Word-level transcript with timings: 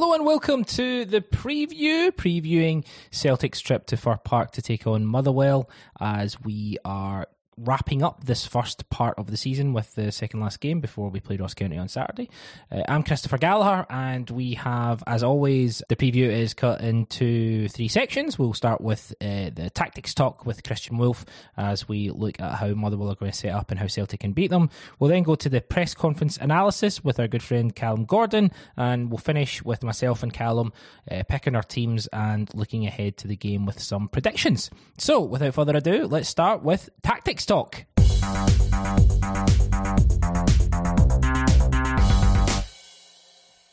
Hello 0.00 0.14
and 0.14 0.24
welcome 0.24 0.64
to 0.64 1.04
the 1.04 1.20
preview, 1.20 2.10
previewing 2.10 2.86
Celtic's 3.10 3.60
trip 3.60 3.84
to 3.88 3.98
Fir 3.98 4.16
Park 4.16 4.52
to 4.52 4.62
take 4.62 4.86
on 4.86 5.04
Motherwell 5.04 5.68
as 6.00 6.40
we 6.40 6.78
are 6.86 7.26
wrapping 7.64 8.02
up 8.02 8.24
this 8.24 8.46
first 8.46 8.88
part 8.88 9.18
of 9.18 9.30
the 9.30 9.36
season 9.36 9.72
with 9.72 9.94
the 9.94 10.10
second 10.10 10.40
last 10.40 10.60
game 10.60 10.80
before 10.80 11.10
we 11.10 11.20
play 11.20 11.36
Ross 11.36 11.54
County 11.54 11.76
on 11.76 11.88
Saturday. 11.88 12.30
Uh, 12.72 12.82
I'm 12.88 13.02
Christopher 13.02 13.38
Gallagher, 13.38 13.86
and 13.90 14.28
we 14.30 14.54
have, 14.54 15.02
as 15.06 15.22
always, 15.22 15.82
the 15.88 15.96
preview 15.96 16.30
is 16.30 16.54
cut 16.54 16.80
into 16.80 17.68
three 17.68 17.88
sections. 17.88 18.38
We'll 18.38 18.54
start 18.54 18.80
with 18.80 19.12
uh, 19.20 19.50
the 19.54 19.70
tactics 19.74 20.14
talk 20.14 20.46
with 20.46 20.62
Christian 20.62 20.96
Wulff 20.96 21.26
as 21.56 21.88
we 21.88 22.10
look 22.10 22.40
at 22.40 22.54
how 22.54 22.68
Motherwell 22.68 23.10
are 23.10 23.16
going 23.16 23.32
to 23.32 23.36
set 23.36 23.52
up 23.52 23.70
and 23.70 23.78
how 23.78 23.86
Celtic 23.86 24.20
can 24.20 24.32
beat 24.32 24.50
them. 24.50 24.70
We'll 24.98 25.10
then 25.10 25.22
go 25.22 25.34
to 25.34 25.48
the 25.48 25.60
press 25.60 25.94
conference 25.94 26.38
analysis 26.38 27.04
with 27.04 27.20
our 27.20 27.28
good 27.28 27.42
friend 27.42 27.74
Calum 27.74 28.04
Gordon, 28.04 28.52
and 28.76 29.10
we'll 29.10 29.18
finish 29.18 29.62
with 29.62 29.82
myself 29.82 30.22
and 30.22 30.32
Calum 30.32 30.72
uh, 31.10 31.24
picking 31.28 31.54
our 31.54 31.62
teams 31.62 32.06
and 32.08 32.48
looking 32.54 32.86
ahead 32.86 33.18
to 33.18 33.28
the 33.28 33.36
game 33.36 33.66
with 33.66 33.80
some 33.80 34.08
predictions. 34.08 34.70
So, 34.98 35.20
without 35.20 35.54
further 35.54 35.76
ado, 35.76 36.06
let's 36.06 36.28
start 36.28 36.62
with 36.62 36.88
tactics 37.02 37.49
talk. 37.50 37.84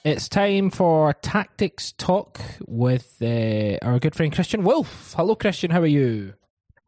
It's 0.03 0.27
time 0.27 0.71
for 0.71 1.13
tactics 1.21 1.91
talk 1.91 2.39
with 2.65 3.17
uh, 3.21 3.77
our 3.83 3.99
good 3.99 4.15
friend 4.15 4.33
Christian 4.33 4.63
Wulff. 4.63 5.13
Hello, 5.15 5.35
Christian. 5.35 5.69
How 5.69 5.81
are 5.81 5.85
you? 5.85 6.33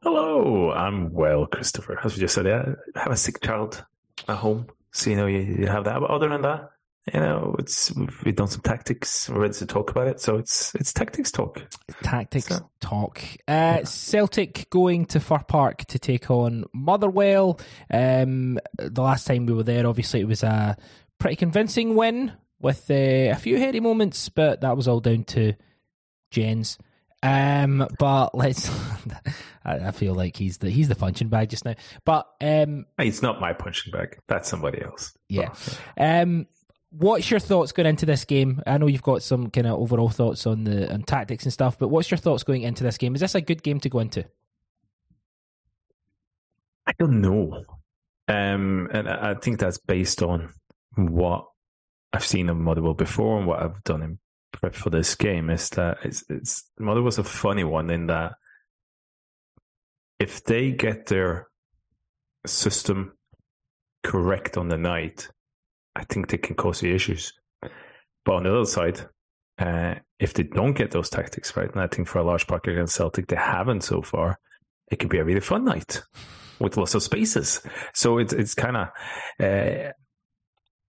Hello, 0.02 0.72
I'm 0.72 1.14
well, 1.14 1.46
Christopher. 1.46 2.00
As 2.04 2.16
we 2.16 2.22
just 2.22 2.34
said, 2.34 2.48
I 2.48 2.74
have 3.00 3.12
a 3.12 3.18
sick 3.18 3.40
child 3.44 3.86
at 4.28 4.38
home, 4.38 4.66
so 4.92 5.12
you 5.12 5.16
know 5.16 5.28
you, 5.28 5.42
you 5.42 5.68
have 5.68 5.84
that. 5.84 6.00
But 6.00 6.10
other 6.10 6.30
than 6.30 6.42
that, 6.42 6.72
you 7.14 7.20
know, 7.20 7.56
it's 7.60 7.94
we've 8.24 8.36
done 8.36 8.48
some 8.48 8.62
tactics. 8.62 9.30
We're 9.30 9.42
ready 9.42 9.54
to 9.56 9.66
talk 9.66 9.90
about 9.90 10.08
it. 10.08 10.20
So 10.20 10.38
it's 10.38 10.76
it's 10.76 10.94
tactics 10.94 11.32
talk. 11.32 11.62
Tactics 12.04 12.48
so. 12.48 12.70
talk. 12.80 13.22
Uh, 13.48 13.84
Celtic 13.84 14.70
going 14.70 15.06
to 15.08 15.20
Fir 15.20 15.40
Park 15.40 15.86
to 15.86 16.00
take 16.00 16.30
on 16.30 16.66
Motherwell. 16.74 17.60
Um, 17.92 18.60
the 18.78 19.02
last 19.02 19.26
time 19.26 19.46
we 19.46 19.54
were 19.54 19.64
there, 19.64 19.88
obviously, 19.88 20.20
it 20.20 20.28
was 20.28 20.44
a 20.44 20.78
pretty 21.18 21.36
convincing 21.36 21.96
win 21.96 22.34
with 22.60 22.90
uh, 22.92 22.94
a 22.94 23.36
few 23.36 23.58
hairy 23.58 23.80
moments, 23.80 24.30
but 24.30 24.62
that 24.62 24.78
was 24.78 24.88
all 24.88 25.00
down 25.00 25.24
to 25.24 25.54
Jenz. 26.32 26.78
Um, 27.24 27.88
but 27.98 28.36
let's. 28.36 28.70
I 29.66 29.92
feel 29.92 30.16
like 30.16 30.36
he's 30.36 30.58
the 30.58 30.70
he's 30.70 30.88
the 30.88 30.96
punching 30.96 31.28
bag 31.28 31.50
just 31.50 31.66
now. 31.66 31.76
But 32.06 32.28
um, 32.42 32.86
it's 32.98 33.22
not 33.22 33.42
my 33.42 33.54
punching 33.54 33.92
bag. 33.92 34.18
That's 34.28 34.50
somebody 34.50 34.82
else. 34.82 35.14
Yeah. 35.28 35.54
Um, 35.98 36.48
what's 36.92 37.30
your 37.30 37.40
thoughts 37.40 37.72
going 37.72 37.88
into 37.88 38.06
this 38.06 38.26
game? 38.26 38.62
I 38.66 38.78
know 38.78 38.88
you've 38.88 39.04
got 39.04 39.24
some 39.24 39.50
kind 39.50 39.68
of 39.68 39.80
overall 39.80 40.10
thoughts 40.10 40.48
on 40.48 40.64
the 40.64 40.92
on 40.92 41.04
tactics 41.04 41.44
and 41.44 41.54
stuff, 41.54 41.78
but 41.78 41.90
what's 41.90 42.10
your 42.10 42.18
thoughts 42.18 42.44
going 42.44 42.64
into 42.64 42.84
this 42.84 42.98
game? 42.98 43.16
Is 43.16 43.22
this 43.22 43.36
a 43.36 43.42
good 43.42 43.64
game 43.64 43.80
to 43.82 43.90
go 43.90 44.00
into? 44.00 44.26
I 46.86 46.94
don't 46.98 47.22
know, 47.22 47.64
um, 48.28 48.90
and 48.92 49.08
I 49.08 49.36
think 49.36 49.60
that's 49.60 49.78
based 49.78 50.24
on 50.24 50.54
what 50.96 51.46
I've 52.12 52.26
seen 52.26 52.50
of 52.50 52.58
Motherwell 52.58 52.96
before 52.96 53.38
and 53.38 53.46
what 53.46 53.62
I've 53.62 53.84
done 53.84 54.02
in 54.02 54.20
prep 54.52 54.74
for 54.74 54.90
this 54.90 55.14
game. 55.14 55.50
Is 55.52 55.70
that 55.72 55.98
it's 56.04 56.24
it's 56.30 56.70
Motherwell's 56.80 57.20
a 57.20 57.24
funny 57.24 57.64
one 57.64 57.92
in 57.92 58.08
that 58.08 58.34
if 60.20 60.44
they 60.44 60.72
get 60.72 61.06
their 61.06 61.48
system 62.46 63.14
correct 64.04 64.58
on 64.58 64.70
the 64.70 64.78
night 64.78 65.30
I 66.00 66.06
think 66.06 66.30
they 66.30 66.38
can 66.38 66.56
cause 66.56 66.82
you 66.82 66.96
issues. 66.96 67.34
But 67.62 68.34
on 68.34 68.44
the 68.44 68.56
other 68.56 68.66
side, 68.66 69.02
uh, 69.58 69.96
if 70.20 70.34
they 70.34 70.44
don't 70.44 70.74
get 70.74 70.92
those 70.92 71.10
tactics 71.10 71.56
right, 71.58 71.70
and 71.70 71.82
I 71.82 71.88
think 71.88 72.08
for 72.08 72.20
a 72.20 72.24
large 72.24 72.48
part 72.48 72.68
against 72.68 72.96
Celtic, 72.96 73.28
they 73.28 73.36
haven't 73.36 73.82
so 73.82 74.02
far, 74.02 74.40
it 74.90 75.00
could 75.00 75.10
be 75.10 75.20
a 75.20 75.26
really 75.26 75.42
fun 75.42 75.66
night 75.66 76.02
with 76.60 76.78
lots 76.78 76.96
of 76.96 77.04
spaces. 77.04 77.62
So 77.94 78.18
it's 78.18 78.34
it's 78.34 78.54
kind 78.54 78.78
of. 78.78 78.88
Uh, 79.40 79.92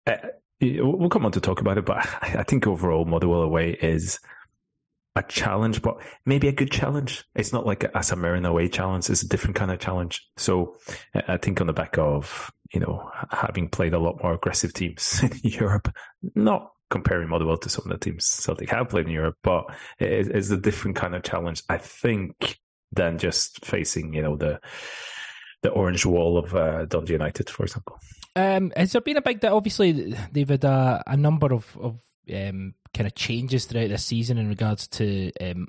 uh, 0.07 0.29
we'll 0.61 1.09
come 1.09 1.27
on 1.27 1.33
to 1.33 1.41
talk 1.41 1.61
about 1.61 1.79
it, 1.79 1.87
but 1.87 1.99
I 2.23 2.45
think 2.45 2.67
overall 2.67 3.05
Motherwell 3.05 3.43
away 3.43 3.73
is 3.81 4.21
a 5.17 5.23
challenge, 5.25 5.83
but 5.83 6.01
maybe 6.25 6.49
a 6.49 6.53
good 6.53 6.71
challenge. 6.71 7.25
It's 7.35 7.53
not 7.53 7.67
like 7.67 7.85
a, 7.85 7.91
a 7.95 8.03
St 8.03 8.47
away 8.47 8.69
challenge. 8.69 9.11
It's 9.11 9.23
a 9.23 9.29
different 9.29 9.57
kind 9.57 9.71
of 9.71 9.81
challenge. 9.81 10.25
So 10.37 10.77
I 11.15 11.37
think 11.37 11.61
on 11.61 11.67
the 11.67 11.73
back 11.73 11.99
of 11.99 12.51
you 12.73 12.81
know, 12.81 13.11
having 13.31 13.69
played 13.69 13.95
a 13.95 13.99
lot 13.99 14.23
more 14.23 14.35
aggressive 14.35 14.73
teams 14.73 15.23
in 15.23 15.33
Europe, 15.43 15.93
not 16.35 16.71
comparing 16.89 17.29
Motherwell 17.29 17.57
to 17.59 17.69
some 17.69 17.85
of 17.85 17.91
the 17.91 18.05
teams 18.05 18.27
Celtic 18.27 18.71
have 18.71 18.89
played 18.89 19.07
in 19.07 19.13
Europe, 19.13 19.37
but 19.43 19.65
it's 19.99 20.51
a 20.51 20.57
different 20.57 20.97
kind 20.97 21.15
of 21.15 21.23
challenge, 21.23 21.63
I 21.69 21.79
think, 21.79 22.59
than 22.93 23.19
just 23.19 23.65
facing, 23.65 24.15
you 24.15 24.23
know, 24.23 24.37
the 24.37 24.61
the 25.63 25.71
orange 25.71 26.07
wall 26.07 26.39
of 26.39 26.55
uh, 26.55 26.87
Dundee 26.87 27.13
United, 27.13 27.51
for 27.51 27.65
example. 27.65 27.99
Um, 28.35 28.73
has 28.75 28.93
there 28.93 29.03
been 29.03 29.19
a 29.19 29.23
big? 29.23 29.45
Obviously, 29.45 30.17
they've 30.33 30.49
had 30.49 30.65
a, 30.65 31.03
a 31.07 31.17
number 31.19 31.53
of, 31.53 31.77
of 31.79 32.01
um, 32.35 32.75
kind 32.95 33.07
of 33.07 33.15
changes 33.15 33.65
throughout 33.65 33.89
this 33.89 34.05
season 34.05 34.39
in 34.39 34.49
regards 34.49 34.87
to 34.89 35.33
um, 35.41 35.69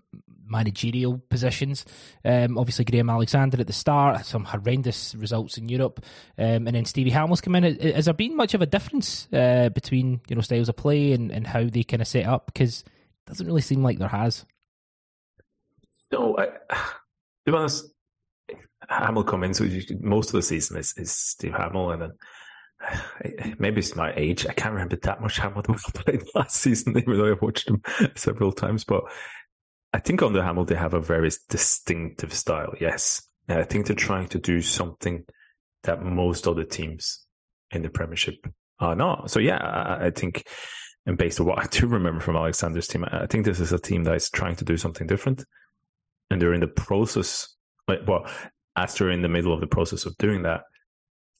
managerial 0.51 1.17
positions. 1.29 1.85
Um, 2.25 2.57
obviously, 2.57 2.85
Graham 2.85 3.09
Alexander 3.09 3.59
at 3.59 3.67
the 3.67 3.73
start, 3.73 4.25
some 4.25 4.43
horrendous 4.43 5.15
results 5.15 5.57
in 5.57 5.69
Europe, 5.69 6.03
um, 6.37 6.67
and 6.67 6.75
then 6.75 6.85
Stevie 6.85 7.11
Hammell's 7.11 7.41
come 7.41 7.55
in. 7.55 7.79
Has 7.79 8.05
there 8.05 8.13
been 8.13 8.35
much 8.35 8.53
of 8.53 8.61
a 8.61 8.65
difference 8.65 9.27
uh, 9.33 9.69
between 9.69 10.21
you 10.27 10.35
know 10.35 10.41
styles 10.41 10.69
of 10.69 10.75
play 10.75 11.13
and, 11.13 11.31
and 11.31 11.47
how 11.47 11.63
they 11.63 11.83
kind 11.83 12.01
of 12.01 12.07
set 12.07 12.25
up? 12.25 12.47
Because 12.47 12.81
it 12.81 13.29
doesn't 13.29 13.47
really 13.47 13.61
seem 13.61 13.81
like 13.81 13.97
there 13.97 14.07
has. 14.07 14.45
No, 16.11 16.37
I, 16.37 16.45
to 16.75 17.51
be 17.51 17.53
honest, 17.53 17.85
Hammell 18.89 19.25
come 19.25 19.43
in, 19.43 19.53
so 19.53 19.67
most 20.01 20.29
of 20.29 20.33
the 20.33 20.41
season 20.41 20.77
is, 20.77 20.93
is 20.97 21.11
Steve 21.11 21.53
Hammell, 21.53 21.93
and 21.93 22.01
then 22.01 22.11
maybe 23.59 23.79
it's 23.79 23.95
my 23.95 24.13
age. 24.15 24.45
I 24.45 24.53
can't 24.53 24.73
remember 24.73 24.97
that 24.97 25.21
much 25.21 25.37
that 25.37 25.67
we 25.67 26.01
played 26.01 26.23
last 26.35 26.57
season, 26.57 26.97
even 26.97 27.17
though 27.17 27.31
I 27.31 27.37
watched 27.41 27.69
him 27.69 27.81
several 28.15 28.51
times. 28.51 28.83
But 28.83 29.03
I 29.93 29.99
think 29.99 30.21
under 30.21 30.41
Hammell 30.41 30.67
they 30.67 30.75
have 30.75 30.93
a 30.93 31.01
very 31.01 31.29
distinctive 31.49 32.33
style. 32.33 32.73
Yes, 32.79 33.21
and 33.47 33.59
I 33.59 33.63
think 33.63 33.87
they're 33.87 33.95
trying 33.95 34.27
to 34.29 34.39
do 34.39 34.61
something 34.61 35.25
that 35.83 36.03
most 36.03 36.47
other 36.47 36.63
teams 36.63 37.25
in 37.71 37.81
the 37.81 37.89
Premiership 37.89 38.35
are 38.79 38.95
not. 38.95 39.31
So 39.31 39.39
yeah, 39.39 39.97
I, 40.01 40.11
think, 40.11 40.47
and 41.05 41.17
based 41.17 41.39
on 41.39 41.47
what 41.47 41.59
I 41.59 41.67
do 41.71 41.87
remember 41.87 42.21
from 42.21 42.35
Alexander's 42.35 42.87
team, 42.87 43.05
I 43.09 43.25
think 43.27 43.45
this 43.45 43.59
is 43.59 43.71
a 43.71 43.79
team 43.79 44.03
that 44.05 44.15
is 44.15 44.29
trying 44.29 44.55
to 44.57 44.65
do 44.65 44.77
something 44.77 45.07
different, 45.07 45.45
and 46.29 46.41
they're 46.41 46.53
in 46.53 46.61
the 46.61 46.67
process. 46.67 47.55
Well, 48.07 48.25
as 48.77 48.95
they're 48.95 49.11
in 49.11 49.21
the 49.21 49.27
middle 49.27 49.53
of 49.53 49.59
the 49.59 49.67
process 49.67 50.05
of 50.05 50.17
doing 50.17 50.43
that, 50.43 50.61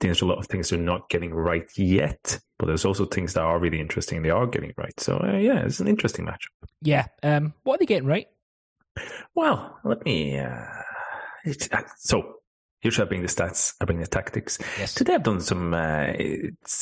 there's 0.02 0.22
a 0.22 0.26
lot 0.26 0.40
of 0.40 0.48
things 0.48 0.70
they're 0.70 0.80
not 0.80 1.10
getting 1.10 1.34
right 1.34 1.70
yet, 1.78 2.40
but 2.60 2.66
there's 2.66 2.86
also 2.86 3.06
things 3.06 3.34
that 3.34 3.42
are 3.42 3.60
really 3.60 3.80
interesting 3.80 4.18
and 4.18 4.26
they 4.26 4.32
are 4.32 4.48
getting 4.48 4.74
right. 4.78 5.00
So 5.00 5.18
uh, 5.18 5.38
yeah, 5.38 5.64
it's 5.64 5.80
an 5.80 5.88
interesting 5.88 6.26
matchup. 6.26 6.50
Yeah. 6.82 7.08
Um, 7.24 7.54
what 7.64 7.76
are 7.76 7.78
they 7.80 7.86
getting 7.86 8.08
right? 8.08 8.28
Well, 9.36 9.80
let 9.84 10.04
me. 10.04 10.38
Uh, 10.38 10.66
uh 11.46 11.82
so 11.98 12.36
should 12.84 13.06
I 13.06 13.06
bring 13.06 13.22
the 13.22 13.28
stats. 13.28 13.76
I 13.80 13.86
bring 13.86 14.00
the 14.00 14.08
tactics. 14.08 14.58
Yes. 14.80 14.96
Today 14.96 15.14
I've 15.14 15.24
done 15.24 15.40
some. 15.40 15.74
Uh, 15.74 16.08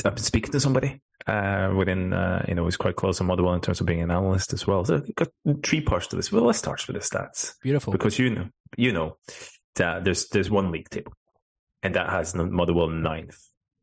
I've 0.05 0.15
been 0.15 0.17
speaking 0.17 0.51
to 0.53 0.59
somebody 0.59 1.01
uh, 1.27 1.73
within, 1.75 2.13
uh, 2.13 2.45
you 2.47 2.55
know, 2.55 2.63
who's 2.63 2.77
quite 2.77 2.95
close 2.95 3.17
to 3.17 3.25
Motherwell 3.25 3.53
in 3.53 3.61
terms 3.61 3.81
of 3.81 3.85
being 3.85 4.01
an 4.01 4.11
analyst 4.11 4.53
as 4.53 4.65
well. 4.65 4.85
So 4.85 4.95
I've 4.95 5.15
got 5.15 5.27
three 5.63 5.81
parts 5.81 6.07
to 6.07 6.15
this. 6.15 6.31
Well, 6.31 6.43
let's 6.43 6.59
start 6.59 6.87
with 6.87 6.95
the 6.95 7.01
stats. 7.01 7.55
Beautiful. 7.61 7.91
Because 7.91 8.17
you 8.17 8.29
know, 8.29 8.45
you 8.77 8.93
know, 8.93 9.17
that 9.75 10.05
there's 10.05 10.29
there's 10.29 10.49
one 10.49 10.71
league 10.71 10.89
table 10.89 11.13
and 11.83 11.95
that 11.95 12.09
has 12.09 12.35
Motherwell 12.35 12.89
ninth. 12.89 13.37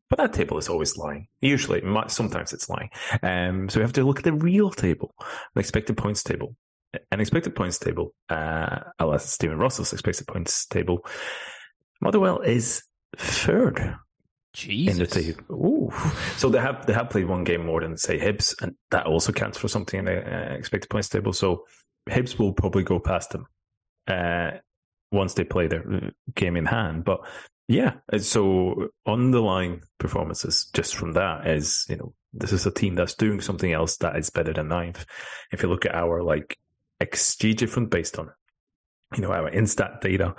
But 0.09 0.17
that 0.19 0.33
table 0.33 0.57
is 0.57 0.69
always 0.69 0.95
lying. 0.95 1.27
Usually, 1.41 1.81
sometimes 2.07 2.53
it's 2.53 2.69
lying. 2.69 2.89
Um, 3.23 3.67
so 3.67 3.79
we 3.79 3.83
have 3.83 3.93
to 3.93 4.05
look 4.05 4.19
at 4.19 4.23
the 4.23 4.33
real 4.33 4.71
table, 4.71 5.13
the 5.53 5.59
expected 5.59 5.97
points 5.97 6.23
table. 6.23 6.55
An 7.11 7.19
expected 7.19 7.53
points 7.55 7.77
table, 7.77 8.13
uh, 8.29 8.79
alas, 8.99 9.29
Stephen 9.29 9.57
Russell's 9.57 9.91
expected 9.91 10.25
points 10.25 10.65
table. 10.65 11.05
Motherwell 11.99 12.39
is 12.39 12.83
third 13.17 13.97
Jesus. 14.53 14.93
in 14.93 14.99
the 14.99 15.07
table. 15.07 15.43
Ooh. 15.51 15.91
So 16.37 16.49
they 16.49 16.59
have 16.59 16.85
they 16.85 16.93
have 16.93 17.09
played 17.09 17.27
one 17.27 17.43
game 17.43 17.65
more 17.65 17.81
than 17.81 17.97
say 17.97 18.17
Hibs, 18.17 18.55
and 18.61 18.75
that 18.91 19.05
also 19.05 19.33
counts 19.33 19.57
for 19.57 19.67
something 19.67 19.99
in 19.99 20.05
the 20.05 20.17
uh, 20.17 20.53
expected 20.55 20.89
points 20.89 21.09
table. 21.09 21.33
So 21.33 21.65
Hibs 22.09 22.39
will 22.39 22.53
probably 22.53 22.83
go 22.83 22.99
past 22.99 23.31
them 23.31 23.45
uh, 24.07 24.51
once 25.11 25.33
they 25.33 25.43
play 25.43 25.67
their 25.67 25.93
uh, 25.93 26.09
game 26.35 26.55
in 26.55 26.65
hand. 26.65 27.03
But 27.03 27.19
yeah. 27.67 27.93
So 28.19 28.89
underlying 29.05 29.81
performances 29.99 30.69
just 30.73 30.95
from 30.95 31.13
that 31.13 31.47
is, 31.47 31.85
you 31.89 31.97
know, 31.97 32.13
this 32.33 32.53
is 32.53 32.65
a 32.65 32.71
team 32.71 32.95
that's 32.95 33.15
doing 33.15 33.41
something 33.41 33.71
else 33.71 33.97
that 33.97 34.15
is 34.17 34.29
better 34.29 34.53
than 34.53 34.69
ninth. 34.69 35.05
If 35.51 35.63
you 35.63 35.69
look 35.69 35.85
at 35.85 35.95
our 35.95 36.23
like 36.23 36.57
XG 37.01 37.55
different 37.55 37.89
based 37.89 38.17
on, 38.19 38.29
you 39.15 39.21
know, 39.21 39.31
our 39.31 39.49
instat 39.51 40.01
data, 40.01 40.35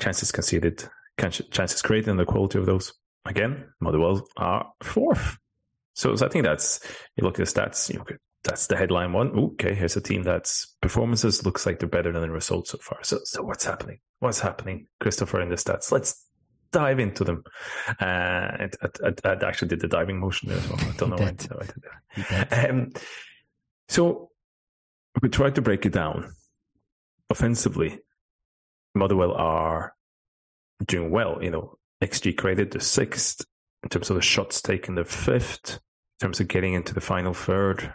chances 0.00 0.32
conceded, 0.32 0.88
chances 1.18 1.82
created, 1.82 2.10
and 2.10 2.18
the 2.18 2.24
quality 2.24 2.58
of 2.58 2.66
those. 2.66 2.92
Again, 3.26 3.66
Motherwell 3.80 4.26
are 4.36 4.72
fourth. 4.82 5.36
So, 5.94 6.16
so 6.16 6.26
I 6.26 6.28
think 6.30 6.44
that's 6.44 6.80
you 7.16 7.24
look 7.24 7.38
at 7.38 7.46
the 7.46 7.60
stats. 7.60 7.92
You 7.92 8.02
at 8.08 8.16
that's 8.42 8.68
the 8.68 8.76
headline 8.76 9.12
one. 9.12 9.30
Okay, 9.30 9.74
here's 9.74 9.96
a 9.96 10.00
team 10.00 10.22
that's 10.22 10.74
performances 10.80 11.44
looks 11.44 11.66
like 11.66 11.78
they're 11.78 11.88
better 11.88 12.12
than 12.12 12.22
the 12.22 12.30
results 12.30 12.70
so 12.70 12.78
far. 12.78 12.98
So, 13.02 13.18
so 13.24 13.42
what's 13.42 13.64
happening? 13.64 13.98
What's 14.20 14.40
happening, 14.40 14.86
Christopher, 15.00 15.42
in 15.42 15.50
the 15.50 15.56
stats? 15.56 15.92
Let's 15.92 16.24
dive 16.72 16.98
into 16.98 17.24
them. 17.24 17.44
Uh, 18.00 18.04
I, 18.04 18.68
I, 19.04 19.12
I, 19.24 19.32
actually 19.46 19.68
did 19.68 19.80
the 19.80 19.88
diving 19.88 20.20
motion 20.20 20.48
there 20.48 20.58
as 20.58 20.68
well. 20.68 20.78
I 20.80 20.96
don't 20.96 21.10
know 21.10 21.16
why 21.16 21.26
I 21.26 21.32
did 21.32 21.82
that. 22.30 22.70
Um, 22.70 22.92
so 23.88 24.30
we 25.22 25.28
tried 25.28 25.54
to 25.56 25.62
break 25.62 25.86
it 25.86 25.92
down. 25.92 26.32
Offensively, 27.28 27.98
Motherwell 28.94 29.32
are 29.32 29.94
doing 30.86 31.10
well. 31.10 31.42
You 31.42 31.50
know, 31.50 31.78
XG 32.02 32.36
created 32.36 32.70
the 32.70 32.80
sixth 32.80 33.44
in 33.82 33.88
terms 33.88 34.10
of 34.10 34.16
the 34.16 34.22
shots 34.22 34.60
taken, 34.60 34.94
the 34.94 35.04
fifth 35.04 35.80
in 36.20 36.26
terms 36.26 36.40
of 36.40 36.48
getting 36.48 36.74
into 36.74 36.94
the 36.94 37.00
final 37.00 37.32
third 37.32 37.94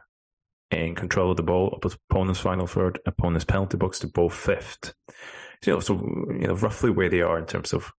and 0.71 0.97
control 0.97 1.31
of 1.31 1.37
the 1.37 1.43
ball, 1.43 1.79
opponent's 2.09 2.39
final 2.39 2.65
third, 2.65 2.99
opponent's 3.05 3.45
penalty 3.45 3.77
box 3.77 3.99
to 3.99 4.07
both 4.07 4.33
fifth. 4.33 4.93
So, 5.63 5.71
you 5.71 5.73
know, 5.73 5.79
so 5.79 5.93
you 6.31 6.47
know 6.47 6.55
roughly 6.55 6.89
where 6.89 7.09
they 7.09 7.21
are 7.21 7.37
in 7.37 7.45
terms 7.45 7.73
of 7.73 7.91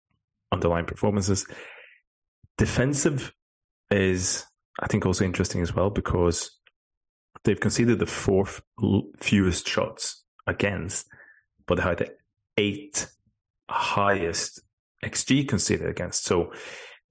underlying 0.56 0.86
performances. 0.86 1.46
Defensive 2.58 3.32
is, 3.90 4.44
I 4.80 4.86
think, 4.86 5.06
also 5.06 5.24
interesting 5.24 5.62
as 5.62 5.74
well 5.74 5.90
because 5.90 6.50
they've 7.44 7.60
conceded 7.60 7.98
the 7.98 8.06
fourth 8.06 8.62
fewest 9.20 9.68
shots 9.68 10.24
against, 10.46 11.06
but 11.66 11.76
they 11.76 11.82
had 11.82 11.98
the 11.98 12.14
eighth 12.56 13.14
highest 13.68 14.62
XG 15.04 15.46
conceded 15.46 15.88
against. 15.88 16.24
So 16.24 16.52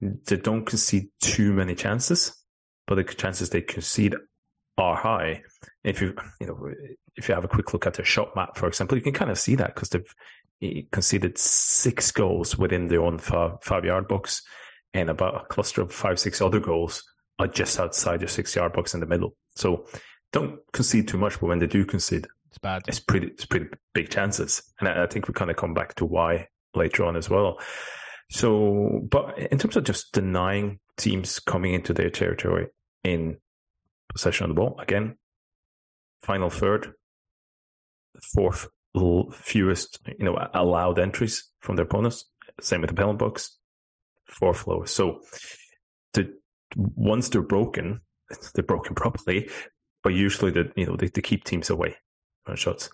they 0.00 0.36
don't 0.36 0.64
concede 0.64 1.08
too 1.20 1.52
many 1.52 1.74
chances, 1.74 2.44
but 2.86 2.96
the 2.96 3.04
chances 3.04 3.50
they 3.50 3.62
concede 3.62 4.14
are 4.78 4.96
high. 4.96 5.42
If 5.86 6.00
you 6.02 6.14
you 6.40 6.46
know 6.46 6.70
if 7.16 7.28
you 7.28 7.34
have 7.34 7.44
a 7.44 7.48
quick 7.48 7.72
look 7.72 7.86
at 7.86 7.94
their 7.94 8.04
shot 8.04 8.34
map, 8.36 8.56
for 8.56 8.66
example, 8.66 8.98
you 8.98 9.02
can 9.02 9.12
kind 9.12 9.30
of 9.30 9.38
see 9.38 9.54
that 9.54 9.74
because 9.74 9.88
they've 9.88 10.14
conceded 10.90 11.38
six 11.38 12.10
goals 12.10 12.58
within 12.58 12.88
their 12.88 13.02
own 13.02 13.18
five, 13.18 13.62
five 13.62 13.84
yard 13.84 14.08
box, 14.08 14.42
and 14.94 15.10
about 15.10 15.42
a 15.42 15.46
cluster 15.46 15.82
of 15.82 15.92
five 15.92 16.18
six 16.18 16.40
other 16.40 16.60
goals 16.60 17.02
are 17.38 17.46
just 17.46 17.78
outside 17.78 18.20
your 18.20 18.28
six 18.28 18.54
yard 18.56 18.72
box 18.72 18.94
in 18.94 19.00
the 19.00 19.06
middle. 19.06 19.36
So 19.54 19.86
don't 20.32 20.58
concede 20.72 21.08
too 21.08 21.18
much, 21.18 21.40
but 21.40 21.46
when 21.46 21.58
they 21.58 21.66
do 21.66 21.84
concede, 21.84 22.26
it's 22.48 22.58
bad. 22.58 22.82
It's 22.88 23.00
pretty 23.00 23.28
it's 23.28 23.46
pretty 23.46 23.66
big 23.94 24.10
chances, 24.10 24.62
and 24.80 24.88
I, 24.88 25.04
I 25.04 25.06
think 25.06 25.28
we 25.28 25.34
kind 25.34 25.50
of 25.50 25.56
come 25.56 25.74
back 25.74 25.94
to 25.96 26.04
why 26.04 26.48
later 26.74 27.04
on 27.04 27.16
as 27.16 27.30
well. 27.30 27.58
So, 28.30 29.06
but 29.08 29.38
in 29.38 29.58
terms 29.58 29.76
of 29.76 29.84
just 29.84 30.12
denying 30.12 30.80
teams 30.96 31.38
coming 31.38 31.74
into 31.74 31.92
their 31.92 32.10
territory 32.10 32.68
in 33.04 33.36
possession 34.12 34.44
of 34.44 34.48
the 34.50 34.54
ball, 34.54 34.78
again, 34.80 35.16
final 36.26 36.50
third, 36.50 36.92
fourth 38.34 38.68
fewest, 39.32 40.00
you 40.18 40.24
know, 40.24 40.48
allowed 40.54 40.98
entries 40.98 41.50
from 41.60 41.76
their 41.76 41.84
opponents. 41.84 42.24
Same 42.60 42.80
with 42.80 42.90
the 42.90 42.96
penalty 42.96 43.18
box, 43.18 43.58
fourth 44.26 44.66
lowest. 44.66 44.94
So, 44.94 45.20
the 46.14 46.34
once 46.74 47.28
they're 47.28 47.42
broken, 47.42 48.00
they're 48.54 48.64
broken 48.64 48.94
properly, 48.94 49.48
but 50.02 50.14
usually 50.14 50.50
the 50.50 50.72
you 50.76 50.86
know 50.86 50.96
they, 50.96 51.08
they 51.08 51.22
keep 51.22 51.44
teams 51.44 51.70
away 51.70 51.96
on 52.46 52.56
shots. 52.56 52.90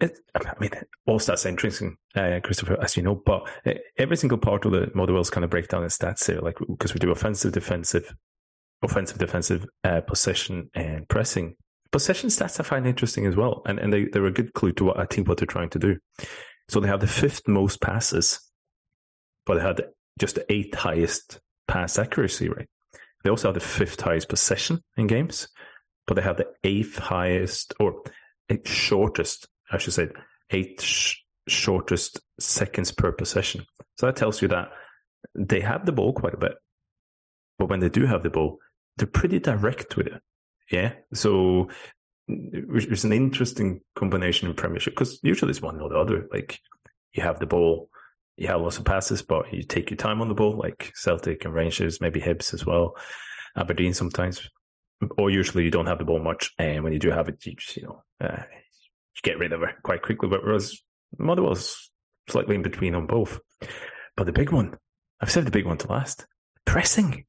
It, 0.00 0.18
I 0.34 0.40
mean, 0.58 0.72
all 1.06 1.20
stats 1.20 1.46
are 1.46 1.48
interesting, 1.48 1.96
uh, 2.16 2.40
Christopher, 2.42 2.76
as 2.82 2.96
you 2.96 3.04
know, 3.04 3.14
but 3.14 3.48
uh, 3.64 3.74
every 3.96 4.16
single 4.16 4.38
part 4.38 4.64
of 4.66 4.72
the 4.72 4.90
Motherwell's 4.92 5.30
kind 5.30 5.44
of 5.44 5.50
breakdown 5.50 5.84
in 5.84 5.88
stats 5.88 6.26
here, 6.26 6.40
like 6.40 6.58
because 6.68 6.92
we 6.92 6.98
do 6.98 7.12
offensive, 7.12 7.52
defensive, 7.52 8.12
offensive, 8.82 9.18
defensive, 9.18 9.64
uh, 9.84 10.00
possession, 10.00 10.68
and 10.74 11.08
pressing. 11.08 11.54
Possession 11.94 12.28
stats 12.28 12.58
I 12.58 12.64
find 12.64 12.88
interesting 12.88 13.24
as 13.24 13.36
well, 13.36 13.62
and 13.66 13.78
and 13.78 13.92
they 13.92 14.06
they're 14.06 14.26
a 14.26 14.32
good 14.32 14.52
clue 14.52 14.72
to 14.72 14.84
what 14.86 14.98
I 14.98 15.06
think 15.06 15.28
what 15.28 15.38
they're 15.38 15.46
trying 15.46 15.70
to 15.70 15.78
do. 15.78 15.96
So 16.68 16.80
they 16.80 16.88
have 16.88 16.98
the 16.98 17.06
fifth 17.06 17.46
most 17.46 17.80
passes, 17.80 18.40
but 19.46 19.54
they 19.54 19.60
had 19.60 19.80
just 20.18 20.34
the 20.34 20.52
eighth 20.52 20.74
highest 20.74 21.38
pass 21.68 21.96
accuracy 21.96 22.48
rate. 22.48 22.66
They 23.22 23.30
also 23.30 23.46
have 23.46 23.54
the 23.54 23.60
fifth 23.60 24.00
highest 24.00 24.28
possession 24.28 24.82
in 24.96 25.06
games, 25.06 25.46
but 26.08 26.14
they 26.14 26.22
have 26.22 26.36
the 26.36 26.48
eighth 26.64 26.98
highest 26.98 27.74
or 27.78 28.02
eighth 28.50 28.68
shortest 28.68 29.46
I 29.70 29.78
should 29.78 29.94
say, 29.94 30.08
eighth 30.50 30.82
sh- 30.82 31.18
shortest 31.48 32.20
seconds 32.40 32.90
per 32.90 33.12
possession. 33.12 33.66
So 33.98 34.06
that 34.06 34.16
tells 34.16 34.42
you 34.42 34.48
that 34.48 34.70
they 35.36 35.60
have 35.60 35.86
the 35.86 35.92
ball 35.92 36.12
quite 36.12 36.34
a 36.34 36.38
bit, 36.38 36.54
but 37.56 37.68
when 37.68 37.78
they 37.78 37.88
do 37.88 38.06
have 38.06 38.24
the 38.24 38.30
ball, 38.30 38.58
they're 38.96 39.06
pretty 39.06 39.38
direct 39.38 39.96
with 39.96 40.08
it. 40.08 40.20
Yeah. 40.70 40.92
So 41.12 41.68
it's 42.28 43.04
an 43.04 43.12
interesting 43.12 43.80
combination 43.94 44.48
in 44.48 44.54
Premiership 44.54 44.94
because 44.94 45.20
usually 45.22 45.50
it's 45.50 45.62
one 45.62 45.80
or 45.80 45.88
the 45.88 45.98
other. 45.98 46.26
Like 46.32 46.58
you 47.12 47.22
have 47.22 47.38
the 47.38 47.46
ball, 47.46 47.88
you 48.36 48.46
have 48.48 48.60
lots 48.60 48.78
of 48.78 48.84
passes, 48.84 49.22
but 49.22 49.52
you 49.52 49.62
take 49.62 49.90
your 49.90 49.96
time 49.96 50.20
on 50.20 50.28
the 50.28 50.34
ball, 50.34 50.56
like 50.56 50.92
Celtic 50.94 51.44
and 51.44 51.54
Rangers, 51.54 52.00
maybe 52.00 52.20
Hibs 52.20 52.54
as 52.54 52.64
well, 52.64 52.96
Aberdeen 53.56 53.94
sometimes. 53.94 54.48
Or 55.18 55.30
usually 55.30 55.64
you 55.64 55.70
don't 55.70 55.86
have 55.86 55.98
the 55.98 56.04
ball 56.04 56.20
much, 56.20 56.52
and 56.58 56.82
when 56.82 56.92
you 56.92 56.98
do 56.98 57.10
have 57.10 57.28
it, 57.28 57.44
you, 57.44 57.54
just 57.56 57.76
you 57.76 57.82
know, 57.82 58.02
uh, 58.20 58.42
get 59.22 59.38
rid 59.38 59.52
of 59.52 59.62
it 59.62 59.74
quite 59.82 60.02
quickly. 60.02 60.28
But 60.28 60.44
whereas 60.44 60.80
Motherwell's 61.18 61.90
slightly 62.28 62.54
in 62.54 62.62
between 62.62 62.94
on 62.94 63.06
both. 63.06 63.40
But 64.16 64.24
the 64.24 64.32
big 64.32 64.50
one, 64.50 64.78
I've 65.20 65.30
said 65.30 65.46
the 65.46 65.50
big 65.50 65.66
one 65.66 65.78
to 65.78 65.88
last. 65.88 66.26
Pressing. 66.64 67.26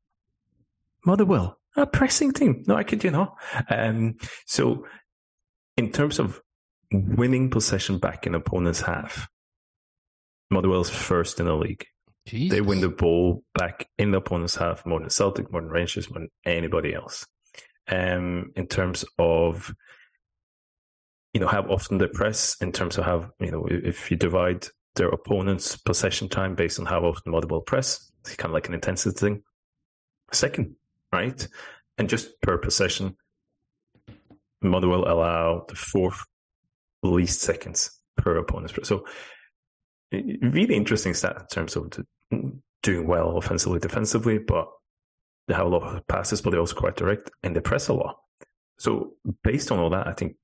Motherwell, 1.06 1.60
a 1.76 1.86
pressing 1.86 2.32
team. 2.32 2.64
No, 2.68 2.76
I 2.76 2.84
could, 2.84 3.04
you 3.04 3.12
know. 3.12 3.36
Um, 3.70 4.16
so 4.46 4.86
in 5.78 5.92
terms 5.92 6.20
of 6.20 6.42
winning 6.92 7.50
possession 7.50 7.98
back 7.98 8.26
in 8.28 8.36
opponent's 8.36 8.82
half, 8.82 9.28
Motherwell's 10.52 10.90
first 10.90 11.40
in 11.40 11.48
the 11.48 11.56
league. 11.56 11.86
Jesus. 12.28 12.56
They 12.56 12.62
win 12.62 12.82
the 12.82 12.90
ball 12.90 13.44
back 13.54 13.88
in 13.98 14.12
the 14.12 14.18
opponent's 14.18 14.56
half 14.56 14.86
more 14.86 15.00
than 15.00 15.10
Celtic, 15.10 15.52
more 15.52 15.62
than 15.62 15.70
Rangers, 15.70 16.10
more 16.10 16.20
than 16.20 16.30
anybody 16.46 16.94
else. 16.94 17.26
Um, 17.88 18.52
in 18.56 18.66
terms 18.68 19.06
of 19.20 19.76
you 21.36 21.42
know, 21.42 21.48
how 21.48 21.64
often 21.64 21.98
they 21.98 22.08
press 22.08 22.56
in 22.62 22.72
terms 22.72 22.98
of 22.98 23.04
how, 23.04 23.30
you 23.42 23.52
know, 23.52 23.68
if 23.70 24.10
you 24.10 24.16
divide 24.16 24.68
their 24.96 25.10
opponent's 25.10 25.76
possession 25.76 26.30
time 26.30 26.56
based 26.56 26.80
on 26.80 26.86
how 26.86 27.02
often 27.02 27.34
Motherwell 27.34 27.60
press, 27.60 28.10
it's 28.22 28.38
kind 28.38 28.52
of 28.52 28.54
like 28.54 28.70
an 28.70 28.74
intensity 28.74 29.20
thing. 29.20 29.44
Second, 30.32 30.78
right? 31.16 31.48
And 31.98 32.10
just 32.10 32.40
per 32.42 32.58
possession, 32.58 33.16
Motherwell 34.62 35.08
allow 35.08 35.66
the 35.68 35.76
fourth 35.76 36.22
least 37.04 37.42
seconds 37.42 38.00
per 38.18 38.38
opponent's. 38.38 38.74
So, 38.88 39.06
really 40.12 40.76
interesting 40.76 41.14
stat 41.14 41.38
in 41.40 41.48
terms 41.48 41.76
of 41.76 41.92
doing 42.84 43.08
well 43.08 43.38
offensively, 43.38 43.80
defensively, 43.80 44.40
but 44.40 44.68
they 45.48 45.54
have 45.54 45.68
a 45.68 45.70
lot 45.70 45.84
of 45.84 46.08
passes, 46.08 46.42
but 46.42 46.50
they're 46.50 46.60
also 46.60 46.76
quite 46.76 46.96
direct 46.96 47.30
and 47.44 47.56
they 47.56 47.62
press 47.62 47.88
a 47.88 47.94
lot. 47.94 48.18
So, 48.78 49.14
based 49.44 49.72
on 49.72 49.80
all 49.80 49.90
that, 49.92 50.08
I 50.08 50.14
think 50.14 50.36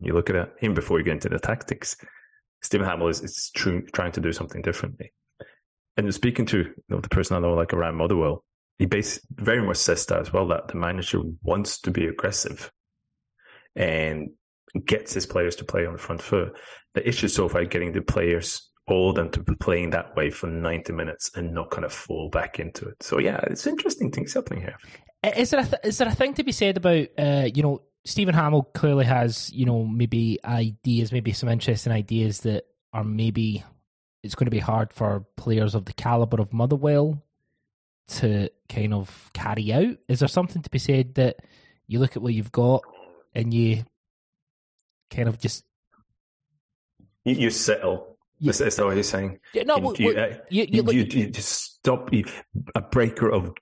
you 0.00 0.12
look 0.12 0.30
at 0.30 0.52
him 0.58 0.74
before 0.74 0.98
you 0.98 1.04
get 1.04 1.14
into 1.14 1.28
the 1.28 1.38
tactics. 1.38 1.96
Steven 2.62 2.86
Hammell 2.86 3.10
is, 3.10 3.20
is 3.22 3.50
true, 3.54 3.82
trying 3.92 4.12
to 4.12 4.20
do 4.20 4.32
something 4.32 4.62
differently. 4.62 5.12
And 5.96 6.12
speaking 6.12 6.46
to 6.46 6.58
you 6.58 6.74
know, 6.88 7.00
the 7.00 7.08
person 7.08 7.36
I 7.36 7.40
know, 7.40 7.54
like 7.54 7.72
around 7.72 7.96
Motherwell, 7.96 8.44
he 8.78 8.86
very 9.30 9.66
much 9.66 9.78
says 9.78 10.04
that 10.06 10.20
as 10.20 10.32
well, 10.32 10.48
that 10.48 10.68
the 10.68 10.76
manager 10.76 11.20
wants 11.42 11.80
to 11.80 11.90
be 11.90 12.06
aggressive 12.06 12.70
and 13.74 14.30
gets 14.84 15.14
his 15.14 15.26
players 15.26 15.56
to 15.56 15.64
play 15.64 15.86
on 15.86 15.92
the 15.92 15.98
front 15.98 16.20
foot. 16.20 16.56
The 16.94 17.06
issue 17.06 17.28
so 17.28 17.48
far 17.48 17.64
getting 17.64 17.92
the 17.92 18.02
players, 18.02 18.70
all 18.86 19.10
of 19.10 19.16
them 19.16 19.30
to 19.30 19.40
be 19.40 19.54
playing 19.54 19.90
that 19.90 20.14
way 20.16 20.30
for 20.30 20.46
90 20.46 20.92
minutes 20.92 21.30
and 21.34 21.54
not 21.54 21.70
kind 21.70 21.84
of 21.84 21.92
fall 21.92 22.28
back 22.30 22.58
into 22.58 22.86
it. 22.88 23.02
So 23.02 23.18
yeah, 23.18 23.40
it's 23.44 23.66
interesting 23.66 24.10
things 24.10 24.34
happening 24.34 24.60
here. 24.60 24.76
Is 25.36 25.50
there 25.50 25.60
a 25.60 25.64
th- 25.64 25.80
is 25.82 25.98
there 25.98 26.08
a 26.08 26.14
thing 26.14 26.34
to 26.34 26.44
be 26.44 26.52
said 26.52 26.76
about 26.76 27.06
uh, 27.18 27.48
you 27.52 27.62
know 27.62 27.82
Steven 28.06 28.34
Hammell 28.34 28.72
clearly 28.72 29.04
has, 29.04 29.52
you 29.52 29.66
know, 29.66 29.84
maybe 29.84 30.38
ideas, 30.44 31.10
maybe 31.10 31.32
some 31.32 31.48
interesting 31.48 31.92
ideas 31.92 32.40
that 32.42 32.64
are 32.92 33.02
maybe 33.02 33.64
it's 34.22 34.36
going 34.36 34.46
to 34.46 34.50
be 34.50 34.60
hard 34.60 34.92
for 34.92 35.26
players 35.36 35.74
of 35.74 35.86
the 35.86 35.92
caliber 35.92 36.40
of 36.40 36.52
Motherwell 36.52 37.20
to 38.08 38.50
kind 38.68 38.94
of 38.94 39.30
carry 39.32 39.72
out. 39.72 39.96
Is 40.08 40.20
there 40.20 40.28
something 40.28 40.62
to 40.62 40.70
be 40.70 40.78
said 40.78 41.14
that 41.14 41.36
you 41.86 41.98
look 41.98 42.16
at 42.16 42.22
what 42.22 42.34
you've 42.34 42.52
got 42.52 42.82
and 43.34 43.52
you 43.52 43.84
kind 45.10 45.28
of 45.28 45.38
just 45.38 45.64
you, 47.24 47.34
you 47.34 47.50
settle? 47.50 48.16
Yeah. 48.38 48.50
Is, 48.50 48.60
is 48.60 48.76
that 48.76 48.84
what 48.84 48.94
you're 48.94 49.02
saying? 49.02 49.38
Yeah, 49.54 49.64
no, 49.64 49.94
you, 49.94 50.10
you, 50.10 50.18
uh, 50.18 50.34
you, 50.50 50.66
you, 50.68 50.82
you, 50.92 51.04
you, 51.04 51.30
just 51.30 51.76
stop. 51.76 52.10
a 52.74 52.80
breaker 52.82 53.30
of 53.30 53.52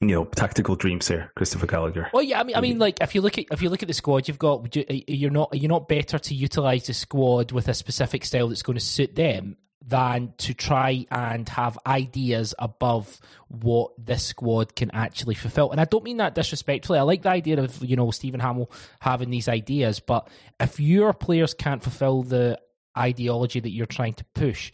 you 0.00 0.08
know 0.08 0.24
tactical 0.24 0.76
dreams 0.76 1.08
here, 1.08 1.30
Christopher 1.36 1.66
Gallagher. 1.66 2.08
Well, 2.12 2.22
yeah, 2.22 2.40
I 2.40 2.44
mean, 2.44 2.56
I 2.56 2.60
mean, 2.60 2.78
like 2.78 2.98
if 3.00 3.14
you 3.14 3.20
look 3.20 3.38
at 3.38 3.46
if 3.50 3.62
you 3.62 3.68
look 3.68 3.82
at 3.82 3.88
the 3.88 3.94
squad 3.94 4.28
you've 4.28 4.38
got, 4.38 4.74
you're 5.08 5.30
not 5.30 5.50
you're 5.52 5.68
not 5.68 5.88
better 5.88 6.18
to 6.18 6.34
utilize 6.34 6.86
the 6.86 6.94
squad 6.94 7.52
with 7.52 7.68
a 7.68 7.74
specific 7.74 8.24
style 8.24 8.48
that's 8.48 8.62
going 8.62 8.78
to 8.78 8.84
suit 8.84 9.14
them. 9.14 9.56
Than 9.84 10.32
to 10.38 10.54
try 10.54 11.06
and 11.10 11.48
have 11.48 11.76
ideas 11.84 12.54
above 12.56 13.18
what 13.48 13.90
this 13.98 14.24
squad 14.24 14.76
can 14.76 14.92
actually 14.92 15.34
fulfill. 15.34 15.72
And 15.72 15.80
I 15.80 15.86
don't 15.86 16.04
mean 16.04 16.18
that 16.18 16.36
disrespectfully. 16.36 17.00
I 17.00 17.02
like 17.02 17.22
the 17.22 17.30
idea 17.30 17.60
of, 17.60 17.82
you 17.84 17.96
know, 17.96 18.12
Steven 18.12 18.40
Hammell 18.40 18.70
having 19.00 19.30
these 19.30 19.48
ideas, 19.48 19.98
but 19.98 20.28
if 20.60 20.78
your 20.78 21.12
players 21.12 21.52
can't 21.52 21.82
fulfill 21.82 22.22
the 22.22 22.60
ideology 22.96 23.58
that 23.58 23.70
you're 23.70 23.86
trying 23.86 24.14
to 24.14 24.24
push, 24.36 24.70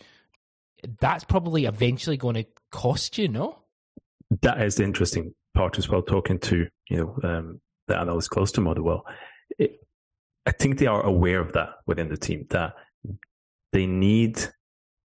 that's 1.00 1.24
probably 1.24 1.64
eventually 1.64 2.18
going 2.18 2.34
to 2.34 2.44
cost 2.70 3.16
you, 3.16 3.28
no? 3.28 3.58
That 4.42 4.60
is 4.60 4.74
the 4.74 4.84
interesting 4.84 5.34
part 5.54 5.78
as 5.78 5.88
well, 5.88 6.02
talking 6.02 6.38
to, 6.40 6.66
you 6.90 6.96
know, 6.98 7.18
um, 7.24 7.60
the 7.86 7.98
analysts 7.98 8.28
close 8.28 8.52
to 8.52 8.60
Motherwell. 8.60 9.06
It, 9.58 9.80
I 10.44 10.52
think 10.52 10.78
they 10.78 10.86
are 10.86 11.02
aware 11.02 11.40
of 11.40 11.54
that 11.54 11.70
within 11.86 12.10
the 12.10 12.18
team, 12.18 12.46
that 12.50 12.74
they 13.72 13.86
need 13.86 14.38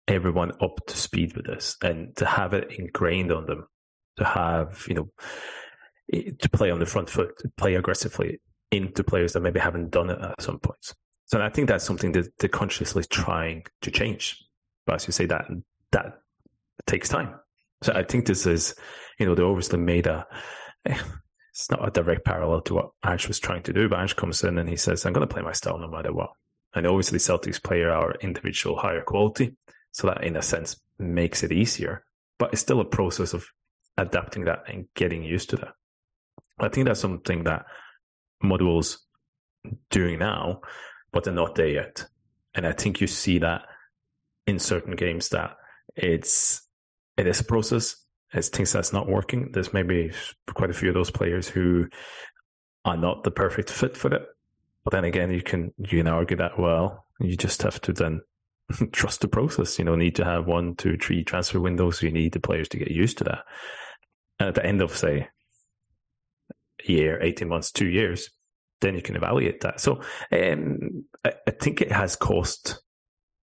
everyone 0.08 0.52
up 0.62 0.80
to 0.88 0.98
speed 0.98 1.36
with 1.36 1.46
this 1.46 1.78
and 1.82 2.16
to 2.18 2.26
have 2.26 2.54
it 2.54 2.72
ingrained 2.78 3.32
on 3.32 3.46
them, 3.46 3.68
to 4.18 4.26
have, 4.26 4.86
you 4.88 4.96
know, 4.96 5.10
to 6.40 6.50
play 6.50 6.72
on 6.72 6.80
the 6.80 6.86
front 6.86 7.10
foot, 7.10 7.38
to 7.40 7.50
play 7.58 7.76
aggressively 7.76 8.40
into 8.72 9.04
players 9.04 9.34
that 9.34 9.42
maybe 9.42 9.60
haven't 9.60 9.92
done 9.92 10.10
it 10.10 10.20
at 10.20 10.42
some 10.42 10.60
points. 10.60 10.94
So 11.26 11.42
I 11.42 11.50
think 11.50 11.68
that's 11.68 11.86
something 11.86 12.12
that 12.14 12.38
they're 12.40 12.50
consciously 12.50 13.04
trying 13.04 13.64
to 13.82 13.92
change. 13.92 14.38
But 14.86 14.96
as 14.96 15.08
you 15.08 15.14
say, 15.14 15.26
that 15.28 15.46
that 15.92 16.20
takes 16.86 17.10
time. 17.10 17.36
So 17.82 17.94
I 17.94 18.04
think 18.04 18.26
this 18.26 18.46
is, 18.46 18.76
you 19.20 19.26
know, 19.26 19.36
they 19.36 19.44
obviously 19.44 19.80
made 19.80 20.08
a. 20.08 20.26
It's 21.56 21.70
not 21.70 21.88
a 21.88 21.92
direct 21.92 22.26
parallel 22.26 22.62
to 22.62 22.74
what 22.74 22.90
Ange 23.06 23.28
was 23.28 23.38
trying 23.38 23.62
to 23.62 23.74
do, 23.74 23.88
but 23.88 24.00
Ange 24.00 24.16
comes 24.16 24.44
in 24.44 24.58
and 24.58 24.68
he 24.68 24.76
says, 24.76 25.06
"I'm 25.06 25.14
going 25.14 25.28
to 25.28 25.32
play 25.32 25.44
my 25.44 25.52
style 25.52 25.78
no 25.78 25.88
matter 25.88 26.12
what." 26.12 26.32
And 26.74 26.88
obviously, 26.88 27.20
Celtics 27.20 27.62
player 27.62 27.92
are 27.92 28.16
individual 28.22 28.76
higher 28.76 29.04
quality, 29.04 29.56
so 29.94 30.08
that, 30.08 30.24
in 30.24 30.36
a 30.36 30.42
sense, 30.42 30.76
makes 31.00 31.44
it 31.44 31.52
easier. 31.52 32.04
But 32.38 32.52
it's 32.52 32.62
still 32.62 32.82
a 32.82 32.86
process 32.86 33.34
of 33.34 33.46
adapting 33.98 34.46
that 34.46 34.64
and 34.68 34.88
getting 34.96 35.24
used 35.24 35.50
to 35.52 35.56
that. 35.58 35.74
I 36.60 36.70
think 36.70 36.88
that's 36.88 37.00
something 37.00 37.44
that 37.46 37.66
modules 38.44 38.98
doing 39.90 40.20
now, 40.20 40.62
but 41.12 41.24
they're 41.24 41.34
not 41.34 41.56
there 41.56 41.68
yet. 41.68 42.06
And 42.56 42.68
I 42.68 42.74
think 42.74 43.02
you 43.02 43.08
see 43.08 43.40
that 43.40 43.62
in 44.46 44.60
certain 44.60 44.96
games 44.96 45.30
that 45.30 45.56
it's 45.96 46.62
it 47.18 47.28
is 47.28 47.40
a 47.40 47.46
process. 47.46 47.96
It's 48.34 48.50
things 48.50 48.74
that's 48.74 48.94
not 48.94 49.08
working. 49.08 49.52
There's 49.52 49.74
maybe 49.74 50.12
quite 50.54 50.72
a 50.72 50.74
few 50.74 50.90
of 50.90 50.96
those 50.96 51.12
players 51.12 51.48
who 51.48 51.88
are 52.84 52.98
not 52.98 53.24
the 53.24 53.32
perfect 53.32 53.70
fit 53.70 53.96
for 53.96 54.14
it. 54.14 54.24
But 54.84 54.92
then 54.92 55.06
again, 55.06 55.32
you 55.32 55.42
can 55.42 55.72
you 55.78 56.00
can 56.00 56.08
argue 56.08 56.38
that 56.38 56.60
well, 56.60 57.06
you 57.20 57.38
just 57.38 57.62
have 57.62 57.80
to 57.82 57.94
then 57.94 58.22
trust 58.92 59.22
the 59.22 59.27
process. 59.27 59.80
You 59.80 59.86
know, 59.86 59.96
need 59.96 60.15
to 60.15 60.25
have 60.25 60.46
one, 60.46 60.75
two, 60.75 60.98
three 60.98 61.24
transfer 61.24 61.60
windows. 61.60 62.01
You 62.01 62.12
need 62.12 62.34
the 62.34 62.39
players 62.39 62.70
to 62.70 62.77
get 62.77 62.92
used 62.92 63.18
to 63.20 63.24
that. 63.25 63.39
And 64.39 64.50
at 64.50 64.56
the 64.56 64.65
end 64.65 64.82
of 64.82 64.96
say 64.96 65.27
a 66.88 66.92
year, 66.92 67.22
eighteen 67.22 67.50
months, 67.50 67.72
two 67.72 67.88
years, 67.88 68.30
then 68.82 68.96
you 68.96 69.01
can 69.01 69.15
evaluate 69.15 69.62
that. 69.62 69.80
So 69.80 70.01
um, 70.32 71.06
I, 71.24 71.34
I, 71.48 71.51
think 71.51 71.82
it 71.82 71.92
has 71.92 72.15
caused 72.15 72.75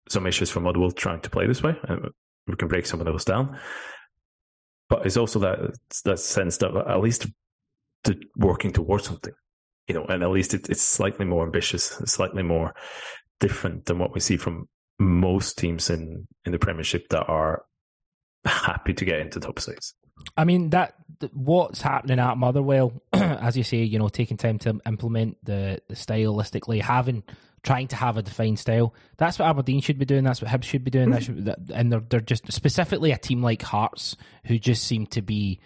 some 0.08 0.26
issues 0.26 0.50
for 0.50 0.60
Motherwell 0.60 0.90
trying 0.90 1.20
to 1.22 1.30
play 1.30 1.46
this 1.46 1.62
way. 1.62 1.74
We 2.46 2.56
can 2.56 2.68
break 2.68 2.86
some 2.86 3.00
of 3.00 3.06
those 3.06 3.24
down. 3.24 3.58
But 4.88 5.06
it's 5.06 5.16
also 5.16 5.38
that 5.40 5.58
that 6.04 6.18
sense 6.18 6.56
that 6.58 6.74
at 6.74 7.00
least 7.00 7.26
to 8.04 8.18
working 8.36 8.72
towards 8.72 9.04
something, 9.04 9.34
you 9.86 9.94
know, 9.94 10.04
and 10.04 10.22
at 10.22 10.30
least 10.30 10.52
it, 10.52 10.68
it's 10.68 10.82
slightly 10.82 11.24
more 11.24 11.44
ambitious, 11.44 11.84
slightly 12.06 12.42
more 12.42 12.74
different 13.38 13.86
than 13.86 13.98
what 13.98 14.12
we 14.12 14.20
see 14.20 14.36
from 14.36 14.68
most 15.00 15.58
teams 15.58 15.90
in 15.90 16.28
in 16.44 16.52
the 16.52 16.58
Premiership 16.58 17.08
that 17.08 17.24
are 17.26 17.64
happy 18.44 18.94
to 18.94 19.04
get 19.04 19.20
into 19.20 19.40
top 19.40 19.58
six. 19.58 19.94
I 20.36 20.44
mean 20.44 20.70
that 20.70 20.94
what's 21.32 21.80
happening 21.80 22.18
at 22.18 22.36
Motherwell, 22.36 23.02
as 23.12 23.56
you 23.56 23.62
say, 23.64 23.78
you 23.78 23.98
know, 23.98 24.08
taking 24.08 24.36
time 24.36 24.58
to 24.60 24.80
implement 24.86 25.38
the, 25.44 25.80
the 25.88 25.94
stylistically, 25.94 26.80
having 26.80 27.22
trying 27.62 27.88
to 27.88 27.96
have 27.96 28.16
a 28.16 28.22
defined 28.22 28.58
style. 28.58 28.94
That's 29.18 29.38
what 29.38 29.48
Aberdeen 29.48 29.80
should 29.80 29.98
be 29.98 30.06
doing. 30.06 30.24
That's 30.24 30.40
what 30.40 30.50
Hibs 30.50 30.64
should 30.64 30.84
be 30.84 30.90
doing. 30.90 31.10
Mm. 31.10 31.12
That 31.12 31.22
should, 31.22 31.70
and 31.74 31.92
they're 31.92 32.04
they're 32.08 32.20
just 32.20 32.50
specifically 32.52 33.12
a 33.12 33.18
team 33.18 33.42
like 33.42 33.62
Hearts 33.62 34.16
who 34.44 34.58
just 34.58 34.84
seem 34.84 35.06
to 35.08 35.22
be 35.22 35.60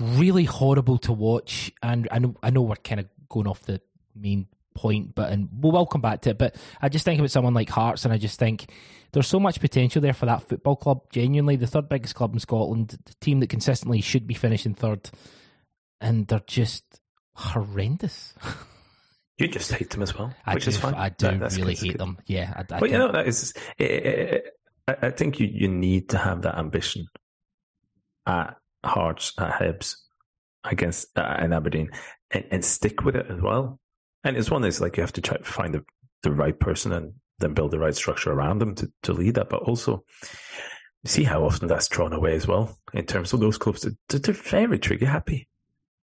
really 0.00 0.44
horrible 0.44 0.98
to 0.98 1.12
watch. 1.12 1.72
And 1.82 2.08
I 2.10 2.18
know 2.18 2.34
I 2.42 2.50
know 2.50 2.62
we're 2.62 2.76
kind 2.76 3.00
of 3.00 3.08
going 3.28 3.46
off 3.46 3.62
the 3.62 3.80
main 4.14 4.46
point, 4.74 5.14
but 5.14 5.30
and 5.32 5.48
we'll, 5.52 5.72
we'll 5.72 5.86
come 5.86 6.00
back 6.00 6.22
to 6.22 6.30
it. 6.30 6.38
But 6.38 6.56
I 6.80 6.88
just 6.88 7.04
think 7.04 7.18
about 7.18 7.30
someone 7.30 7.54
like 7.54 7.70
Hearts, 7.70 8.04
and 8.04 8.12
I 8.12 8.18
just 8.18 8.38
think 8.38 8.70
there's 9.12 9.26
so 9.26 9.40
much 9.40 9.60
potential 9.60 10.02
there 10.02 10.12
for 10.12 10.26
that 10.26 10.48
football 10.48 10.76
club. 10.76 11.02
Genuinely, 11.10 11.56
the 11.56 11.66
third 11.66 11.88
biggest 11.88 12.14
club 12.14 12.34
in 12.34 12.40
Scotland, 12.40 12.98
the 13.04 13.14
team 13.20 13.40
that 13.40 13.48
consistently 13.48 14.00
should 14.00 14.26
be 14.26 14.34
finishing 14.34 14.74
third, 14.74 15.10
and 16.00 16.26
they're 16.26 16.42
just 16.46 16.84
horrendous. 17.34 18.34
You 19.36 19.48
just 19.48 19.72
hate 19.72 19.90
them 19.90 20.02
as 20.02 20.16
well, 20.16 20.32
I 20.46 20.54
which 20.54 20.64
do, 20.64 20.70
is 20.70 20.76
fine. 20.76 20.94
I 20.94 21.08
do 21.08 21.38
that, 21.38 21.56
really 21.56 21.74
hate 21.74 21.98
them. 21.98 22.18
Yeah, 22.26 22.52
I, 22.54 22.60
I 22.76 22.78
but 22.78 22.88
you 22.88 22.98
know 22.98 23.10
that 23.10 23.26
is. 23.26 23.52
It, 23.78 23.90
it, 23.90 24.44
I 24.86 25.10
think 25.10 25.40
you, 25.40 25.48
you 25.52 25.66
need 25.66 26.10
to 26.10 26.18
have 26.18 26.42
that 26.42 26.56
ambition 26.56 27.08
at 28.26 28.56
Hearts, 28.84 29.32
at 29.38 29.60
Hibs, 29.60 29.96
against 30.62 31.18
uh, 31.18 31.36
in 31.40 31.52
Aberdeen, 31.52 31.90
and, 32.30 32.44
and 32.52 32.64
stick 32.64 33.02
with 33.04 33.16
it 33.16 33.26
as 33.28 33.40
well. 33.40 33.80
And 34.24 34.36
it's 34.36 34.50
one 34.50 34.64
is 34.64 34.80
like 34.80 34.96
you 34.96 35.02
have 35.02 35.12
to 35.12 35.20
try 35.20 35.36
to 35.36 35.44
find 35.44 35.74
the, 35.74 35.84
the 36.22 36.32
right 36.32 36.58
person 36.58 36.92
and 36.92 37.12
then 37.38 37.54
build 37.54 37.70
the 37.70 37.78
right 37.78 37.94
structure 37.94 38.32
around 38.32 38.58
them 38.58 38.74
to, 38.76 38.90
to 39.02 39.12
lead 39.12 39.34
that. 39.34 39.50
But 39.50 39.62
also 39.62 40.04
see 41.04 41.24
how 41.24 41.44
often 41.44 41.68
that's 41.68 41.88
thrown 41.88 42.12
away 42.12 42.34
as 42.34 42.46
well 42.46 42.78
in 42.92 43.04
terms 43.04 43.32
of 43.32 43.40
those 43.40 43.58
clubs. 43.58 43.82
They're, 44.08 44.20
they're 44.20 44.34
very 44.34 44.78
trigger 44.78 45.06
happy. 45.06 45.48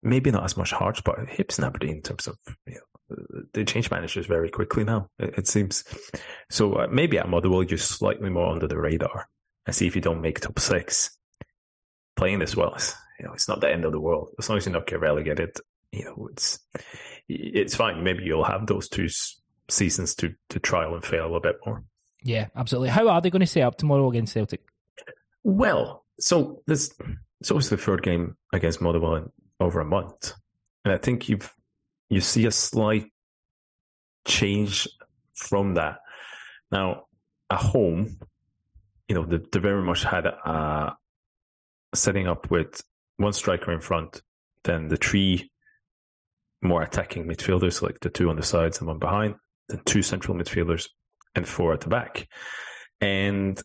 Maybe 0.03 0.31
not 0.31 0.43
as 0.43 0.57
much 0.57 0.71
Hearts, 0.71 1.01
but 1.01 1.17
Hibs 1.27 1.57
and 1.57 1.65
Aberdeen 1.65 1.97
in 1.97 2.01
terms 2.01 2.27
of 2.27 2.37
you 2.65 2.75
know, 2.75 3.43
they 3.53 3.63
change 3.63 3.89
managers 3.89 4.25
very 4.25 4.49
quickly 4.49 4.83
now. 4.83 5.09
It, 5.19 5.47
seems 5.47 5.83
so. 6.49 6.73
Uh, 6.73 6.87
maybe 6.89 7.17
at 7.17 7.29
Motherwell, 7.29 7.63
you're 7.63 7.77
slightly 7.77 8.29
more 8.29 8.51
under 8.51 8.67
the 8.67 8.77
radar 8.77 9.27
and 9.65 9.75
see 9.75 9.87
if 9.87 9.95
you 9.95 10.01
don't 10.01 10.21
make 10.21 10.39
top 10.39 10.59
six. 10.59 11.17
Playing 12.15 12.39
this 12.39 12.55
well, 12.55 12.73
as 12.75 12.95
you 13.19 13.25
know, 13.25 13.33
it's 13.33 13.47
not 13.47 13.61
the 13.61 13.69
end 13.69 13.85
of 13.85 13.91
the 13.91 13.99
world 13.99 14.29
as 14.39 14.49
long 14.49 14.57
as 14.57 14.65
you 14.65 14.71
don't 14.71 14.87
get 14.87 14.99
relegated. 14.99 15.57
You 15.91 16.05
know, 16.05 16.29
it's 16.31 16.59
it's 17.29 17.75
fine. 17.75 18.03
Maybe 18.03 18.23
you'll 18.23 18.43
have 18.43 18.67
those 18.67 18.87
two 18.89 19.07
seasons 19.69 20.15
to 20.15 20.33
to 20.49 20.59
trial 20.59 20.93
and 20.93 21.03
fail 21.03 21.35
a 21.35 21.41
bit 21.41 21.57
more. 21.65 21.83
Yeah, 22.23 22.47
absolutely. 22.55 22.89
How 22.89 23.07
are 23.09 23.21
they 23.21 23.29
going 23.29 23.41
to 23.41 23.45
set 23.45 23.63
up 23.63 23.77
tomorrow 23.77 24.09
against 24.09 24.33
Celtic? 24.33 24.61
Well, 25.43 26.05
so 26.19 26.61
this 26.67 26.93
it's 27.39 27.51
always 27.51 27.69
the 27.69 27.77
third 27.77 28.03
game 28.03 28.35
against 28.53 28.81
Motherwell 28.81 29.15
in 29.15 29.31
over 29.59 29.79
a 29.79 29.85
month, 29.85 30.33
and 30.83 30.93
I 30.93 30.97
think 30.97 31.29
you've 31.29 31.53
you 32.09 32.21
see 32.21 32.45
a 32.45 32.51
slight 32.51 33.11
change 34.25 34.87
from 35.33 35.75
that. 35.75 35.99
Now, 36.71 37.05
at 37.49 37.59
home, 37.59 38.17
you 39.07 39.15
know, 39.15 39.25
they, 39.25 39.39
they 39.51 39.59
very 39.59 39.81
much 39.81 40.03
had 40.03 40.25
a 40.25 40.95
setting 41.93 42.27
up 42.27 42.51
with 42.51 42.81
one 43.17 43.33
striker 43.33 43.71
in 43.71 43.81
front, 43.81 44.21
then 44.63 44.87
the 44.87 44.97
three 44.97 45.51
more 46.61 46.81
attacking 46.81 47.27
midfielders, 47.27 47.81
like 47.81 47.99
the 48.01 48.09
two 48.09 48.29
on 48.29 48.35
the 48.35 48.43
sides 48.43 48.79
and 48.79 48.87
one 48.87 48.99
behind, 48.99 49.35
then 49.69 49.81
two 49.85 50.01
central 50.01 50.37
midfielders 50.37 50.87
and 51.35 51.47
four 51.47 51.73
at 51.73 51.81
the 51.81 51.89
back. 51.89 52.27
And 53.01 53.61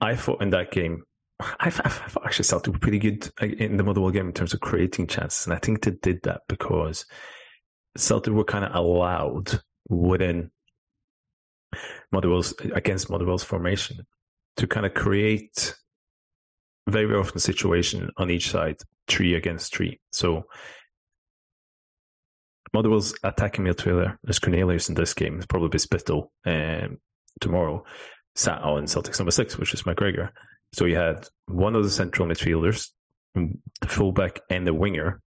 I 0.00 0.16
thought 0.16 0.42
in 0.42 0.50
that 0.50 0.70
game, 0.70 1.02
I've, 1.40 1.80
I've 1.82 2.18
actually 2.24 2.44
felt 2.44 2.68
it 2.68 2.80
pretty 2.80 2.98
good 2.98 3.30
in 3.40 3.76
the 3.76 3.82
Motherwell 3.82 4.10
game 4.10 4.26
in 4.26 4.34
terms 4.34 4.52
of 4.52 4.60
creating 4.60 5.06
chances. 5.06 5.46
And 5.46 5.54
I 5.54 5.58
think 5.58 5.82
they 5.82 5.92
did 5.92 6.20
that 6.24 6.42
because 6.48 7.06
Celtic 7.96 8.34
were 8.34 8.44
kind 8.44 8.64
of 8.64 8.74
allowed 8.74 9.60
within 9.88 10.50
Motherwell's, 12.12 12.52
against 12.74 13.10
Motherwell's 13.10 13.44
formation 13.44 14.06
to 14.56 14.66
kind 14.66 14.84
of 14.84 14.92
create 14.92 15.74
very 16.88 17.14
often 17.14 17.38
situation 17.38 18.10
on 18.16 18.30
each 18.30 18.50
side, 18.50 18.76
three 19.08 19.34
against 19.34 19.74
three. 19.74 19.98
So 20.12 20.44
Motherwell's 22.72 23.14
attacking 23.24 23.64
midfielder 23.64 24.16
is 24.28 24.38
Cornelius 24.38 24.88
in 24.88 24.94
this 24.94 25.14
game. 25.14 25.36
It's 25.36 25.46
probably 25.46 25.78
Spittal 25.78 26.30
um, 26.46 26.98
tomorrow. 27.40 27.84
Sat 28.36 28.62
on 28.62 28.84
Celtics 28.84 29.18
number 29.18 29.32
six, 29.32 29.58
which 29.58 29.74
is 29.74 29.82
McGregor. 29.82 30.30
So 30.72 30.84
you 30.84 30.96
had 30.96 31.26
one 31.46 31.74
of 31.74 31.82
the 31.82 31.90
central 31.90 32.28
midfielders, 32.28 32.90
the 33.34 33.88
fullback, 33.88 34.40
and 34.48 34.66
the 34.66 34.74
winger 34.74 35.20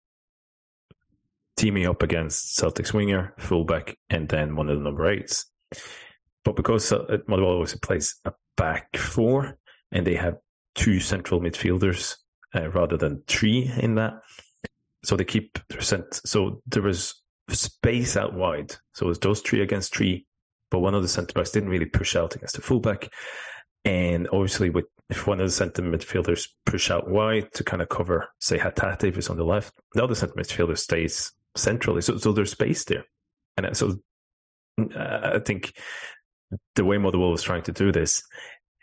teaming 1.57 1.85
up 1.85 2.01
against 2.01 2.57
Celtics 2.57 2.93
winger, 2.93 3.33
fullback, 3.38 3.97
and 4.09 4.27
then 4.27 4.55
one 4.55 4.69
of 4.69 4.77
the 4.77 4.83
number 4.83 5.07
eights. 5.09 5.45
But 6.43 6.55
because 6.55 6.91
Motherwell 7.27 7.53
always 7.53 7.75
plays 7.75 8.15
a 8.25 8.33
back 8.57 8.95
four, 8.97 9.57
and 9.91 10.05
they 10.05 10.15
have 10.15 10.38
two 10.75 11.00
central 11.00 11.39
midfielders 11.39 12.15
uh, 12.55 12.69
rather 12.69 12.97
than 12.97 13.23
three 13.27 13.71
in 13.77 13.95
that, 13.95 14.13
so 15.03 15.15
they 15.15 15.25
keep 15.25 15.59
percent. 15.69 16.21
So 16.25 16.62
there 16.67 16.81
was 16.81 17.21
space 17.50 18.17
out 18.17 18.33
wide. 18.33 18.75
So 18.93 19.05
it 19.05 19.09
was 19.09 19.19
those 19.19 19.41
three 19.41 19.62
against 19.62 19.93
three, 19.93 20.25
but 20.71 20.79
one 20.79 20.95
of 20.95 21.01
the 21.01 21.07
centre 21.07 21.33
backs 21.33 21.51
didn't 21.51 21.69
really 21.69 21.85
push 21.85 22.15
out 22.15 22.35
against 22.35 22.55
the 22.55 22.62
fullback. 22.62 23.09
And 23.85 24.27
obviously, 24.31 24.69
with 24.69 24.85
if 25.09 25.27
one 25.27 25.39
of 25.39 25.47
the 25.47 25.51
centre 25.51 25.81
midfielders 25.81 26.47
push 26.65 26.89
out 26.89 27.09
wide 27.09 27.51
to 27.53 27.63
kind 27.63 27.81
of 27.81 27.89
cover, 27.89 28.29
say, 28.39 28.57
Hatate 28.57 29.03
if 29.03 29.17
it's 29.17 29.29
on 29.29 29.38
the 29.38 29.43
left, 29.43 29.73
the 29.93 30.03
other 30.03 30.15
centre 30.15 30.35
midfielder 30.35 30.77
stays 30.77 31.31
centrally. 31.55 32.01
So, 32.01 32.17
so 32.17 32.31
there's 32.31 32.51
space 32.51 32.85
there. 32.85 33.03
And 33.57 33.75
so 33.75 33.97
uh, 34.79 35.31
I 35.35 35.39
think 35.39 35.73
the 36.75 36.85
way 36.85 36.97
Motherwell 36.97 37.31
was 37.31 37.43
trying 37.43 37.63
to 37.63 37.71
do 37.71 37.91
this, 37.91 38.23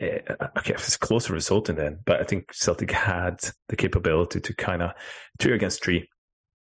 uh, 0.00 0.46
okay, 0.58 0.74
it's 0.74 0.96
closer 0.96 1.32
result 1.32 1.68
in 1.68 1.76
then, 1.76 1.98
but 2.04 2.20
I 2.20 2.24
think 2.24 2.52
Celtic 2.52 2.90
had 2.90 3.40
the 3.68 3.76
capability 3.76 4.40
to 4.40 4.54
kind 4.54 4.82
of 4.82 4.92
two 5.38 5.52
against 5.52 5.82
three 5.82 6.08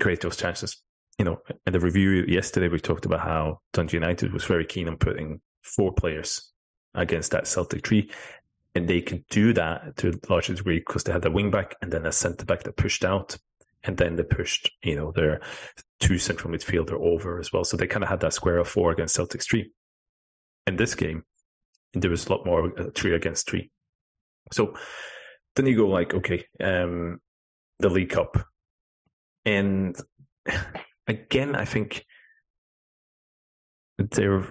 create 0.01 0.21
those 0.21 0.37
chances. 0.37 0.81
You 1.19 1.25
know, 1.25 1.39
in 1.67 1.73
the 1.73 1.81
review 1.81 2.25
yesterday, 2.27 2.69
we 2.69 2.81
talked 2.81 3.05
about 3.05 3.21
how 3.21 3.61
Dundee 3.73 3.97
United 3.97 4.33
was 4.33 4.45
very 4.45 4.65
keen 4.65 4.89
on 4.89 4.97
putting 4.97 5.41
four 5.63 5.93
players 5.93 6.51
against 6.95 7.31
that 7.33 7.47
Celtic 7.47 7.83
tree. 7.83 8.11
And 8.75 8.89
they 8.89 9.03
could 9.03 9.27
do 9.29 9.53
that 9.55 9.97
to 9.97 10.11
a 10.11 10.33
large 10.33 10.47
degree 10.47 10.79
because 10.79 11.05
they 11.05 11.13
had 11.13 11.25
a 11.27 11.31
wing 11.31 11.51
back 11.51 11.75
and 11.83 11.93
then 11.93 12.07
a 12.07 12.13
centre 12.13 12.47
back 12.47 12.63
that 12.63 12.77
pushed 12.77 13.05
out. 13.05 13.37
And 13.83 13.97
then 13.97 14.17
they 14.17 14.23
pushed, 14.23 14.71
you 14.83 14.95
know, 14.95 15.11
their 15.13 15.41
two 15.99 16.19
central 16.19 16.53
midfielder 16.53 16.93
over 16.93 17.39
as 17.39 17.53
well. 17.53 17.65
So 17.65 17.77
they 17.77 17.87
kind 17.87 18.03
of 18.03 18.11
had 18.11 18.21
that 18.21 18.33
square 18.33 18.59
of 18.59 18.69
four 18.69 18.93
against 18.93 19.15
Celtic 19.15 19.43
three. 19.43 19.73
In 20.67 20.77
this 20.77 20.95
game, 20.95 21.25
there 21.95 22.11
was 22.11 22.27
a 22.27 22.31
lot 22.31 22.47
more 22.47 22.79
uh, 22.79 22.91
three 22.95 23.15
against 23.15 23.49
three. 23.49 23.71
So 24.53 24.75
then 25.57 25.67
you 25.67 25.77
go 25.77 25.89
like, 25.89 26.15
okay, 26.15 26.45
um, 26.63 27.21
the 27.79 27.89
League 27.89 28.11
Cup. 28.11 28.37
And 29.45 29.97
again, 31.11 31.55
I 31.55 31.65
think 31.65 32.05
they're 33.99 34.51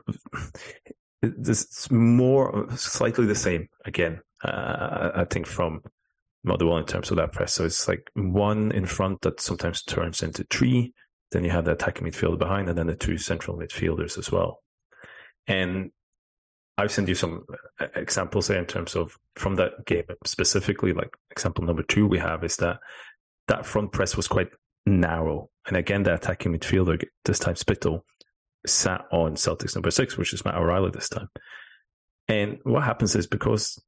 it's 1.22 1.92
more 1.92 2.68
slightly 2.76 3.26
the 3.26 3.36
same 3.36 3.68
again. 3.86 4.22
Uh, 4.44 5.12
I 5.16 5.26
think 5.26 5.48
from 5.48 5.82
Motherwell 6.44 6.78
in 6.78 6.86
terms 6.86 7.12
of 7.12 7.18
that 7.18 7.34
press. 7.34 7.54
So 7.54 7.66
it's 7.66 7.88
like 7.88 8.10
one 8.14 8.72
in 8.72 8.86
front 8.86 9.22
that 9.22 9.42
sometimes 9.42 9.84
turns 9.84 10.24
into 10.24 10.46
three. 10.50 10.94
Then 11.32 11.44
you 11.44 11.52
have 11.52 11.66
the 11.66 11.72
attacking 11.72 12.08
midfield 12.08 12.40
behind, 12.40 12.70
and 12.70 12.78
then 12.78 12.88
the 12.88 12.96
two 12.96 13.18
central 13.18 13.58
midfielders 13.58 14.18
as 14.18 14.32
well. 14.32 14.64
And 15.48 15.92
I've 16.78 16.92
sent 16.92 17.10
you 17.10 17.16
some 17.16 17.46
uh, 17.80 17.88
examples 17.96 18.48
there 18.48 18.60
in 18.60 18.66
terms 18.66 18.96
of 18.96 19.18
from 19.36 19.56
that 19.56 19.86
game 19.86 20.06
specifically. 20.26 20.94
Like 20.94 21.10
example 21.32 21.66
number 21.66 21.84
two, 21.84 22.08
we 22.08 22.20
have 22.20 22.44
is 22.44 22.56
that 22.58 22.80
that 23.48 23.66
front 23.66 23.92
press 23.92 24.16
was 24.16 24.28
quite 24.28 24.50
narrow, 24.86 25.50
and 25.70 25.78
again, 25.78 26.02
the 26.02 26.16
attacking 26.16 26.52
midfielder 26.52 27.02
this 27.26 27.38
time 27.38 27.56
Spittal 27.56 28.04
sat 28.66 29.06
on 29.12 29.36
Celtics 29.36 29.76
number 29.76 29.92
six, 29.92 30.18
which 30.18 30.34
is 30.34 30.44
Matt 30.44 30.56
O'Riley 30.56 30.90
this 30.92 31.10
time. 31.10 31.30
And 32.28 32.58
what 32.64 32.84
happens 32.84 33.16
is 33.16 33.28
because 33.28 33.82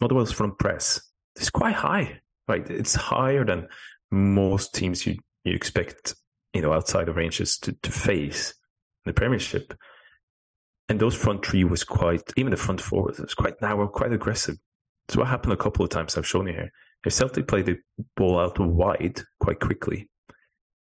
Motherwell's 0.00 0.30
front 0.30 0.58
press 0.60 1.00
is 1.36 1.50
quite 1.50 1.74
high, 1.74 2.20
right? 2.46 2.68
It's 2.70 2.94
higher 2.94 3.44
than 3.44 3.66
most 4.12 4.72
teams 4.72 5.04
you, 5.04 5.16
you 5.44 5.54
expect, 5.54 6.14
you 6.54 6.62
know, 6.62 6.72
outside 6.72 7.08
of 7.08 7.16
Rangers 7.16 7.58
to, 7.58 7.72
to 7.72 7.90
face 7.90 8.54
in 9.04 9.10
the 9.10 9.14
Premiership. 9.14 9.74
And 10.88 11.00
those 11.00 11.16
front 11.16 11.44
three 11.44 11.64
was 11.64 11.82
quite, 11.82 12.32
even 12.36 12.52
the 12.52 12.56
front 12.56 12.80
four 12.80 13.12
was 13.18 13.34
quite 13.34 13.60
narrow, 13.60 13.88
quite 13.88 14.12
aggressive. 14.12 14.56
So 15.08 15.18
what 15.18 15.28
happened 15.28 15.52
a 15.52 15.56
couple 15.56 15.84
of 15.84 15.90
times 15.90 16.16
I've 16.16 16.26
shown 16.26 16.46
you 16.46 16.52
here. 16.52 16.70
If 17.04 17.12
Celtic 17.12 17.48
play 17.48 17.62
the 17.62 17.78
ball 18.16 18.38
out 18.38 18.60
wide 18.60 19.20
quite 19.40 19.58
quickly, 19.58 20.08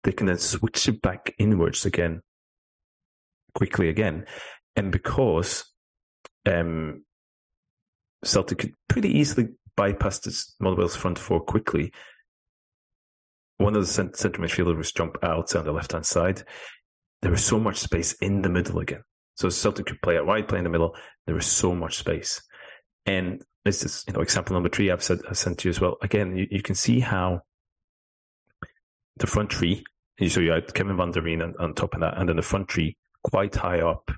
they 0.08 0.14
can 0.14 0.28
then 0.28 0.38
switch 0.38 0.88
it 0.88 1.02
back 1.02 1.36
inwards 1.38 1.86
again 1.86 2.22
quickly 3.54 3.90
again. 3.90 4.26
And 4.78 4.90
because 4.90 5.66
um, 6.50 7.04
Celtic 8.24 8.58
could 8.60 8.74
pretty 8.88 9.10
easily 9.10 9.50
bypass 9.76 10.20
this 10.20 10.56
Motherwell's 10.62 10.96
front 10.96 11.20
four 11.20 11.42
quickly, 11.42 11.92
one 13.58 13.76
of 13.76 13.82
the 13.82 13.88
centre 13.88 14.42
midfielders 14.42 14.96
jump 14.96 15.18
out 15.24 15.54
on 15.54 15.66
the 15.66 15.74
left 15.74 15.92
hand 15.92 16.06
side. 16.06 16.42
There 17.22 17.32
was 17.32 17.44
so 17.44 17.60
much 17.60 17.80
space 17.80 18.14
in 18.22 18.44
the 18.44 18.50
middle 18.50 18.80
again. 18.80 19.04
So 19.36 19.50
Celtic 19.50 19.88
could 19.88 20.02
play 20.02 20.18
out 20.18 20.26
wide, 20.26 20.48
play 20.48 20.60
in 20.60 20.64
the 20.64 20.70
middle. 20.70 20.96
There 21.26 21.36
was 21.36 21.48
so 21.48 21.76
much 21.76 21.98
space. 21.98 22.42
And 23.06 23.44
this 23.66 23.84
is, 23.84 24.06
you 24.08 24.14
know, 24.14 24.22
example 24.22 24.54
number 24.54 24.70
three 24.70 24.90
I've, 24.90 25.04
said, 25.04 25.20
I've 25.28 25.38
sent 25.38 25.58
to 25.58 25.68
you 25.68 25.72
as 25.72 25.82
well. 25.82 25.98
Again, 26.02 26.38
you, 26.38 26.48
you 26.50 26.62
can 26.62 26.76
see 26.76 27.02
how 27.02 27.42
the 29.18 29.28
front 29.28 29.52
three, 29.52 29.84
so 30.30 30.40
you 30.40 30.52
had 30.52 30.74
Kevin 30.74 30.98
Van 30.98 31.12
der 31.12 31.22
Veen 31.22 31.42
on, 31.42 31.54
on 31.60 31.74
top 31.74 31.94
of 31.94 32.02
that, 32.02 32.18
and 32.18 32.28
then 32.30 32.36
the 32.38 32.42
front 32.42 32.72
three 32.72 32.98
quite 33.24 33.56
high 33.56 33.82
up, 33.82 34.10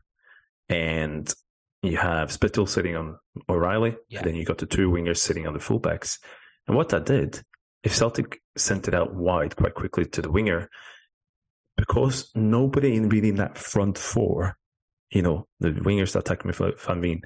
and 0.70 1.34
you 1.82 1.98
have 1.98 2.30
Spittal 2.30 2.68
sitting 2.68 2.96
on 2.96 3.18
O'Riley, 3.48 3.96
Yeah. 4.10 4.22
then 4.22 4.36
you 4.36 4.46
got 4.46 4.58
the 4.58 4.66
two 4.66 4.90
wingers 4.90 5.18
sitting 5.18 5.48
on 5.48 5.54
the 5.54 5.60
fullbacks. 5.60 6.20
And 6.68 6.76
what 6.76 6.90
that 6.90 7.06
did, 7.06 7.42
if 7.84 7.96
Celtic 7.96 8.42
sent 8.58 8.88
it 8.88 8.94
out 8.94 9.14
wide 9.14 9.56
quite 9.56 9.74
quickly 9.74 10.06
to 10.06 10.22
the 10.22 10.32
winger, 10.32 10.70
because 11.78 12.30
nobody 12.36 12.96
in 12.96 13.10
really 13.10 13.30
in 13.30 13.36
that 13.36 13.58
front 13.58 13.98
four, 13.98 14.58
you 15.12 15.22
know, 15.22 15.48
the 15.60 15.70
wingers 15.72 16.14
that 16.14 16.30
attack 16.30 16.44
Van 16.44 17.02
Veen, 17.02 17.22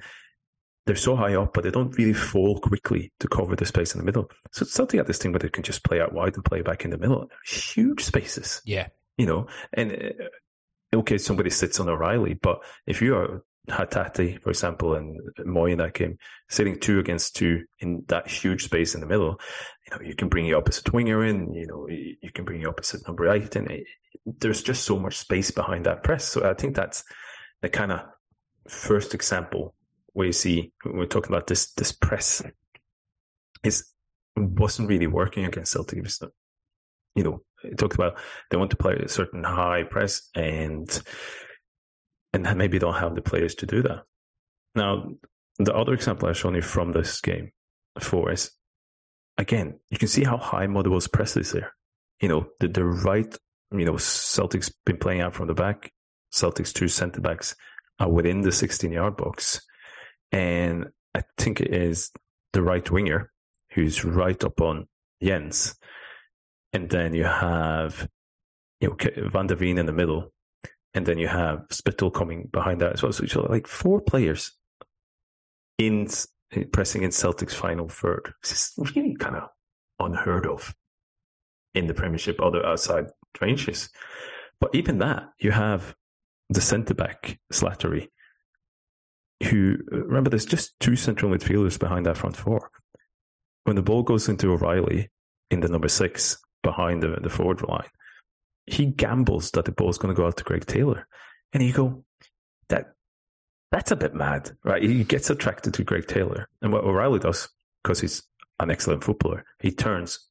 they're 0.86 0.96
so 0.96 1.16
high 1.16 1.34
up, 1.34 1.54
but 1.54 1.64
they 1.64 1.70
don't 1.70 1.96
really 1.96 2.12
fall 2.12 2.60
quickly 2.60 3.12
to 3.20 3.28
cover 3.28 3.56
the 3.56 3.64
space 3.64 3.94
in 3.94 3.98
the 3.98 4.04
middle. 4.04 4.30
So 4.52 4.64
Celtic 4.64 4.98
had 4.98 5.06
this 5.06 5.18
thing 5.18 5.32
where 5.32 5.38
they 5.38 5.48
can 5.48 5.62
just 5.62 5.84
play 5.84 6.00
out 6.00 6.12
wide 6.12 6.34
and 6.34 6.44
play 6.44 6.62
back 6.62 6.84
in 6.84 6.90
the 6.90 6.98
middle. 6.98 7.28
Huge 7.46 8.04
spaces. 8.04 8.60
Yeah. 8.64 8.88
You 9.16 9.26
know, 9.26 9.46
and 9.72 9.92
uh, 9.92 10.96
okay, 10.98 11.18
somebody 11.18 11.50
sits 11.50 11.80
on 11.80 11.88
O'Riley, 11.88 12.34
but 12.34 12.62
if 12.86 13.00
you 13.00 13.16
are 13.16 13.44
Hatate, 13.68 14.42
for 14.42 14.50
example, 14.50 14.94
and 14.94 15.18
Mooy 15.38 15.72
in 15.72 15.78
that 15.78 15.94
game, 15.94 16.18
sitting 16.50 16.78
two 16.78 16.98
against 16.98 17.36
two 17.36 17.64
in 17.80 18.04
that 18.08 18.28
huge 18.28 18.64
space 18.64 18.94
in 18.94 19.00
the 19.00 19.06
middle, 19.06 19.40
you 19.86 19.96
know, 19.96 20.02
you 20.02 20.14
can 20.14 20.28
bring 20.28 20.46
your 20.46 20.58
opposite 20.58 20.92
winger 20.92 21.24
in, 21.24 21.54
you 21.54 21.66
know, 21.66 21.88
you 21.88 22.30
can 22.34 22.44
bring 22.44 22.60
your 22.60 22.70
opposite 22.70 23.06
number 23.06 23.28
eight 23.30 23.56
in. 23.56 23.84
There's 24.26 24.62
just 24.62 24.84
so 24.84 24.98
much 24.98 25.16
space 25.16 25.50
behind 25.50 25.86
that 25.86 26.02
press. 26.02 26.24
So 26.24 26.48
I 26.48 26.54
think 26.54 26.76
that's 26.76 27.04
the 27.62 27.68
kind 27.70 27.92
of 27.92 28.00
first 28.68 29.14
example 29.14 29.74
where 30.14 30.26
you 30.26 30.32
see 30.32 30.72
we're 30.84 31.06
talking 31.06 31.32
about 31.32 31.46
this 31.46 31.72
this 31.74 31.92
press 31.92 32.42
is 33.62 33.84
wasn't 34.36 34.88
really 34.88 35.06
working 35.06 35.44
against 35.44 35.72
Celtic. 35.72 36.04
You 37.14 37.22
know, 37.22 37.42
it 37.62 37.78
talked 37.78 37.94
about 37.94 38.18
they 38.50 38.56
want 38.56 38.70
to 38.70 38.76
play 38.76 38.94
a 38.94 39.08
certain 39.08 39.44
high 39.44 39.84
press 39.84 40.28
and 40.34 40.88
and 42.32 42.58
maybe 42.58 42.78
don't 42.78 42.94
have 42.94 43.14
the 43.14 43.22
players 43.22 43.54
to 43.56 43.66
do 43.66 43.82
that. 43.82 44.02
Now, 44.74 45.10
the 45.58 45.74
other 45.74 45.94
example 45.94 46.28
I've 46.28 46.36
shown 46.36 46.56
you 46.56 46.62
from 46.62 46.92
this 46.92 47.20
game 47.20 47.52
four 48.00 48.32
is 48.32 48.50
again, 49.38 49.78
you 49.90 49.98
can 49.98 50.08
see 50.08 50.24
how 50.24 50.36
high 50.36 50.66
Motherwell's 50.66 51.08
press 51.08 51.36
is 51.36 51.52
there. 51.52 51.74
You 52.20 52.28
know, 52.28 52.46
the, 52.60 52.68
the 52.68 52.84
right, 52.84 53.36
you 53.72 53.84
know, 53.84 53.96
Celtic's 53.96 54.72
been 54.84 54.96
playing 54.96 55.20
out 55.20 55.34
from 55.34 55.48
the 55.48 55.54
back. 55.54 55.92
Celtic's 56.30 56.72
two 56.72 56.88
centre 56.88 57.20
backs 57.20 57.54
are 58.00 58.10
within 58.10 58.40
the 58.40 58.52
16 58.52 58.90
yard 58.90 59.16
box. 59.16 59.60
And 60.32 60.86
I 61.14 61.22
think 61.38 61.60
it 61.60 61.72
is 61.72 62.10
the 62.52 62.62
right 62.62 62.88
winger 62.90 63.30
who's 63.70 64.04
right 64.04 64.42
up 64.44 64.60
on 64.60 64.86
Jenz, 65.22 65.76
and 66.72 66.90
then 66.90 67.14
you 67.14 67.24
have 67.24 68.08
you 68.80 68.88
know 68.88 69.28
Van 69.30 69.46
der 69.46 69.56
Veen 69.56 69.78
in 69.78 69.86
the 69.86 69.92
middle, 69.92 70.32
and 70.92 71.06
then 71.06 71.18
you 71.18 71.28
have 71.28 71.66
Spittal 71.70 72.12
coming 72.12 72.48
behind 72.52 72.80
that 72.80 72.92
as 72.94 73.02
well. 73.02 73.12
So 73.12 73.24
you 73.24 73.48
like 73.48 73.66
four 73.66 74.00
players 74.00 74.52
in 75.78 76.08
pressing 76.72 77.02
in 77.02 77.10
Celtic's 77.10 77.54
final 77.54 77.88
third. 77.88 78.32
This 78.42 78.52
is 78.52 78.96
really 78.96 79.16
kind 79.16 79.36
of 79.36 79.48
unheard 80.00 80.46
of 80.46 80.74
in 81.74 81.86
the 81.86 81.94
Premiership, 81.94 82.40
other 82.40 82.64
outside 82.64 83.06
Rangers. 83.40 83.90
But 84.60 84.74
even 84.74 84.98
that, 84.98 85.24
you 85.38 85.50
have 85.50 85.94
the 86.50 86.60
centre 86.60 86.94
back 86.94 87.38
Slattery, 87.52 88.08
who 89.42 89.76
uh, 89.92 90.04
remember 90.04 90.30
there's 90.30 90.46
just 90.46 90.78
two 90.80 90.96
central 90.96 91.32
midfielders 91.32 91.78
behind 91.78 92.06
that 92.06 92.16
front 92.16 92.36
four. 92.36 92.70
When 93.64 93.76
the 93.76 93.82
ball 93.82 94.02
goes 94.02 94.28
into 94.28 94.52
O'Riley 94.52 95.10
in 95.50 95.60
the 95.60 95.68
number 95.68 95.88
six, 95.88 96.38
behind 96.62 97.02
the, 97.02 97.18
the 97.22 97.30
forward 97.30 97.62
line, 97.62 97.88
he 98.66 98.86
gambles 98.86 99.50
that 99.52 99.64
the 99.64 99.72
ball's 99.72 99.98
going 99.98 100.14
to 100.14 100.20
go 100.20 100.26
out 100.26 100.36
to 100.38 100.44
Greg 100.44 100.66
Taylor. 100.66 101.06
And 101.52 101.62
you 101.62 101.72
go, 101.72 102.04
that 102.68 102.94
that's 103.70 103.90
a 103.90 103.96
bit 103.96 104.14
mad, 104.14 104.50
right? 104.64 104.82
He 104.82 105.04
gets 105.04 105.30
attracted 105.30 105.74
to 105.74 105.84
Greg 105.84 106.06
Taylor. 106.06 106.48
And 106.62 106.72
what 106.72 106.84
O'Riley 106.84 107.18
does, 107.18 107.48
because 107.82 108.00
he's 108.00 108.22
an 108.60 108.70
excellent 108.70 109.04
footballer, 109.04 109.44
he 109.60 109.70
turns 109.70 110.28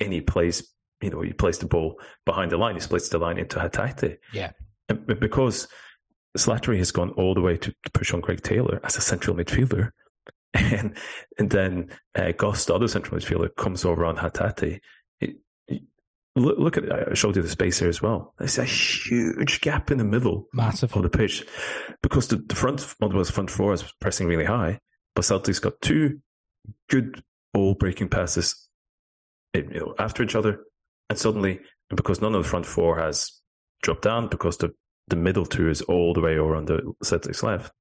and 0.00 0.12
he 0.12 0.20
plays, 0.20 0.72
you 1.00 1.10
know, 1.10 1.20
he 1.20 1.32
plays 1.32 1.58
the 1.58 1.66
ball 1.66 2.00
behind 2.24 2.50
the 2.50 2.56
line. 2.56 2.74
He 2.74 2.80
splits 2.80 3.08
the 3.08 3.18
line 3.18 3.38
into 3.38 3.58
Hatate. 3.58 4.18
Yeah. 4.32 4.52
And 4.88 5.06
because 5.06 5.68
Slattery 6.36 6.78
has 6.78 6.90
gone 6.90 7.10
all 7.10 7.34
the 7.34 7.40
way 7.40 7.56
to, 7.56 7.74
push 7.92 8.12
on 8.12 8.20
Greg 8.20 8.42
Taylor 8.42 8.80
as 8.82 8.96
a 8.96 9.00
central 9.00 9.36
midfielder. 9.36 9.90
And, 10.56 10.96
and 11.36 11.50
then 11.50 11.90
uh, 12.14 12.30
Goss, 12.30 12.66
the 12.66 12.74
other 12.74 12.86
central 12.86 13.18
midfielder, 13.18 13.56
comes 13.56 13.84
over 13.84 14.04
on 14.04 14.16
Hatate 14.16 14.78
Look, 16.36 16.58
look 16.58 16.76
at 16.76 17.10
I 17.10 17.14
showed 17.14 17.36
you 17.36 17.42
the 17.42 17.48
space 17.48 17.78
here 17.78 17.88
as 17.88 18.02
well. 18.02 18.34
There's 18.38 18.58
a 18.58 18.64
huge 18.64 19.60
gap 19.60 19.90
in 19.92 19.98
the 19.98 20.04
middle 20.04 20.48
Massive. 20.52 20.94
of 20.96 21.02
the 21.02 21.08
pitch 21.08 21.44
because 22.02 22.26
the, 22.28 22.36
the 22.36 22.56
front 22.56 22.84
Motherwell's 23.00 23.30
front 23.30 23.50
four 23.50 23.72
is 23.72 23.84
pressing 24.00 24.26
really 24.26 24.44
high, 24.44 24.80
But 25.14 25.24
Celtic's 25.24 25.60
got 25.60 25.80
two 25.80 26.20
good 26.90 27.22
ball 27.52 27.74
breaking 27.74 28.08
passes 28.08 28.68
you 29.54 29.62
know, 29.62 29.94
after 29.98 30.24
each 30.24 30.34
other, 30.34 30.64
and 31.08 31.16
suddenly, 31.16 31.60
because 31.88 32.20
none 32.20 32.34
of 32.34 32.42
the 32.42 32.48
front 32.48 32.66
four 32.66 32.98
has 32.98 33.30
dropped 33.82 34.02
down, 34.02 34.26
because 34.26 34.56
the, 34.56 34.74
the 35.08 35.16
middle 35.16 35.46
two 35.46 35.68
is 35.68 35.82
all 35.82 36.14
the 36.14 36.20
way 36.20 36.38
over 36.38 36.56
on 36.56 36.64
the 36.64 36.94
Celtic's 37.02 37.42
left, 37.42 37.72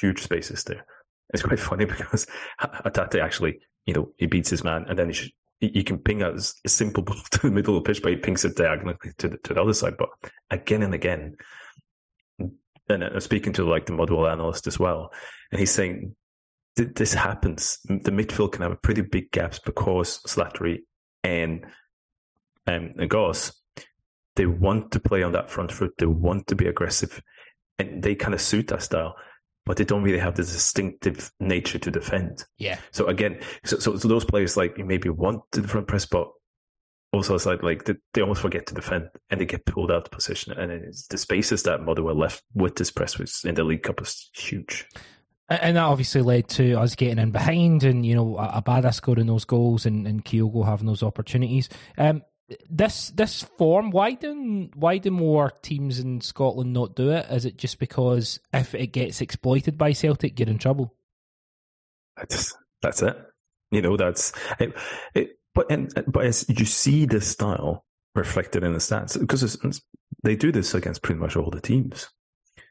huge 0.00 0.22
spaces 0.22 0.64
there. 0.64 0.84
It's 1.32 1.42
quite 1.42 1.60
funny 1.70 1.84
because 1.84 2.26
Hatate 2.60 3.20
actually, 3.20 3.60
you 3.86 3.94
know, 3.94 4.12
he 4.18 4.26
beats 4.26 4.50
his 4.50 4.64
man, 4.64 4.84
and 4.88 4.98
then 4.98 5.08
he 5.08 5.14
should, 5.14 5.32
you 5.60 5.84
can 5.84 5.98
ping 5.98 6.22
a, 6.22 6.32
a 6.32 6.68
simple 6.68 7.02
ball 7.04 7.16
to 7.30 7.40
the 7.42 7.50
middle 7.50 7.76
of 7.76 7.84
the 7.84 7.88
pitch, 7.88 8.02
but 8.02 8.12
he 8.12 8.16
pings 8.16 8.44
it 8.44 8.56
diagonally 8.56 8.96
to 9.18 9.28
the, 9.28 9.38
to 9.38 9.54
the 9.54 9.62
other 9.62 9.74
side. 9.74 9.96
But 9.96 10.10
again 10.50 10.82
and 10.82 10.94
again, 10.94 11.36
and 12.88 13.02
I'm 13.02 13.20
speaking 13.20 13.52
to 13.54 13.64
like 13.64 13.86
the 13.86 13.92
Motherwell 13.92 14.28
analyst 14.28 14.66
as 14.66 14.78
well, 14.78 15.12
and 15.50 15.58
he's 15.58 15.72
saying 15.72 16.14
this 16.76 17.14
happens. 17.14 17.78
The 17.84 18.10
midfield 18.10 18.52
can 18.52 18.62
have 18.62 18.72
a 18.72 18.76
pretty 18.76 19.00
big 19.00 19.30
gaps 19.32 19.58
because 19.58 20.20
Slattery 20.26 20.80
and 21.24 21.64
um, 22.66 22.94
and 22.98 23.10
Goss, 23.10 23.52
they 24.36 24.46
want 24.46 24.92
to 24.92 25.00
play 25.00 25.22
on 25.22 25.32
that 25.32 25.50
front 25.50 25.72
foot. 25.72 25.94
They 25.98 26.06
want 26.06 26.46
to 26.46 26.54
be 26.54 26.66
aggressive, 26.66 27.20
and 27.78 28.02
they 28.02 28.14
kind 28.14 28.34
of 28.34 28.40
suit 28.40 28.68
that 28.68 28.82
style. 28.82 29.16
But 29.64 29.78
they 29.78 29.84
don't 29.84 30.04
really 30.04 30.20
have 30.20 30.36
the 30.36 30.44
distinctive 30.44 31.32
nature 31.40 31.80
to 31.80 31.90
defend. 31.90 32.44
Yeah. 32.56 32.78
So 32.92 33.06
again, 33.06 33.40
so 33.64 33.78
so, 33.78 33.96
so 33.96 34.06
those 34.06 34.24
players 34.24 34.56
like 34.56 34.78
maybe 34.78 35.08
want 35.08 35.42
the 35.50 35.66
front 35.66 35.88
press, 35.88 36.06
but 36.06 36.28
also 37.12 37.34
it's 37.34 37.46
like 37.46 37.64
like 37.64 37.84
they, 37.84 37.94
they 38.14 38.20
almost 38.20 38.42
forget 38.42 38.66
to 38.66 38.74
defend 38.74 39.08
and 39.28 39.40
they 39.40 39.44
get 39.44 39.66
pulled 39.66 39.90
out 39.90 40.04
of 40.04 40.10
position. 40.12 40.52
And 40.52 40.70
it's 40.70 41.08
the 41.08 41.18
spaces 41.18 41.64
that 41.64 41.82
Motherwell 41.82 42.16
left 42.16 42.44
with 42.54 42.76
this 42.76 42.92
press 42.92 43.18
was 43.18 43.42
in 43.44 43.56
the 43.56 43.64
League 43.64 43.82
Cup 43.82 43.98
was 43.98 44.30
huge. 44.34 44.86
And 45.48 45.76
that 45.76 45.84
obviously 45.84 46.22
led 46.22 46.48
to 46.50 46.74
us 46.74 46.94
getting 46.96 47.18
in 47.18 47.30
behind 47.30 47.84
and, 47.84 48.04
you 48.04 48.16
know, 48.16 48.34
Abada 48.34 48.92
scoring 48.92 49.26
those 49.26 49.44
goals 49.44 49.86
and, 49.86 50.06
and 50.06 50.24
Kyogo 50.24 50.64
having 50.64 50.86
those 50.86 51.04
opportunities. 51.04 51.68
Um, 51.96 52.22
this 52.70 53.10
this 53.10 53.42
form, 53.42 53.90
why 53.90 54.12
do 54.12 54.68
why 54.74 54.98
do 54.98 55.10
more 55.10 55.50
teams 55.62 55.98
in 55.98 56.20
Scotland 56.20 56.72
not 56.72 56.94
do 56.94 57.10
it? 57.10 57.26
Is 57.30 57.44
it 57.44 57.56
just 57.56 57.78
because 57.78 58.38
if 58.52 58.74
it 58.74 58.88
gets 58.88 59.20
exploited 59.20 59.76
by 59.76 59.92
Celtic, 59.92 60.38
you're 60.38 60.48
in 60.48 60.58
trouble? 60.58 60.94
That's 62.16 62.56
that's 62.82 63.02
it. 63.02 63.16
You 63.70 63.82
know, 63.82 63.96
that's 63.96 64.32
it, 64.60 64.74
it 65.14 65.38
but 65.54 65.66
and 65.70 65.92
but 66.06 66.26
as 66.26 66.46
you 66.48 66.64
see 66.64 67.06
the 67.06 67.20
style 67.20 67.84
reflected 68.14 68.62
in 68.62 68.72
the 68.72 68.78
stats 68.78 69.18
because 69.18 69.58
they 70.22 70.36
do 70.36 70.52
this 70.52 70.74
against 70.74 71.02
pretty 71.02 71.20
much 71.20 71.36
all 71.36 71.50
the 71.50 71.60
teams. 71.60 72.08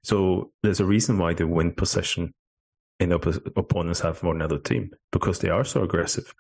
So 0.04 0.52
there's 0.64 0.80
a 0.80 0.86
reason 0.86 1.18
why 1.18 1.34
they 1.34 1.44
win 1.44 1.74
possession 1.74 2.34
and 3.00 3.14
op- 3.14 3.58
opponents 3.58 4.00
have 4.00 4.24
more 4.24 4.34
than 4.34 4.42
other 4.42 4.58
team 4.58 4.92
because 5.12 5.40
they 5.40 5.50
are 5.50 5.64
so 5.64 5.84
aggressive. 5.84 6.34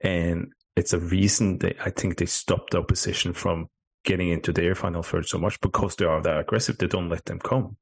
And 0.00 0.52
it's 0.76 0.92
a 0.92 0.98
reason 0.98 1.58
that 1.58 1.76
I 1.84 1.90
think 1.90 2.18
they 2.18 2.26
stopped 2.26 2.72
the 2.72 2.78
opposition 2.78 3.32
from 3.32 3.68
getting 4.04 4.28
into 4.28 4.52
their 4.52 4.74
final 4.74 5.02
third 5.02 5.26
so 5.26 5.38
much 5.38 5.60
because 5.60 5.96
they 5.96 6.04
are 6.04 6.22
that 6.22 6.38
aggressive. 6.38 6.78
They 6.78 6.86
don't 6.86 7.08
let 7.08 7.24
them 7.24 7.38
come. 7.40 7.76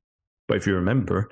But 0.49 0.57
if 0.57 0.67
you 0.67 0.75
remember, 0.75 1.31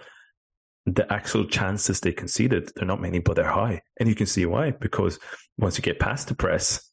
the 0.86 1.10
actual 1.12 1.46
chances 1.46 2.00
they 2.00 2.12
conceded, 2.12 2.72
they're 2.74 2.86
not 2.86 3.00
many, 3.00 3.20
but 3.20 3.36
they're 3.36 3.44
high. 3.44 3.82
And 3.98 4.08
you 4.08 4.14
can 4.14 4.26
see 4.26 4.44
why, 4.46 4.72
because 4.72 5.18
once 5.56 5.78
you 5.78 5.82
get 5.82 6.00
past 6.00 6.28
the 6.28 6.34
press, 6.34 6.90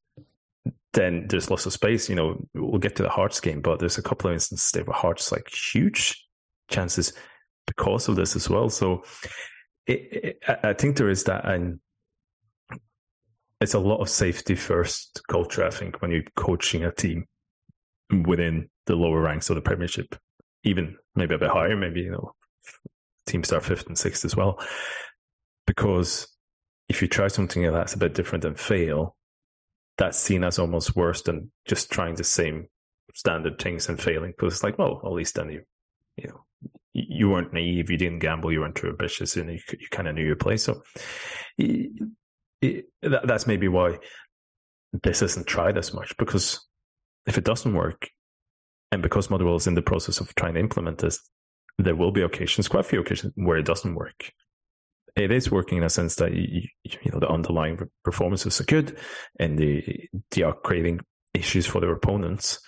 then 0.94 1.28
there's 1.28 1.50
lots 1.50 1.66
of 1.66 1.74
space. 1.74 2.10
You 2.10 2.16
know, 2.16 2.48
we'll 2.54 2.80
get 2.80 2.96
to 2.98 3.04
the 3.04 3.10
Hearts 3.10 3.40
game, 3.40 3.62
but 3.62 3.80
there's 3.80 3.98
a 3.98 4.04
couple 4.04 4.30
of 4.30 4.34
instances 4.34 4.72
there 4.72 4.84
where 4.84 4.96
Hearts 4.96 5.32
like 5.32 5.50
huge 5.50 6.26
chances 6.70 7.14
because 7.66 8.08
of 8.08 8.16
this 8.16 8.36
as 8.36 8.50
well. 8.50 8.70
So 8.70 9.04
it, 9.88 10.38
it, 10.42 10.44
I 10.64 10.74
think 10.74 10.98
there 10.98 11.10
is 11.10 11.24
that, 11.26 11.46
and 11.46 11.80
it's 13.62 13.74
a 13.74 13.80
lot 13.80 14.02
of 14.02 14.10
safety 14.10 14.56
first 14.56 15.22
culture. 15.30 15.66
I 15.66 15.70
think 15.70 16.02
when 16.02 16.12
you're 16.12 16.24
coaching 16.36 16.84
a 16.84 16.92
team 16.92 17.26
within 18.26 18.70
the 18.86 18.96
lower 18.96 19.22
ranks 19.22 19.50
of 19.50 19.56
the 19.56 19.62
Premiership, 19.62 20.16
even 20.64 20.96
maybe 21.16 21.36
a 21.36 21.40
bit 21.40 21.50
higher, 21.50 21.76
maybe 21.76 22.02
you 22.02 22.12
know, 22.12 22.34
teams 23.26 23.48
start 23.48 23.66
fifth 23.66 23.88
and 23.88 23.98
sixth 23.98 24.26
as 24.26 24.36
well, 24.36 24.60
because 25.68 26.28
if 26.88 27.02
you 27.02 27.08
try 27.08 27.28
something 27.28 27.62
that's 27.72 27.94
a 27.94 28.00
bit 28.00 28.16
different 28.16 28.46
and 28.46 28.60
fail, 28.60 29.16
that's 29.98 30.18
seen 30.18 30.44
as 30.44 30.58
almost 30.58 30.96
worse 30.96 31.22
than 31.22 31.52
just 31.66 31.92
trying 31.92 32.16
the 32.16 32.24
same 32.24 32.68
standard 33.14 33.60
things 33.60 33.90
and 33.90 34.02
failing. 34.02 34.32
Because 34.32 34.54
it's 34.54 34.64
like, 34.64 34.80
well, 34.80 35.02
at 35.04 35.12
least 35.12 35.36
then 35.36 35.50
you, 35.50 35.62
you 36.16 36.30
know, 36.30 36.46
you 36.94 37.30
weren't 37.30 37.54
naive, 37.54 37.90
you 37.92 37.98
didn't 37.98 38.20
gamble, 38.20 38.52
you 38.52 38.62
weren't 38.62 38.76
too 38.76 38.88
ambitious, 38.88 39.36
and 39.36 39.52
you, 39.52 39.60
you 39.78 39.88
kind 39.92 40.08
of 40.08 40.16
knew 40.16 40.26
your 40.26 40.36
place. 40.36 40.64
So 40.64 40.82
it, 42.62 42.86
that, 43.02 43.28
that's 43.28 43.48
maybe 43.48 43.68
why 43.68 43.98
this 45.04 45.22
isn't 45.22 45.48
tried 45.48 45.78
as 45.78 45.94
much 45.94 46.16
because 46.18 46.66
if 47.26 47.38
it 47.38 47.44
doesn't 47.44 47.74
work, 47.74 48.10
and 48.92 49.04
because 49.04 49.30
Motherwell 49.30 49.56
is 49.56 49.68
in 49.68 49.76
the 49.76 49.82
process 49.82 50.20
of 50.20 50.34
trying 50.36 50.56
to 50.56 50.60
implement 50.60 50.98
this, 51.00 51.20
there 51.78 51.96
will 51.96 52.12
be 52.12 52.22
occasions, 52.22 52.68
quite 52.68 52.82
a 52.82 52.88
few 52.88 53.00
occasions, 53.02 53.34
where 53.36 53.58
it 53.58 53.66
doesn't 53.66 53.96
work. 53.96 54.32
It 55.16 55.32
is 55.32 55.52
working 55.52 55.78
in 55.78 55.84
a 55.84 55.90
sense 55.90 56.16
that 56.16 56.34
you, 56.34 56.64
you 56.84 57.12
know 57.12 57.20
the 57.20 57.30
underlying 57.30 57.80
performances 58.04 58.60
are 58.62 58.66
good, 58.66 58.98
and 59.40 59.58
they 59.58 60.10
they 60.32 60.44
are 60.44 60.54
creating 60.54 61.02
issues 61.34 61.66
for 61.66 61.82
their 61.82 61.92
opponents. 61.92 62.60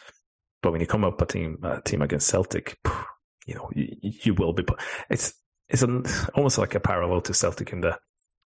But 0.62 0.72
when 0.72 0.82
you 0.82 0.88
come 0.88 1.04
up 1.04 1.22
a 1.22 1.26
team 1.26 1.58
a 1.64 1.82
team 1.82 2.02
against 2.02 2.28
Celtic, 2.28 2.78
you 3.46 3.56
know, 3.56 3.70
you, 3.74 3.96
you 4.02 4.34
will 4.34 4.54
be. 4.54 4.64
It's 5.10 5.34
it's 5.70 5.82
an, 5.82 6.06
almost 6.36 6.58
like 6.58 6.76
a 6.76 6.80
parallel 6.80 7.22
to 7.22 7.34
Celtic 7.34 7.72
in 7.72 7.82
the 7.82 7.98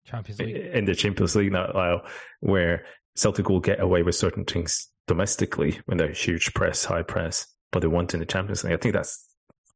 Champions 0.05 0.39
League 0.39 0.55
in 0.55 0.85
the 0.85 0.95
Champions 0.95 1.35
League 1.35 1.51
now, 1.51 2.01
where 2.39 2.85
Celtic 3.15 3.49
will 3.49 3.59
get 3.59 3.79
away 3.79 4.03
with 4.03 4.15
certain 4.15 4.45
things 4.45 4.89
domestically 5.07 5.79
when 5.85 5.97
they're 5.97 6.11
huge 6.11 6.53
press, 6.53 6.85
high 6.85 7.03
press, 7.03 7.47
but 7.71 7.79
they 7.79 7.87
want 7.87 8.13
in 8.13 8.19
the 8.19 8.25
Champions 8.25 8.63
League. 8.63 8.73
I 8.73 8.77
think 8.77 8.93
that's 8.93 9.27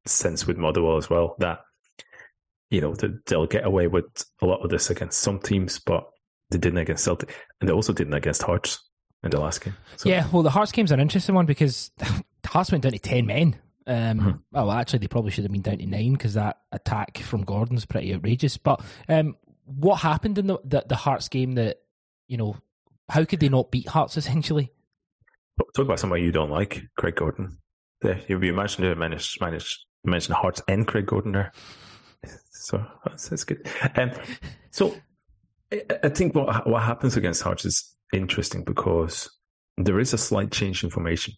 sense 0.06 0.48
with 0.48 0.58
Motherwell 0.58 0.98
as 0.98 1.10
well 1.10 1.36
that 1.40 1.60
you 2.70 2.82
know 2.82 2.96
they'll 3.26 3.48
get 3.48 3.66
away 3.66 3.88
with 3.88 4.06
a 4.42 4.46
lot 4.46 4.64
of 4.64 4.70
this 4.70 4.90
against 4.90 5.20
some 5.20 5.40
teams, 5.40 5.80
but 5.80 6.06
they 6.52 6.58
didn't 6.58 6.80
against 6.80 7.04
Celtic, 7.04 7.36
and 7.60 7.70
they 7.70 7.74
also 7.74 7.94
didn't 7.94 8.14
against 8.14 8.44
Hearts 8.44 8.80
in 9.24 9.32
the 9.32 9.40
last 9.40 9.62
game. 9.62 9.76
So. 9.98 10.10
Yeah, 10.10 10.28
well, 10.32 10.44
the 10.44 10.50
Hearts 10.50 10.72
game's 10.72 10.92
an 10.92 11.00
interesting 11.00 11.36
one 11.36 11.46
because 11.46 11.92
Hearts 12.46 12.72
went 12.72 12.84
down 12.84 12.94
to 12.94 13.00
ten 13.00 13.26
men 13.26 13.60
um, 13.90 14.20
mm-hmm. 14.20 14.32
Well, 14.52 14.72
actually, 14.72 15.00
they 15.00 15.08
probably 15.08 15.32
should 15.32 15.46
have 15.46 15.52
been 15.52 15.64
down 15.64 15.80
to 15.80 15.86
nine 15.88 16.14
because 16.14 16.36
that 16.36 16.60
attack 16.72 17.18
from 17.18 17.42
Gordon's 17.42 17.86
pretty 17.86 18.14
outrageous. 18.14 18.56
But 18.56 18.82
um, 19.10 19.36
what 19.70 19.98
happened 19.98 20.38
in 20.38 20.48
the, 20.48 20.60
the, 20.64 20.86
the 20.88 20.96
Hearts 20.96 21.28
game 21.28 21.56
that 21.56 21.78
you 22.28 22.38
know? 22.38 22.56
How 23.10 23.26
could 23.26 23.40
they 23.40 23.50
not 23.50 23.72
beat 23.72 23.88
Hearts 23.88 24.18
essentially? 24.22 24.72
Talk 25.76 25.86
about 25.86 26.00
somebody 26.00 26.24
you 26.24 26.32
don't 26.32 26.52
like, 26.52 26.84
Craig 26.98 27.16
Gordon. 27.16 27.58
Yeah, 28.04 28.20
you'd 28.28 28.40
be 28.40 28.48
imagining 28.48 28.92
to 28.92 28.96
manage 28.96 29.38
manage 29.42 30.28
Hearts 30.28 30.62
and 30.68 30.88
Craig 30.88 31.06
Gordon 31.06 31.34
there. 31.34 31.52
So 32.62 32.86
that's, 33.06 33.30
that's 33.30 33.46
good. 33.46 33.66
Um, 33.96 34.12
so 34.70 34.94
I 36.04 36.10
think 36.10 36.36
what 36.36 36.68
what 36.68 36.84
happens 36.84 37.16
against 37.16 37.42
Hearts 37.42 37.64
is 37.64 37.96
interesting 38.14 38.64
because 38.64 39.30
there 39.78 40.00
is 40.00 40.14
a 40.14 40.18
slight 40.18 40.52
change 40.52 40.84
in 40.84 40.90
formation 40.90 41.36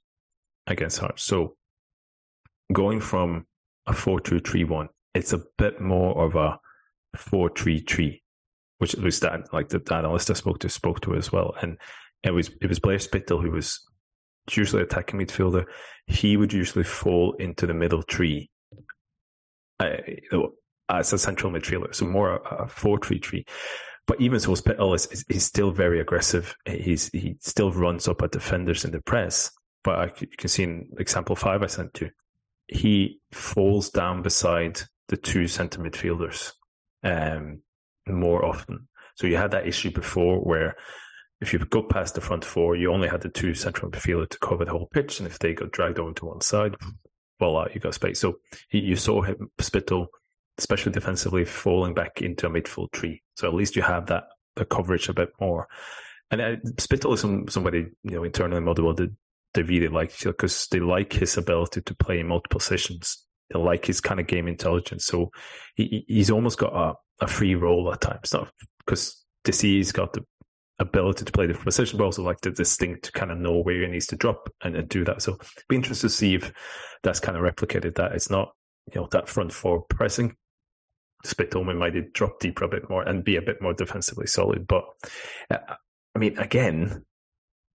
against 0.67 1.00
Hearts. 1.00 1.24
So 1.24 1.56
going 2.74 3.02
from 3.02 3.46
a 3.88 3.94
4-2-3-1, 3.94 4.88
it's 5.13 5.34
a 5.34 5.44
bit 5.58 5.80
more 5.80 6.26
of 6.26 6.36
a 6.36 6.60
4-3-3, 7.17 8.21
which 8.78 8.97
least 8.97 9.21
that, 9.21 9.54
like 9.54 9.69
the, 9.69 9.80
the 9.80 9.95
analyst 9.95 10.30
I 10.30 10.34
spoke 10.34 10.60
to 10.60 10.69
spoke 10.69 11.02
to 11.02 11.15
as 11.15 11.32
well. 11.32 11.54
And 11.62 11.78
it 12.24 12.32
was, 12.32 12.50
it 12.62 12.67
was 12.67 12.80
Blair 12.80 13.00
Spittal 13.00 13.41
who 13.41 13.52
was 13.52 13.80
usually 14.50 14.84
attacking 14.84 15.19
midfielder. 15.19 15.65
He 16.08 16.38
would 16.38 16.54
usually 16.54 16.84
fall 16.84 17.34
into 17.39 17.67
the 17.67 17.74
middle 17.74 18.04
tree 18.04 18.50
uh, 19.80 19.97
as 20.89 21.13
a 21.13 21.17
central 21.17 21.52
midfielder. 21.52 21.93
So 21.93 22.06
more 22.06 22.36
a 22.36 22.65
4-3-3. 22.65 23.45
But 24.08 24.19
even 24.19 24.39
so, 24.39 24.56
Spittal 24.56 24.95
is, 24.95 25.06
is, 25.08 25.26
is, 25.30 25.45
still 25.45 25.71
very 25.71 26.00
aggressive. 26.02 26.56
He's, 26.67 27.10
he 27.10 27.38
still 27.39 27.71
runs 27.71 28.08
up 28.08 28.21
at 28.21 28.32
defenders 28.32 28.84
in 28.84 28.91
the 28.91 29.02
press. 29.02 29.52
But 29.84 30.00
I, 30.00 30.12
you 30.19 30.28
can 30.38 30.50
see 30.50 30.63
in 30.63 30.89
example 31.00 31.36
five 31.36 31.63
I 31.63 31.67
sent 31.67 32.02
you, 32.02 32.10
he 32.67 33.19
falls 33.32 33.89
down 33.89 34.21
beside 34.21 34.82
the 35.08 35.17
two 35.17 35.47
centre 35.47 35.80
midfielders 35.80 36.54
um, 37.04 37.62
more 38.08 38.46
often. 38.46 38.88
So 39.16 39.28
you 39.28 39.38
had 39.38 39.52
that 39.52 39.68
issue 39.68 39.92
before 39.92 40.40
where 40.40 40.76
if 41.42 41.54
you 41.54 41.60
go 41.60 41.84
past 41.84 42.16
the 42.16 42.22
front 42.22 42.46
four, 42.46 42.76
you 42.76 42.92
only 42.92 43.08
had 43.08 43.22
the 43.22 43.30
two 43.30 43.54
central 43.54 43.92
midfielders 43.92 44.30
to 44.30 44.40
cover 44.40 44.64
the 44.64 44.72
whole 44.72 44.88
pitch, 44.88 45.20
and 45.20 45.28
if 45.28 45.40
they 45.40 45.54
got 45.54 45.72
dragged 45.72 46.00
over 46.00 46.14
to 46.14 46.26
one 46.26 46.42
side, 46.42 46.76
voila, 47.40 47.68
you 47.74 47.80
got 47.80 47.96
space. 47.96 48.20
So 48.20 48.36
you 48.70 48.96
saw 48.96 49.24
him 49.24 49.50
Spittal, 49.60 50.08
especially 50.60 50.92
defensively, 50.92 51.44
falling 51.46 51.96
back 51.96 52.22
into 52.22 52.48
a 52.48 52.50
midfield 52.50 52.92
tree. 52.92 53.24
So 53.36 53.48
at 53.48 53.56
least 53.56 53.76
you 53.76 53.82
have 53.82 54.06
that 54.08 54.26
the 54.56 54.66
coverage 54.66 55.10
a 55.10 55.14
bit 55.14 55.30
more. 55.40 55.68
And 56.30 56.42
uh, 56.42 56.56
Spittal 56.78 57.14
is 57.14 57.22
some, 57.22 57.48
somebody 57.48 57.88
you 58.04 58.12
know 58.12 58.24
internally 58.24 58.62
Motherwell 58.62 58.94
did 58.94 59.16
they 59.54 59.64
really 59.64 59.88
like 59.88 60.18
because 60.20 60.68
they 60.68 60.80
like 60.80 61.14
his 61.14 61.38
ability 61.38 61.82
to 61.82 61.96
play 61.96 62.20
in 62.20 62.28
multiple 62.28 62.60
positions. 62.60 63.26
Like 63.54 63.86
his 63.86 64.02
kind 64.02 64.20
of 64.20 64.28
game 64.28 64.48
intelligence. 64.48 65.06
So 65.06 65.32
he, 65.76 66.06
he's 66.08 66.32
almost 66.32 66.58
got 66.58 66.74
a, 66.74 67.26
a 67.26 67.28
free 67.28 67.56
role 67.56 67.92
at 67.92 68.02
times, 68.02 68.34
not 68.34 68.52
because 68.86 69.24
DC 69.46 69.62
he's 69.62 69.92
got 69.92 70.14
the 70.14 70.24
ability 70.80 71.26
to 71.26 71.32
play 71.32 71.46
the 71.46 71.54
position, 71.54 71.98
but 71.98 72.06
also 72.06 72.24
like 72.24 72.42
the 72.42 72.52
distinct 72.52 73.06
to 73.06 73.12
kind 73.12 73.32
of 73.32 73.38
know 73.38 73.62
where 73.62 73.82
he 73.82 73.88
needs 73.88 74.08
to 74.08 74.16
drop 74.16 74.50
and, 74.64 74.76
and 74.76 74.90
do 74.90 75.06
that. 75.06 75.22
So 75.22 75.38
be 75.70 75.76
interested 75.76 76.08
to 76.08 76.14
see 76.14 76.36
if 76.36 76.52
that's 77.04 77.20
kind 77.20 77.38
of 77.38 77.44
replicated. 77.44 77.96
That 77.96 78.14
it's 78.14 78.30
not 78.30 78.52
you 78.94 79.02
know 79.02 79.08
that 79.12 79.30
front 79.30 79.54
four 79.54 79.84
pressing. 79.90 80.36
Spittoman 81.24 81.78
might 81.78 82.14
drop 82.14 82.40
deeper 82.40 82.66
a 82.66 82.68
bit 82.68 82.90
more 82.90 83.04
and 83.04 83.24
be 83.24 83.36
a 83.36 83.44
bit 83.44 83.62
more 83.62 83.76
defensively 83.76 84.26
solid. 84.26 84.66
But 84.66 84.86
uh, 85.52 85.76
I 86.16 86.20
mean, 86.20 86.38
again, 86.40 87.06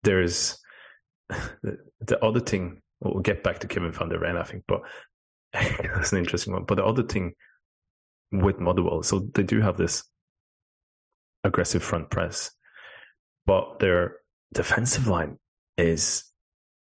there's 0.03 0.59
the, 1.29 1.79
the 2.01 2.25
other 2.25 2.41
thing. 2.41 2.81
We'll 3.01 3.21
get 3.21 3.43
back 3.43 3.59
to 3.59 3.69
Kevin 3.69 3.93
van 3.93 4.09
der 4.09 4.19
Ven, 4.19 4.39
I 4.39 4.45
think, 4.45 4.65
but 4.67 4.81
that's 5.95 6.13
an 6.13 6.19
interesting 6.19 6.53
one. 6.53 6.65
But 6.65 6.77
the 6.77 6.85
other 6.85 7.03
thing 7.03 7.35
with 8.33 8.59
Motherwell, 8.59 9.03
so 9.03 9.21
they 9.35 9.45
do 9.45 9.61
have 9.61 9.77
this 9.77 10.05
aggressive 11.45 11.83
front 11.83 12.11
press, 12.11 12.51
but 13.47 13.79
their 13.79 14.17
defensive 14.53 15.07
line 15.07 15.39
is 15.77 16.25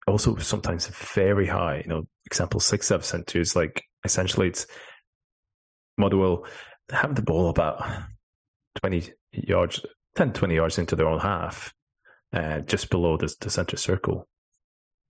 also 0.07 0.35
sometimes 0.37 0.87
very 0.87 1.47
high. 1.47 1.81
You 1.83 1.89
know, 1.89 2.07
example 2.25 2.59
six 2.59 2.91
I've 2.91 3.05
sent 3.05 3.27
to 3.27 3.39
is 3.39 3.55
like 3.55 3.83
essentially 4.03 4.47
it's 4.47 4.65
Motherwell 5.97 6.45
have 6.89 7.15
the 7.15 7.21
ball 7.21 7.49
about 7.49 7.83
20 8.81 9.11
yards, 9.31 9.85
10, 10.15 10.33
20 10.33 10.55
yards 10.55 10.77
into 10.77 10.95
their 10.95 11.07
own 11.07 11.19
half, 11.19 11.73
uh, 12.33 12.59
just 12.59 12.89
below 12.89 13.17
the, 13.17 13.33
the 13.39 13.49
center 13.49 13.77
circle. 13.77 14.27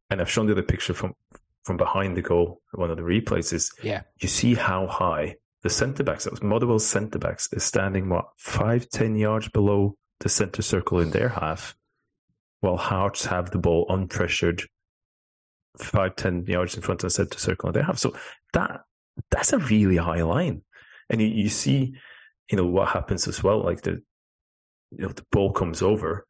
And 0.10 0.22
I've 0.22 0.30
shown 0.30 0.48
you 0.48 0.54
the 0.54 0.63
picture 0.63 0.94
from, 0.94 1.13
from 1.65 1.78
behind 1.78 2.15
the 2.15 2.21
goal, 2.21 2.62
one 2.73 2.91
of 2.91 2.97
the 2.97 3.04
replays 3.04 3.51
is 3.51 3.71
yeah. 3.84 4.04
you 4.21 4.28
see 4.28 4.54
how 4.54 4.88
high 4.88 5.36
the 5.63 5.69
centre 5.69 6.04
backs, 6.04 6.23
that 6.23 6.32
was 6.32 6.43
Motherwell's 6.43 6.86
centre 6.86 7.17
backs, 7.17 7.49
is 7.51 7.63
standing 7.63 8.08
what, 8.08 8.25
five, 8.38 8.88
ten 8.89 9.15
yards 9.15 9.49
below 9.49 9.97
the 10.19 10.30
center 10.30 10.62
circle 10.62 10.99
in 10.99 11.10
their 11.10 11.30
half, 11.30 11.75
while 12.62 12.78
Hearts 12.78 13.25
have 13.25 13.49
the 13.49 13.58
ball 13.58 13.88
unpressured 13.88 14.63
five, 15.78 16.15
ten 16.15 16.45
yards 16.45 16.75
in 16.75 16.84
front 16.84 17.04
of 17.04 17.08
the 17.08 17.13
center 17.13 17.39
circle 17.39 17.69
in 17.69 17.73
their 17.73 17.84
half. 17.84 17.97
So 17.97 18.15
that 18.54 18.82
that's 19.32 19.54
a 19.54 19.58
really 19.58 19.97
high 19.97 20.21
line. 20.21 20.62
And 21.10 21.19
you, 21.19 21.28
you 21.28 21.49
see, 21.49 21.95
you 22.51 22.58
know, 22.58 22.65
what 22.65 22.89
happens 22.89 23.28
as 23.28 23.43
well, 23.43 23.63
like 23.63 23.82
the 23.82 24.04
you 24.91 24.99
know, 24.99 25.10
the 25.10 25.25
ball 25.32 25.51
comes 25.51 25.82
over 25.82 26.28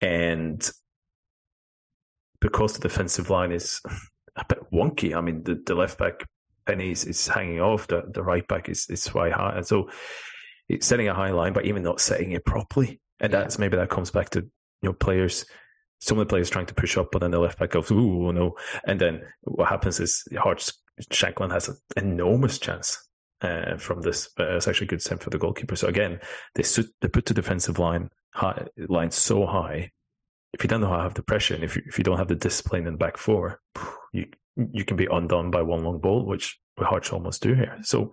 and 0.00 0.70
because 2.40 2.74
the 2.74 2.88
defensive 2.88 3.30
line 3.30 3.50
is 3.50 3.80
a 4.38 4.44
bit 4.48 4.70
wonky, 4.72 5.14
I 5.14 5.20
mean 5.20 5.42
the, 5.42 5.62
the 5.66 5.74
left 5.74 5.98
back 5.98 6.24
Penny 6.66 6.90
is, 6.90 7.04
is 7.04 7.26
hanging 7.26 7.60
off, 7.60 7.86
the, 7.86 8.04
the 8.12 8.22
right 8.22 8.46
back 8.46 8.68
is 8.68 8.86
is 8.90 9.08
quite 9.08 9.32
high. 9.32 9.56
And 9.56 9.66
so 9.66 9.90
it's 10.68 10.86
setting 10.86 11.08
a 11.08 11.14
high 11.14 11.30
line, 11.30 11.52
but 11.52 11.64
even 11.64 11.82
not 11.82 12.00
setting 12.00 12.32
it 12.32 12.44
properly. 12.44 13.00
And 13.20 13.32
that's 13.32 13.58
maybe 13.58 13.76
that 13.76 13.90
comes 13.90 14.10
back 14.10 14.30
to 14.30 14.40
you 14.40 14.50
know 14.88 14.92
players. 14.92 15.46
Some 16.00 16.18
of 16.18 16.26
the 16.26 16.30
players 16.30 16.50
trying 16.50 16.66
to 16.66 16.74
push 16.74 16.96
up, 16.96 17.08
but 17.10 17.20
then 17.20 17.32
the 17.32 17.40
left 17.40 17.58
back 17.58 17.70
goes, 17.70 17.90
"Ooh, 17.90 18.32
no!" 18.32 18.54
And 18.86 19.00
then 19.00 19.22
what 19.42 19.68
happens 19.68 19.98
is 19.98 20.22
Hearts 20.38 20.72
Shankland 21.10 21.52
has 21.52 21.68
an 21.68 21.76
enormous 21.96 22.58
chance 22.58 23.02
uh, 23.40 23.76
from 23.78 24.02
this. 24.02 24.28
But 24.36 24.48
it's 24.52 24.68
actually 24.68 24.86
a 24.86 24.90
good 24.90 25.02
send 25.02 25.22
for 25.22 25.30
the 25.30 25.38
goalkeeper. 25.38 25.74
So 25.74 25.88
again, 25.88 26.20
they 26.54 26.62
they 27.00 27.08
put 27.08 27.26
the 27.26 27.34
defensive 27.34 27.78
line 27.78 28.10
high, 28.32 28.66
line 28.76 29.10
so 29.10 29.46
high. 29.46 29.90
If 30.52 30.64
you 30.64 30.68
don't 30.68 30.80
know 30.80 30.88
how 30.88 30.96
to 30.96 31.02
have 31.02 31.14
the 31.14 31.22
pressure, 31.22 31.54
and 31.54 31.64
if 31.64 31.76
you, 31.76 31.82
if 31.86 31.98
you 31.98 32.04
don't 32.04 32.18
have 32.18 32.28
the 32.28 32.34
discipline 32.34 32.86
in 32.86 32.94
the 32.94 32.98
back 32.98 33.16
four, 33.16 33.60
you 34.12 34.26
you 34.72 34.84
can 34.84 34.96
be 34.96 35.06
undone 35.10 35.50
by 35.50 35.62
one 35.62 35.84
long 35.84 36.00
ball, 36.00 36.26
which 36.26 36.58
Hearts 36.78 37.12
almost 37.12 37.42
do 37.42 37.54
here. 37.54 37.76
So 37.82 38.12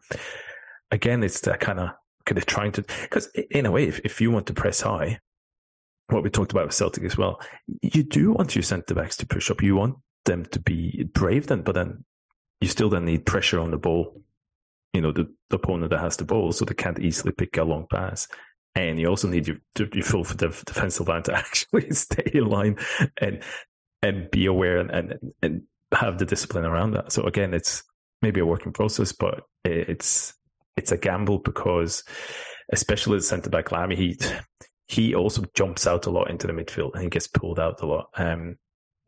again, 0.92 1.24
it's 1.24 1.42
that 1.42 1.60
kind 1.60 1.80
of 1.80 1.90
kind 2.26 2.38
of 2.38 2.46
trying 2.46 2.72
to 2.74 2.82
because 3.04 3.28
in 3.52 3.66
a 3.66 3.72
way, 3.72 3.88
if, 3.88 4.00
if 4.00 4.22
you 4.22 4.32
want 4.32 4.48
to 4.48 4.54
press 4.54 4.82
high, 4.82 5.20
what 6.08 6.24
we 6.24 6.30
talked 6.30 6.52
about 6.52 6.66
with 6.66 6.76
Celtic 6.76 7.04
as 7.04 7.18
well, 7.18 7.40
you 7.82 8.04
do 8.04 8.32
want 8.34 8.56
your 8.56 8.64
centre 8.64 8.96
backs 8.96 9.18
to 9.18 9.28
push 9.28 9.50
up. 9.50 9.62
You 9.62 9.76
want 9.76 9.96
them 10.26 10.46
to 10.46 10.60
be 10.60 11.04
brave 11.14 11.48
then, 11.48 11.62
but 11.62 11.76
then 11.76 12.04
you 12.62 12.68
still 12.68 12.90
then 12.90 13.06
need 13.06 13.26
pressure 13.26 13.60
on 13.60 13.72
the 13.72 13.78
ball. 13.78 14.22
You 14.94 15.02
know, 15.02 15.12
the, 15.12 15.28
the 15.50 15.58
opponent 15.58 15.92
that 15.92 16.00
has 16.00 16.18
the 16.18 16.26
ball, 16.26 16.52
so 16.52 16.64
they 16.64 16.74
can't 16.74 17.00
easily 17.00 17.34
pick 17.34 17.58
a 17.58 17.64
long 17.64 17.86
pass. 17.90 18.28
And 18.76 19.00
you 19.00 19.08
also 19.08 19.30
need 19.30 19.48
your, 19.48 19.58
your 19.78 20.04
full 20.04 20.24
defensive 20.24 21.08
line 21.08 21.24
to 21.24 21.34
actually 21.38 21.90
stay 21.92 22.30
in 22.34 22.46
line 22.46 22.78
and 23.20 23.42
and 24.02 24.30
be 24.30 24.46
aware 24.46 24.78
and, 24.78 24.92
and, 24.92 25.14
and 25.42 25.62
have 25.92 26.20
the 26.20 26.26
discipline 26.26 26.66
around 26.66 26.92
that. 26.92 27.12
So 27.12 27.24
again, 27.24 27.54
it's 27.54 27.84
maybe 28.22 28.40
a 28.40 28.46
working 28.46 28.74
process, 28.74 29.12
but 29.12 29.44
it's 29.64 30.34
it's 30.78 30.92
a 30.92 30.98
gamble 30.98 31.40
because, 31.40 32.04
especially 32.72 33.18
the 33.18 33.24
centre 33.24 33.50
back 33.50 33.72
Lamie, 33.72 33.96
he 33.96 34.18
he 34.88 35.16
also 35.16 35.44
jumps 35.56 35.88
out 35.88 36.06
a 36.06 36.12
lot 36.12 36.30
into 36.30 36.48
the 36.48 36.54
midfield 36.54 36.94
and 36.94 37.04
he 37.04 37.10
gets 37.10 37.28
pulled 37.28 37.60
out 37.60 37.82
a 37.82 37.86
lot. 37.86 38.10
Um, 38.16 38.58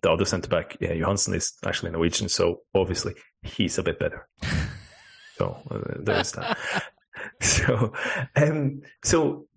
the 0.02 0.12
other 0.12 0.26
centre 0.26 0.50
back, 0.50 0.78
yeah, 0.80 0.94
Johansen 0.94 1.34
is 1.34 1.54
actually 1.66 1.92
Norwegian, 1.92 2.30
so 2.30 2.62
obviously 2.74 3.16
he's 3.42 3.78
a 3.78 3.84
bit 3.84 4.00
better. 4.00 4.28
so 5.38 5.58
uh, 5.70 5.80
there's 6.00 6.32
that. 6.34 6.58
so, 7.42 7.94
um, 8.36 8.82
so 9.04 9.48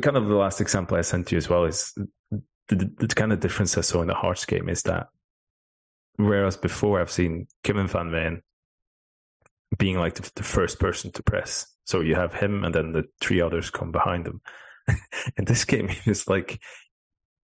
kind 0.00 0.16
of 0.16 0.26
the 0.26 0.34
last 0.34 0.60
example 0.60 0.96
I 0.96 1.02
sent 1.02 1.32
you 1.32 1.38
as 1.38 1.48
well 1.48 1.64
is 1.64 1.92
the, 2.68 2.90
the, 2.98 3.08
kind 3.08 3.32
of 3.32 3.40
difference 3.40 3.76
I 3.76 3.82
saw 3.82 4.02
in 4.02 4.08
the 4.08 4.14
Hearts 4.14 4.44
game 4.44 4.68
is 4.68 4.82
that 4.82 5.08
whereas 6.16 6.56
before 6.56 7.00
I've 7.00 7.10
seen 7.10 7.46
Kevin 7.62 7.86
Van 7.86 8.10
Veen 8.10 8.42
being 9.78 9.98
like 9.98 10.14
the, 10.14 10.30
the, 10.34 10.42
first 10.42 10.78
person 10.78 11.12
to 11.12 11.22
press, 11.22 11.66
so 11.84 12.00
you 12.00 12.14
have 12.14 12.34
him 12.34 12.64
and 12.64 12.74
then 12.74 12.92
the 12.92 13.04
three 13.20 13.40
others 13.40 13.70
come 13.70 13.92
behind 13.92 14.26
him. 14.26 14.40
in 15.36 15.44
this 15.44 15.64
game, 15.64 15.88
it's 16.04 16.28
like 16.28 16.60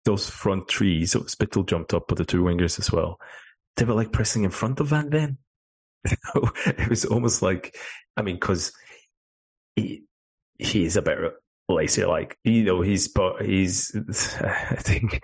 those 0.06 0.30
front 0.30 0.70
three. 0.70 1.06
So 1.06 1.22
Spittal 1.22 1.66
jumped 1.66 1.94
up 1.94 2.10
with 2.10 2.18
the 2.18 2.26
two 2.26 2.44
wingers 2.44 2.80
as 2.80 2.92
well. 2.92 3.20
They 3.78 3.86
were 3.86 3.94
like 3.94 4.12
pressing 4.12 4.44
in 4.44 4.52
front 4.52 4.80
of 4.80 4.88
Van 4.88 5.10
Veen. 5.10 5.38
it 6.06 6.90
was 6.90 7.06
almost 7.06 7.42
like, 7.42 7.76
I 8.18 8.22
mean, 8.22 8.36
because 8.36 8.74
he 9.76 10.04
he's 10.58 10.96
a 10.96 11.02
better 11.02 11.41
lazy, 11.72 12.06
like 12.06 12.38
you 12.44 12.64
know, 12.64 12.82
he's 12.82 13.08
but 13.08 13.42
he's. 13.42 13.96
I 14.42 14.76
think 14.78 15.24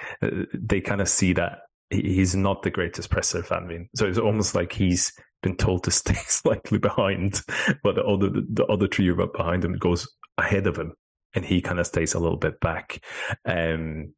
they 0.54 0.82
kind 0.82 1.02
of 1.02 1.10
see 1.10 1.34
that 1.34 1.60
he's 1.90 2.36
not 2.36 2.64
the 2.64 2.72
greatest 2.72 3.10
presser, 3.10 3.42
Van 3.42 3.68
Veen. 3.68 3.90
So 3.96 4.08
it's 4.08 4.18
almost 4.18 4.56
like 4.56 4.74
he's 4.74 5.14
been 5.42 5.56
told 5.56 5.84
to 5.84 5.92
stay 5.92 6.16
slightly 6.28 6.78
behind, 6.78 7.42
but 7.84 7.96
the 7.96 8.04
other 8.04 8.30
the 8.30 8.66
other 8.70 8.88
three 8.88 9.12
behind 9.12 9.64
him 9.64 9.78
goes 9.78 10.08
ahead 10.38 10.68
of 10.68 10.78
him, 10.78 10.94
and 11.34 11.46
he 11.46 11.62
kind 11.62 11.80
of 11.80 11.88
stays 11.88 12.14
a 12.14 12.20
little 12.20 12.38
bit 12.38 12.60
back. 12.60 13.04
Um, 13.46 14.14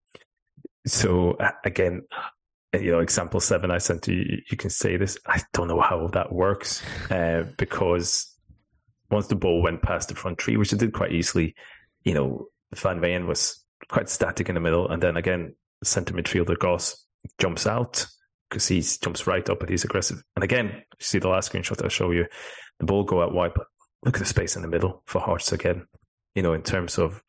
so 0.86 1.38
again, 1.66 2.04
you 2.74 2.92
know, 2.92 3.00
example 3.00 3.40
seven 3.40 3.72
I 3.72 3.78
sent 3.80 4.08
you, 4.08 4.42
you 4.50 4.58
can 4.58 4.70
say 4.70 4.98
this. 4.98 5.18
I 5.28 5.42
don't 5.54 5.68
know 5.68 5.82
how 5.82 6.08
that 6.14 6.32
works 6.32 6.84
uh, 7.10 7.44
because 7.58 8.36
once 9.12 9.28
the 9.28 9.36
ball 9.36 9.62
went 9.62 9.82
past 9.82 10.10
the 10.10 10.16
front 10.16 10.38
tree, 10.38 10.58
which 10.58 10.72
it 10.72 10.80
did 10.80 10.94
quite 10.94 11.12
easily, 11.12 11.56
you 12.04 12.14
know, 12.14 12.48
Van 12.76 13.02
Veen 13.02 13.28
was 13.28 13.64
quite 13.90 14.10
static 14.10 14.50
in 14.50 14.56
the 14.56 14.62
middle, 14.62 14.90
and 14.90 15.02
then 15.02 15.18
again, 15.18 15.56
centre 15.84 16.14
midfielder 16.14 16.58
Goss 16.58 17.06
jumps 17.40 17.68
out 17.68 18.06
because 18.50 18.68
he 18.68 18.82
jumps 18.82 19.28
right 19.28 19.48
up 19.50 19.62
and 19.62 19.70
he's 19.70 19.84
aggressive. 19.84 20.22
And 20.36 20.44
again, 20.44 20.68
you 20.68 20.84
see 21.00 21.20
the 21.20 21.30
last 21.30 21.52
screenshot 21.52 21.82
I'll 21.84 21.90
show 21.90 22.12
you, 22.12 22.26
the 22.80 22.86
ball 22.86 23.04
go 23.04 23.22
out 23.22 23.34
wide, 23.34 23.52
but 23.56 23.68
look 24.04 24.16
at 24.16 24.20
the 24.20 24.26
space 24.26 24.56
in 24.56 24.62
the 24.62 24.68
middle 24.68 25.04
for 25.06 25.22
Hearts 25.22 25.52
again. 25.52 25.86
You 26.36 26.44
know, 26.44 26.54
in 26.54 26.64
terms 26.64 26.98
of 26.98 27.22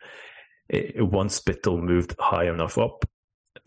it, 0.69 1.03
once 1.05 1.43
moved 1.67 2.15
high 2.19 2.49
enough 2.49 2.79
up, 2.79 3.05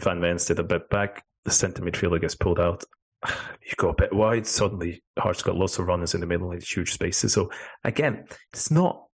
Van 0.01 0.21
Veen 0.21 0.39
stayed 0.39 0.59
a 0.59 0.63
bit 0.63 0.89
back, 0.89 1.23
the 1.45 1.51
centre 1.51 1.83
midfielder 1.83 2.21
gets 2.21 2.35
pulled 2.35 2.59
out. 2.59 2.83
You 3.65 3.75
go 3.77 3.87
a 3.87 3.95
bit 3.95 4.11
wide, 4.11 4.45
suddenly 4.45 5.01
Hearts 5.17 5.41
got 5.41 5.55
lots 5.55 5.79
of 5.79 5.87
runners 5.87 6.13
in 6.13 6.19
the 6.19 6.27
middle, 6.27 6.49
like 6.49 6.61
huge 6.61 6.91
spaces. 6.91 7.31
So 7.31 7.49
again, 7.85 8.25
it's 8.51 8.69
not 8.69 9.05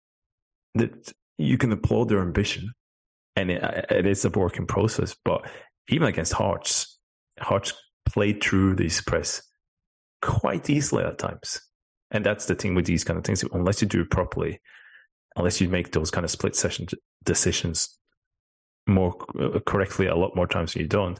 that 0.73 1.13
you 1.39 1.58
can 1.58 1.71
applaud 1.71 2.10
their 2.10 2.21
ambition, 2.21 2.73
and 3.36 3.49
it, 3.49 3.63
it 3.89 4.06
is 4.06 4.25
a 4.25 4.30
working 4.30 4.67
process. 4.67 5.15
But 5.23 5.49
even 5.89 6.08
against 6.08 6.34
Hearts, 6.34 6.99
Hearts 7.39 7.73
played 8.06 8.43
through 8.43 8.75
this 8.75 9.02
press 9.02 9.41
quite 10.21 10.69
easily 10.69 11.04
at 11.04 11.17
times, 11.17 11.62
and 12.12 12.25
that's 12.25 12.45
the 12.45 12.56
thing 12.56 12.75
with 12.75 12.86
these 12.86 13.04
kind 13.04 13.17
of 13.17 13.23
things. 13.23 13.43
Unless 13.52 13.82
you 13.82 13.88
do 13.88 14.02
it 14.02 14.12
properly, 14.12 14.60
unless 15.36 15.62
you 15.62 15.69
make 15.69 15.93
those 15.93 16.12
kind 16.12 16.25
of 16.25 16.32
split 16.32 16.56
session 16.56 16.88
decisions 17.23 17.97
more 18.86 19.15
uh, 19.39 19.60
correctly 19.65 20.08
a 20.08 20.15
lot 20.15 20.36
more 20.36 20.47
times 20.47 20.73
than 20.73 20.82
you 20.82 20.88
don't, 20.88 21.19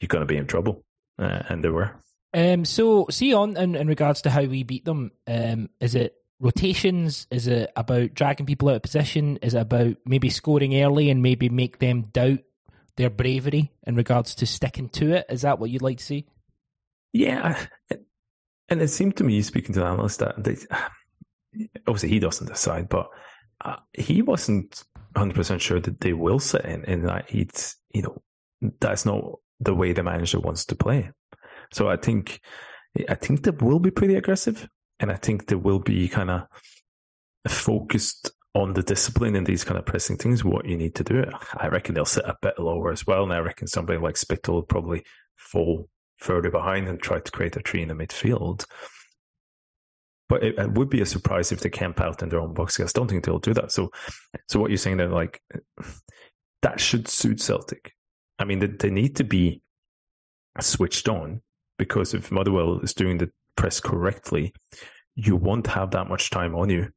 you're 0.00 0.08
going 0.08 0.22
to 0.22 0.26
be 0.26 0.36
in 0.36 0.46
trouble. 0.46 0.84
Uh, 1.18 1.42
and 1.48 1.64
they 1.64 1.70
were. 1.70 1.92
Um, 2.34 2.66
so, 2.66 3.06
see 3.10 3.32
on 3.32 3.56
in, 3.56 3.74
in 3.74 3.88
regards 3.88 4.20
to 4.22 4.30
how 4.30 4.42
we 4.42 4.62
beat 4.64 4.84
them, 4.84 5.12
um, 5.26 5.70
is 5.80 5.94
it 5.94 6.14
rotations? 6.40 7.26
Is 7.30 7.46
it 7.46 7.72
about 7.76 8.14
dragging 8.14 8.46
people 8.46 8.68
out 8.68 8.76
of 8.76 8.82
position? 8.82 9.38
Is 9.42 9.54
it 9.54 9.60
about 9.60 9.96
maybe 10.04 10.30
scoring 10.30 10.80
early 10.82 11.10
and 11.10 11.22
maybe 11.22 11.48
make 11.48 11.78
them 11.78 12.02
doubt 12.02 12.40
their 12.96 13.10
bravery 13.10 13.72
in 13.86 13.94
regards 13.94 14.34
to 14.36 14.46
sticking 14.46 14.88
to 14.90 15.12
it? 15.12 15.26
Is 15.28 15.42
that 15.42 15.58
what 15.58 15.70
you'd 15.70 15.82
like 15.82 15.98
to 15.98 16.04
see? 16.04 16.26
Yeah, 17.12 17.58
and 18.68 18.82
it 18.82 18.88
seemed 18.88 19.16
to 19.16 19.24
me, 19.24 19.40
speaking 19.42 19.74
to 19.74 19.80
the 19.80 19.86
analyst, 19.86 20.18
that 20.20 20.42
they 20.42 20.56
obviously 21.86 22.08
he 22.08 22.18
doesn't 22.18 22.48
decide, 22.48 22.88
but 22.88 23.08
uh, 23.64 23.76
he 23.92 24.22
wasn't 24.22 24.82
100% 25.14 25.60
sure 25.60 25.80
that 25.80 26.00
they 26.00 26.12
will 26.12 26.38
sit 26.38 26.64
in, 26.64 26.84
and 26.84 27.08
that 27.08 27.30
he's, 27.30 27.76
you 27.94 28.02
know, 28.02 28.22
that's 28.80 29.06
not 29.06 29.22
the 29.60 29.74
way 29.74 29.92
the 29.92 30.02
manager 30.02 30.40
wants 30.40 30.64
to 30.66 30.76
play. 30.76 31.10
So 31.72 31.88
I 31.88 31.96
think, 31.96 32.40
I 33.08 33.14
think 33.14 33.42
they 33.42 33.50
will 33.50 33.78
be 33.78 33.90
pretty 33.90 34.16
aggressive, 34.16 34.68
and 35.00 35.10
I 35.10 35.16
think 35.16 35.46
they 35.46 35.56
will 35.56 35.78
be 35.78 36.08
kind 36.08 36.30
of 36.30 36.46
focused 37.48 38.30
on 38.54 38.72
the 38.72 38.82
discipline 38.82 39.36
and 39.36 39.46
these 39.46 39.64
kind 39.64 39.78
of 39.78 39.84
pressing 39.84 40.16
things, 40.16 40.42
what 40.42 40.64
you 40.64 40.76
need 40.76 40.94
to 40.94 41.04
do. 41.04 41.24
I 41.56 41.68
reckon 41.68 41.94
they'll 41.94 42.06
sit 42.06 42.24
a 42.24 42.36
bit 42.40 42.58
lower 42.58 42.90
as 42.90 43.06
well. 43.06 43.22
And 43.22 43.32
I 43.32 43.38
reckon 43.38 43.66
somebody 43.66 43.98
like 43.98 44.16
Spittal 44.16 44.54
will 44.54 44.62
probably 44.62 45.04
fall 45.36 45.88
further 46.18 46.50
behind 46.50 46.88
and 46.88 47.00
try 47.00 47.20
to 47.20 47.30
create 47.30 47.56
a 47.56 47.60
tree 47.60 47.82
in 47.82 47.88
the 47.88 47.94
midfield. 47.94 48.64
But 50.28 50.42
it, 50.42 50.58
it, 50.58 50.72
would 50.72 50.88
be 50.88 51.02
a 51.02 51.06
surprise 51.06 51.52
if 51.52 51.60
they 51.60 51.68
camp 51.68 52.00
out 52.00 52.22
in 52.22 52.30
their 52.30 52.40
own 52.40 52.54
box. 52.54 52.80
I 52.80 52.86
don't 52.94 53.08
think 53.08 53.24
they'll 53.24 53.38
do 53.38 53.54
that. 53.54 53.70
So, 53.70 53.90
so 54.48 54.58
what 54.58 54.70
you're 54.70 54.78
saying 54.78 54.96
that 54.96 55.12
like 55.12 55.40
that 56.62 56.80
should 56.80 57.08
suit 57.08 57.40
Celtic. 57.40 57.92
I 58.38 58.44
mean, 58.44 58.58
they, 58.58 58.66
they 58.66 58.90
need 58.90 59.16
to 59.16 59.24
be 59.24 59.60
switched 60.60 61.08
on 61.08 61.42
because 61.78 62.14
if 62.14 62.32
Motherwell 62.32 62.80
is 62.80 62.94
doing 62.94 63.18
the 63.18 63.30
press 63.56 63.80
correctly, 63.80 64.52
you 65.14 65.36
won't 65.36 65.66
have 65.66 65.90
that 65.92 66.08
much 66.08 66.30
time 66.30 66.54
on 66.54 66.70
you, 66.70 66.88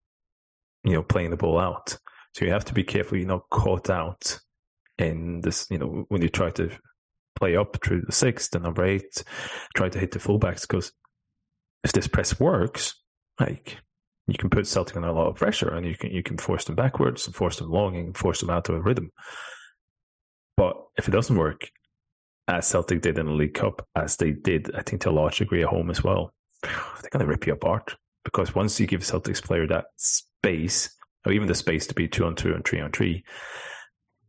you 0.83 0.93
know, 0.93 1.03
playing 1.03 1.31
the 1.31 1.37
ball 1.37 1.59
out. 1.59 1.97
So 2.33 2.45
you 2.45 2.51
have 2.51 2.65
to 2.65 2.73
be 2.73 2.83
careful 2.83 3.17
you're 3.17 3.27
not 3.27 3.49
caught 3.49 3.89
out 3.89 4.39
in 4.97 5.41
this, 5.41 5.67
you 5.69 5.77
know, 5.77 6.05
when 6.09 6.21
you 6.21 6.29
try 6.29 6.51
to 6.51 6.69
play 7.35 7.55
up 7.55 7.77
through 7.83 8.01
the 8.01 8.11
six, 8.11 8.49
the 8.49 8.59
number 8.59 8.83
eight, 8.83 9.23
try 9.75 9.89
to 9.89 9.99
hit 9.99 10.11
the 10.11 10.19
fullbacks 10.19 10.61
because 10.61 10.91
if 11.83 11.93
this 11.93 12.07
press 12.07 12.39
works, 12.39 12.95
like 13.39 13.77
you 14.27 14.37
can 14.37 14.49
put 14.49 14.67
Celtic 14.67 14.97
under 14.97 15.09
a 15.09 15.13
lot 15.13 15.27
of 15.27 15.35
pressure 15.35 15.73
and 15.73 15.85
you 15.85 15.95
can 15.95 16.11
you 16.11 16.21
can 16.21 16.37
force 16.37 16.65
them 16.65 16.75
backwards 16.75 17.25
and 17.25 17.35
force 17.35 17.57
them 17.57 17.71
long 17.71 17.95
and 17.95 18.15
force 18.15 18.41
them 18.41 18.49
out 18.49 18.69
of 18.69 18.75
a 18.75 18.81
rhythm. 18.81 19.11
But 20.57 20.75
if 20.97 21.07
it 21.07 21.11
doesn't 21.11 21.37
work, 21.37 21.69
as 22.47 22.67
Celtic 22.67 23.01
did 23.01 23.17
in 23.17 23.27
the 23.27 23.31
League 23.31 23.53
Cup, 23.53 23.87
as 23.95 24.17
they 24.17 24.31
did, 24.31 24.75
I 24.75 24.81
think 24.81 25.01
to 25.03 25.09
a 25.09 25.11
large 25.11 25.37
degree 25.37 25.63
at 25.63 25.69
home 25.69 25.89
as 25.89 26.03
well, 26.03 26.33
they're 26.63 27.09
going 27.11 27.25
to 27.25 27.27
rip 27.27 27.47
you 27.47 27.53
apart. 27.53 27.95
Because 28.23 28.53
once 28.53 28.79
you 28.79 28.87
give 28.87 29.05
Celtic's 29.05 29.41
player 29.41 29.65
that 29.67 29.85
space, 29.95 30.95
or 31.25 31.31
even 31.31 31.47
the 31.47 31.55
space 31.55 31.87
to 31.87 31.93
be 31.93 32.07
two 32.07 32.25
on 32.25 32.35
two 32.35 32.53
and 32.53 32.65
three 32.65 32.81
on 32.81 32.91
three, 32.91 33.23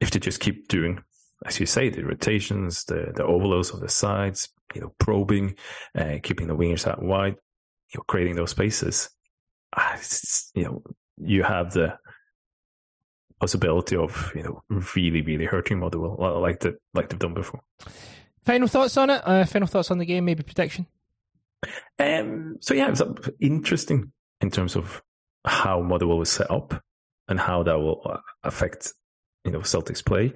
if 0.01 0.11
they 0.11 0.19
just 0.19 0.41
keep 0.41 0.69
doing, 0.69 1.03
as 1.45 1.61
you 1.61 1.67
say, 1.67 1.89
the 1.89 2.05
rotations, 2.05 2.85
the 2.85 3.13
the 3.15 3.25
overloads 3.25 3.73
on 3.73 3.81
the 3.81 3.89
sides, 3.89 4.49
you 4.75 4.81
know, 4.81 4.95
probing, 4.99 5.57
uh, 5.99 6.17
keeping 6.23 6.47
the 6.47 6.57
wingers 6.57 6.87
out 6.87 7.03
wide, 7.03 7.35
you 7.93 7.99
know, 7.99 8.05
creating 8.07 8.37
those 8.37 8.51
spaces, 8.51 9.11
ah, 9.77 9.99
you 10.55 10.65
know, 10.65 10.83
you 11.19 11.43
have 11.43 11.73
the 11.73 11.99
possibility 13.41 13.97
of 13.97 14.33
you 14.35 14.43
know 14.43 14.63
really 14.95 15.23
really 15.23 15.47
hurting 15.47 15.79
Motherwell 15.79 16.41
like 16.41 16.61
that 16.61 16.75
like 16.95 17.09
they've 17.09 17.19
done 17.19 17.35
before. 17.35 17.61
Final 18.45 18.69
thoughts 18.69 18.97
on 18.97 19.11
it? 19.11 19.21
Uh, 19.25 19.45
final 19.45 19.69
thoughts 19.69 19.91
on 19.91 19.99
the 19.99 20.07
game? 20.07 20.25
Maybe 20.25 20.43
prediction. 20.43 20.87
Um. 21.99 22.57
So 22.61 22.75
yeah, 22.75 22.91
it's 22.91 23.03
interesting 23.41 24.13
in 24.41 24.51
terms 24.51 24.77
of 24.77 25.03
how 25.45 25.81
Motherwell 25.81 26.19
was 26.19 26.31
set 26.31 26.51
up 26.51 26.83
and 27.29 27.39
how 27.39 27.63
that 27.63 27.79
will 27.79 28.03
uh, 28.05 28.19
affect 28.43 28.93
you 29.45 29.53
know 29.53 29.63
Celtic's 29.63 30.03
play. 30.03 30.33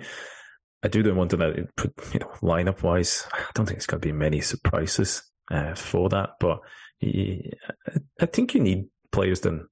I 0.83 0.89
do 0.89 1.03
then 1.03 1.17
want 1.17 1.31
to 1.31 1.37
know, 1.39 1.55
put 1.77 1.95
you 2.13 2.21
know 2.21 2.31
lineup 2.43 2.83
wise. 2.83 3.27
I 3.33 3.41
don't 3.55 3.67
think 3.67 3.79
it's 3.79 3.87
going 3.87 4.01
to 4.01 4.07
be 4.07 4.13
many 4.13 4.41
surprises 4.41 5.23
uh, 5.51 5.75
for 5.75 6.09
that, 6.11 6.31
but 6.41 6.61
I 7.03 8.27
think 8.27 8.55
you 8.55 8.61
need 8.61 8.87
players 9.13 9.41
then 9.41 9.67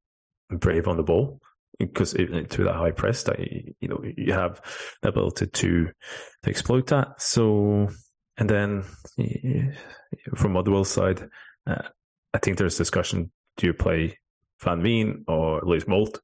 brave 0.51 0.88
on 0.88 0.97
the 0.97 1.03
ball 1.03 1.41
because 1.79 2.15
even 2.17 2.47
to 2.47 2.65
that 2.65 2.75
high 2.75 2.91
press 2.91 3.23
that 3.25 3.38
you 3.41 3.88
know 3.88 4.03
you 4.17 4.33
have 4.33 4.61
the 5.03 5.09
ability 5.09 5.47
to 5.47 5.87
to 6.43 6.51
exploit 6.51 6.87
that. 6.88 7.21
So 7.21 7.88
and 8.38 8.49
then 8.49 8.85
from 10.37 10.53
Motherwell's 10.53 10.90
side, 10.90 11.29
uh, 11.66 11.83
I 12.33 12.38
think 12.38 12.59
there's 12.59 12.79
discussion: 12.79 13.31
do 13.57 13.66
you 13.66 13.75
play 13.75 14.18
Van 14.61 14.83
Veen 14.83 15.25
or 15.29 15.61
Louis 15.62 15.87
Moult 15.87 16.21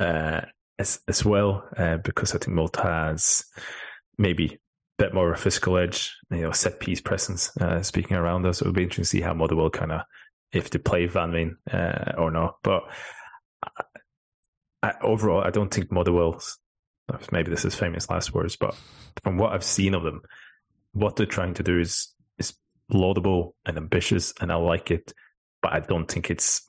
uh, 0.00 0.42
as 0.78 1.00
as 1.08 1.24
well? 1.24 1.68
Uh, 1.76 1.98
because 1.98 2.34
I 2.34 2.38
think 2.38 2.54
Moult 2.56 2.76
has 2.76 3.44
maybe 4.18 4.54
a 4.54 4.58
bit 4.98 5.14
more 5.14 5.30
of 5.30 5.38
a 5.38 5.40
physical 5.40 5.76
edge, 5.76 6.16
you 6.30 6.42
know, 6.42 6.52
set 6.52 6.80
piece 6.80 7.00
presence. 7.00 7.56
Uh, 7.58 7.82
speaking 7.82 8.16
around 8.16 8.46
us, 8.46 8.60
it 8.60 8.66
would 8.66 8.74
be 8.74 8.82
interesting 8.82 9.04
to 9.04 9.08
see 9.08 9.20
how 9.20 9.34
Motherwell 9.34 9.70
kind 9.70 9.92
of 9.92 10.02
if 10.52 10.70
they 10.70 10.78
play 10.78 11.06
Van 11.06 11.32
Veen 11.32 11.56
uh, 11.70 12.12
or 12.18 12.30
not. 12.30 12.56
But 12.62 12.82
I, 13.62 13.82
I, 14.82 14.92
overall, 15.02 15.42
I 15.42 15.50
don't 15.50 15.72
think 15.72 15.92
Motherwell's. 15.92 16.58
Maybe 17.30 17.52
this 17.52 17.64
is 17.64 17.76
famous 17.76 18.10
last 18.10 18.34
words, 18.34 18.56
but 18.56 18.74
from 19.22 19.38
what 19.38 19.52
I've 19.52 19.62
seen 19.62 19.94
of 19.94 20.02
them, 20.02 20.22
what 20.96 21.16
they're 21.16 21.26
trying 21.26 21.54
to 21.54 21.62
do 21.62 21.78
is 21.78 22.08
is 22.38 22.54
laudable 22.90 23.54
and 23.66 23.76
ambitious, 23.76 24.32
and 24.40 24.50
I 24.50 24.56
like 24.56 24.90
it. 24.90 25.12
But 25.62 25.72
I 25.74 25.80
don't 25.80 26.10
think 26.10 26.30
it's 26.30 26.68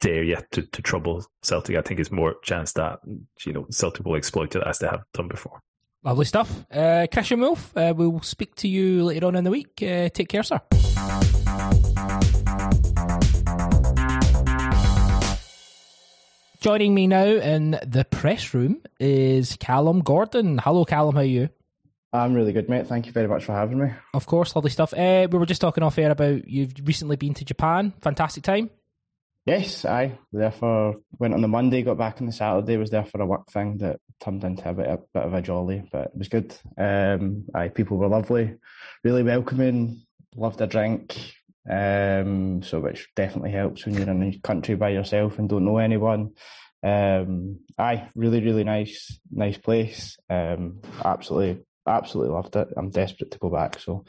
there 0.00 0.22
yet 0.22 0.50
to, 0.52 0.62
to 0.62 0.82
trouble 0.82 1.24
Celtic. 1.42 1.76
I 1.76 1.82
think 1.82 1.98
it's 1.98 2.12
more 2.12 2.36
chance 2.42 2.72
that 2.74 3.00
you 3.44 3.52
know 3.52 3.66
Celtic 3.70 4.04
will 4.04 4.16
exploit 4.16 4.54
it 4.54 4.62
as 4.64 4.78
they 4.78 4.86
have 4.86 5.02
done 5.14 5.28
before. 5.28 5.60
Lovely 6.04 6.26
stuff. 6.26 6.64
Uh, 6.70 7.06
Christian 7.12 7.40
Wulff, 7.40 7.76
uh, 7.76 7.92
we'll 7.96 8.20
speak 8.20 8.54
to 8.56 8.68
you 8.68 9.04
later 9.04 9.26
on 9.26 9.34
in 9.34 9.42
the 9.42 9.50
week. 9.50 9.82
Uh, 9.82 10.08
take 10.10 10.28
care, 10.28 10.44
sir. 10.44 10.60
Joining 16.60 16.94
me 16.94 17.06
now 17.06 17.24
in 17.26 17.78
the 17.86 18.06
press 18.10 18.52
room 18.54 18.82
is 19.00 19.56
Calum 19.58 20.00
Gordon. 20.00 20.58
Hello, 20.58 20.84
Calum. 20.84 21.14
How 21.14 21.22
are 21.22 21.24
you? 21.24 21.48
I'm 22.16 22.34
really 22.34 22.52
good, 22.52 22.68
mate. 22.68 22.86
Thank 22.86 23.06
you 23.06 23.12
very 23.12 23.28
much 23.28 23.44
for 23.44 23.52
having 23.52 23.78
me. 23.78 23.90
Of 24.14 24.26
course, 24.26 24.54
lovely 24.54 24.70
stuff. 24.70 24.92
Uh, 24.92 25.28
we 25.30 25.38
were 25.38 25.46
just 25.46 25.60
talking 25.60 25.82
off 25.82 25.98
air 25.98 26.10
about 26.10 26.48
you've 26.48 26.72
recently 26.84 27.16
been 27.16 27.34
to 27.34 27.44
Japan. 27.44 27.92
Fantastic 28.00 28.42
time. 28.42 28.70
Yes, 29.46 29.84
I 29.84 30.18
there 30.32 30.50
for 30.50 30.96
went 31.20 31.32
on 31.32 31.40
the 31.40 31.46
Monday, 31.46 31.82
got 31.82 31.98
back 31.98 32.20
on 32.20 32.26
the 32.26 32.32
Saturday. 32.32 32.76
Was 32.76 32.90
there 32.90 33.04
for 33.04 33.20
a 33.20 33.26
work 33.26 33.48
thing 33.52 33.78
that 33.78 34.00
turned 34.20 34.42
into 34.42 34.68
a 34.68 34.74
bit, 34.74 34.86
a 34.86 34.98
bit 35.14 35.22
of 35.22 35.34
a 35.34 35.40
jolly, 35.40 35.88
but 35.92 36.06
it 36.06 36.16
was 36.16 36.28
good. 36.28 36.52
Um, 36.76 37.44
I 37.54 37.68
people 37.68 37.96
were 37.96 38.08
lovely, 38.08 38.56
really 39.04 39.22
welcoming. 39.22 40.02
Loved 40.34 40.60
a 40.60 40.66
drink, 40.66 41.16
um, 41.70 42.62
so 42.64 42.80
which 42.80 43.08
definitely 43.14 43.52
helps 43.52 43.86
when 43.86 43.94
you're 43.94 44.10
in 44.10 44.22
a 44.22 44.38
country 44.40 44.74
by 44.74 44.88
yourself 44.90 45.38
and 45.38 45.48
don't 45.48 45.64
know 45.64 45.78
anyone. 45.78 46.32
Um, 46.82 47.60
aye, 47.78 48.08
really, 48.16 48.42
really 48.42 48.64
nice, 48.64 49.18
nice 49.30 49.58
place. 49.58 50.16
Um, 50.28 50.80
absolutely, 51.04 51.64
absolutely 51.86 52.34
loved 52.34 52.56
it. 52.56 52.68
I'm 52.76 52.90
desperate 52.90 53.30
to 53.32 53.38
go 53.38 53.50
back, 53.50 53.78
so 53.78 54.04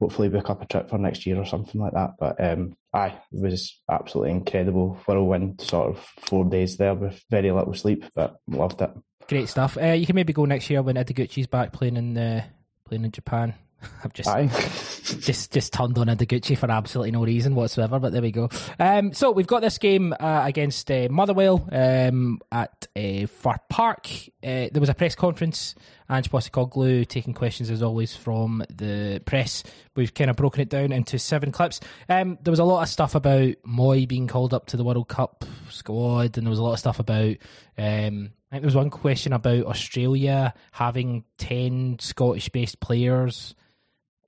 hopefully 0.00 0.28
book 0.28 0.50
up 0.50 0.62
a 0.62 0.66
trip 0.66 0.88
for 0.88 0.98
next 0.98 1.26
year 1.26 1.38
or 1.38 1.44
something 1.44 1.80
like 1.80 1.92
that. 1.94 2.12
But 2.18 2.42
um, 2.42 2.76
aye, 2.92 3.18
it 3.32 3.40
was 3.40 3.80
absolutely 3.90 4.32
incredible 4.32 5.00
whirlwind 5.06 5.60
sort 5.60 5.90
of 5.90 5.98
four 6.20 6.44
days 6.44 6.76
there 6.76 6.94
with 6.94 7.22
very 7.30 7.50
little 7.50 7.74
sleep, 7.74 8.04
but 8.14 8.36
loved 8.48 8.80
it. 8.80 8.90
Great 9.28 9.48
stuff. 9.48 9.78
Uh, 9.80 9.92
you 9.92 10.06
can 10.06 10.16
maybe 10.16 10.32
go 10.32 10.44
next 10.44 10.68
year 10.68 10.82
when 10.82 10.96
Ideguchi's 10.96 11.46
back 11.46 11.72
playing 11.72 11.96
in 11.96 12.18
uh, 12.18 12.44
playing 12.86 13.04
in 13.04 13.12
Japan. 13.12 13.54
I've 14.04 14.12
just 14.12 14.28
just 15.20 15.52
just 15.52 15.72
turned 15.72 15.98
on 15.98 16.06
Gucci 16.06 16.56
for 16.56 16.70
absolutely 16.70 17.10
no 17.10 17.24
reason 17.24 17.54
whatsoever, 17.54 17.98
but 17.98 18.12
there 18.12 18.22
we 18.22 18.32
go. 18.32 18.48
Um, 18.78 19.12
so 19.12 19.30
we've 19.30 19.46
got 19.46 19.60
this 19.60 19.78
game 19.78 20.14
uh, 20.18 20.42
against 20.44 20.90
uh, 20.90 21.08
Motherwell 21.10 21.68
um, 21.72 22.40
at 22.50 22.86
uh, 22.96 23.26
Fir 23.26 23.56
Park. 23.68 24.08
Uh, 24.42 24.68
there 24.72 24.80
was 24.80 24.88
a 24.88 24.94
press 24.94 25.14
conference. 25.14 25.74
Ange 26.10 26.30
Postecoglou 26.30 27.08
taking 27.08 27.32
questions 27.32 27.70
as 27.70 27.82
always 27.82 28.14
from 28.14 28.62
the 28.68 29.22
press. 29.24 29.62
We've 29.96 30.12
kind 30.12 30.28
of 30.28 30.36
broken 30.36 30.60
it 30.60 30.68
down 30.68 30.92
into 30.92 31.18
seven 31.18 31.52
clips. 31.52 31.80
Um, 32.08 32.38
there 32.42 32.52
was 32.52 32.58
a 32.58 32.64
lot 32.64 32.82
of 32.82 32.88
stuff 32.88 33.14
about 33.14 33.54
Mooy 33.66 34.06
being 34.06 34.26
called 34.26 34.52
up 34.52 34.66
to 34.66 34.76
the 34.76 34.84
World 34.84 35.08
Cup 35.08 35.44
squad, 35.70 36.36
and 36.36 36.46
there 36.46 36.50
was 36.50 36.58
a 36.58 36.62
lot 36.62 36.74
of 36.74 36.78
stuff 36.78 36.98
about. 36.98 37.36
Um, 37.78 38.32
I 38.50 38.56
think 38.56 38.62
there 38.62 38.66
was 38.68 38.76
one 38.76 38.90
question 38.90 39.32
about 39.32 39.64
Australia 39.64 40.52
having 40.72 41.24
ten 41.38 41.96
Scottish-based 41.98 42.80
players 42.80 43.54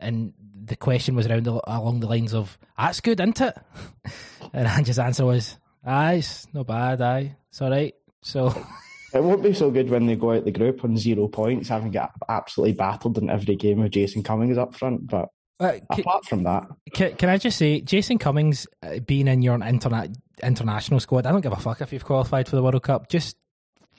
and 0.01 0.33
the 0.65 0.77
question 0.77 1.15
was 1.15 1.27
around 1.27 1.45
the, 1.45 1.61
along 1.65 2.01
the 2.01 2.09
lines 2.09 2.35
of, 2.35 2.59
"That's 2.79 3.01
good, 3.01 3.21
isn't 3.21 3.41
it?" 3.41 3.57
and 4.53 4.67
Ange's 4.67 4.99
answer 4.99 5.25
was, 5.25 5.59
"Aye, 5.85 6.15
it's 6.15 6.47
not 6.53 6.67
bad. 6.67 7.01
Aye, 7.01 7.37
it's 7.49 7.63
all 7.63 7.71
right." 7.71 7.95
So 8.23 8.49
it 9.15 9.23
won't 9.23 9.43
be 9.43 9.55
so 9.55 9.71
good 9.71 9.91
when 9.91 10.07
they 10.07 10.17
go 10.17 10.33
out 10.33 10.45
the 10.45 10.51
group 10.51 10.85
on 10.85 10.97
zero 10.97 11.29
points, 11.29 11.69
having 11.69 11.93
got 11.93 12.13
absolutely 12.29 12.75
battled 12.75 13.19
in 13.19 13.31
every 13.31 13.57
game 13.57 13.81
with 13.81 13.93
Jason 13.93 14.23
Cummings 14.23 14.59
up 14.59 14.75
front. 14.75 15.07
But 15.07 15.29
uh, 15.61 15.79
can, 15.93 16.01
apart 16.01 16.25
from 16.25 16.43
that, 16.45 16.67
can, 16.93 17.15
can, 17.17 17.29
I 17.29 17.39
just 17.39 17.59
say, 17.59 17.81
Jason 17.81 18.19
Cummings 18.19 18.67
uh, 18.83 18.99
being 19.01 19.29
in 19.29 19.43
your 19.43 19.59
interna- 19.59 20.15
international 20.43 21.01
squad, 21.01 21.27
I 21.27 21.33
don't 21.33 21.43
give 21.43 21.53
a 21.53 21.57
fuck 21.57 21.81
if 21.81 21.93
you've 21.93 22.05
qualified 22.05 22.49
for 22.49 22.57
the 22.57 22.63
World 22.63 22.83
Cup. 22.83 23.09
Just 23.09 23.37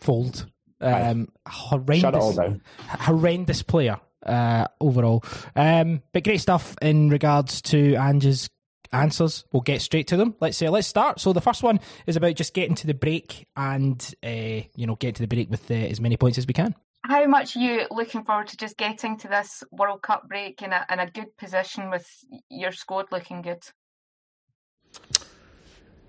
fold. 0.02 0.48
Um, 0.82 1.30
horrendous, 1.48 2.02
Shut 2.02 2.16
it 2.16 2.22
all 2.22 2.34
down. 2.34 2.62
Horrendous 2.88 3.64
player 3.64 4.00
uh, 4.26 4.68
overall. 4.80 5.24
Um, 5.56 6.02
but 6.14 6.24
great 6.24 6.42
stuff 6.42 6.76
in 6.82 7.10
regards 7.10 7.62
to 7.64 7.96
Ange's 7.96 8.50
answers. 8.92 9.46
We'll 9.52 9.62
get 9.62 9.82
straight 9.82 10.08
to 10.08 10.18
them. 10.18 10.36
Let's 10.40 10.58
say, 10.58 10.68
uh, 10.68 10.72
let's 10.72 10.88
start. 10.88 11.20
So 11.20 11.34
the 11.34 11.42
first 11.42 11.64
one 11.64 11.80
is 12.08 12.16
about 12.16 12.36
just 12.36 12.54
getting 12.54 12.76
to 12.76 12.88
the 12.88 12.94
break 12.94 13.48
and 13.56 14.14
uh, 14.24 14.64
you 14.76 14.88
know 14.88 14.96
getting 14.96 15.16
to 15.16 15.24
the 15.24 15.28
break 15.28 15.50
with 15.50 15.70
uh, 15.70 15.74
as 15.74 16.00
many 16.00 16.18
points 16.18 16.38
as 16.38 16.48
we 16.48 16.54
can. 16.54 16.76
How 17.04 17.28
much 17.28 17.56
are 17.56 17.60
you 17.60 17.86
looking 17.92 18.24
forward 18.24 18.48
to 18.48 18.58
just 18.58 18.78
getting 18.78 19.18
to 19.18 19.28
this 19.28 19.64
World 19.72 20.02
Cup 20.02 20.28
break 20.28 20.62
in 20.62 20.74
a 20.74 20.86
in 20.90 21.00
a 21.00 21.10
good 21.10 21.38
position 21.38 21.92
with 21.92 22.08
your 22.50 22.72
squad 22.72 23.08
looking 23.12 23.42
good? 23.42 23.62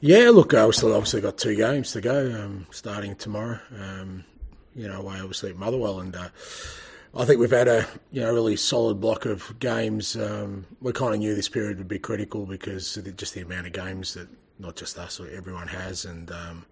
Yeah, 0.01 0.31
look, 0.31 0.55
I 0.55 0.69
still 0.71 0.95
obviously 0.95 1.23
got 1.23 1.39
two 1.39 1.57
games 1.57 1.93
to 1.93 2.01
go, 2.01 2.43
um, 2.43 2.67
starting 2.71 3.17
tomorrow. 3.17 3.59
Um, 3.79 4.25
you 4.75 4.89
know, 4.89 5.01
away 5.01 5.17
obviously 5.21 5.51
at 5.51 5.57
Motherwell, 5.57 6.01
and 6.01 6.15
uh, 6.15 6.29
I 7.17 7.25
think 7.25 7.41
we've 7.41 7.51
had 7.51 7.67
a 7.67 7.87
you 8.13 8.21
know 8.21 8.33
really 8.33 8.57
solid 8.57 9.01
block 9.01 9.25
of 9.25 9.59
games. 9.59 10.17
Um, 10.17 10.67
we 10.81 10.93
kind 10.93 11.15
of 11.15 11.21
knew 11.21 11.35
this 11.35 11.49
period 11.49 11.79
would 11.79 11.89
be 11.89 11.99
critical 11.99 12.45
because 12.45 12.97
of 12.97 13.17
just 13.17 13.33
the 13.33 13.41
amount 13.41 13.67
of 13.67 13.73
games 13.73 14.15
that 14.15 14.29
not 14.59 14.77
just 14.77 14.99
us, 14.99 15.19
or 15.19 15.29
everyone 15.31 15.69
has, 15.69 16.05
and 16.05 16.31
um, 16.31 16.67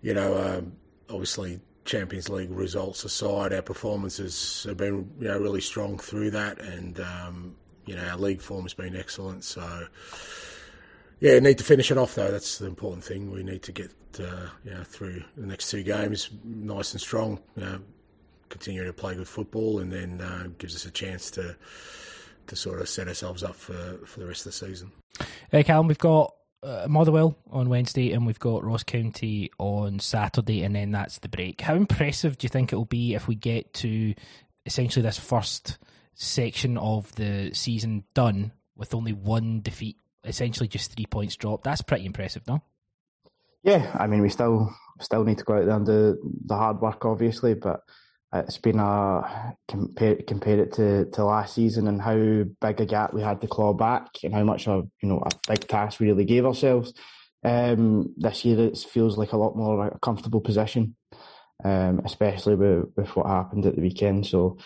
you 0.00 0.14
know, 0.14 0.38
um, 0.38 0.72
obviously 1.10 1.60
Champions 1.84 2.30
League 2.30 2.50
results 2.50 3.04
aside, 3.04 3.52
our 3.52 3.62
performances 3.62 4.64
have 4.66 4.78
been 4.78 5.10
you 5.20 5.28
know 5.28 5.38
really 5.38 5.60
strong 5.60 5.98
through 5.98 6.30
that, 6.30 6.58
and 6.62 6.98
um, 7.00 7.54
you 7.84 7.94
know 7.94 8.04
our 8.06 8.16
league 8.16 8.40
form 8.40 8.62
has 8.62 8.74
been 8.74 8.96
excellent. 8.96 9.44
So 9.44 9.86
yeah, 11.20 11.38
need 11.40 11.58
to 11.58 11.64
finish 11.64 11.90
it 11.90 11.98
off 11.98 12.14
though. 12.14 12.30
That's 12.30 12.56
the 12.56 12.66
important 12.66 13.04
thing. 13.04 13.30
We 13.30 13.42
need 13.42 13.62
to 13.64 13.72
get 13.72 13.92
uh, 14.18 14.48
you 14.64 14.70
know, 14.70 14.82
through 14.82 15.22
the 15.36 15.46
next 15.46 15.70
two 15.70 15.82
games 15.82 16.30
nice 16.42 16.92
and 16.92 17.00
strong. 17.00 17.38
You 17.56 17.64
know, 17.64 17.80
continue 18.54 18.84
to 18.84 18.92
play 18.92 19.14
good 19.14 19.28
football, 19.28 19.80
and 19.80 19.92
then 19.92 20.20
uh, 20.20 20.46
gives 20.58 20.76
us 20.76 20.86
a 20.86 20.90
chance 20.90 21.30
to 21.32 21.56
to 22.46 22.56
sort 22.56 22.80
of 22.80 22.88
set 22.88 23.08
ourselves 23.08 23.42
up 23.42 23.56
for 23.56 23.98
for 24.06 24.20
the 24.20 24.26
rest 24.26 24.46
of 24.46 24.52
the 24.52 24.66
season. 24.66 24.92
Hey, 25.50 25.64
Calum, 25.64 25.88
we've 25.88 25.98
got 25.98 26.34
uh, 26.62 26.86
Motherwell 26.88 27.36
on 27.50 27.68
Wednesday, 27.68 28.12
and 28.12 28.26
we've 28.26 28.38
got 28.38 28.64
Ross 28.64 28.84
County 28.84 29.50
on 29.58 29.98
Saturday, 29.98 30.62
and 30.62 30.76
then 30.76 30.92
that's 30.92 31.18
the 31.18 31.28
break. 31.28 31.60
How 31.60 31.74
impressive 31.74 32.38
do 32.38 32.44
you 32.44 32.48
think 32.48 32.72
it 32.72 32.76
will 32.76 32.84
be 32.84 33.14
if 33.14 33.26
we 33.26 33.34
get 33.34 33.74
to 33.74 34.14
essentially 34.66 35.02
this 35.02 35.18
first 35.18 35.78
section 36.14 36.78
of 36.78 37.12
the 37.16 37.52
season 37.52 38.04
done 38.14 38.52
with 38.76 38.94
only 38.94 39.12
one 39.12 39.60
defeat 39.60 39.96
essentially 40.24 40.68
just 40.68 40.94
three 40.94 41.06
points 41.06 41.36
dropped. 41.36 41.64
That's 41.64 41.82
pretty 41.82 42.06
impressive, 42.06 42.46
no? 42.46 42.62
Yeah, 43.62 43.94
I 43.98 44.06
mean, 44.06 44.22
we 44.22 44.28
still 44.28 44.74
still 45.00 45.24
need 45.24 45.38
to 45.38 45.44
go 45.44 45.54
out 45.54 45.66
there 45.66 45.76
and 45.76 45.86
do 45.86 46.18
the 46.46 46.54
hard 46.54 46.80
work, 46.80 47.04
obviously, 47.04 47.54
but 47.54 47.80
it's 48.34 48.58
been 48.58 48.80
a 48.80 49.56
compare 49.68 50.16
compare 50.26 50.60
it 50.60 50.72
to, 50.74 51.04
to 51.06 51.24
last 51.24 51.54
season 51.54 51.86
and 51.86 52.02
how 52.02 52.14
big 52.14 52.80
a 52.80 52.86
gap 52.86 53.14
we 53.14 53.22
had 53.22 53.40
to 53.40 53.46
claw 53.46 53.72
back 53.72 54.08
and 54.24 54.34
how 54.34 54.42
much 54.42 54.66
of 54.66 54.88
you 55.00 55.08
know 55.08 55.22
a 55.24 55.30
big 55.48 55.66
task 55.68 56.00
we 56.00 56.06
really 56.06 56.24
gave 56.24 56.44
ourselves. 56.44 56.92
Um, 57.44 58.14
this 58.16 58.44
year 58.44 58.58
it 58.58 58.78
feels 58.78 59.16
like 59.16 59.32
a 59.32 59.36
lot 59.36 59.56
more 59.56 59.86
a 59.86 59.98
comfortable 59.98 60.40
position, 60.40 60.96
um, 61.62 62.00
especially 62.04 62.56
with, 62.56 62.86
with 62.96 63.14
what 63.14 63.26
happened 63.26 63.66
at 63.66 63.76
the 63.76 63.82
weekend. 63.82 64.26
So 64.26 64.58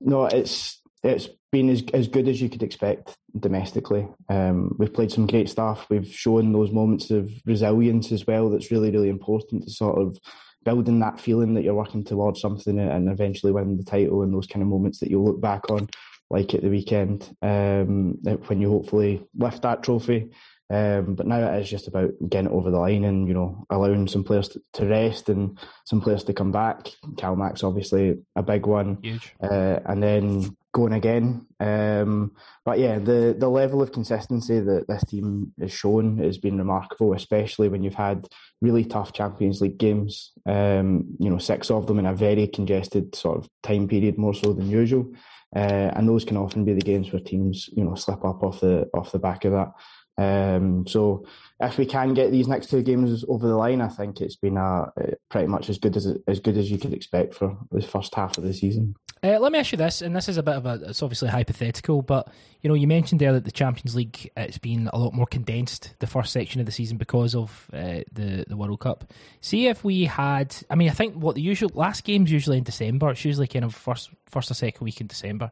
no, 0.00 0.26
it's 0.26 0.80
it's 1.04 1.28
been 1.52 1.68
as 1.68 1.84
as 1.92 2.08
good 2.08 2.26
as 2.26 2.40
you 2.40 2.48
could 2.48 2.62
expect 2.62 3.16
domestically. 3.38 4.08
Um, 4.28 4.74
we've 4.78 4.92
played 4.92 5.12
some 5.12 5.26
great 5.26 5.48
stuff. 5.48 5.86
We've 5.88 6.12
shown 6.12 6.52
those 6.52 6.72
moments 6.72 7.10
of 7.10 7.30
resilience 7.46 8.10
as 8.10 8.26
well. 8.26 8.50
That's 8.50 8.72
really 8.72 8.90
really 8.90 9.08
important 9.08 9.64
to 9.64 9.70
sort 9.70 10.00
of 10.00 10.18
building 10.64 11.00
that 11.00 11.20
feeling 11.20 11.54
that 11.54 11.62
you're 11.62 11.74
working 11.74 12.04
towards 12.04 12.40
something 12.40 12.78
and 12.78 13.08
eventually 13.08 13.52
winning 13.52 13.76
the 13.76 13.84
title 13.84 14.22
and 14.22 14.32
those 14.32 14.46
kind 14.46 14.62
of 14.62 14.68
moments 14.68 15.00
that 15.00 15.10
you'll 15.10 15.24
look 15.24 15.40
back 15.40 15.70
on, 15.70 15.88
like 16.30 16.54
at 16.54 16.62
the 16.62 16.70
weekend, 16.70 17.34
um, 17.42 18.18
when 18.46 18.60
you 18.60 18.70
hopefully 18.70 19.26
lift 19.36 19.62
that 19.62 19.82
trophy. 19.82 20.30
Um, 20.70 21.14
but 21.14 21.26
now 21.26 21.52
it 21.52 21.60
is 21.60 21.68
just 21.68 21.88
about 21.88 22.12
getting 22.28 22.50
it 22.50 22.54
over 22.54 22.70
the 22.70 22.78
line 22.78 23.04
and 23.04 23.28
you 23.28 23.34
know 23.34 23.66
allowing 23.68 24.08
some 24.08 24.24
players 24.24 24.48
to, 24.48 24.60
to 24.72 24.86
rest 24.86 25.28
and 25.28 25.58
some 25.84 26.00
players 26.00 26.24
to 26.24 26.32
come 26.32 26.52
back. 26.52 26.88
Calmac's 27.18 27.62
obviously 27.62 28.16
a 28.34 28.42
big 28.42 28.64
one, 28.64 28.98
huge, 29.02 29.34
uh, 29.42 29.80
and 29.84 30.02
then 30.02 30.56
going 30.74 30.92
again. 30.92 31.46
Um, 31.60 32.32
but 32.64 32.78
yeah, 32.78 32.98
the 32.98 33.34
the 33.38 33.48
level 33.48 33.80
of 33.80 33.92
consistency 33.92 34.60
that 34.60 34.86
this 34.86 35.04
team 35.04 35.52
has 35.58 35.72
shown 35.72 36.18
has 36.18 36.36
been 36.36 36.58
remarkable, 36.58 37.14
especially 37.14 37.68
when 37.70 37.82
you've 37.82 37.94
had 37.94 38.28
really 38.60 38.84
tough 38.84 39.12
Champions 39.14 39.62
League 39.62 39.78
games. 39.78 40.32
Um, 40.44 41.16
you 41.18 41.30
know, 41.30 41.38
six 41.38 41.70
of 41.70 41.86
them 41.86 41.98
in 42.00 42.06
a 42.06 42.14
very 42.14 42.46
congested 42.48 43.14
sort 43.14 43.38
of 43.38 43.48
time 43.62 43.88
period, 43.88 44.18
more 44.18 44.34
so 44.34 44.52
than 44.52 44.68
usual. 44.68 45.10
Uh, 45.56 45.92
and 45.94 46.08
those 46.08 46.24
can 46.24 46.36
often 46.36 46.64
be 46.64 46.74
the 46.74 46.80
games 46.80 47.12
where 47.12 47.22
teams, 47.22 47.70
you 47.72 47.84
know, 47.84 47.94
slip 47.94 48.24
up 48.24 48.42
off 48.42 48.60
the 48.60 48.90
off 48.92 49.12
the 49.12 49.18
back 49.18 49.44
of 49.44 49.52
that. 49.52 49.72
Um, 50.16 50.86
so 50.86 51.26
if 51.60 51.78
we 51.78 51.86
can 51.86 52.14
get 52.14 52.30
these 52.30 52.48
next 52.48 52.70
two 52.70 52.82
games 52.82 53.24
over 53.28 53.46
the 53.46 53.56
line, 53.56 53.80
I 53.80 53.88
think 53.88 54.20
it's 54.20 54.36
been 54.36 54.56
a, 54.56 54.86
pretty 55.30 55.46
much 55.46 55.70
as 55.70 55.78
good 55.78 55.96
as 55.96 56.06
as 56.26 56.40
good 56.40 56.56
as 56.56 56.68
you 56.68 56.78
could 56.78 56.92
expect 56.92 57.34
for 57.34 57.56
the 57.70 57.82
first 57.82 58.14
half 58.16 58.36
of 58.38 58.44
the 58.44 58.52
season. 58.52 58.96
Uh, 59.24 59.38
let 59.38 59.52
me 59.52 59.58
ask 59.58 59.72
you 59.72 59.78
this, 59.78 60.02
and 60.02 60.14
this 60.14 60.28
is 60.28 60.36
a 60.36 60.42
bit 60.42 60.54
of 60.54 60.66
a 60.66 60.80
it's 60.88 61.02
obviously 61.02 61.28
hypothetical, 61.28 62.02
but 62.02 62.28
you 62.60 62.68
know 62.68 62.74
you 62.74 62.86
mentioned 62.86 63.20
there 63.20 63.32
that 63.32 63.44
the 63.44 63.50
Champions 63.50 63.96
League 63.96 64.30
it's 64.36 64.58
been 64.58 64.90
a 64.92 64.98
lot 64.98 65.14
more 65.14 65.24
condensed 65.24 65.94
the 66.00 66.06
first 66.06 66.30
section 66.30 66.60
of 66.60 66.66
the 66.66 66.72
season 66.72 66.98
because 66.98 67.34
of 67.34 67.70
uh, 67.72 68.00
the 68.12 68.44
the 68.46 68.56
World 68.56 68.80
Cup. 68.80 69.10
See 69.40 69.68
if 69.68 69.82
we 69.82 70.04
had, 70.04 70.54
I 70.68 70.74
mean, 70.74 70.90
I 70.90 70.92
think 70.92 71.14
what 71.14 71.36
the 71.36 71.40
usual 71.40 71.70
last 71.72 72.04
game's 72.04 72.30
usually 72.30 72.58
in 72.58 72.64
December. 72.64 73.10
It's 73.10 73.24
usually 73.24 73.46
kind 73.46 73.64
of 73.64 73.74
first 73.74 74.10
first 74.26 74.50
or 74.50 74.54
second 74.54 74.84
week 74.84 75.00
in 75.00 75.06
December. 75.06 75.50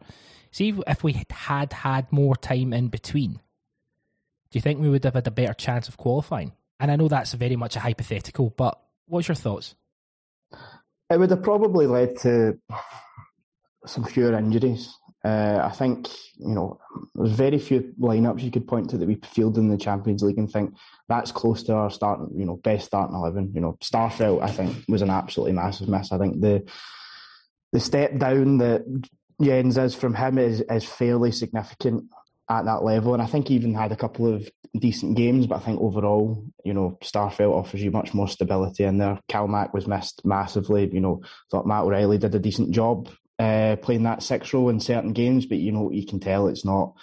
See 0.50 0.74
if 0.86 1.02
we 1.02 1.24
had 1.30 1.72
had 1.72 2.12
more 2.12 2.36
time 2.36 2.74
in 2.74 2.88
between 2.88 3.40
do 4.52 4.58
you 4.58 4.60
think 4.60 4.80
we 4.80 4.90
would 4.90 5.02
have 5.04 5.14
had 5.14 5.26
a 5.26 5.30
better 5.30 5.54
chance 5.54 5.88
of 5.88 5.96
qualifying? 5.96 6.52
And 6.78 6.90
I 6.90 6.96
know 6.96 7.08
that's 7.08 7.32
very 7.32 7.56
much 7.56 7.74
a 7.76 7.80
hypothetical, 7.80 8.50
but 8.50 8.78
what's 9.06 9.26
your 9.26 9.34
thoughts? 9.34 9.74
It 11.08 11.18
would 11.18 11.30
have 11.30 11.42
probably 11.42 11.86
led 11.86 12.18
to 12.18 12.58
some 13.86 14.04
fewer 14.04 14.34
injuries. 14.34 14.94
Uh, 15.24 15.60
I 15.62 15.70
think 15.70 16.08
you 16.36 16.54
know 16.54 16.80
there's 17.14 17.30
very 17.30 17.58
few 17.58 17.94
lineups 18.00 18.42
you 18.42 18.50
could 18.50 18.66
point 18.66 18.90
to 18.90 18.98
that 18.98 19.06
we 19.06 19.20
fielded 19.22 19.60
in 19.60 19.68
the 19.68 19.78
Champions 19.78 20.22
League 20.22 20.38
and 20.38 20.50
think 20.50 20.74
that's 21.08 21.30
close 21.30 21.62
to 21.64 21.74
our 21.74 21.90
starting, 21.90 22.28
you 22.36 22.44
know, 22.44 22.56
best 22.56 22.86
starting 22.86 23.14
eleven. 23.14 23.52
You 23.54 23.60
know, 23.60 23.78
Starfelt 23.80 24.42
I 24.42 24.50
think 24.50 24.76
was 24.88 25.02
an 25.02 25.10
absolutely 25.10 25.52
massive 25.52 25.88
miss. 25.88 26.10
I 26.10 26.18
think 26.18 26.40
the 26.40 26.68
the 27.72 27.78
step 27.78 28.18
down 28.18 28.58
that 28.58 28.82
Jenz 29.40 29.82
is 29.82 29.94
from 29.94 30.14
him 30.14 30.38
is 30.38 30.60
is 30.62 30.84
fairly 30.84 31.30
significant 31.30 32.04
at 32.50 32.64
that 32.64 32.82
level. 32.82 33.14
And 33.14 33.22
I 33.22 33.26
think 33.26 33.48
he 33.48 33.54
even 33.54 33.74
had 33.74 33.92
a 33.92 33.96
couple 33.96 34.32
of 34.32 34.50
decent 34.76 35.16
games, 35.16 35.46
but 35.46 35.56
I 35.56 35.60
think 35.60 35.80
overall, 35.80 36.44
you 36.64 36.74
know, 36.74 36.98
Starfelt 37.02 37.52
offers 37.52 37.82
you 37.82 37.90
much 37.90 38.12
more 38.12 38.26
stability 38.26 38.84
in 38.84 38.98
there. 38.98 39.20
Calmac 39.28 39.72
was 39.72 39.86
missed 39.86 40.24
massively. 40.24 40.90
You 40.92 41.00
know, 41.00 41.22
thought 41.50 41.66
Matt 41.66 41.84
O'Riley 41.84 42.18
did 42.18 42.34
a 42.34 42.40
decent 42.40 42.72
job 42.72 43.08
uh, 43.42 43.76
playing 43.76 44.04
that 44.04 44.22
six 44.22 44.52
role 44.54 44.68
in 44.68 44.78
certain 44.78 45.12
games, 45.12 45.46
but 45.46 45.58
you 45.58 45.72
know, 45.72 45.90
you 45.90 46.06
can 46.06 46.20
tell 46.20 46.46
it's 46.46 46.64
not 46.64 46.94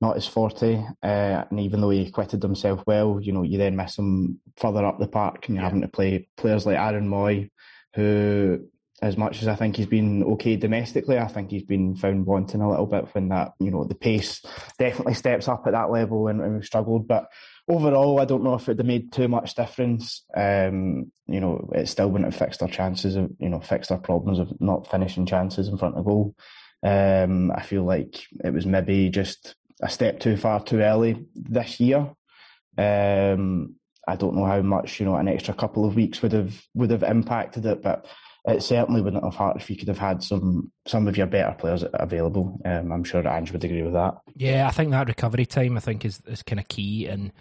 not 0.00 0.16
his 0.16 0.26
forte. 0.26 0.82
Uh, 1.02 1.44
and 1.50 1.60
even 1.60 1.80
though 1.80 1.90
he 1.90 2.06
acquitted 2.06 2.42
himself 2.42 2.82
well, 2.86 3.20
you 3.20 3.32
know, 3.32 3.42
you 3.42 3.58
then 3.58 3.76
miss 3.76 3.98
him 3.98 4.40
further 4.56 4.84
up 4.84 4.98
the 4.98 5.06
park 5.06 5.46
and 5.46 5.56
you're 5.56 5.62
yeah. 5.62 5.68
having 5.68 5.82
to 5.82 5.88
play 5.88 6.28
players 6.36 6.66
like 6.66 6.78
Aaron 6.78 7.08
Mooy, 7.08 7.50
who 7.94 8.66
as 9.02 9.16
much 9.16 9.42
as 9.42 9.48
I 9.48 9.54
think 9.54 9.76
he's 9.76 9.86
been 9.86 10.24
okay 10.24 10.56
domestically, 10.56 11.18
I 11.18 11.28
think 11.28 11.50
he's 11.50 11.64
been 11.64 11.96
found 11.96 12.26
wanting 12.26 12.62
a 12.62 12.70
little 12.70 12.86
bit 12.86 13.14
when 13.14 13.28
that, 13.28 13.52
you 13.60 13.70
know, 13.70 13.84
the 13.84 13.94
pace 13.94 14.40
definitely 14.78 15.14
steps 15.14 15.48
up 15.48 15.64
at 15.66 15.72
that 15.72 15.90
level 15.90 16.28
and, 16.28 16.40
and 16.40 16.54
we've 16.54 16.64
struggled. 16.64 17.06
But 17.06 17.26
overall, 17.68 18.20
I 18.20 18.24
don't 18.24 18.44
know 18.44 18.54
if 18.54 18.68
it 18.68 18.84
made 18.84 19.12
too 19.12 19.28
much 19.28 19.54
difference. 19.54 20.24
Um, 20.36 21.10
you 21.26 21.40
know, 21.40 21.70
it 21.74 21.88
still 21.88 22.10
wouldn't 22.10 22.32
have 22.32 22.38
fixed 22.38 22.62
our 22.62 22.68
chances 22.68 23.16
of, 23.16 23.30
you 23.38 23.48
know, 23.48 23.60
fixed 23.60 23.90
our 23.90 23.98
problems 23.98 24.38
of 24.38 24.52
not 24.60 24.90
finishing 24.90 25.26
chances 25.26 25.68
in 25.68 25.78
front 25.78 25.96
of 25.96 26.04
goal. 26.04 26.34
Um, 26.82 27.50
I 27.50 27.62
feel 27.62 27.84
like 27.84 28.22
it 28.44 28.52
was 28.52 28.66
maybe 28.66 29.08
just 29.08 29.54
a 29.80 29.88
step 29.88 30.20
too 30.20 30.36
far 30.36 30.62
too 30.62 30.80
early 30.80 31.24
this 31.34 31.80
year. 31.80 32.10
Um, 32.76 33.76
I 34.06 34.16
don't 34.16 34.36
know 34.36 34.44
how 34.44 34.60
much, 34.60 35.00
you 35.00 35.06
know, 35.06 35.16
an 35.16 35.28
extra 35.28 35.54
couple 35.54 35.86
of 35.86 35.96
weeks 35.96 36.20
would 36.20 36.32
have 36.32 36.60
would 36.74 36.90
have 36.90 37.02
impacted 37.02 37.64
it, 37.64 37.82
but 37.82 38.06
it 38.46 38.62
certainly 38.62 39.00
wouldn't 39.00 39.24
have 39.24 39.34
hurt 39.34 39.56
if 39.56 39.70
you 39.70 39.76
could 39.76 39.88
have 39.88 39.98
had 39.98 40.22
some 40.22 40.70
some 40.86 41.08
of 41.08 41.16
your 41.16 41.26
better 41.26 41.54
players 41.58 41.84
available. 41.94 42.60
Um, 42.64 42.92
I'm 42.92 43.04
sure 43.04 43.26
Ange 43.26 43.52
would 43.52 43.64
agree 43.64 43.82
with 43.82 43.94
that. 43.94 44.18
Yeah, 44.36 44.66
I 44.68 44.70
think 44.70 44.90
that 44.90 45.08
recovery 45.08 45.46
time 45.46 45.76
I 45.76 45.80
think 45.80 46.04
is 46.04 46.20
is 46.26 46.42
kind 46.42 46.60
of 46.60 46.68
key, 46.68 47.06
and 47.06 47.32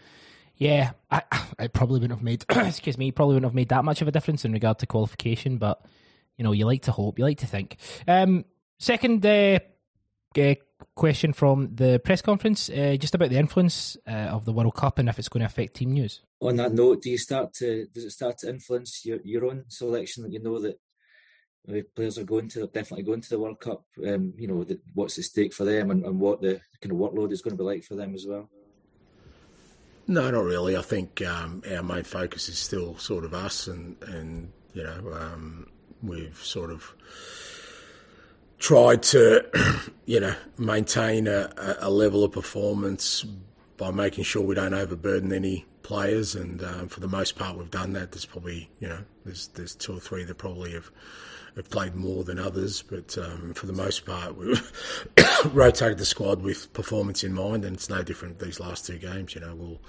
yeah, 0.55 0.91
I, 1.11 1.23
it 1.59 1.73
probably 1.73 1.99
wouldn't 1.99 2.17
have 2.17 2.23
made 2.23 2.45
excuse 2.49 2.97
me, 2.97 3.11
probably 3.11 3.35
wouldn't 3.35 3.49
have 3.49 3.55
made 3.55 3.69
that 3.69 3.83
much 3.83 4.01
of 4.01 4.07
a 4.07 4.11
difference 4.11 4.45
in 4.45 4.53
regard 4.53 4.79
to 4.79 4.87
qualification, 4.87 5.57
but 5.57 5.83
you 6.37 6.43
know, 6.43 6.51
you 6.51 6.65
like 6.65 6.83
to 6.83 6.91
hope, 6.91 7.19
you 7.19 7.25
like 7.25 7.39
to 7.39 7.47
think. 7.47 7.77
Um, 8.07 8.45
second 8.79 9.25
uh, 9.25 9.59
uh, 10.37 10.55
question 10.95 11.33
from 11.33 11.75
the 11.75 12.01
press 12.03 12.21
conference, 12.21 12.69
uh, 12.69 12.95
just 12.99 13.15
about 13.15 13.29
the 13.29 13.37
influence 13.37 13.97
uh, 14.07 14.29
of 14.31 14.45
the 14.45 14.53
World 14.53 14.75
Cup 14.75 14.99
and 14.99 15.09
if 15.09 15.19
it's 15.19 15.29
going 15.29 15.41
to 15.41 15.45
affect 15.45 15.75
team 15.75 15.91
news. 15.91 16.21
On 16.41 16.55
that 16.57 16.73
note, 16.73 17.01
do 17.01 17.09
you 17.09 17.17
start 17.17 17.53
to 17.55 17.87
does 17.93 18.03
it 18.03 18.11
start 18.11 18.37
to 18.39 18.49
influence 18.49 19.05
your, 19.05 19.19
your 19.23 19.45
own 19.45 19.65
selection? 19.67 20.23
That 20.23 20.31
you 20.31 20.41
know 20.41 20.59
that 20.59 20.79
players 21.95 22.18
are 22.18 22.24
going 22.24 22.49
to 22.49 22.68
definitely 22.68 23.03
going 23.03 23.22
to 23.22 23.30
the 23.30 23.39
World 23.39 23.59
Cup. 23.59 23.84
Um, 24.05 24.34
you 24.38 24.47
know, 24.47 24.64
the, 24.64 24.80
what's 24.93 25.18
at 25.18 25.24
stake 25.24 25.53
for 25.53 25.64
them 25.64 25.91
and, 25.91 26.05
and, 26.05 26.20
what 26.20 26.41
the 26.41 26.59
kind 26.82 26.91
of 26.91 26.97
workload 26.97 27.32
is 27.32 27.41
going 27.41 27.55
to 27.55 27.64
be 27.64 27.66
like 27.66 27.84
for 27.84 27.95
them 27.95 28.14
as 28.14 28.26
well. 28.28 28.49
No, 30.07 30.30
not 30.30 30.43
really. 30.43 30.76
I 30.76 30.82
think 30.82 31.22
um, 31.22 31.64
our 31.74 31.84
main 31.84 32.03
focus 32.03 32.49
is 32.49 32.57
still 32.57 32.97
sort 32.97 33.24
of 33.24 33.34
us, 33.34 33.68
and 33.68 33.95
and 34.03 34.51
you 34.74 34.84
know 34.84 35.14
um, 35.14 35.68
we've 36.01 36.38
sort 36.43 36.72
of 36.72 36.93
tried 38.59 39.01
to 39.03 39.45
you 40.05 40.20
know 40.20 40.36
maintain 40.57 41.28
a, 41.28 41.78
a, 41.80 41.89
level 41.89 42.26
of 42.26 42.34
performance 42.34 43.26
by 43.78 43.91
making 43.91 44.26
sure 44.26 44.41
we 44.41 44.55
don't 44.55 44.74
overburden 44.74 45.32
any 45.32 45.66
players, 45.84 46.36
and 46.36 46.61
um, 46.61 46.89
for 46.89 46.99
the 46.99 47.07
most 47.07 47.38
part 47.38 47.57
we've 47.57 47.72
done 47.72 47.93
that. 47.93 48.11
There's 48.11 48.26
probably 48.26 48.70
you 48.82 48.89
know 48.89 48.99
there's 49.24 49.47
there's 49.49 49.74
two 49.74 49.95
or 49.95 50.01
three 50.01 50.26
that 50.26 50.38
probably 50.38 50.74
have 50.74 50.91
have 51.55 51.69
played 51.69 51.95
more 51.95 52.23
than 52.23 52.39
others, 52.39 52.81
but 52.81 53.17
um, 53.17 53.53
for 53.53 53.67
the 53.67 53.73
most 53.73 54.05
part, 54.05 54.35
we've 54.35 54.71
rotated 55.53 55.97
the 55.97 56.05
squad 56.05 56.41
with 56.41 56.71
performance 56.73 57.23
in 57.23 57.33
mind, 57.33 57.63
and 57.65 57.75
it's 57.75 57.89
no 57.89 58.03
different 58.03 58.39
these 58.39 58.59
last 58.59 58.85
two 58.85 58.97
games. 58.97 59.35
You 59.35 59.41
know, 59.41 59.55
we'll 59.55 59.81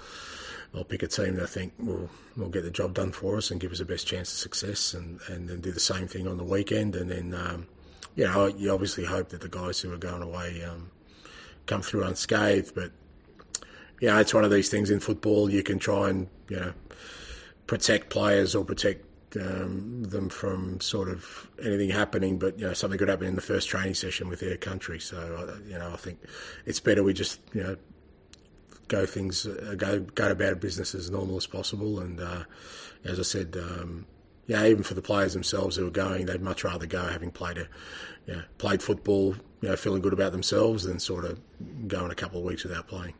I'll 0.73 0.83
pick 0.83 1.03
a 1.03 1.07
team 1.07 1.35
that 1.35 1.43
I 1.43 1.47
think 1.47 1.73
will 1.79 2.09
will 2.37 2.49
get 2.49 2.63
the 2.63 2.71
job 2.71 2.93
done 2.93 3.11
for 3.11 3.37
us 3.37 3.49
and 3.49 3.59
give 3.59 3.71
us 3.71 3.79
the 3.79 3.85
best 3.85 4.05
chance 4.05 4.31
of 4.31 4.37
success, 4.37 4.93
and, 4.93 5.19
and 5.27 5.49
then 5.49 5.61
do 5.61 5.71
the 5.71 5.79
same 5.79 6.07
thing 6.07 6.27
on 6.27 6.37
the 6.37 6.43
weekend, 6.43 6.95
and 6.95 7.09
then 7.09 7.33
um, 7.33 7.67
you 8.15 8.25
know 8.25 8.47
you 8.47 8.71
obviously 8.71 9.05
hope 9.05 9.29
that 9.29 9.41
the 9.41 9.49
guys 9.49 9.79
who 9.79 9.91
are 9.93 9.97
going 9.97 10.21
away 10.21 10.63
um, 10.63 10.91
come 11.65 11.81
through 11.81 12.03
unscathed, 12.03 12.75
but 12.75 12.91
you 13.99 14.07
know 14.07 14.19
it's 14.19 14.33
one 14.33 14.43
of 14.43 14.51
these 14.51 14.69
things 14.69 14.91
in 14.91 14.99
football 14.99 15.49
you 15.49 15.63
can 15.63 15.79
try 15.79 16.09
and 16.09 16.27
you 16.49 16.57
know 16.57 16.73
protect 17.65 18.09
players 18.09 18.53
or 18.53 18.63
protect 18.63 19.04
um, 19.37 20.03
them 20.03 20.29
from 20.29 20.79
sort 20.79 21.09
of 21.09 21.49
anything 21.63 21.89
happening, 21.89 22.37
but 22.37 22.59
you 22.59 22.67
know 22.67 22.73
something 22.73 22.97
could 22.97 23.09
happen 23.09 23.27
in 23.27 23.35
the 23.35 23.41
first 23.41 23.69
training 23.69 23.93
session 23.93 24.29
with 24.29 24.39
their 24.39 24.57
country. 24.57 24.99
So 24.99 25.57
you 25.67 25.77
know 25.77 25.91
I 25.91 25.97
think 25.97 26.19
it's 26.65 26.79
better 26.79 27.03
we 27.03 27.13
just 27.13 27.39
you 27.53 27.63
know 27.63 27.77
go 28.87 29.05
things 29.05 29.45
uh, 29.45 29.75
go 29.77 29.99
go 29.99 30.31
about 30.31 30.59
business 30.59 30.95
as 30.95 31.09
normal 31.09 31.37
as 31.37 31.47
possible. 31.47 31.99
And 31.99 32.19
uh, 32.19 32.43
as 33.03 33.19
I 33.19 33.23
said, 33.23 33.57
um, 33.57 34.05
yeah, 34.47 34.65
even 34.65 34.83
for 34.83 34.93
the 34.93 35.01
players 35.01 35.33
themselves 35.33 35.75
who 35.75 35.87
are 35.87 35.91
going, 35.91 36.25
they'd 36.25 36.41
much 36.41 36.63
rather 36.63 36.85
go 36.85 37.03
having 37.03 37.31
played 37.31 37.57
a 37.57 37.67
you 38.25 38.35
know, 38.35 38.43
played 38.57 38.81
football, 38.81 39.35
you 39.61 39.69
know, 39.69 39.75
feeling 39.75 40.01
good 40.01 40.13
about 40.13 40.31
themselves 40.31 40.83
than 40.83 40.99
sort 40.99 41.25
of 41.25 41.39
going 41.87 42.11
a 42.11 42.15
couple 42.15 42.39
of 42.39 42.45
weeks 42.45 42.63
without 42.63 42.87
playing. 42.87 43.13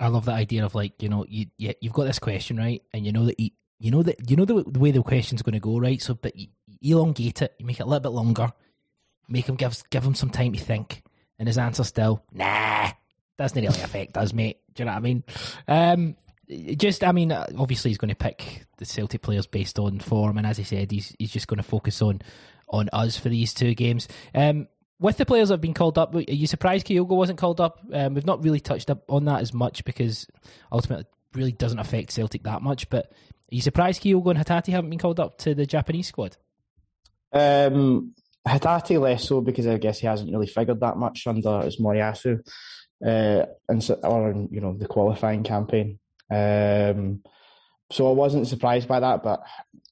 I 0.00 0.08
love 0.08 0.24
that 0.24 0.34
idea 0.34 0.64
of 0.64 0.74
like 0.74 1.00
you 1.02 1.08
know 1.08 1.24
you, 1.28 1.46
you 1.56 1.74
you've 1.80 1.92
got 1.92 2.04
this 2.04 2.18
question 2.18 2.56
right, 2.56 2.82
and 2.92 3.06
you 3.06 3.12
know 3.12 3.26
that 3.26 3.40
you, 3.84 3.90
know 3.90 4.02
that 4.02 4.30
you 4.30 4.36
know 4.36 4.44
the, 4.44 4.64
the 4.66 4.78
way 4.78 4.90
the 4.90 5.02
question's 5.02 5.42
going 5.42 5.54
to 5.54 5.60
go 5.60 5.78
right. 5.78 6.00
So, 6.00 6.14
but 6.14 6.32
elongate 6.82 7.42
it, 7.42 7.54
you 7.58 7.66
make 7.66 7.80
it 7.80 7.84
a 7.84 7.86
little 7.86 8.00
bit 8.00 8.12
longer, 8.12 8.52
make 9.28 9.48
him 9.48 9.56
give 9.56 9.82
give 9.90 10.04
him 10.04 10.14
some 10.14 10.30
time 10.30 10.52
to 10.52 10.60
think, 10.60 11.02
and 11.38 11.48
his 11.48 11.58
answer 11.58 11.84
still 11.84 12.22
nah 12.32 12.90
doesn't 13.36 13.60
really 13.60 13.82
affect 13.82 14.16
us, 14.16 14.32
mate. 14.32 14.60
Do 14.74 14.82
you 14.82 14.84
know 14.86 14.92
what 14.92 14.98
I 14.98 15.00
mean? 15.00 15.24
Um, 15.68 16.16
just, 16.76 17.02
I 17.02 17.12
mean, 17.12 17.32
obviously 17.32 17.90
he's 17.90 17.98
going 17.98 18.10
to 18.10 18.14
pick 18.14 18.66
the 18.76 18.84
Celtic 18.84 19.22
players 19.22 19.46
based 19.46 19.78
on 19.78 19.98
form, 19.98 20.38
and 20.38 20.46
as 20.46 20.56
he 20.56 20.64
said, 20.64 20.90
he's 20.90 21.14
he's 21.18 21.32
just 21.32 21.48
going 21.48 21.58
to 21.58 21.62
focus 21.62 22.00
on 22.02 22.22
on 22.68 22.88
us 22.92 23.16
for 23.16 23.28
these 23.28 23.54
two 23.54 23.74
games. 23.74 24.08
Um, 24.34 24.68
with 25.00 25.16
the 25.16 25.26
players 25.26 25.48
that 25.48 25.54
have 25.54 25.60
been 25.60 25.74
called 25.74 25.98
up, 25.98 26.14
are 26.14 26.20
you 26.20 26.46
surprised 26.46 26.86
Kyogo 26.86 27.08
wasn't 27.08 27.38
called 27.38 27.60
up? 27.60 27.80
Um, 27.92 28.14
we've 28.14 28.26
not 28.26 28.42
really 28.42 28.60
touched 28.60 28.90
up 28.90 29.04
on 29.10 29.24
that 29.26 29.40
as 29.40 29.52
much 29.52 29.84
because 29.84 30.26
ultimately 30.72 31.02
it 31.02 31.36
really 31.36 31.52
doesn't 31.52 31.78
affect 31.78 32.12
Celtic 32.12 32.44
that 32.44 32.62
much. 32.62 32.88
But 32.88 33.12
are 33.54 33.56
you 33.56 33.62
surprised 33.62 34.02
Kyogo 34.02 34.30
and 34.30 34.38
Hatate 34.44 34.72
haven't 34.72 34.90
been 34.90 34.98
called 34.98 35.20
up 35.20 35.38
to 35.38 35.54
the 35.54 35.64
Japanese 35.64 36.08
squad? 36.08 36.36
Um, 37.32 38.12
Hatate 38.44 39.00
less 39.00 39.28
so 39.28 39.40
because 39.42 39.68
I 39.68 39.78
guess 39.78 40.00
he 40.00 40.08
hasn't 40.08 40.32
really 40.32 40.48
figured 40.48 40.80
that 40.80 40.96
much 40.96 41.24
under 41.28 41.62
Moriyasu 41.80 42.40
uh, 43.06 43.46
and 43.68 43.84
so, 43.84 43.94
or 44.02 44.48
you 44.50 44.60
know 44.60 44.76
the 44.76 44.88
qualifying 44.88 45.44
campaign. 45.44 46.00
Um, 46.28 47.22
so 47.94 48.08
I 48.08 48.12
wasn't 48.12 48.48
surprised 48.48 48.88
by 48.88 48.98
that, 48.98 49.22
but 49.22 49.44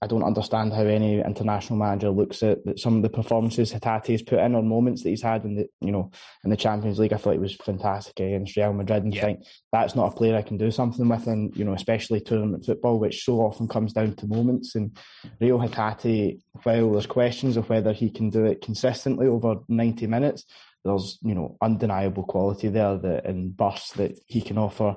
I 0.02 0.08
don't 0.08 0.24
understand 0.24 0.72
how 0.72 0.82
any 0.82 1.20
international 1.20 1.78
manager 1.78 2.10
looks 2.10 2.42
at 2.42 2.58
some 2.76 2.96
of 2.96 3.02
the 3.02 3.08
performances 3.08 3.72
Hatate 3.72 4.08
has 4.08 4.22
put 4.22 4.40
in 4.40 4.56
or 4.56 4.62
moments 4.62 5.04
that 5.04 5.10
he's 5.10 5.22
had 5.22 5.44
in 5.44 5.54
the 5.54 5.68
you 5.80 5.92
know 5.92 6.10
in 6.42 6.50
the 6.50 6.56
Champions 6.56 6.98
League. 6.98 7.12
I 7.12 7.16
thought 7.16 7.34
he 7.34 7.38
was 7.38 7.54
fantastic 7.54 8.18
against 8.18 8.56
Real 8.56 8.72
Madrid, 8.72 9.04
and 9.04 9.14
yeah. 9.14 9.22
think 9.22 9.44
that's 9.70 9.94
not 9.94 10.12
a 10.12 10.16
player 10.16 10.36
I 10.36 10.42
can 10.42 10.56
do 10.56 10.72
something 10.72 11.08
with, 11.08 11.28
and 11.28 11.56
you 11.56 11.64
know 11.64 11.74
especially 11.74 12.20
tournament 12.20 12.66
football, 12.66 12.98
which 12.98 13.24
so 13.24 13.34
often 13.34 13.68
comes 13.68 13.92
down 13.92 14.16
to 14.16 14.26
moments. 14.26 14.74
And 14.74 14.98
Reo 15.40 15.60
Hatate, 15.60 16.40
while 16.64 16.90
there's 16.90 17.06
questions 17.06 17.56
of 17.56 17.70
whether 17.70 17.92
he 17.92 18.10
can 18.10 18.30
do 18.30 18.44
it 18.46 18.62
consistently 18.62 19.28
over 19.28 19.60
ninety 19.68 20.08
minutes, 20.08 20.44
there's 20.84 21.20
you 21.22 21.36
know 21.36 21.56
undeniable 21.62 22.24
quality 22.24 22.66
there 22.66 22.98
that 22.98 23.26
and 23.26 23.56
bursts 23.56 23.92
that 23.92 24.18
he 24.26 24.40
can 24.40 24.58
offer 24.58 24.96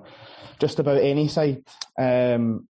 just 0.59 0.79
about 0.79 0.97
any 0.97 1.27
side. 1.27 1.63
Um, 1.99 2.67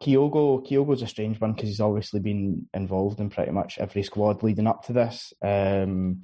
Kyogo 0.00 0.66
Kyogo's 0.66 1.02
a 1.02 1.06
strange 1.06 1.40
one 1.40 1.52
because 1.52 1.68
he's 1.68 1.80
obviously 1.80 2.20
been 2.20 2.68
involved 2.74 3.20
in 3.20 3.30
pretty 3.30 3.50
much 3.50 3.78
every 3.78 4.02
squad 4.02 4.42
leading 4.42 4.66
up 4.66 4.84
to 4.86 4.92
this. 4.92 5.32
Um, 5.42 6.22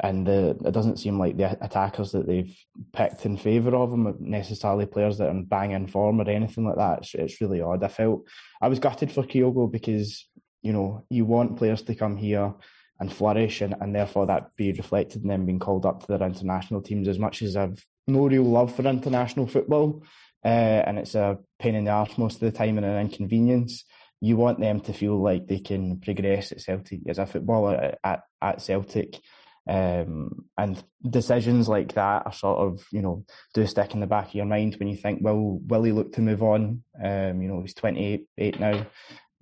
and 0.00 0.26
the, 0.26 0.56
it 0.64 0.72
doesn't 0.72 0.98
seem 0.98 1.18
like 1.18 1.36
the 1.36 1.62
attackers 1.62 2.12
that 2.12 2.26
they've 2.26 2.56
picked 2.92 3.26
in 3.26 3.36
favour 3.36 3.76
of 3.76 3.92
him 3.92 4.06
are 4.06 4.14
necessarily 4.18 4.86
players 4.86 5.18
that 5.18 5.28
are 5.28 5.32
in 5.32 5.44
banging 5.44 5.86
form 5.86 6.20
or 6.20 6.28
anything 6.28 6.64
like 6.64 6.76
that. 6.76 7.00
It's, 7.00 7.14
it's 7.14 7.40
really 7.40 7.60
odd. 7.60 7.84
I 7.84 7.88
felt 7.88 8.26
I 8.60 8.68
was 8.68 8.78
gutted 8.78 9.12
for 9.12 9.22
Kyogo 9.22 9.70
because 9.70 10.26
you 10.62 10.72
know 10.72 11.04
you 11.10 11.24
want 11.24 11.58
players 11.58 11.82
to 11.82 11.94
come 11.94 12.16
here 12.16 12.54
and 13.00 13.12
flourish, 13.12 13.60
and, 13.60 13.74
and 13.80 13.94
therefore 13.94 14.26
that 14.26 14.54
be 14.56 14.72
reflected 14.72 15.22
in 15.22 15.28
them 15.28 15.44
being 15.44 15.58
called 15.58 15.84
up 15.84 16.00
to 16.00 16.06
their 16.06 16.26
international 16.26 16.80
teams. 16.80 17.08
As 17.08 17.18
much 17.18 17.42
as 17.42 17.56
I've 17.56 17.84
no 18.06 18.26
real 18.26 18.44
love 18.44 18.74
for 18.74 18.82
international 18.82 19.46
football, 19.46 20.02
uh, 20.44 20.82
and 20.86 20.98
it's 20.98 21.14
a 21.14 21.38
pain 21.58 21.74
in 21.74 21.84
the 21.84 21.90
arse 21.90 22.18
most 22.18 22.34
of 22.34 22.40
the 22.40 22.52
time 22.52 22.76
and 22.78 22.86
an 22.86 23.00
inconvenience. 23.00 23.84
You 24.20 24.36
want 24.36 24.60
them 24.60 24.80
to 24.82 24.92
feel 24.92 25.20
like 25.20 25.46
they 25.46 25.58
can 25.58 26.00
progress 26.00 26.52
at 26.52 26.60
Celtic 26.60 27.00
as 27.08 27.18
a 27.18 27.26
footballer 27.26 27.96
at, 28.04 28.22
at 28.40 28.62
Celtic. 28.62 29.20
Um, 29.68 30.46
and 30.58 30.82
decisions 31.08 31.68
like 31.68 31.94
that 31.94 32.26
are 32.26 32.32
sort 32.32 32.58
of, 32.58 32.84
you 32.90 33.02
know, 33.02 33.24
do 33.54 33.66
stick 33.66 33.94
in 33.94 34.00
the 34.00 34.06
back 34.06 34.28
of 34.28 34.34
your 34.34 34.44
mind 34.44 34.76
when 34.76 34.88
you 34.88 34.96
think, 34.96 35.20
well, 35.22 35.60
will 35.64 35.82
he 35.84 35.92
look 35.92 36.12
to 36.14 36.20
move 36.20 36.42
on? 36.42 36.82
Um, 37.02 37.42
you 37.42 37.48
know, 37.48 37.60
he's 37.60 37.74
28 37.74 38.60
now. 38.60 38.86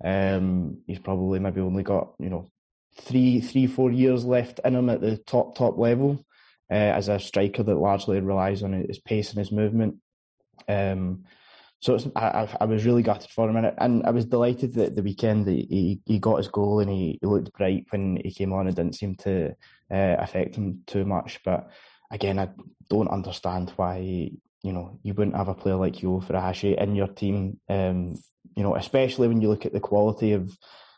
Um, 0.03 0.81
he's 0.87 0.99
probably 0.99 1.39
maybe 1.39 1.61
only 1.61 1.83
got, 1.83 2.13
you 2.19 2.29
know, 2.29 2.51
three, 2.99 3.41
three, 3.41 3.67
four 3.67 3.91
years 3.91 4.25
left 4.25 4.59
in 4.63 4.75
him 4.75 4.89
at 4.89 5.01
the 5.01 5.17
top, 5.17 5.55
top 5.55 5.77
level 5.77 6.25
uh, 6.71 6.73
as 6.73 7.07
a 7.07 7.19
striker 7.19 7.63
that 7.63 7.75
largely 7.75 8.19
relies 8.19 8.63
on 8.63 8.73
his 8.73 8.99
pace 8.99 9.29
and 9.29 9.39
his 9.39 9.51
movement. 9.51 9.95
Um, 10.67 11.23
so 11.81 11.97
I, 12.15 12.47
I, 12.59 12.65
was 12.65 12.85
really 12.85 13.01
gutted 13.01 13.31
for 13.31 13.49
him, 13.49 13.55
and, 13.55 13.73
and 13.79 14.05
I 14.05 14.11
was 14.11 14.25
delighted 14.25 14.75
that 14.75 14.95
the 14.95 15.01
weekend 15.01 15.47
he, 15.47 15.99
he 16.05 16.19
got 16.19 16.37
his 16.37 16.47
goal 16.47 16.79
and 16.79 16.89
he, 16.91 17.17
he 17.19 17.27
looked 17.27 17.53
bright 17.53 17.87
when 17.89 18.21
he 18.23 18.31
came 18.31 18.53
on. 18.53 18.67
It 18.67 18.75
didn't 18.75 18.95
seem 18.95 19.15
to 19.15 19.55
uh, 19.89 20.15
affect 20.19 20.55
him 20.55 20.83
too 20.85 21.05
much, 21.05 21.39
but 21.43 21.71
again, 22.11 22.37
I 22.37 22.49
don't 22.87 23.07
understand 23.07 23.73
why 23.77 23.97
you 23.97 24.73
know 24.73 24.99
you 25.01 25.15
wouldn't 25.15 25.35
have 25.35 25.47
a 25.47 25.55
player 25.55 25.75
like 25.75 26.03
Yo 26.03 26.21
Furuhashi 26.21 26.79
in 26.79 26.95
your 26.95 27.07
team. 27.07 27.59
Um, 27.67 28.21
you 28.55 28.61
know, 28.61 28.75
especially 28.75 29.27
when 29.27 29.41
you 29.41 29.49
look 29.49 29.65
at 29.65 29.73
the 29.73 29.79
quality 29.79 30.33
of 30.33 30.55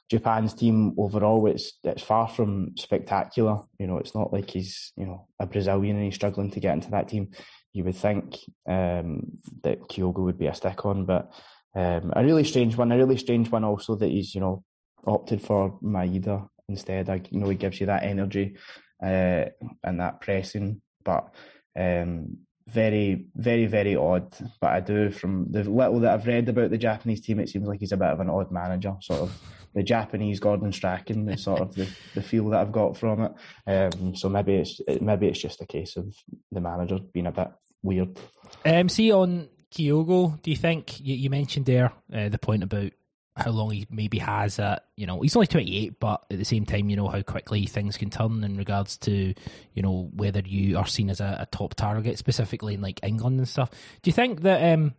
Japan's 0.10 0.54
team 0.54 0.96
overall, 0.98 1.48
it's 1.48 1.80
it's 1.86 2.04
far 2.04 2.28
from 2.28 2.76
spectacular. 2.78 3.62
You 3.80 3.88
know, 3.88 4.00
it's 4.00 4.16
not 4.16 4.34
like 4.34 4.50
he's 4.50 4.92
you 4.98 5.06
know 5.06 5.28
a 5.40 5.46
Brazilian 5.46 5.96
and 5.96 6.06
he's 6.06 6.16
struggling 6.16 6.52
to 6.52 6.60
get 6.60 6.74
into 6.74 6.92
that 6.92 7.08
team. 7.08 7.32
You 7.74 7.84
would 7.86 7.96
think 7.96 8.38
um, 8.68 9.40
that 9.64 9.82
Kyogo 9.90 10.20
would 10.20 10.38
be 10.38 10.48
a 10.48 10.54
stick 10.54 10.86
on, 10.86 11.06
but 11.06 11.32
um, 11.76 12.14
a 12.16 12.24
really 12.24 12.44
strange 12.44 12.78
one. 12.78 12.92
A 12.92 12.98
really 12.98 13.18
strange 13.18 13.50
one 13.52 13.64
also 13.64 13.96
that 13.96 14.10
he's 14.10 14.36
you 14.36 14.42
know 14.42 14.64
opted 15.06 15.42
for 15.42 15.80
Maeda 15.82 16.48
instead. 16.70 17.10
I 17.10 17.22
you 17.30 17.40
know 17.40 17.50
he 17.50 17.56
gives 17.56 17.80
you 17.80 17.88
that 17.88 18.04
energy 18.04 18.58
uh, 19.04 19.46
and 19.84 20.00
that 20.00 20.22
pressing, 20.22 20.82
but 21.04 21.34
um, 21.78 22.38
very, 22.68 23.26
very, 23.36 23.66
very 23.66 23.96
odd. 23.96 24.34
But 24.62 24.72
I 24.72 24.80
do, 24.80 25.12
from 25.12 25.48
the 25.52 25.64
little 25.64 26.00
that 26.02 26.14
I've 26.14 26.28
read 26.28 26.50
about 26.50 26.70
the 26.70 26.78
Japanese 26.78 27.22
team, 27.22 27.40
it 27.40 27.50
seems 27.50 27.68
like 27.68 27.80
he's 27.80 27.92
a 27.92 27.98
bit 27.98 28.10
of 28.10 28.20
an 28.20 28.30
odd 28.30 28.52
manager, 28.52 28.96
sort 29.02 29.22
of 29.22 29.42
the 29.74 29.84
Japanese 29.84 30.40
Gordon 30.40 30.72
Strachan 30.72 31.28
is 31.30 31.44
sort 31.44 31.62
of 31.62 31.74
the, 31.74 31.88
the 32.14 32.22
feel 32.22 32.50
that 32.50 32.62
I've 32.62 32.72
got 32.72 32.98
from 32.98 33.22
it. 33.22 33.32
Um, 33.68 34.16
so 34.16 34.30
maybe 34.30 34.56
it's 34.56 34.80
maybe 35.02 35.28
it's 35.28 35.42
just 35.42 35.62
a 35.62 35.66
case 35.66 35.98
of 35.98 36.16
the 36.52 36.62
manager 36.62 37.00
being 37.12 37.28
a 37.28 37.32
bit 37.32 37.50
weird. 37.84 38.18
Um, 38.66 38.90
see 38.90 39.12
on 39.12 39.50
Kyogo, 39.72 40.42
do 40.42 40.52
you 40.52 40.58
think 40.58 41.00
you, 41.00 41.16
you 41.16 41.30
mentioned 41.30 41.66
there 41.66 41.92
uh, 42.14 42.30
the 42.30 42.38
point 42.38 42.64
about 42.64 42.92
how 43.36 43.52
long 43.52 43.72
he 43.72 43.88
maybe 43.90 44.20
has 44.20 44.60
at 44.60 44.86
you 44.96 45.08
know 45.08 45.20
he's 45.22 45.36
only 45.36 45.48
28 45.48 46.00
but 46.00 46.24
at 46.30 46.38
the 46.38 46.46
same 46.46 46.68
time 46.68 46.88
you 46.88 46.96
know 46.96 47.08
how 47.08 47.20
quickly 47.24 47.66
things 47.66 47.98
can 47.98 48.12
turn 48.12 48.44
in 48.44 48.58
regards 48.58 48.96
to 48.96 49.34
you 49.74 49.82
know 49.82 50.08
whether 50.14 50.42
you 50.42 50.78
are 50.78 50.86
seen 50.86 51.10
as 51.10 51.20
a, 51.20 51.38
a 51.40 51.48
top 51.48 51.74
target 51.74 52.20
specifically 52.20 52.76
in 52.76 52.82
like 52.82 53.00
england 53.02 53.40
and 53.40 53.48
stuff 53.48 53.72
do 54.04 54.10
you 54.10 54.14
think 54.14 54.42
that 54.42 54.72
um 54.72 54.94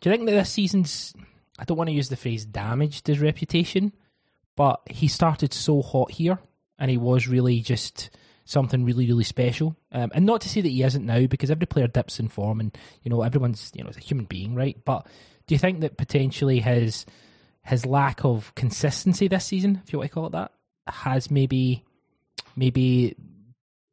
do 0.00 0.10
you 0.10 0.16
think 0.16 0.26
that 0.26 0.34
this 0.34 0.50
season's 0.50 1.14
I 1.58 1.64
don't 1.64 1.78
want 1.78 1.88
to 1.88 1.94
use 1.94 2.08
the 2.08 2.16
phrase 2.16 2.44
damaged 2.44 3.06
his 3.06 3.20
reputation, 3.20 3.92
but 4.56 4.80
he 4.86 5.08
started 5.08 5.52
so 5.54 5.82
hot 5.82 6.10
here 6.10 6.38
and 6.78 6.90
he 6.90 6.98
was 6.98 7.28
really 7.28 7.60
just 7.60 8.10
something 8.46 8.84
really, 8.84 9.06
really 9.06 9.24
special. 9.24 9.76
Um, 9.92 10.10
and 10.14 10.24
not 10.24 10.40
to 10.42 10.48
say 10.48 10.62
that 10.62 10.68
he 10.68 10.82
isn't 10.82 11.04
now, 11.04 11.26
because 11.26 11.50
every 11.50 11.66
player 11.66 11.88
dips 11.88 12.18
in 12.18 12.28
form, 12.28 12.60
and 12.60 12.76
you 13.02 13.10
know 13.10 13.22
everyone's 13.22 13.70
you 13.74 13.84
know 13.84 13.90
is 13.90 13.96
a 13.98 14.00
human 14.00 14.24
being, 14.24 14.54
right? 14.54 14.82
But 14.84 15.06
do 15.46 15.54
you 15.54 15.58
think 15.58 15.80
that 15.80 15.98
potentially 15.98 16.60
his 16.60 17.04
his 17.62 17.84
lack 17.84 18.24
of 18.24 18.54
consistency 18.54 19.28
this 19.28 19.44
season, 19.44 19.82
if 19.84 19.92
you 19.92 19.98
want 19.98 20.10
to 20.10 20.14
call 20.14 20.26
it 20.26 20.32
that, 20.32 20.52
has 20.86 21.30
maybe 21.30 21.84
maybe 22.54 23.16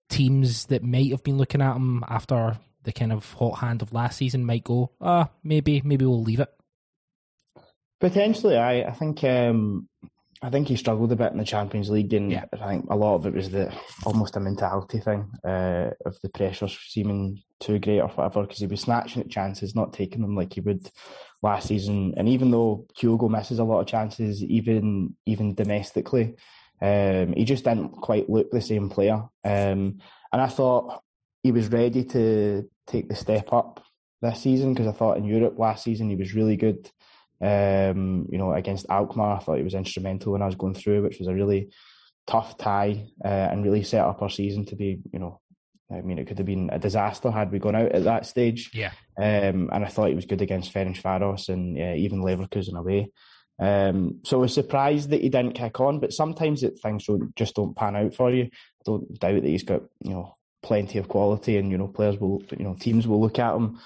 teams 0.10 0.68
that 0.68 0.84
might 0.84 1.12
have 1.12 1.24
been 1.24 1.38
looking 1.38 1.62
at 1.62 1.76
him 1.76 2.04
after 2.08 2.58
the 2.84 2.92
kind 2.92 3.12
of 3.12 3.32
hot 3.34 3.60
hand 3.60 3.82
of 3.82 3.94
last 3.94 4.18
season 4.18 4.46
might 4.46 4.64
go, 4.64 4.92
ah, 5.02 5.30
maybe 5.44 5.82
maybe 5.84 6.06
we'll 6.06 6.22
leave 6.22 6.40
it. 6.40 6.54
Potentially, 8.00 8.58
I 8.58 8.84
I 8.84 8.92
think 8.92 9.24
um, 9.24 9.88
I 10.44 10.50
think 10.50 10.68
he 10.68 10.76
struggled 10.76 11.10
a 11.14 11.16
bit 11.16 11.32
in 11.32 11.38
the 11.38 11.46
Champions 11.46 11.90
League, 11.90 12.14
and 12.14 12.30
Yeah. 12.30 12.44
I 12.52 12.68
think 12.68 12.88
a 12.90 12.96
lot 12.98 13.16
of 13.16 13.26
it 13.26 13.34
was 13.34 13.50
the 13.50 13.74
almost 14.06 14.36
a 14.36 14.42
mentality 14.42 15.00
thing 15.00 15.32
uh, 15.46 15.92
of 16.06 16.20
the 16.22 16.28
pressures 16.28 16.78
seeming 16.90 17.42
too 17.62 17.80
great 17.80 18.02
or 18.02 18.10
whatever. 18.10 18.42
Because 18.42 18.60
he 18.60 18.68
was 18.68 18.82
snatching 18.82 19.22
at 19.22 19.30
chances, 19.30 19.74
not 19.74 19.94
taking 19.94 20.22
them 20.22 20.36
like 20.36 20.52
he 20.52 20.60
would 20.60 20.90
last 21.42 21.70
season. 21.70 22.14
And 22.18 22.28
even 22.28 22.52
though 22.52 22.86
Kyogo 23.00 23.30
misses 23.30 23.60
a 23.60 23.64
lot 23.64 23.80
of 23.80 23.88
chances, 23.88 24.44
even 24.44 25.16
even 25.26 25.56
domestically, 25.56 26.36
um, 26.82 27.32
he 27.32 27.46
just 27.46 27.64
didn't 27.64 27.92
quite 28.02 28.30
look 28.30 28.52
the 28.52 28.62
same 28.62 28.90
player. 28.90 29.24
Um, 29.46 30.00
and 30.34 30.42
I 30.42 30.48
thought 30.48 31.02
he 31.42 31.54
was 31.54 31.70
ready 31.70 32.04
to 32.04 32.70
take 32.86 33.08
the 33.08 33.16
step 33.16 33.54
up 33.54 33.82
this 34.22 34.42
season 34.42 34.74
because 34.74 34.88
I 34.88 34.92
thought 34.92 35.18
in 35.18 35.24
Europe 35.24 35.58
last 35.58 35.86
season 35.86 36.10
he 36.10 36.18
was 36.18 36.34
really 36.34 36.58
good. 36.58 36.92
Um, 37.44 38.28
you 38.32 38.38
know, 38.38 38.54
against 38.54 38.86
Alkmaar, 38.90 39.36
I 39.36 39.40
thought 39.40 39.58
he 39.58 39.64
was 39.64 39.74
instrumental 39.74 40.32
when 40.32 40.42
I 40.42 40.46
was 40.46 40.56
going 40.56 40.76
through, 40.76 41.04
which 41.04 41.20
was 41.20 41.28
a 41.28 41.34
really 41.34 41.72
tough 42.26 42.58
tie 42.58 43.08
uh, 43.24 43.28
and 43.28 43.66
really 43.66 43.84
set 43.84 44.06
up 44.06 44.22
our 44.22 44.30
season 44.30 44.66
to 44.66 44.76
be, 44.78 45.00
you 45.12 45.20
know, 45.20 45.42
I 45.92 46.02
mean, 46.02 46.18
it 46.18 46.28
could 46.28 46.38
have 46.38 46.48
been 46.48 46.70
a 46.72 46.80
disaster 46.80 47.30
had 47.30 47.52
we 47.52 47.60
gone 47.60 47.76
out 47.76 47.92
at 47.92 48.06
that 48.06 48.26
stage. 48.26 48.72
Yeah. 48.74 48.92
Um, 49.18 49.70
and 49.74 49.84
I 49.84 49.88
thought 49.88 50.10
he 50.10 50.16
was 50.16 50.26
good 50.26 50.42
against 50.42 50.74
Ferencvaros 50.74 51.50
and 51.50 51.78
uh, 51.78 51.96
even 51.96 52.22
Leverkusen 52.22 52.78
away. 52.78 53.12
Um, 53.60 54.20
so 54.24 54.38
I 54.38 54.42
was 54.42 54.54
surprised 54.54 55.10
that 55.10 55.22
he 55.22 55.30
didn't 55.30 55.54
kick 55.54 55.80
on, 55.80 56.00
but 56.00 56.14
sometimes 56.14 56.64
it, 56.64 56.80
things 56.80 57.06
don't, 57.06 57.36
just 57.36 57.56
don't 57.56 57.76
pan 57.76 57.96
out 57.96 58.16
for 58.16 58.32
you. 58.32 58.46
I 58.46 58.84
don't 58.86 59.20
doubt 59.20 59.42
that 59.42 59.48
he's 59.48 59.64
got, 59.64 59.82
you 60.02 60.12
know, 60.12 60.38
plenty 60.64 60.98
of 60.98 61.10
quality 61.10 61.58
and, 61.58 61.70
you 61.70 61.78
know, 61.78 61.90
players 61.90 62.18
will, 62.18 62.42
you 62.58 62.64
know, 62.64 62.76
teams 62.80 63.06
will 63.06 63.22
look 63.22 63.38
at 63.38 63.54
him 63.54 63.80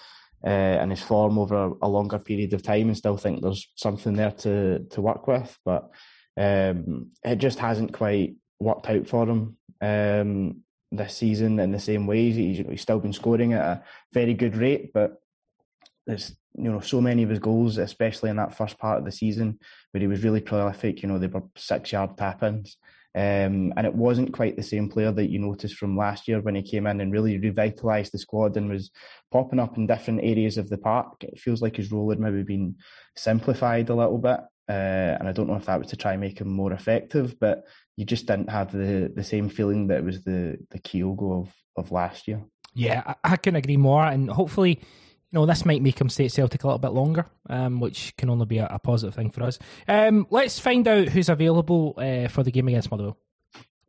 uh, 0.43 0.47
and 0.47 0.91
his 0.91 1.01
form 1.01 1.39
over 1.39 1.73
a, 1.81 1.87
longer 1.87 2.19
period 2.19 2.53
of 2.53 2.63
time 2.63 2.87
and 2.87 2.97
still 2.97 3.17
think 3.17 3.41
there's 3.41 3.67
something 3.75 4.13
there 4.13 4.31
to, 4.31 4.79
to 4.91 5.01
work 5.01 5.27
with. 5.27 5.57
But 5.65 5.89
um, 6.37 7.11
it 7.23 7.37
just 7.37 7.59
hasn't 7.59 7.93
quite 7.93 8.35
worked 8.59 8.89
out 8.89 9.07
for 9.07 9.27
him 9.27 9.57
um, 9.81 10.61
this 10.91 11.15
season 11.15 11.59
in 11.59 11.71
the 11.71 11.79
same 11.79 12.05
way. 12.05 12.31
He's, 12.31 12.65
he's 12.65 12.81
still 12.81 12.99
been 12.99 13.13
scoring 13.13 13.53
at 13.53 13.61
a 13.61 13.83
very 14.13 14.33
good 14.33 14.55
rate, 14.55 14.91
but 14.93 15.19
there's 16.05 16.35
you 16.55 16.71
know 16.71 16.79
so 16.79 17.01
many 17.01 17.23
of 17.23 17.29
his 17.29 17.39
goals, 17.39 17.77
especially 17.77 18.29
in 18.29 18.37
that 18.37 18.55
first 18.55 18.79
part 18.79 18.97
of 18.99 19.05
the 19.05 19.11
season, 19.11 19.59
where 19.91 20.01
he 20.01 20.07
was 20.07 20.23
really 20.23 20.41
prolific. 20.41 21.01
You 21.01 21.09
know, 21.09 21.19
they 21.19 21.27
were 21.27 21.43
six 21.55 21.91
yard 21.91 22.17
tap 22.17 22.43
ins. 22.43 22.77
Um, 23.17 23.73
and 23.75 23.87
it 23.87 23.95
wasn't 23.95 24.31
quite 24.31 24.55
the 24.55 24.61
same 24.61 24.89
player 24.89 25.11
that 25.11 25.31
you 25.31 25.39
noticed 25.39 25.73
from 25.73 25.97
last 25.97 26.27
year 26.27 26.39
when 26.39 26.53
he 26.53 26.61
came 26.61 26.85
in 26.85 27.01
and 27.01 27.11
really 27.11 27.39
revitalised 27.39 28.11
the 28.11 28.19
squad 28.19 28.55
and 28.57 28.69
was 28.69 28.91
popping 29.31 29.59
up 29.59 29.75
in 29.75 29.87
different 29.87 30.19
areas 30.21 30.59
of 30.59 30.69
the 30.69 30.77
park. 30.77 31.23
It 31.23 31.39
feels 31.39 31.59
like 31.59 31.77
his 31.77 31.91
role 31.91 32.11
had 32.11 32.19
maybe 32.19 32.43
been 32.43 32.75
simplified 33.15 33.89
a 33.89 33.95
little 33.95 34.19
bit. 34.19 34.41
Uh, 34.69 35.17
and 35.17 35.27
I 35.27 35.31
don't 35.31 35.47
know 35.47 35.55
if 35.55 35.65
that 35.65 35.79
was 35.79 35.87
to 35.87 35.97
try 35.97 36.11
and 36.11 36.21
make 36.21 36.39
him 36.39 36.49
more 36.49 36.73
effective, 36.73 37.39
but 37.39 37.63
you 37.95 38.05
just 38.05 38.27
didn't 38.27 38.51
have 38.51 38.71
the, 38.71 39.11
the 39.15 39.23
same 39.23 39.49
feeling 39.49 39.87
that 39.87 39.99
it 39.99 40.05
was 40.05 40.23
the, 40.23 40.59
the 40.69 40.79
Kyogo 40.79 41.41
of, 41.41 41.55
of 41.75 41.91
last 41.91 42.27
year. 42.27 42.43
Yeah, 42.75 43.01
I, 43.03 43.15
I 43.23 43.35
couldn't 43.37 43.55
agree 43.55 43.77
more. 43.77 44.05
And 44.05 44.29
hopefully, 44.29 44.79
you 45.31 45.39
know, 45.39 45.45
this 45.45 45.65
might 45.65 45.81
make 45.81 45.99
him 45.99 46.09
stay 46.09 46.25
at 46.25 46.31
Celtic 46.31 46.63
a 46.63 46.67
little 46.67 46.79
bit 46.79 46.91
longer, 46.91 47.25
um, 47.49 47.79
which 47.79 48.15
can 48.17 48.29
only 48.29 48.45
be 48.45 48.59
a, 48.59 48.67
a 48.67 48.79
positive 48.79 49.13
thing 49.13 49.29
for 49.29 49.43
us. 49.43 49.59
Um, 49.87 50.25
let's 50.29 50.59
find 50.59 50.87
out 50.87 51.09
who's 51.09 51.29
available 51.29 51.95
uh, 51.97 52.29
for 52.29 52.43
the 52.43 52.51
game 52.51 52.67
against 52.69 52.91
Motherwell. 52.91 53.17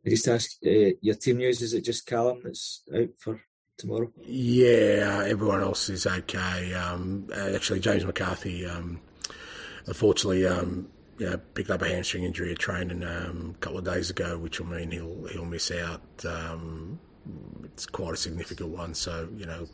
I 0.05 0.09
just 0.09 0.27
ask 0.27 0.51
uh, 0.65 0.91
your 1.01 1.15
team 1.15 1.37
news. 1.37 1.61
Is 1.61 1.73
it 1.73 1.85
just 1.85 2.05
Callum 2.05 2.41
that's 2.43 2.83
out 2.93 3.09
for 3.17 3.41
tomorrow? 3.77 4.11
Yeah, 4.25 5.25
everyone 5.27 5.61
else 5.61 5.89
is 5.89 6.05
okay. 6.05 6.73
Um, 6.73 7.27
actually, 7.33 7.79
James 7.79 8.05
McCarthy, 8.05 8.65
um, 8.65 8.99
unfortunately, 9.85 10.45
um, 10.45 10.89
you 11.17 11.29
know, 11.29 11.37
picked 11.53 11.69
up 11.69 11.81
a 11.81 11.89
hamstring 11.89 12.23
injury 12.23 12.51
at 12.51 12.59
training 12.59 13.03
um, 13.03 13.55
a 13.55 13.59
couple 13.59 13.79
of 13.79 13.85
days 13.85 14.09
ago, 14.09 14.37
which 14.37 14.59
will 14.59 14.67
mean 14.67 14.91
he'll 14.91 15.27
he'll 15.27 15.45
miss 15.45 15.71
out. 15.71 16.01
Um, 16.25 16.99
it's 17.63 17.85
quite 17.85 18.13
a 18.13 18.17
significant 18.17 18.69
one. 18.69 18.93
So 18.93 19.29
you 19.35 19.45
know, 19.45 19.67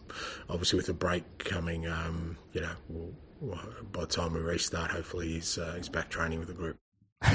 obviously 0.50 0.78
with 0.78 0.88
the 0.88 0.94
break 0.94 1.38
coming, 1.40 1.88
um, 1.88 2.38
you 2.54 2.62
know, 2.62 2.74
we'll, 2.90 3.14
we'll, 3.42 3.60
by 3.92 4.02
the 4.02 4.08
time 4.08 4.34
we 4.34 4.40
restart, 4.40 4.92
hopefully 4.92 5.34
he's 5.34 5.58
uh, 5.58 5.74
he's 5.78 5.90
back 5.90 6.10
training 6.10 6.40
with 6.40 6.48
the 6.48 6.54
group. 6.54 6.78
uh, 7.24 7.32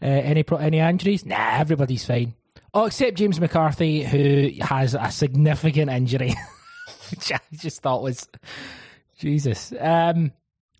any 0.00 0.42
pro- 0.42 0.58
any 0.58 0.78
injuries? 0.78 1.24
Nah, 1.24 1.58
everybody's 1.58 2.04
fine. 2.04 2.34
Oh, 2.72 2.86
except 2.86 3.16
James 3.16 3.40
McCarthy, 3.40 4.02
who 4.02 4.50
has 4.60 4.94
a 4.94 5.10
significant 5.10 5.90
injury, 5.90 6.34
which 7.10 7.30
I 7.30 7.38
just 7.52 7.82
thought 7.82 8.02
was 8.02 8.28
Jesus. 9.16 9.72
Um, 9.78 10.32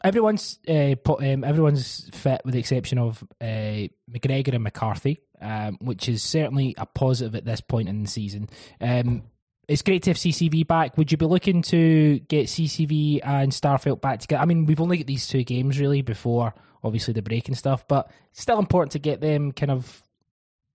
everyone's 0.02 0.58
uh, 0.68 0.96
po- 1.02 1.20
um, 1.20 1.44
everyone's 1.44 2.08
fit 2.12 2.42
with 2.44 2.54
the 2.54 2.60
exception 2.60 2.98
of 2.98 3.22
uh, 3.40 3.88
McGregor 4.10 4.54
and 4.54 4.64
McCarthy, 4.64 5.20
um, 5.40 5.78
which 5.80 6.08
is 6.08 6.22
certainly 6.22 6.74
a 6.78 6.86
positive 6.86 7.34
at 7.34 7.44
this 7.44 7.60
point 7.60 7.88
in 7.88 8.02
the 8.02 8.08
season. 8.08 8.48
Um, 8.80 9.24
it's 9.66 9.82
great 9.82 10.02
to 10.04 10.10
have 10.10 10.18
CCV 10.18 10.66
back. 10.66 10.98
Would 10.98 11.10
you 11.10 11.16
be 11.16 11.26
looking 11.26 11.62
to 11.62 12.18
get 12.20 12.46
CCV 12.46 13.20
and 13.24 13.50
Starfelt 13.50 14.00
back 14.00 14.20
together? 14.20 14.42
I 14.42 14.44
mean, 14.44 14.66
we've 14.66 14.80
only 14.80 14.98
got 14.98 15.06
these 15.06 15.26
two 15.26 15.42
games 15.42 15.78
really 15.78 16.02
before 16.02 16.54
obviously 16.82 17.14
the 17.14 17.22
break 17.22 17.48
and 17.48 17.56
stuff, 17.56 17.88
but 17.88 18.10
it's 18.30 18.42
still 18.42 18.58
important 18.58 18.92
to 18.92 18.98
get 18.98 19.20
them 19.20 19.52
kind 19.52 19.70
of 19.70 20.02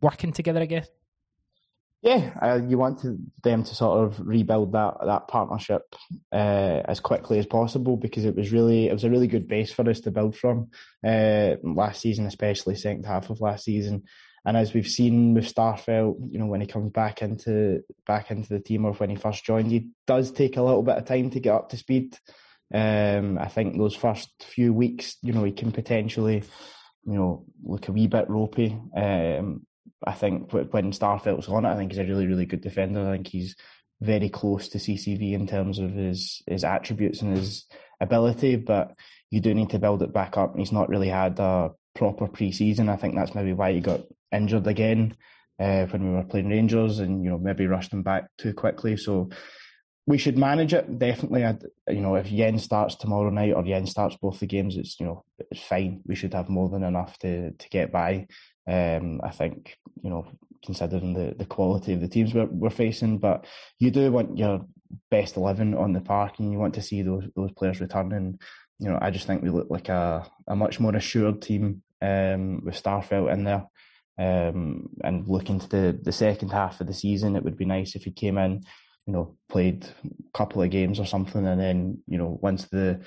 working 0.02 0.34
together, 0.34 0.62
I 0.62 0.66
guess. 0.66 0.90
Yeah, 2.02 2.32
uh, 2.42 2.60
you 2.66 2.78
want 2.78 3.02
to, 3.02 3.20
them 3.44 3.64
to 3.66 3.76
sort 3.76 4.06
of 4.06 4.26
rebuild 4.26 4.72
that 4.72 4.96
that 5.06 5.28
partnership 5.28 5.96
uh, 6.32 6.82
as 6.86 7.02
quickly 7.02 7.40
as 7.40 7.46
possible 7.46 7.98
because 7.98 8.24
it 8.24 8.38
was 8.38 8.54
really 8.54 8.88
it 8.88 8.94
was 8.94 9.04
a 9.04 9.10
really 9.10 9.28
good 9.28 9.50
base 9.50 9.74
for 9.74 9.88
us 9.90 10.00
to 10.02 10.12
build 10.12 10.38
from 10.38 10.70
uh, 11.06 11.56
last 11.62 12.00
season, 12.00 12.26
especially 12.26 12.76
second 12.76 13.06
half 13.06 13.30
of 13.30 13.42
last 13.42 13.66
season. 13.66 14.04
And 14.46 14.56
as 14.56 14.74
we've 14.74 14.88
seen 14.88 15.34
with 15.34 15.54
Starfelt, 15.54 16.18
you 16.32 16.40
know, 16.40 16.46
when 16.46 16.62
he 16.62 16.68
comes 16.68 16.92
back 16.92 17.22
into 17.22 17.84
back 18.06 18.32
into 18.32 18.50
the 18.50 18.60
team 18.60 18.86
or 18.86 18.94
when 18.94 19.10
he 19.10 19.16
first 19.16 19.44
joined, 19.44 19.72
he 19.72 19.90
does 20.08 20.32
take 20.32 20.58
a 20.58 20.62
little 20.62 20.84
bit 20.84 20.98
of 20.98 21.06
time 21.06 21.30
to 21.32 21.40
get 21.40 21.54
up 21.54 21.70
to 21.70 21.78
speed. 21.78 22.18
Um, 22.74 23.38
I 23.38 23.48
think 23.48 23.78
those 23.78 23.96
first 23.96 24.30
few 24.42 24.74
weeks, 24.74 25.18
you 25.22 25.34
know, 25.34 25.44
he 25.44 25.52
can 25.52 25.72
potentially, 25.72 26.44
you 27.06 27.14
know, 27.14 27.46
look 27.64 27.88
a 27.88 27.92
wee 27.92 28.08
bit 28.08 28.30
ropey. 28.30 28.78
Um, 28.96 29.66
I 30.06 30.14
think 30.14 30.52
when 30.54 30.92
Starfelt's 30.92 31.50
on 31.50 31.66
it, 31.66 31.70
I 31.70 31.76
think 31.76 31.92
he's 31.92 32.00
a 32.00 32.06
really, 32.06 32.28
really 32.28 32.46
good 32.46 32.62
defender. 32.62 33.10
I 33.10 33.14
think 33.14 33.28
he's 33.28 33.56
very 34.02 34.30
close 34.30 34.70
to 34.70 34.78
CCV 34.78 35.34
in 35.34 35.48
terms 35.48 35.80
of 35.80 35.92
his 35.92 36.42
his 36.48 36.64
attributes 36.64 37.22
and 37.22 37.36
his 37.36 37.66
ability, 38.00 38.56
but 38.56 38.96
you 39.30 39.42
do 39.42 39.54
need 39.54 39.72
to 39.72 39.80
build 39.80 40.02
it 40.02 40.14
back 40.14 40.38
up. 40.38 40.56
He's 40.58 40.72
not 40.72 40.90
really 40.90 41.10
had 41.10 41.38
a 41.40 41.72
proper 41.96 42.28
pre-season. 42.28 42.88
I 42.90 42.96
think 42.96 43.16
that's 43.16 43.36
maybe 43.36 43.54
why 43.54 43.74
he 43.74 43.82
got 43.82 44.02
injured 44.32 44.68
again 44.68 45.16
uh, 45.60 45.86
when 45.88 46.10
we 46.10 46.16
were 46.16 46.24
playing 46.24 46.50
Rangers, 46.50 47.00
and 47.00 47.24
you 47.24 47.30
know 47.30 47.38
maybe 47.38 47.68
rushed 47.68 47.94
him 47.94 48.04
back 48.04 48.30
too 48.38 48.54
quickly. 48.54 48.98
So 48.98 49.30
we 50.10 50.18
should 50.18 50.38
manage 50.38 50.74
it 50.74 50.98
definitely. 50.98 51.46
I'd, 51.46 51.64
you 51.88 52.02
know, 52.02 52.16
if 52.16 52.32
Yen 52.32 52.58
starts 52.58 52.96
tomorrow 52.96 53.30
night 53.30 53.54
or 53.54 53.64
Yen 53.66 53.86
starts 53.86 54.18
both 54.20 54.40
the 54.40 54.48
games, 54.48 54.76
it's 54.78 55.00
you 55.00 55.06
know 55.06 55.24
it's 55.52 55.62
fine. 55.62 56.02
We 56.06 56.16
should 56.16 56.34
have 56.34 56.50
more 56.50 56.70
than 56.70 56.84
enough 56.84 57.20
to 57.20 57.52
to 57.52 57.70
get 57.70 57.92
by. 57.92 58.28
Um, 58.68 59.22
I 59.24 59.30
think 59.30 59.78
you 60.02 60.10
know 60.10 60.28
considering 60.66 61.14
the, 61.14 61.36
the 61.38 61.46
quality 61.46 61.94
of 61.94 62.02
the 62.02 62.08
teams 62.08 62.34
we're, 62.34 62.46
we're 62.46 62.70
facing, 62.70 63.18
but 63.18 63.46
you 63.78 63.92
do 63.92 64.12
want 64.12 64.38
your 64.38 64.66
best 65.12 65.38
eleven 65.38 65.76
on 65.76 65.94
the 65.94 66.02
park, 66.02 66.40
and 66.40 66.52
you 66.52 66.58
want 66.58 66.74
to 66.76 66.82
see 66.82 67.02
those 67.02 67.26
those 67.36 67.52
players 67.52 67.82
returning. 67.82 68.40
You 68.80 68.90
know, 68.90 69.00
I 69.02 69.12
just 69.12 69.28
think 69.28 69.44
we 69.44 69.50
look 69.50 69.68
like 69.70 69.90
a, 69.90 70.26
a 70.48 70.56
much 70.56 70.80
more 70.80 70.96
assured 70.96 71.42
team 71.42 71.84
um, 72.02 72.64
with 72.64 72.82
Starfelt 72.82 73.32
in 73.32 73.44
there. 73.44 73.66
Um, 74.20 74.90
and 75.02 75.26
looking 75.30 75.60
to 75.62 75.70
the, 75.70 76.00
the 76.02 76.12
second 76.12 76.50
half 76.50 76.82
of 76.82 76.88
the 76.88 76.94
season, 76.94 77.38
it 77.38 77.44
would 77.44 77.56
be 77.56 77.64
nice 77.64 77.96
if 77.96 78.04
he 78.04 78.12
came 78.12 78.38
in, 78.38 78.64
you 79.06 79.14
know, 79.14 79.38
played 79.48 79.86
a 80.06 80.38
couple 80.38 80.62
of 80.62 80.70
games 80.70 81.00
or 81.00 81.06
something, 81.06 81.48
and 81.48 81.60
then 81.60 82.04
you 82.06 82.18
know 82.18 82.38
once 82.42 82.66
the 82.66 83.00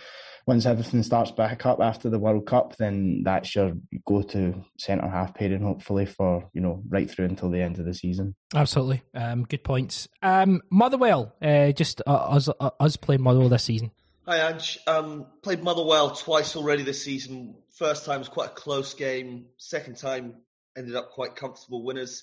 once 0.46 0.64
everything 0.64 1.02
starts 1.02 1.30
back 1.30 1.66
up 1.66 1.80
after 1.80 2.08
the 2.08 2.18
World 2.18 2.46
Cup, 2.46 2.76
then 2.78 3.22
that's 3.24 3.54
your 3.54 3.74
go 4.06 4.22
to 4.22 4.64
centre 4.78 5.06
half 5.06 5.34
pairing, 5.34 5.62
hopefully 5.62 6.06
for 6.06 6.48
you 6.54 6.62
know 6.62 6.82
right 6.88 7.10
through 7.10 7.26
until 7.26 7.50
the 7.50 7.60
end 7.60 7.78
of 7.78 7.84
the 7.84 7.94
season. 7.94 8.34
Absolutely, 8.54 9.02
um, 9.14 9.44
good 9.44 9.64
points. 9.64 10.08
Um, 10.22 10.62
Motherwell, 10.70 11.34
uh, 11.42 11.72
just 11.72 12.00
uh, 12.06 12.10
us 12.10 12.48
uh, 12.48 12.70
us 12.80 12.96
playing 12.96 13.22
Motherwell 13.22 13.50
this 13.50 13.64
season. 13.64 13.90
Hi, 14.26 14.48
Ange. 14.50 14.78
Um, 14.86 15.26
played 15.42 15.62
Motherwell 15.62 16.12
twice 16.12 16.56
already 16.56 16.84
this 16.84 17.04
season. 17.04 17.56
First 17.76 18.06
time 18.06 18.20
was 18.20 18.28
quite 18.28 18.50
a 18.50 18.54
close 18.54 18.94
game. 18.94 19.46
Second 19.58 19.98
time 19.98 20.36
ended 20.76 20.96
up 20.96 21.10
quite 21.10 21.36
comfortable 21.36 21.84
winners. 21.84 22.22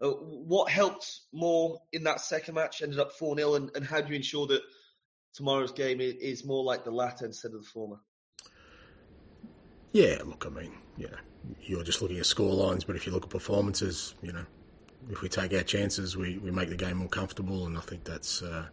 Uh, 0.00 0.10
what 0.10 0.70
helped 0.70 1.20
more 1.32 1.78
in 1.92 2.04
that 2.04 2.20
second 2.20 2.54
match? 2.54 2.82
Ended 2.82 2.98
up 2.98 3.12
4 3.12 3.36
0, 3.36 3.54
and, 3.54 3.70
and 3.74 3.84
how 3.84 4.00
do 4.00 4.08
you 4.10 4.16
ensure 4.16 4.46
that 4.48 4.62
tomorrow's 5.34 5.72
game 5.72 6.00
is, 6.00 6.44
more 6.44 6.64
like 6.64 6.84
the 6.84 6.90
latter 6.90 7.24
instead 7.24 7.52
of 7.52 7.62
the 7.62 7.68
former? 7.68 7.96
Yeah, 9.92 10.18
look, 10.24 10.44
I 10.46 10.50
mean, 10.50 10.72
you 10.96 11.06
know, 11.06 11.18
you're 11.60 11.84
just 11.84 12.02
looking 12.02 12.18
at 12.18 12.26
score 12.26 12.52
lines, 12.52 12.84
but 12.84 12.96
if 12.96 13.06
you 13.06 13.12
look 13.12 13.24
at 13.24 13.30
performances, 13.30 14.14
you 14.22 14.32
know, 14.32 14.44
if 15.10 15.22
we 15.22 15.28
take 15.28 15.52
our 15.52 15.62
chances, 15.62 16.16
we, 16.16 16.38
we 16.38 16.50
make 16.50 16.70
the 16.70 16.76
game 16.76 16.96
more 16.96 17.08
comfortable, 17.08 17.66
and 17.66 17.76
I 17.76 17.80
think 17.80 18.04
that's 18.04 18.42
uh, 18.42 18.66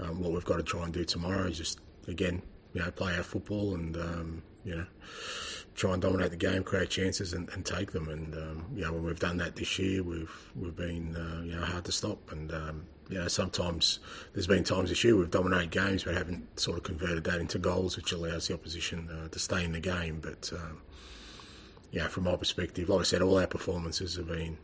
um, 0.00 0.20
what 0.20 0.32
we've 0.32 0.44
got 0.44 0.56
to 0.56 0.62
try 0.62 0.84
and 0.84 0.92
do 0.92 1.04
tomorrow. 1.04 1.46
Is 1.46 1.58
just 1.58 1.80
again, 2.06 2.42
you 2.74 2.82
know, 2.82 2.90
play 2.90 3.16
our 3.16 3.22
football 3.22 3.74
and 3.74 3.96
um, 3.96 4.42
you 4.64 4.76
know, 4.76 4.86
try 5.76 5.92
and 5.92 6.00
dominate 6.02 6.30
the 6.30 6.36
game, 6.36 6.64
create 6.64 6.90
chances, 6.90 7.32
and, 7.32 7.48
and 7.50 7.64
take 7.64 7.92
them. 7.92 8.08
And 8.08 8.34
um, 8.34 8.66
you 8.74 8.82
know, 8.82 8.92
when 8.92 9.04
we've 9.04 9.20
done 9.20 9.36
that 9.36 9.56
this 9.56 9.78
year, 9.78 10.02
we've 10.02 10.50
we've 10.56 10.74
been 10.74 11.14
uh, 11.14 11.42
you 11.44 11.54
know 11.54 11.64
hard 11.64 11.84
to 11.84 11.92
stop. 11.92 12.32
And 12.32 12.52
um, 12.52 12.86
you 13.08 13.18
know, 13.18 13.28
sometimes 13.28 14.00
there's 14.32 14.46
been 14.46 14.64
times 14.64 14.88
this 14.88 15.04
year 15.04 15.16
we've 15.16 15.30
dominated 15.30 15.70
games, 15.70 16.04
but 16.04 16.14
haven't 16.14 16.58
sort 16.58 16.78
of 16.78 16.82
converted 16.82 17.24
that 17.24 17.40
into 17.40 17.58
goals, 17.58 17.96
which 17.96 18.12
allows 18.12 18.48
the 18.48 18.54
opposition 18.54 19.08
uh, 19.10 19.28
to 19.28 19.38
stay 19.38 19.64
in 19.64 19.72
the 19.72 19.80
game. 19.80 20.20
But 20.20 20.50
um, 20.54 20.82
yeah, 21.92 22.08
from 22.08 22.24
my 22.24 22.36
perspective, 22.36 22.88
like 22.88 23.00
I 23.00 23.04
said, 23.04 23.22
all 23.22 23.38
our 23.38 23.46
performances 23.46 24.16
have 24.16 24.28
been 24.28 24.56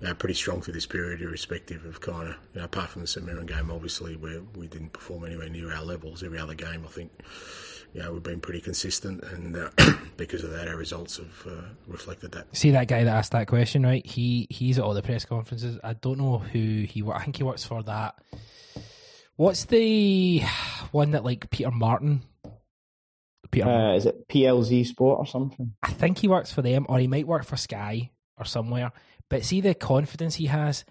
you 0.00 0.08
know, 0.08 0.14
pretty 0.14 0.34
strong 0.34 0.60
through 0.60 0.74
this 0.74 0.86
period, 0.86 1.22
irrespective 1.22 1.84
of 1.84 2.00
kind 2.00 2.30
of, 2.30 2.36
you 2.52 2.58
know, 2.58 2.64
apart 2.64 2.90
from 2.90 3.02
the 3.02 3.06
St 3.06 3.24
Mirren 3.24 3.46
game, 3.46 3.70
obviously, 3.70 4.16
where 4.16 4.40
we 4.56 4.66
didn't 4.66 4.92
perform 4.92 5.24
anywhere 5.24 5.48
near 5.48 5.72
our 5.72 5.84
levels. 5.84 6.24
Every 6.24 6.38
other 6.38 6.54
game, 6.54 6.82
I 6.84 6.90
think, 6.90 7.12
you 7.94 8.02
know, 8.02 8.12
we've 8.12 8.22
been 8.22 8.40
pretty 8.40 8.60
consistent, 8.60 9.22
and 9.22 9.56
uh, 9.56 9.68
because 10.16 10.44
of 10.44 10.50
that, 10.50 10.68
our 10.68 10.76
results 10.76 11.18
have 11.18 11.46
uh, 11.46 11.62
reflected 11.86 12.32
that. 12.32 12.46
See 12.56 12.70
that 12.70 12.88
guy 12.88 13.04
that 13.04 13.14
asked 13.14 13.32
that 13.32 13.48
question, 13.48 13.82
right? 13.82 14.04
He 14.04 14.46
he's 14.50 14.78
at 14.78 14.84
all 14.84 14.94
the 14.94 15.02
press 15.02 15.24
conferences. 15.24 15.78
I 15.84 15.92
don't 15.94 16.18
know 16.18 16.38
who 16.38 16.58
he. 16.58 17.04
I 17.12 17.22
think 17.22 17.36
he 17.36 17.42
works 17.42 17.64
for 17.64 17.82
that. 17.82 18.14
What's 19.36 19.66
the 19.66 20.40
one 20.90 21.10
that 21.10 21.24
like 21.24 21.50
Peter 21.50 21.70
Martin? 21.70 22.22
Peter, 23.50 23.68
uh, 23.68 23.94
is 23.94 24.06
it 24.06 24.26
PLZ 24.28 24.86
Sport 24.86 25.18
or 25.18 25.26
something? 25.26 25.74
I 25.82 25.90
think 25.90 26.18
he 26.18 26.28
works 26.28 26.50
for 26.50 26.62
them, 26.62 26.86
or 26.88 26.98
he 26.98 27.06
might 27.06 27.26
work 27.26 27.44
for 27.44 27.56
Sky 27.56 28.10
or 28.38 28.46
somewhere. 28.46 28.92
But 29.28 29.44
see 29.44 29.60
the 29.60 29.74
confidence 29.74 30.36
he 30.36 30.46
has. 30.46 30.84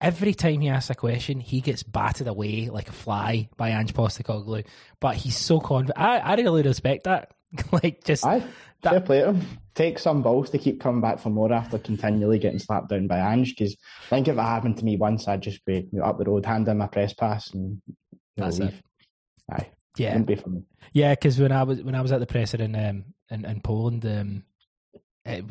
Every 0.00 0.32
time 0.34 0.60
he 0.62 0.68
asks 0.68 0.88
a 0.90 0.94
question, 0.94 1.40
he 1.40 1.60
gets 1.60 1.82
batted 1.82 2.26
away 2.26 2.70
like 2.70 2.88
a 2.88 2.92
fly 2.92 3.48
by 3.56 3.70
Ange 3.70 3.92
Postecoglou. 3.92 4.64
But 4.98 5.16
he's 5.16 5.36
so 5.36 5.60
confident. 5.60 5.98
I, 5.98 6.18
I 6.18 6.34
really 6.36 6.62
respect 6.62 7.04
that. 7.04 7.32
like 7.72 8.04
just 8.04 8.24
I 8.24 8.42
that, 8.82 8.90
fair 8.92 9.00
play 9.00 9.18
him. 9.24 9.42
Take 9.74 9.98
some 9.98 10.22
balls 10.22 10.50
to 10.50 10.58
keep 10.58 10.80
coming 10.80 11.00
back 11.00 11.18
for 11.18 11.28
more 11.30 11.52
after 11.52 11.78
continually 11.78 12.38
getting 12.38 12.58
slapped 12.60 12.88
down 12.88 13.08
by 13.08 13.18
Ange. 13.18 13.54
Because 13.56 13.76
I 14.06 14.08
think 14.10 14.28
if 14.28 14.36
it 14.36 14.40
happened 14.40 14.78
to 14.78 14.84
me 14.84 14.96
once, 14.96 15.28
I'd 15.28 15.42
just 15.42 15.64
be 15.64 15.88
you 15.92 15.98
know, 15.98 16.04
up 16.04 16.16
the 16.18 16.24
road, 16.24 16.46
hand 16.46 16.68
in 16.68 16.78
my 16.78 16.86
press 16.86 17.12
pass, 17.12 17.50
and 17.50 17.82
you 17.88 18.16
know, 18.38 18.44
That's 18.44 18.58
leave. 18.58 18.68
it. 18.70 18.74
Aye, 19.52 19.68
Yeah, 19.96 20.10
wouldn't 20.10 20.28
be 20.28 20.36
for 20.36 20.48
me. 20.48 20.62
yeah. 20.92 21.12
Because 21.12 21.38
when 21.38 21.52
I 21.52 21.64
was 21.64 21.82
when 21.82 21.94
I 21.94 22.00
was 22.00 22.12
at 22.12 22.20
the 22.20 22.26
presser 22.26 22.62
in 22.62 22.74
um 22.74 23.04
in, 23.30 23.44
in 23.44 23.60
Poland, 23.60 24.06
um, 24.06 24.44
it, 25.24 25.44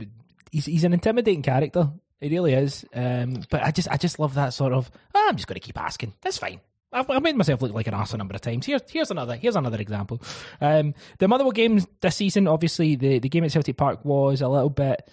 he's 0.52 0.66
he's 0.66 0.86
an 0.86 0.94
intimidating 0.94 1.44
character. 1.44 1.92
He 2.22 2.30
really 2.30 2.54
is. 2.54 2.86
Um, 2.94 3.44
but 3.50 3.64
I 3.64 3.72
just 3.72 3.90
I 3.90 3.98
just 3.98 4.20
love 4.20 4.34
that 4.36 4.54
sort 4.54 4.74
of. 4.74 4.92
"Ah, 5.16 5.28
I'm 5.30 5.36
just 5.36 5.48
going 5.48 5.56
to 5.60 5.66
keep 5.66 5.80
asking. 5.80 6.14
That's 6.22 6.38
fine. 6.38 6.60
I've, 6.92 7.10
I've 7.10 7.22
made 7.22 7.36
myself 7.36 7.62
look 7.62 7.74
like 7.74 7.88
an 7.88 7.94
arse 7.94 8.14
a 8.14 8.18
number 8.18 8.36
of 8.36 8.42
times. 8.42 8.66
Here's 8.66 8.82
here's 8.90 9.12
another 9.12 9.36
here's 9.36 9.56
another 9.56 9.80
example. 9.80 10.22
Um, 10.60 10.96
the 11.20 11.28
Motherwell 11.28 11.52
games 11.52 11.88
this 12.02 12.16
season, 12.16 12.48
obviously 12.48 12.96
the, 12.96 13.20
the 13.20 13.30
game 13.30 13.44
at 13.44 13.52
Celtic 13.52 13.78
Park 13.78 14.04
was 14.04 14.42
a 14.42 14.48
little 14.48 14.70
bit 14.70 15.10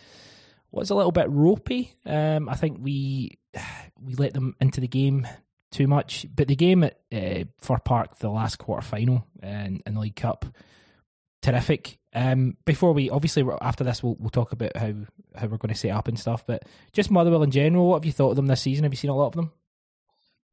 was 0.70 0.90
a 0.90 0.94
little 0.94 1.12
bit 1.12 1.28
ropey. 1.30 1.92
Um, 2.04 2.48
I 2.48 2.54
think 2.54 2.78
we 2.80 3.38
we 4.00 4.14
let 4.14 4.32
them 4.34 4.57
into 4.61 4.80
the 4.80 4.88
game 4.88 5.26
too 5.70 5.86
much. 5.86 6.26
But 6.34 6.48
the 6.48 6.57
game 6.57 6.84
at 6.84 6.98
uh, 7.12 7.44
Fir 7.61 7.78
Park, 7.78 8.18
the 8.18 8.30
last 8.30 8.57
quarter 8.57 8.82
final 8.86 9.26
in, 9.42 9.82
in 9.86 9.94
the 9.94 10.00
League 10.00 10.16
Cup, 10.16 10.44
terrific. 11.43 11.99
Um, 12.14 12.57
before 12.64 12.93
we 12.93 13.11
obviously 13.11 13.45
after 13.61 13.84
this 13.84 14.03
we'll 14.03 14.16
we'll 14.18 14.30
talk 14.30 14.53
about 14.53 14.74
how 14.74 14.95
how 15.34 15.47
we're 15.49 15.59
going 15.59 15.68
to 15.68 15.74
set 15.74 15.91
up 15.91 16.09
and 16.09 16.18
stuff. 16.18 16.47
But 16.47 16.64
just 16.93 17.11
Motherwell 17.11 17.43
in 17.43 17.51
general, 17.51 17.89
what 17.89 17.97
have 17.97 18.07
you 18.07 18.12
thought 18.12 18.30
of 18.30 18.37
them 18.37 18.47
this 18.47 18.62
season? 18.62 18.84
Have 18.84 18.93
you 18.93 18.99
seen 18.99 19.11
a 19.11 19.16
lot 19.16 19.28
of 19.28 19.34
them? 19.34 19.53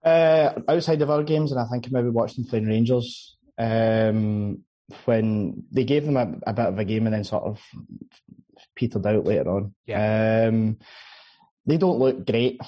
Uh, 0.04 0.60
outside 0.68 1.02
of 1.02 1.10
our 1.10 1.24
games, 1.24 1.52
and 1.52 1.62
I 1.62 1.66
think 1.66 1.86
I 1.86 1.90
maybe 1.92 2.10
watched 2.10 2.36
them 2.36 2.46
playing 2.46 2.66
Rangers 2.66 3.38
um, 3.58 4.64
when 5.06 5.64
they 5.72 5.86
gave 5.86 6.06
them 6.06 6.18
a, 6.18 6.36
a 6.46 6.54
bit 6.54 6.66
of 6.66 6.78
a 6.78 6.84
game 6.84 7.08
and 7.08 7.14
then 7.14 7.24
sort 7.24 7.44
of 7.44 7.62
petered 8.76 9.06
out 9.06 9.24
later 9.24 9.50
on. 9.50 9.74
Yeah. 9.86 10.48
Um, 10.50 10.78
they 11.66 11.78
don't 11.78 12.00
look 12.00 12.26
great. 12.26 12.60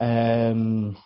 Um, 0.00 0.96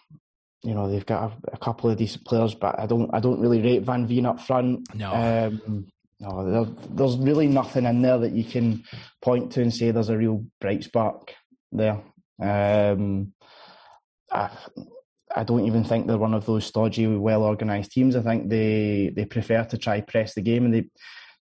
you 0.62 0.74
know, 0.74 0.90
they've 0.90 1.04
got 1.04 1.32
a, 1.32 1.52
a 1.52 1.58
couple 1.58 1.90
of 1.90 1.98
decent 1.98 2.24
players, 2.24 2.54
but 2.54 2.78
I 2.78 2.86
don't 2.86 3.10
I 3.12 3.20
don't 3.20 3.40
really 3.40 3.60
rate 3.60 3.82
Van 3.82 4.06
Veen 4.06 4.24
up 4.24 4.40
front. 4.40 4.94
No. 4.94 5.12
Um, 5.12 5.86
no, 6.20 6.50
there, 6.50 6.74
there's 6.90 7.16
really 7.16 7.48
nothing 7.48 7.84
in 7.84 8.02
there 8.02 8.18
that 8.18 8.32
you 8.32 8.44
can 8.44 8.84
point 9.20 9.52
to 9.52 9.62
and 9.62 9.74
say 9.74 9.90
there's 9.90 10.08
a 10.08 10.16
real 10.16 10.46
bright 10.60 10.84
spark 10.84 11.34
there. 11.72 12.00
Um, 12.40 13.32
I, 14.30 14.50
I 15.34 15.44
don't 15.44 15.66
even 15.66 15.84
think 15.84 16.06
they're 16.06 16.16
one 16.16 16.34
of 16.34 16.46
those 16.46 16.66
stodgy, 16.66 17.06
well 17.06 17.42
organised 17.42 17.92
teams. 17.92 18.14
I 18.14 18.22
think 18.22 18.48
they 18.48 19.12
they 19.14 19.24
prefer 19.24 19.64
to 19.64 19.78
try 19.78 20.00
press 20.00 20.34
the 20.34 20.42
game. 20.42 20.64
And 20.64 20.74
they, 20.74 20.88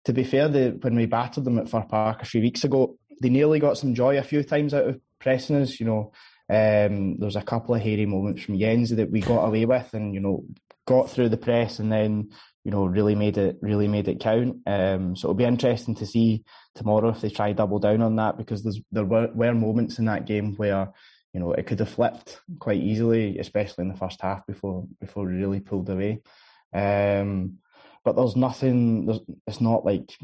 to 0.05 0.13
be 0.13 0.23
fair, 0.23 0.47
they, 0.47 0.69
when 0.69 0.95
we 0.95 1.05
battered 1.05 1.43
them 1.43 1.59
at 1.59 1.69
Fir 1.69 1.85
Park 1.89 2.21
a 2.21 2.25
few 2.25 2.41
weeks 2.41 2.63
ago, 2.63 2.97
they 3.21 3.29
nearly 3.29 3.59
got 3.59 3.77
some 3.77 3.93
joy 3.93 4.17
a 4.17 4.23
few 4.23 4.43
times 4.43 4.73
out 4.73 4.87
of 4.87 4.99
pressing 5.19 5.57
us. 5.57 5.79
You 5.79 5.85
know, 5.85 6.11
um, 6.49 7.17
there 7.17 7.27
was 7.27 7.35
a 7.35 7.41
couple 7.41 7.75
of 7.75 7.81
hairy 7.81 8.05
moments 8.05 8.43
from 8.43 8.57
Jenz 8.57 8.95
that 8.95 9.11
we 9.11 9.19
got 9.19 9.45
away 9.45 9.65
with, 9.65 9.93
and 9.93 10.13
you 10.13 10.21
know, 10.21 10.45
got 10.87 11.09
through 11.09 11.29
the 11.29 11.37
press, 11.37 11.79
and 11.79 11.91
then 11.91 12.29
you 12.63 12.71
know 12.71 12.85
really 12.85 13.15
made 13.15 13.37
it 13.37 13.57
really 13.61 13.87
made 13.87 14.07
it 14.07 14.19
count. 14.19 14.57
Um, 14.67 15.15
so 15.15 15.27
it'll 15.27 15.35
be 15.35 15.45
interesting 15.45 15.95
to 15.95 16.05
see 16.05 16.43
tomorrow 16.75 17.09
if 17.09 17.21
they 17.21 17.29
try 17.29 17.53
double 17.53 17.79
down 17.79 18.01
on 18.01 18.15
that 18.17 18.37
because 18.37 18.63
there's 18.63 18.79
there 18.91 19.05
were, 19.05 19.29
were 19.33 19.53
moments 19.53 19.99
in 19.99 20.05
that 20.05 20.25
game 20.25 20.55
where 20.55 20.91
you 21.33 21.39
know 21.39 21.53
it 21.53 21.65
could 21.65 21.79
have 21.79 21.89
flipped 21.89 22.39
quite 22.59 22.81
easily, 22.81 23.39
especially 23.39 23.83
in 23.83 23.89
the 23.89 23.97
first 23.97 24.21
half 24.21 24.45
before 24.45 24.85
before 24.99 25.25
we 25.25 25.33
really 25.33 25.59
pulled 25.59 25.89
away. 25.89 26.21
Um, 26.73 27.57
but 28.03 28.15
there's 28.15 28.35
nothing. 28.35 29.05
There's, 29.05 29.19
it's 29.47 29.61
not 29.61 29.85
like 29.85 30.15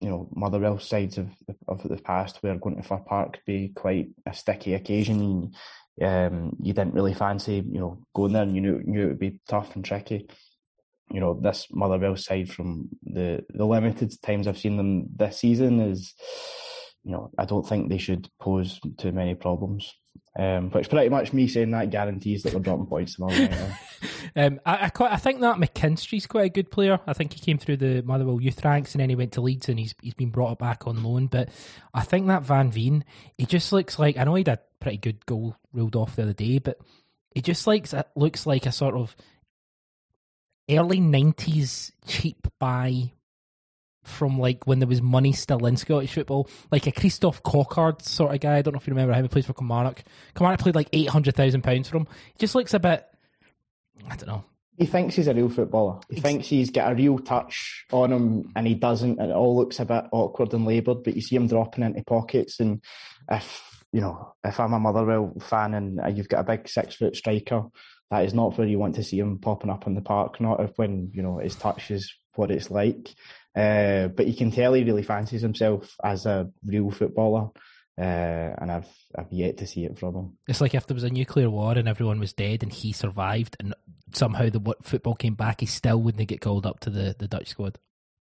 you 0.00 0.08
know 0.08 0.28
Motherwell 0.34 0.78
sides 0.78 1.18
of 1.18 1.28
of 1.66 1.82
the 1.82 1.96
past 1.96 2.42
where 2.42 2.56
going 2.58 2.76
to 2.76 2.82
Fir 2.82 2.98
Park 2.98 3.34
could 3.34 3.44
be 3.44 3.72
quite 3.74 4.10
a 4.26 4.34
sticky 4.34 4.74
occasion. 4.74 5.52
Um, 6.00 6.56
you 6.62 6.72
didn't 6.72 6.94
really 6.94 7.14
fancy 7.14 7.56
you 7.56 7.80
know 7.80 7.98
going 8.14 8.34
there, 8.34 8.42
and 8.42 8.54
you 8.54 8.60
knew 8.60 8.82
knew 8.84 9.04
it 9.04 9.08
would 9.08 9.18
be 9.18 9.40
tough 9.48 9.74
and 9.74 9.84
tricky. 9.84 10.28
You 11.12 11.20
know 11.20 11.38
this 11.40 11.66
Motherwell 11.70 12.16
side 12.16 12.50
from 12.50 12.88
the 13.04 13.44
the 13.50 13.66
limited 13.66 14.12
times 14.22 14.46
I've 14.48 14.58
seen 14.58 14.76
them 14.76 15.06
this 15.14 15.38
season 15.38 15.80
is, 15.80 16.14
you 17.04 17.12
know, 17.12 17.30
I 17.38 17.44
don't 17.44 17.66
think 17.66 17.88
they 17.88 17.98
should 17.98 18.28
pose 18.40 18.80
too 18.98 19.12
many 19.12 19.34
problems. 19.34 19.92
Um, 20.38 20.70
it's 20.74 20.88
pretty 20.88 21.10
much 21.10 21.34
me 21.34 21.46
saying 21.46 21.72
that 21.72 21.90
guarantees 21.90 22.42
that 22.42 22.54
we're 22.54 22.60
dropping 22.60 22.86
points 22.86 23.16
tomorrow 23.16 23.36
night. 23.36 23.50
now. 23.50 23.76
Um, 24.34 24.60
I, 24.64 24.86
I, 24.86 24.88
quite, 24.88 25.12
I 25.12 25.16
think 25.16 25.40
that 25.42 25.56
McKinstry's 25.56 26.26
quite 26.26 26.46
a 26.46 26.48
good 26.48 26.70
player. 26.70 26.98
I 27.06 27.12
think 27.12 27.34
he 27.34 27.40
came 27.40 27.58
through 27.58 27.76
the 27.76 28.02
Motherwell 28.02 28.40
youth 28.40 28.64
ranks 28.64 28.94
and 28.94 29.00
then 29.02 29.10
he 29.10 29.14
went 29.14 29.32
to 29.32 29.42
Leeds 29.42 29.68
and 29.68 29.78
he's 29.78 29.94
he's 30.00 30.14
been 30.14 30.30
brought 30.30 30.58
back 30.58 30.86
on 30.86 31.02
loan. 31.02 31.26
But 31.26 31.50
I 31.92 32.00
think 32.00 32.28
that 32.28 32.44
Van 32.44 32.70
Veen, 32.70 33.04
he 33.36 33.44
just 33.44 33.72
looks 33.72 33.98
like 33.98 34.16
I 34.16 34.24
know 34.24 34.34
he 34.34 34.40
had 34.46 34.58
a 34.58 34.60
pretty 34.80 34.96
good 34.96 35.26
goal 35.26 35.56
ruled 35.74 35.96
off 35.96 36.16
the 36.16 36.22
other 36.22 36.32
day, 36.32 36.58
but 36.58 36.78
he 37.34 37.42
just 37.42 37.66
likes 37.66 37.94
looks 38.16 38.46
like 38.46 38.64
a 38.64 38.72
sort 38.72 38.94
of 38.94 39.14
early 40.70 41.00
nineties 41.00 41.92
cheap 42.06 42.46
buy 42.58 43.12
from 44.02 44.38
like 44.38 44.66
when 44.66 44.80
there 44.80 44.88
was 44.88 45.00
money 45.00 45.32
still 45.32 45.64
in 45.66 45.76
Scottish 45.76 46.14
football, 46.14 46.48
like 46.70 46.86
a 46.86 46.92
Christoph 46.92 47.42
Cockard 47.42 48.02
sort 48.02 48.34
of 48.34 48.40
guy. 48.40 48.56
I 48.56 48.62
don't 48.62 48.74
know 48.74 48.80
if 48.80 48.86
you 48.86 48.92
remember 48.92 49.14
him. 49.14 49.24
He 49.24 49.28
plays 49.28 49.46
for 49.46 49.52
Kilmarnock. 49.52 50.02
Kilmarnock 50.34 50.60
played 50.60 50.74
like 50.74 50.88
eight 50.92 51.08
hundred 51.08 51.36
thousand 51.36 51.62
pounds 51.62 51.88
for 51.88 51.98
him. 51.98 52.08
He 52.34 52.38
just 52.38 52.54
looks 52.54 52.74
a 52.74 52.80
bit. 52.80 53.06
I 54.08 54.16
don't 54.16 54.26
know. 54.26 54.44
He 54.78 54.86
thinks 54.86 55.14
he's 55.14 55.28
a 55.28 55.34
real 55.34 55.50
footballer. 55.50 56.00
He 56.08 56.16
Ex- 56.16 56.22
thinks 56.22 56.48
he's 56.48 56.70
got 56.70 56.90
a 56.90 56.94
real 56.94 57.18
touch 57.18 57.84
on 57.92 58.12
him, 58.12 58.50
and 58.56 58.66
he 58.66 58.74
doesn't. 58.74 59.20
And 59.20 59.30
it 59.30 59.34
all 59.34 59.56
looks 59.56 59.78
a 59.78 59.84
bit 59.84 60.06
awkward 60.10 60.52
and 60.54 60.64
laboured. 60.64 61.04
But 61.04 61.14
you 61.14 61.20
see 61.22 61.36
him 61.36 61.46
dropping 61.46 61.84
into 61.84 62.02
pockets, 62.02 62.58
and 62.58 62.82
if 63.30 63.84
you 63.92 64.00
know, 64.00 64.34
if 64.42 64.58
I'm 64.58 64.72
a 64.72 64.80
Motherwell 64.80 65.34
fan 65.40 65.74
and 65.74 66.00
uh, 66.00 66.08
you've 66.08 66.28
got 66.28 66.40
a 66.40 66.56
big 66.56 66.68
six 66.68 66.96
foot 66.96 67.14
striker, 67.14 67.64
that 68.12 68.26
is 68.26 68.34
not 68.34 68.58
where 68.58 68.66
you 68.66 68.78
want 68.78 68.96
to 68.96 69.02
see 69.02 69.18
him 69.18 69.38
popping 69.38 69.70
up 69.70 69.86
in 69.86 69.94
the 69.94 70.02
park. 70.02 70.38
Not 70.38 70.60
if 70.60 70.76
when 70.76 71.10
you 71.14 71.22
know 71.22 71.38
his 71.38 71.54
touch 71.54 71.90
is 71.90 72.14
what 72.34 72.50
it's 72.50 72.70
like. 72.70 73.08
Uh, 73.56 74.08
but 74.08 74.26
you 74.26 74.34
can 74.34 74.50
tell 74.50 74.74
he 74.74 74.84
really 74.84 75.02
fancies 75.02 75.40
himself 75.40 75.96
as 76.04 76.26
a 76.26 76.50
real 76.62 76.90
footballer, 76.90 77.48
uh, 77.98 78.02
and 78.60 78.70
I've 78.70 78.88
I've 79.16 79.32
yet 79.32 79.56
to 79.58 79.66
see 79.66 79.86
it 79.86 79.98
from 79.98 80.14
him. 80.14 80.38
It's 80.46 80.60
like 80.60 80.74
if 80.74 80.86
there 80.86 80.94
was 80.94 81.04
a 81.04 81.10
nuclear 81.10 81.48
war 81.48 81.72
and 81.72 81.88
everyone 81.88 82.20
was 82.20 82.34
dead 82.34 82.62
and 82.62 82.70
he 82.70 82.92
survived, 82.92 83.56
and 83.58 83.74
somehow 84.12 84.50
the 84.50 84.60
what 84.60 84.84
football 84.84 85.14
came 85.14 85.34
back, 85.34 85.60
he 85.60 85.66
still 85.66 86.00
wouldn't 86.02 86.28
get 86.28 86.42
called 86.42 86.66
up 86.66 86.80
to 86.80 86.90
the, 86.90 87.16
the 87.18 87.28
Dutch 87.28 87.48
squad. 87.48 87.78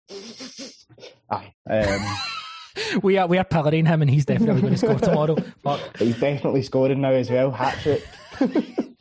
Aye. 1.31 1.53
Um, 1.67 2.05
we 3.01 3.17
are 3.17 3.25
we 3.25 3.39
are 3.39 3.43
pillaring 3.43 3.87
him, 3.87 4.03
and 4.03 4.11
he's 4.11 4.25
definitely 4.25 4.61
going 4.61 4.73
to 4.73 4.77
score 4.77 4.99
tomorrow. 4.99 5.37
Fuck. 5.63 5.97
He's 5.97 6.19
definitely 6.19 6.61
scoring 6.61 7.01
now 7.01 7.13
as 7.13 7.31
well. 7.31 7.49
Hat 7.49 7.79
trick. 7.81 8.03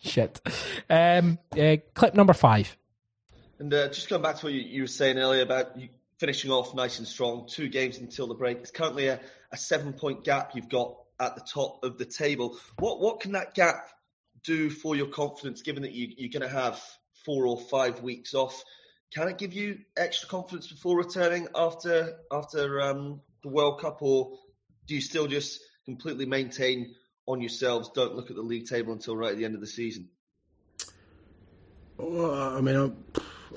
Shit. 0.02 0.40
Um, 0.88 1.38
uh, 1.58 1.76
clip 1.94 2.14
number 2.14 2.32
five. 2.32 2.76
And 3.58 3.72
uh, 3.72 3.88
just 3.88 4.08
going 4.08 4.22
back 4.22 4.36
to 4.36 4.46
what 4.46 4.54
you, 4.54 4.60
you, 4.60 4.82
were 4.82 4.88
saying 4.88 5.18
earlier 5.18 5.42
about 5.42 5.78
you 5.78 5.90
finishing 6.18 6.50
off 6.50 6.74
nice 6.74 6.98
and 6.98 7.06
strong, 7.06 7.46
two 7.46 7.68
games 7.68 7.98
until 7.98 8.26
the 8.26 8.34
break. 8.34 8.58
It's 8.58 8.70
currently 8.70 9.08
a, 9.08 9.20
a 9.52 9.56
seven 9.56 9.92
point 9.92 10.24
gap 10.24 10.52
you've 10.54 10.70
got 10.70 10.96
at 11.18 11.34
the 11.34 11.42
top 11.42 11.84
of 11.84 11.98
the 11.98 12.06
table. 12.06 12.56
What 12.78 13.00
what 13.00 13.20
can 13.20 13.32
that 13.32 13.54
gap 13.54 13.88
do 14.42 14.70
for 14.70 14.96
your 14.96 15.08
confidence, 15.08 15.60
given 15.60 15.82
that 15.82 15.92
you, 15.92 16.08
you're 16.16 16.30
going 16.30 16.48
to 16.50 16.54
have 16.54 16.82
four 17.24 17.46
or 17.46 17.58
five 17.58 18.02
weeks 18.02 18.34
off? 18.34 18.62
Can 19.12 19.28
it 19.28 19.36
give 19.36 19.52
you 19.52 19.78
extra 19.96 20.28
confidence 20.28 20.68
before 20.68 20.96
returning 20.96 21.48
after 21.54 22.16
after 22.32 22.80
um, 22.80 23.20
the 23.42 23.48
World 23.50 23.80
Cup, 23.80 23.98
or 24.00 24.38
do 24.86 24.94
you 24.94 25.00
still 25.02 25.26
just 25.26 25.60
completely 25.84 26.26
maintain 26.26 26.94
on 27.26 27.40
yourselves? 27.40 27.90
Don't 27.94 28.14
look 28.14 28.30
at 28.30 28.36
the 28.36 28.42
league 28.42 28.66
table 28.66 28.92
until 28.92 29.16
right 29.16 29.32
at 29.32 29.38
the 29.38 29.44
end 29.44 29.54
of 29.54 29.60
the 29.60 29.66
season. 29.66 30.08
Well, 31.96 32.56
I 32.56 32.60
mean, 32.60 32.76
I'm, 32.76 33.04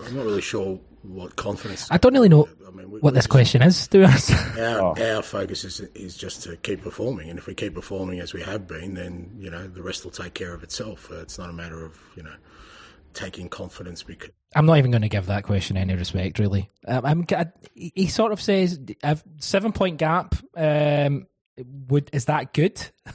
I'm 0.04 0.16
not 0.16 0.26
really 0.26 0.42
sure 0.42 0.80
what 1.04 1.36
confidence. 1.36 1.88
I 1.92 1.98
don't 1.98 2.14
really 2.14 2.30
know 2.30 2.48
I 2.66 2.72
mean, 2.72 2.92
we, 2.92 3.00
what 3.00 3.14
this 3.14 3.28
question 3.28 3.62
is. 3.62 3.88
To 3.90 4.04
us, 4.04 4.32
our, 4.58 5.00
our 5.00 5.22
focus 5.22 5.64
is 5.64 5.80
is 5.96 6.16
just 6.18 6.44
to 6.44 6.58
keep 6.58 6.82
performing, 6.82 7.30
and 7.30 7.38
if 7.38 7.48
we 7.48 7.54
keep 7.54 7.74
performing 7.76 8.20
as 8.20 8.34
we 8.34 8.42
have 8.42 8.68
been, 8.68 8.96
then 8.96 9.32
you 9.38 9.50
know 9.50 9.68
the 9.68 9.82
rest 9.82 10.04
will 10.04 10.12
take 10.12 10.34
care 10.34 10.54
of 10.54 10.64
itself. 10.64 11.10
Uh, 11.12 11.18
it's 11.18 11.38
not 11.38 11.50
a 11.50 11.54
matter 11.54 11.86
of 11.86 12.00
you 12.16 12.24
know 12.24 12.36
taking 13.14 13.50
confidence 13.50 14.04
because 14.04 14.32
I'm 14.56 14.66
not 14.66 14.78
even 14.78 14.92
going 14.92 15.02
to 15.02 15.10
give 15.10 15.28
that 15.28 15.44
question 15.44 15.78
any 15.78 15.96
respect, 15.96 16.40
really. 16.40 16.70
Um, 16.88 17.06
I'm, 17.06 17.26
I, 17.32 17.48
he 17.74 18.08
sort 18.08 18.32
of 18.32 18.42
says 18.42 18.80
a 19.04 19.18
seven 19.40 19.72
point 19.72 19.98
gap. 19.98 20.36
Um, 20.56 21.28
would 21.88 22.10
is 22.14 22.26
that 22.26 22.54
good? 22.54 22.82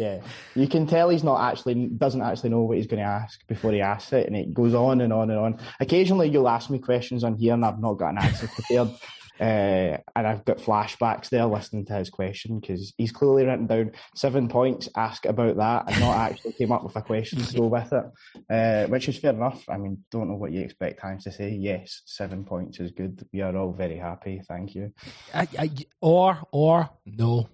Yeah, 0.00 0.22
you 0.54 0.66
can 0.66 0.86
tell 0.86 1.10
he's 1.10 1.22
not 1.22 1.42
actually 1.52 1.74
doesn't 1.74 2.22
actually 2.22 2.48
know 2.48 2.62
what 2.62 2.78
he's 2.78 2.86
going 2.86 3.02
to 3.02 3.08
ask 3.08 3.46
before 3.48 3.70
he 3.72 3.82
asks 3.82 4.14
it, 4.14 4.26
and 4.26 4.34
it 4.34 4.54
goes 4.54 4.72
on 4.72 5.02
and 5.02 5.12
on 5.12 5.28
and 5.28 5.38
on. 5.38 5.58
Occasionally, 5.78 6.30
you'll 6.30 6.48
ask 6.48 6.70
me 6.70 6.78
questions 6.78 7.22
on 7.22 7.34
here, 7.34 7.52
and 7.52 7.62
I've 7.62 7.80
not 7.80 7.98
got 7.98 8.12
an 8.12 8.18
answer 8.18 8.48
prepared. 8.48 8.88
Uh, 9.40 9.96
and 10.16 10.26
I've 10.26 10.44
got 10.44 10.58
flashbacks 10.58 11.30
there 11.30 11.46
listening 11.46 11.86
to 11.86 11.94
his 11.94 12.10
question 12.10 12.60
because 12.60 12.92
he's 12.98 13.10
clearly 13.10 13.46
written 13.46 13.66
down 13.66 13.92
seven 14.14 14.48
points, 14.48 14.90
ask 14.96 15.24
about 15.24 15.56
that, 15.56 15.84
and 15.86 15.98
not 15.98 16.14
actually 16.14 16.52
came 16.52 16.70
up 16.70 16.84
with 16.84 16.94
a 16.94 17.00
question 17.00 17.40
to 17.40 17.56
go 17.56 17.66
with 17.68 17.90
it, 17.90 18.04
uh, 18.50 18.86
which 18.88 19.08
is 19.08 19.16
fair 19.16 19.32
enough. 19.32 19.64
I 19.66 19.78
mean, 19.78 20.04
don't 20.10 20.28
know 20.28 20.36
what 20.36 20.52
you 20.52 20.60
expect 20.60 21.00
times 21.00 21.24
to 21.24 21.32
say. 21.32 21.52
Yes, 21.52 22.02
seven 22.04 22.44
points 22.44 22.80
is 22.80 22.90
good. 22.90 23.26
We 23.32 23.40
are 23.40 23.56
all 23.56 23.72
very 23.72 23.96
happy. 23.96 24.42
Thank 24.46 24.74
you. 24.74 24.92
I, 25.32 25.48
I, 25.58 25.70
or, 26.02 26.38
or, 26.52 26.90
no. 27.06 27.48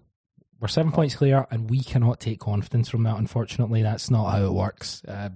We're 0.61 0.69
seven 0.69 0.93
points 0.93 1.15
clear, 1.15 1.47
and 1.51 1.69
we 1.69 1.83
cannot 1.83 2.21
take 2.21 2.41
confidence 2.41 2.89
from 2.89 3.03
that. 3.03 3.17
Unfortunately, 3.17 3.83
that's 3.83 4.11
not 4.11 4.31
how 4.31 4.47
it 4.47 4.53
works. 4.53 5.03
Uh, 5.05 5.31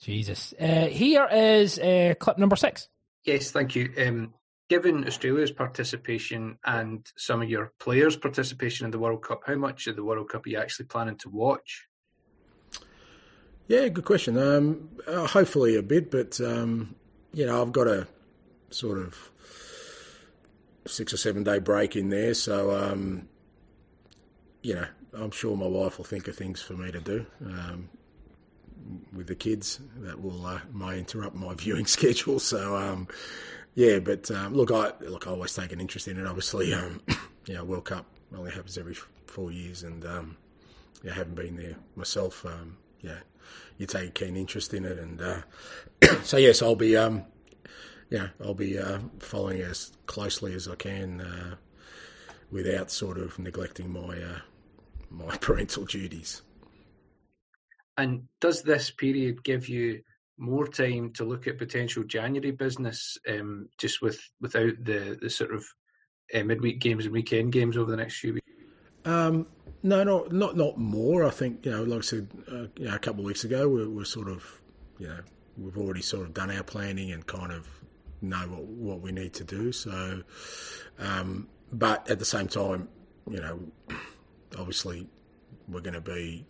Jesus. 0.00 0.54
Uh, 0.60 0.86
here 0.86 1.26
is 1.26 1.78
uh, 1.78 2.14
clip 2.20 2.38
number 2.38 2.54
six. 2.56 2.88
Yes, 3.24 3.50
thank 3.50 3.74
you. 3.74 3.92
Um, 3.98 4.34
given 4.68 5.06
Australia's 5.06 5.50
participation 5.50 6.58
and 6.64 7.04
some 7.16 7.42
of 7.42 7.50
your 7.50 7.72
players' 7.80 8.16
participation 8.16 8.84
in 8.84 8.92
the 8.92 9.00
World 9.00 9.22
Cup, 9.22 9.42
how 9.46 9.56
much 9.56 9.88
of 9.88 9.96
the 9.96 10.04
World 10.04 10.28
Cup 10.28 10.46
are 10.46 10.48
you 10.48 10.58
actually 10.58 10.86
planning 10.86 11.16
to 11.18 11.28
watch? 11.28 11.86
Yeah, 13.68 13.88
good 13.88 14.04
question. 14.04 14.38
Um, 14.38 14.90
uh, 15.08 15.26
hopefully 15.26 15.74
a 15.74 15.82
bit, 15.82 16.10
but 16.10 16.40
um, 16.40 16.94
you 17.32 17.46
know, 17.46 17.60
I've 17.60 17.72
got 17.72 17.88
a 17.88 18.06
sort 18.70 18.98
of 18.98 19.30
six 20.86 21.12
or 21.12 21.16
seven 21.16 21.42
day 21.42 21.58
break 21.58 21.96
in 21.96 22.10
there, 22.10 22.34
so 22.34 22.70
um, 22.76 23.28
you 24.66 24.74
know, 24.74 24.86
I'm 25.12 25.30
sure 25.30 25.56
my 25.56 25.68
wife 25.68 25.96
will 25.96 26.04
think 26.04 26.26
of 26.26 26.34
things 26.34 26.60
for 26.60 26.72
me 26.72 26.90
to 26.90 26.98
do 26.98 27.24
um, 27.40 27.88
with 29.12 29.28
the 29.28 29.36
kids 29.36 29.80
that 29.98 30.20
will 30.20 30.44
uh, 30.44 30.58
may 30.74 30.98
interrupt 30.98 31.36
my 31.36 31.54
viewing 31.64 31.86
schedule. 31.86 32.40
So 32.40 32.76
um, 32.76 33.06
yeah, 33.76 34.00
but 34.00 34.28
um, 34.32 34.54
look, 34.54 34.72
I 34.72 34.90
look, 35.02 35.28
I 35.28 35.30
always 35.30 35.54
take 35.54 35.70
an 35.70 35.80
interest 35.80 36.08
in 36.08 36.18
it. 36.18 36.26
Obviously, 36.26 36.74
um, 36.74 37.00
you 37.46 37.54
know, 37.54 37.62
World 37.62 37.84
Cup 37.84 38.06
only 38.36 38.50
happens 38.50 38.76
every 38.76 38.96
four 39.26 39.52
years, 39.52 39.84
and 39.84 40.04
um, 40.04 40.36
yeah, 41.04 41.12
I 41.12 41.14
haven't 41.14 41.36
been 41.36 41.56
there 41.56 41.76
myself. 41.94 42.44
Um, 42.44 42.76
yeah, 43.02 43.20
you 43.78 43.86
take 43.86 44.08
a 44.08 44.12
keen 44.12 44.36
interest 44.36 44.74
in 44.74 44.84
it, 44.84 44.98
and 44.98 45.22
uh, 45.22 45.42
so 46.24 46.38
yes, 46.38 46.60
I'll 46.60 46.74
be, 46.74 46.96
um, 46.96 47.24
yeah, 48.10 48.30
I'll 48.42 48.54
be 48.54 48.80
uh, 48.80 48.98
following 49.20 49.60
as 49.60 49.92
closely 50.06 50.54
as 50.54 50.66
I 50.66 50.74
can 50.74 51.20
uh, 51.20 51.54
without 52.50 52.90
sort 52.90 53.18
of 53.18 53.38
neglecting 53.38 53.92
my 53.92 54.20
uh, 54.20 54.40
my 55.10 55.36
parental 55.40 55.84
duties. 55.84 56.42
And 57.98 58.24
does 58.40 58.62
this 58.62 58.90
period 58.90 59.42
give 59.42 59.68
you 59.68 60.02
more 60.38 60.66
time 60.66 61.12
to 61.14 61.24
look 61.24 61.46
at 61.46 61.58
potential 61.58 62.04
January 62.04 62.50
business, 62.50 63.16
um, 63.28 63.68
just 63.78 64.02
with 64.02 64.20
without 64.40 64.74
the 64.84 65.18
the 65.20 65.30
sort 65.30 65.54
of 65.54 65.64
uh, 66.34 66.42
midweek 66.42 66.78
games 66.78 67.04
and 67.04 67.14
weekend 67.14 67.52
games 67.52 67.76
over 67.76 67.90
the 67.90 67.96
next 67.96 68.18
few 68.18 68.34
weeks? 68.34 68.46
Um, 69.04 69.46
no, 69.82 70.02
not 70.02 70.32
not 70.32 70.56
not 70.56 70.78
more. 70.78 71.24
I 71.24 71.30
think 71.30 71.64
you 71.64 71.72
know, 71.72 71.84
like 71.84 72.00
I 72.00 72.02
said, 72.02 72.28
uh, 72.50 72.66
you 72.76 72.88
know, 72.88 72.94
a 72.94 72.98
couple 72.98 73.20
of 73.20 73.26
weeks 73.26 73.44
ago, 73.44 73.68
we're, 73.68 73.88
we're, 73.88 74.04
sort 74.04 74.28
of, 74.28 74.60
you 74.98 75.06
know, 75.06 75.20
we've 75.56 75.78
already 75.78 76.02
sort 76.02 76.26
of 76.26 76.34
done 76.34 76.50
our 76.50 76.64
planning 76.64 77.12
and 77.12 77.26
kind 77.26 77.52
of 77.52 77.68
know 78.20 78.38
what 78.48 78.64
what 78.64 79.00
we 79.00 79.12
need 79.12 79.32
to 79.34 79.44
do. 79.44 79.72
So, 79.72 80.22
um, 80.98 81.48
but 81.72 82.10
at 82.10 82.18
the 82.18 82.24
same 82.24 82.48
time, 82.48 82.88
you 83.30 83.40
know, 83.40 83.60
obviously, 84.58 85.06
we're 85.68 85.80
going 85.80 85.94
to 85.94 86.00
be 86.00 86.46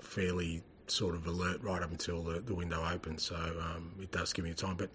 fairly 0.00 0.62
sort 0.90 1.14
of 1.14 1.26
alert 1.26 1.62
right 1.62 1.82
up 1.82 1.90
until 1.90 2.22
the, 2.22 2.40
the 2.40 2.54
window 2.54 2.82
opens. 2.90 3.24
So 3.24 3.36
um, 3.36 3.92
it 4.00 4.10
does 4.10 4.32
give 4.32 4.44
me 4.44 4.54
time. 4.54 4.76
But, 4.76 4.90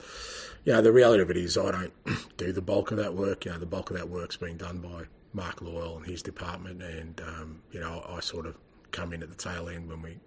you 0.65 0.73
know, 0.73 0.81
the 0.81 0.91
reality 0.91 1.21
of 1.21 1.29
it 1.29 1.37
is 1.37 1.57
I 1.57 1.71
don't 1.71 1.93
do 2.37 2.51
the 2.51 2.61
bulk 2.61 2.91
of 2.91 2.97
that 2.97 3.13
work. 3.13 3.45
You 3.45 3.51
know, 3.51 3.59
the 3.59 3.65
bulk 3.65 3.91
of 3.91 3.97
that 3.97 4.09
work's 4.09 4.37
being 4.37 4.57
done 4.57 4.79
by 4.79 5.03
Mark 5.33 5.59
Lawwell 5.59 5.97
and 5.97 6.05
his 6.05 6.21
department. 6.21 6.81
And, 6.81 7.21
um, 7.21 7.61
you 7.71 7.79
know, 7.79 8.03
I 8.07 8.19
sort 8.19 8.45
of 8.45 8.57
come 8.91 9.13
in 9.13 9.23
at 9.23 9.29
the 9.29 9.35
tail 9.35 9.69
end 9.69 9.89
when 9.89 10.01
we 10.01 10.17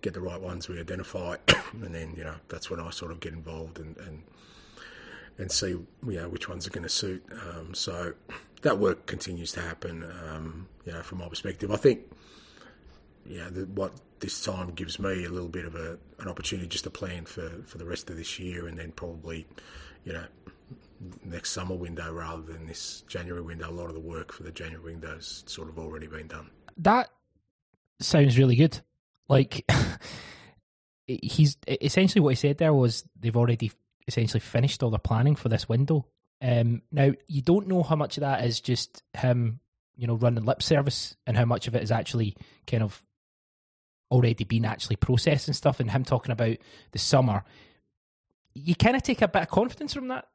get 0.00 0.14
the 0.14 0.20
right 0.20 0.40
ones 0.40 0.68
we 0.68 0.80
identify. 0.80 1.36
and 1.72 1.94
then, 1.94 2.14
you 2.16 2.24
know, 2.24 2.36
that's 2.48 2.70
when 2.70 2.80
I 2.80 2.90
sort 2.90 3.12
of 3.12 3.20
get 3.20 3.32
involved 3.32 3.78
and, 3.78 3.96
and, 3.98 4.22
and 5.38 5.50
see, 5.50 5.68
you 5.68 5.86
know, 6.02 6.28
which 6.28 6.48
ones 6.48 6.66
are 6.66 6.70
going 6.70 6.82
to 6.82 6.88
suit. 6.88 7.24
Um, 7.32 7.74
so 7.74 8.14
that 8.62 8.78
work 8.78 9.06
continues 9.06 9.52
to 9.52 9.60
happen, 9.60 10.04
um, 10.28 10.68
you 10.84 10.92
know, 10.92 11.02
from 11.02 11.18
my 11.18 11.28
perspective. 11.28 11.70
I 11.70 11.76
think, 11.76 12.00
know, 13.26 13.50
the, 13.50 13.66
what 13.66 13.92
this 14.20 14.42
time 14.42 14.70
gives 14.70 14.98
me 14.98 15.24
a 15.24 15.30
little 15.30 15.48
bit 15.48 15.64
of 15.64 15.74
a, 15.74 15.98
an 16.20 16.28
opportunity 16.28 16.68
just 16.68 16.84
to 16.84 16.90
plan 16.90 17.24
for, 17.24 17.48
for 17.66 17.78
the 17.78 17.84
rest 17.84 18.08
of 18.10 18.16
this 18.16 18.38
year 18.38 18.66
and 18.68 18.78
then 18.78 18.92
probably, 18.92 19.46
you 20.04 20.12
know, 20.12 20.24
next 21.24 21.50
summer 21.50 21.74
window 21.74 22.12
rather 22.12 22.42
than 22.42 22.66
this 22.66 23.02
January 23.08 23.42
window. 23.42 23.68
A 23.68 23.72
lot 23.72 23.88
of 23.88 23.94
the 23.94 24.00
work 24.00 24.32
for 24.32 24.44
the 24.44 24.52
January 24.52 24.92
window 24.92 25.14
has 25.14 25.42
sort 25.46 25.68
of 25.68 25.78
already 25.78 26.06
been 26.06 26.28
done. 26.28 26.50
That 26.78 27.10
sounds 28.00 28.38
really 28.38 28.56
good. 28.56 28.80
Like, 29.28 29.64
he's 31.06 31.56
essentially 31.66 32.20
what 32.20 32.30
he 32.30 32.36
said 32.36 32.58
there 32.58 32.74
was 32.74 33.04
they've 33.18 33.36
already 33.36 33.72
essentially 34.06 34.40
finished 34.40 34.82
all 34.82 34.90
the 34.90 34.98
planning 34.98 35.36
for 35.36 35.48
this 35.48 35.68
window. 35.68 36.06
Um, 36.40 36.82
now, 36.90 37.12
you 37.28 37.42
don't 37.42 37.68
know 37.68 37.82
how 37.82 37.96
much 37.96 38.16
of 38.16 38.22
that 38.22 38.44
is 38.44 38.60
just 38.60 39.02
him, 39.14 39.60
you 39.96 40.06
know, 40.06 40.14
running 40.14 40.44
lip 40.44 40.62
service 40.62 41.16
and 41.26 41.36
how 41.36 41.44
much 41.44 41.68
of 41.68 41.76
it 41.76 41.82
is 41.82 41.92
actually 41.92 42.36
kind 42.66 42.82
of 42.82 43.02
already 44.10 44.44
been 44.44 44.64
actually 44.64 44.96
processed 44.96 45.48
and 45.48 45.56
stuff, 45.56 45.80
and 45.80 45.90
him 45.90 46.04
talking 46.04 46.32
about 46.32 46.56
the 46.90 46.98
summer, 46.98 47.44
you 48.54 48.74
kind 48.74 48.96
of 48.96 49.02
take 49.02 49.22
a 49.22 49.28
bit 49.28 49.42
of 49.42 49.48
confidence 49.48 49.94
from 49.94 50.08
that. 50.08 50.26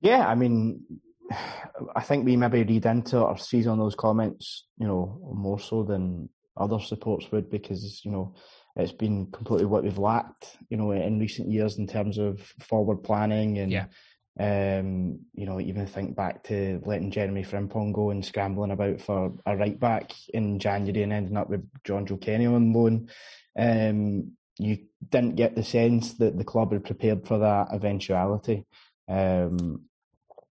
Yeah, 0.00 0.26
I 0.26 0.34
mean, 0.34 0.82
I 1.96 2.02
think 2.02 2.24
we 2.24 2.36
maybe 2.36 2.62
read 2.62 2.86
into 2.86 3.20
or 3.20 3.38
seize 3.38 3.66
on 3.66 3.78
those 3.78 3.94
comments, 3.94 4.66
you 4.78 4.86
know, 4.86 5.18
more 5.34 5.58
so 5.58 5.82
than 5.82 6.28
other 6.56 6.80
supports 6.80 7.30
would, 7.32 7.50
because 7.50 8.02
you 8.04 8.10
know 8.10 8.34
it's 8.76 8.92
been 8.92 9.26
completely 9.32 9.66
what 9.66 9.84
we've 9.84 9.98
lacked, 9.98 10.56
you 10.68 10.76
know, 10.76 10.92
in 10.92 11.18
recent 11.18 11.50
years 11.50 11.78
in 11.78 11.86
terms 11.86 12.18
of 12.18 12.40
forward 12.60 13.02
planning 13.02 13.58
and 13.58 13.72
yeah. 13.72 13.86
Um, 14.38 15.20
you 15.32 15.46
know, 15.46 15.58
even 15.58 15.86
think 15.86 16.14
back 16.14 16.44
to 16.44 16.82
letting 16.84 17.10
Jeremy 17.10 17.42
Frimpong 17.42 17.94
go 17.94 18.10
and 18.10 18.22
scrambling 18.22 18.70
about 18.70 19.00
for 19.00 19.32
a 19.46 19.56
right 19.56 19.80
back 19.80 20.12
in 20.34 20.58
January 20.58 21.02
and 21.02 21.12
ending 21.14 21.38
up 21.38 21.48
with 21.48 21.66
Jonjoe 21.84 22.20
Kenny 22.20 22.44
on 22.44 22.74
loan. 22.74 23.08
Um, 23.58 24.32
you 24.58 24.78
didn't 25.08 25.36
get 25.36 25.54
the 25.54 25.62
sense 25.62 26.12
that 26.18 26.36
the 26.36 26.44
club 26.44 26.72
had 26.72 26.84
prepared 26.84 27.26
for 27.26 27.38
that 27.38 27.68
eventuality. 27.72 28.66
Um, 29.08 29.86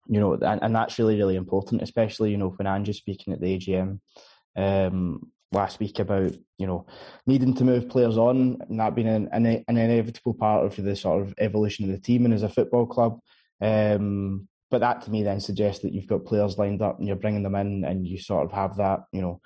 you 0.08 0.20
know, 0.20 0.34
and, 0.34 0.62
and 0.62 0.76
that's 0.76 1.00
really, 1.00 1.16
really 1.16 1.36
important, 1.36 1.82
especially, 1.82 2.32
you 2.32 2.38
know, 2.38 2.50
when 2.50 2.68
Andrew's 2.68 2.98
speaking 2.98 3.32
at 3.32 3.40
the 3.40 3.58
AGM 3.58 4.00
um, 4.58 5.32
last 5.52 5.80
week 5.80 6.00
about, 6.00 6.32
you 6.58 6.68
know, 6.68 6.86
needing 7.26 7.54
to 7.56 7.64
move 7.64 7.90
players 7.90 8.18
on 8.18 8.58
and 8.70 8.80
that 8.80 8.96
being 8.96 9.08
an, 9.08 9.30
an, 9.32 9.46
an 9.46 9.78
inevitable 9.78 10.34
part 10.34 10.66
of 10.66 10.84
the 10.84 10.96
sort 10.96 11.22
of 11.24 11.34
evolution 11.40 11.86
of 11.86 11.92
the 11.92 12.00
team 12.00 12.26
and 12.26 12.34
as 12.34 12.44
a 12.44 12.50
football 12.50 12.86
club. 12.86 13.20
Um, 13.62 14.48
but 14.72 14.80
that 14.80 15.02
to 15.04 15.12
me 15.12 15.24
then 15.24 15.40
suggests 15.40 15.82
that 15.82 15.94
you've 15.94 16.08
got 16.08 16.26
players 16.26 16.58
lined 16.58 16.82
up 16.82 17.00
and 17.00 17.08
you're 17.08 17.16
bringing 17.16 17.44
them 17.44 17.56
in 17.56 17.84
and 17.84 18.06
you 18.06 18.20
sort 18.20 18.46
of 18.46 18.52
have 18.52 18.78
that, 18.78 19.06
you 19.12 19.22
know, 19.22 19.42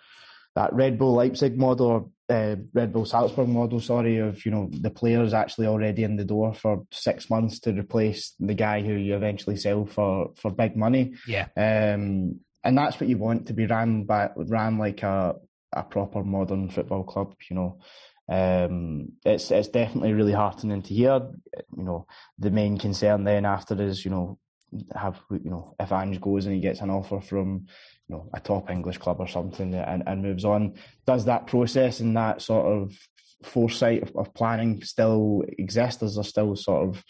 that 0.56 0.74
Red 0.74 1.00
Bull 1.00 1.14
Leipzig 1.14 1.58
model 1.58 1.88
or 1.88 2.10
uh, 2.30 2.56
Red 2.74 2.94
Bull 2.94 3.06
Salzburg 3.06 3.48
model, 3.48 3.80
sorry, 3.80 4.18
of 4.18 4.46
you 4.46 4.52
know 4.52 4.70
the 4.72 4.90
players 4.90 5.34
actually 5.34 5.68
already 5.68 6.04
in 6.04 6.16
the 6.16 6.26
door 6.26 6.54
for 6.54 6.86
six 6.92 7.30
months 7.30 7.60
to 7.62 7.74
replace 7.74 8.34
the 8.40 8.54
guy 8.54 8.82
who 8.82 8.94
you 8.94 9.16
eventually 9.16 9.58
sell 9.58 9.86
for 9.86 10.32
for 10.36 10.52
big 10.52 10.76
money. 10.76 11.16
Yeah, 11.28 11.48
um, 11.58 12.40
and 12.64 12.78
that's 12.78 13.00
what 13.00 13.10
you 13.10 13.18
want 13.18 13.48
to 13.48 13.54
be 13.54 13.66
ran 13.66 14.04
by 14.04 14.30
ran 14.36 14.78
like 14.78 15.04
a 15.04 15.36
a 15.76 15.84
proper 15.84 16.24
modern 16.24 16.70
football 16.70 17.04
club. 17.04 17.36
You 17.50 17.56
know, 17.56 17.80
um, 18.30 19.14
it's 19.26 19.52
it's 19.52 19.70
definitely 19.70 20.14
really 20.14 20.34
heartening 20.34 20.82
to 20.82 20.94
hear. 20.94 21.22
You 21.76 21.84
know, 21.84 22.08
the 22.40 22.52
main 22.52 22.78
concern 22.78 23.24
then 23.24 23.46
after 23.46 23.82
is 23.82 24.06
you 24.06 24.12
know 24.12 24.40
have 24.96 25.20
you 25.30 25.50
know 25.50 25.76
if 25.80 25.92
Ange 25.92 26.20
goes 26.20 26.46
and 26.46 26.56
he 26.56 26.62
gets 26.62 26.82
an 26.82 26.90
offer 26.90 27.22
from 27.22 27.68
you 28.08 28.16
know 28.16 28.30
a 28.34 28.40
top 28.40 28.70
English 28.70 28.98
club 28.98 29.20
or 29.20 29.28
something 29.28 29.74
and, 29.74 30.04
and 30.08 30.22
moves 30.22 30.46
on, 30.46 30.76
does 31.06 31.26
that 31.26 31.48
process 31.48 32.00
and 32.00 32.16
that 32.18 32.42
sort 32.42 32.66
of 32.66 32.96
foresight 33.44 34.04
of, 34.04 34.16
of 34.16 34.34
planning 34.34 34.82
still 34.84 35.44
exist? 35.60 36.04
Is 36.04 36.16
there 36.16 36.24
still 36.24 36.56
sort 36.56 36.88
of 36.88 37.04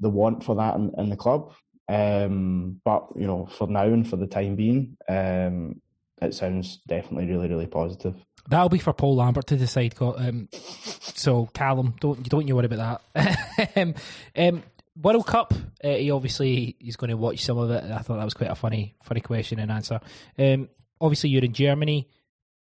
the 0.00 0.10
want 0.10 0.44
for 0.44 0.56
that 0.56 0.76
in, 0.76 0.92
in 0.96 1.10
the 1.10 1.16
club? 1.16 1.52
Um, 1.88 2.80
but 2.84 3.08
you 3.16 3.26
know, 3.26 3.46
for 3.46 3.66
now 3.66 3.84
and 3.84 4.08
for 4.08 4.16
the 4.16 4.26
time 4.26 4.56
being, 4.56 4.96
um, 5.08 5.81
it 6.24 6.34
sounds 6.34 6.78
definitely 6.86 7.26
really, 7.26 7.48
really 7.48 7.66
positive. 7.66 8.14
That'll 8.48 8.68
be 8.68 8.78
for 8.78 8.92
Paul 8.92 9.16
Lambert 9.16 9.46
to 9.48 9.56
decide. 9.56 9.94
Um, 10.00 10.48
so 10.52 11.46
Calum, 11.54 11.94
don't 12.00 12.28
don't 12.28 12.48
you 12.48 12.56
worry 12.56 12.66
about 12.66 13.02
that. 13.14 13.72
um, 13.76 13.94
um, 14.36 14.62
World 15.00 15.26
Cup. 15.26 15.54
Uh, 15.82 15.88
he 15.88 16.10
obviously 16.10 16.76
he's 16.80 16.96
going 16.96 17.10
to 17.10 17.16
watch 17.16 17.44
some 17.44 17.58
of 17.58 17.70
it. 17.70 17.84
I 17.90 17.98
thought 17.98 18.16
that 18.16 18.24
was 18.24 18.34
quite 18.34 18.50
a 18.50 18.56
funny 18.56 18.96
funny 19.02 19.20
question 19.20 19.58
and 19.58 19.70
answer. 19.70 20.00
Um, 20.38 20.68
obviously, 21.00 21.30
you're 21.30 21.44
in 21.44 21.52
Germany. 21.52 22.08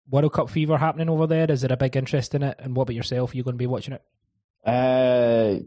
World 0.08 0.32
Cup 0.32 0.50
fever 0.50 0.78
happening 0.78 1.10
over 1.10 1.26
there. 1.26 1.50
Is 1.50 1.62
there 1.62 1.72
a 1.72 1.76
big 1.76 1.96
interest 1.96 2.34
in 2.34 2.42
it? 2.42 2.56
And 2.60 2.74
what 2.76 2.84
about 2.84 2.94
yourself? 2.94 3.32
Are 3.32 3.36
you 3.36 3.42
going 3.42 3.54
to 3.54 3.58
be 3.58 3.66
watching 3.66 3.94
it? 3.94 4.02
Uh, 4.66 5.60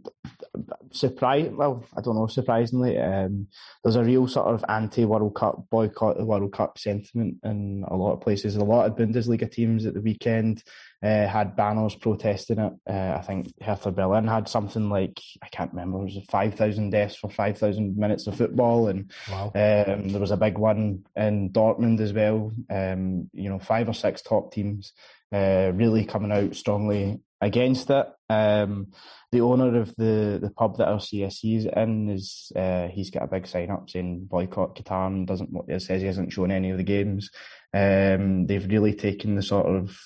surprise. 0.91 1.50
Well, 1.52 1.86
I 1.95 2.02
don't 2.02 2.16
know. 2.16 2.28
Surprisingly, 2.28 2.97
um, 2.97 3.47
there's 3.84 3.95
a 3.95 4.04
real 4.04 4.28
sort 4.28 4.54
of 4.54 4.66
anti-World 4.68 5.36
Cup 5.36 5.66
boycott 5.70 6.18
the 6.18 6.26
World 6.26 6.52
Cup 6.52 6.78
sentiment 6.78 7.38
in 7.43 7.86
a 7.88 7.95
lot 7.95 8.14
of 8.14 8.22
places. 8.22 8.58
A 8.58 8.64
lot 8.64 8.86
of 8.86 8.97
Bundesliga 8.97 9.50
teams 9.50 9.86
at 9.86 9.93
the 9.93 10.02
weekend 10.02 10.64
uh, 11.02 11.28
had 11.28 11.56
banners 11.56 11.95
protesting 11.95 12.60
it. 12.60 12.74
Uh, 12.89 13.18
I 13.18 13.22
think 13.22 13.54
Hertha 13.62 13.91
Berlin 13.91 14.28
had 14.28 14.50
something 14.50 14.89
like 14.89 15.22
I 15.41 15.47
can't 15.47 15.72
remember. 15.72 16.00
It 16.00 16.04
was 16.04 16.26
five 16.30 16.56
thousand 16.56 16.89
deaths 16.89 17.16
for 17.16 17.30
five 17.30 17.58
thousand 17.58 17.95
minutes 17.95 18.28
of 18.28 18.36
football, 18.36 18.89
and 18.89 19.12
wow. 19.32 19.45
um, 19.56 20.10
there 20.10 20.22
was 20.22 20.32
a 20.32 20.38
big 20.38 20.58
one 20.58 21.06
in 21.16 21.52
Dortmund 21.52 22.02
as 22.02 22.12
well. 22.12 22.52
Um, 22.70 23.30
you 23.34 23.50
know, 23.50 23.60
five 23.60 23.88
or 23.88 23.93
six 23.93 24.22
top 24.22 24.52
teams 24.52 24.91
uh, 25.32 25.72
really 25.74 26.04
coming 26.06 26.34
out 26.34 26.56
strongly 26.56 27.22
against 27.41 27.89
it. 27.89 28.07
Um, 28.29 28.91
the 29.31 29.41
owner 29.41 29.79
of 29.79 29.95
the, 29.95 30.39
the 30.41 30.51
pub 30.55 30.77
that 30.77 30.87
LCSC 30.87 31.57
is 31.57 31.65
in 31.65 32.09
is 32.09 32.51
uh, 32.55 32.87
he's 32.87 33.11
got 33.11 33.23
a 33.23 33.27
big 33.27 33.45
sign 33.47 33.69
up 33.69 33.89
saying 33.89 34.25
boycott 34.25 34.75
Qatar 34.75 35.07
and 35.07 35.27
doesn't 35.27 35.49
it 35.67 35.81
says 35.81 36.01
he 36.01 36.07
hasn't 36.07 36.33
shown 36.33 36.51
any 36.51 36.71
of 36.71 36.77
the 36.77 36.83
games. 36.83 37.29
Um, 37.73 38.47
they've 38.47 38.67
really 38.67 38.93
taken 38.93 39.35
the 39.35 39.43
sort 39.43 39.67
of 39.67 39.99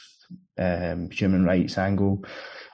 um, 0.57 1.09
human 1.09 1.45
rights 1.45 1.77
angle 1.77 2.25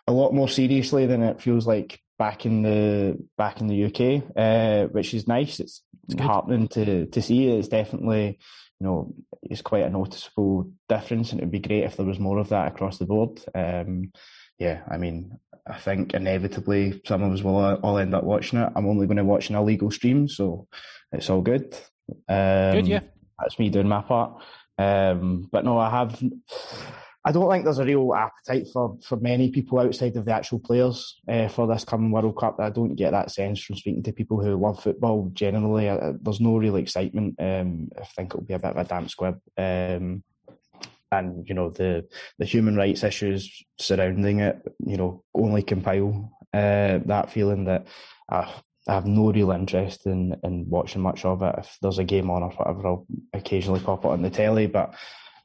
a 0.07 0.11
lot 0.11 0.33
more 0.33 0.49
seriously 0.49 1.05
than 1.05 1.21
it 1.21 1.39
feels 1.39 1.67
like 1.67 2.01
back 2.17 2.45
in 2.45 2.63
the 2.63 3.17
back 3.37 3.61
in 3.61 3.67
the 3.67 3.85
UK, 3.85 4.23
uh, 4.35 4.87
which 4.87 5.13
is 5.13 5.27
nice. 5.27 5.59
It's, 5.59 5.83
it's 6.09 6.19
heartening 6.19 6.67
to 6.69 7.05
to 7.05 7.21
see. 7.21 7.47
It's 7.47 7.67
definitely 7.67 8.39
you 8.79 8.87
know 8.87 9.13
it's 9.43 9.61
quite 9.61 9.85
a 9.85 9.89
noticeable 9.89 10.71
difference, 10.87 11.31
and 11.31 11.39
it'd 11.39 11.51
be 11.51 11.59
great 11.59 11.83
if 11.83 11.95
there 11.95 12.07
was 12.07 12.19
more 12.19 12.39
of 12.39 12.49
that 12.49 12.69
across 12.69 12.97
the 12.97 13.05
board. 13.05 13.39
Um, 13.53 14.11
yeah, 14.59 14.81
I 14.89 14.97
mean, 14.97 15.39
I 15.65 15.77
think 15.77 16.13
inevitably 16.13 17.01
some 17.05 17.23
of 17.23 17.31
us 17.31 17.41
will 17.41 17.55
all 17.55 17.97
end 17.97 18.13
up 18.13 18.23
watching 18.23 18.59
it. 18.59 18.71
I'm 18.75 18.87
only 18.87 19.07
going 19.07 19.17
to 19.17 19.23
watch 19.23 19.49
an 19.49 19.55
illegal 19.55 19.89
stream, 19.89 20.27
so 20.27 20.67
it's 21.11 21.29
all 21.29 21.41
good. 21.41 21.75
Um, 22.27 22.73
good, 22.73 22.87
yeah. 22.87 23.01
That's 23.39 23.57
me 23.57 23.69
doing 23.69 23.87
my 23.87 24.01
part. 24.01 24.41
Um, 24.77 25.47
but 25.51 25.63
no, 25.63 25.77
I 25.77 25.89
have. 25.89 26.21
I 27.25 27.31
don't 27.31 27.51
think 27.51 27.65
there's 27.65 27.79
a 27.79 27.85
real 27.85 28.13
appetite 28.13 28.67
for, 28.71 28.97
for 29.03 29.17
many 29.17 29.51
people 29.51 29.79
outside 29.79 30.15
of 30.15 30.25
the 30.25 30.33
actual 30.33 30.59
players 30.59 31.19
uh, 31.27 31.49
for 31.49 31.67
this 31.67 31.83
coming 31.83 32.11
World 32.11 32.37
Cup. 32.37 32.57
I 32.59 32.69
don't 32.69 32.95
get 32.95 33.11
that 33.11 33.29
sense 33.29 33.61
from 33.61 33.75
speaking 33.75 34.03
to 34.03 34.13
people 34.13 34.41
who 34.41 34.55
love 34.55 34.81
football 34.81 35.29
generally. 35.33 35.89
Uh, 35.89 36.13
there's 36.21 36.39
no 36.39 36.57
real 36.57 36.77
excitement. 36.77 37.35
Um, 37.37 37.89
I 37.99 38.05
think 38.05 38.31
it'll 38.31 38.45
be 38.45 38.53
a 38.53 38.59
bit 38.59 38.71
of 38.71 38.77
a 38.77 38.83
damp 38.85 39.09
squib. 39.09 39.39
Um, 39.57 40.23
and 41.11 41.47
you 41.47 41.55
know 41.55 41.69
the 41.69 42.07
the 42.37 42.45
human 42.45 42.75
rights 42.75 43.03
issues 43.03 43.63
surrounding 43.79 44.39
it, 44.39 44.61
you 44.85 44.97
know, 44.97 45.23
only 45.33 45.63
compile 45.63 46.31
uh, 46.53 46.99
that 47.05 47.31
feeling 47.31 47.65
that 47.65 47.87
uh, 48.31 48.51
I 48.87 48.93
have 48.93 49.05
no 49.05 49.31
real 49.31 49.51
interest 49.51 50.05
in 50.05 50.35
in 50.43 50.69
watching 50.69 51.01
much 51.01 51.25
of 51.25 51.41
it. 51.41 51.55
If 51.57 51.77
there's 51.81 51.99
a 51.99 52.03
game 52.03 52.29
on 52.29 52.43
or 52.43 52.51
whatever, 52.51 52.87
I'll 52.87 53.07
occasionally 53.33 53.81
pop 53.81 54.05
it 54.05 54.09
on 54.09 54.21
the 54.21 54.29
telly, 54.29 54.67
but 54.67 54.95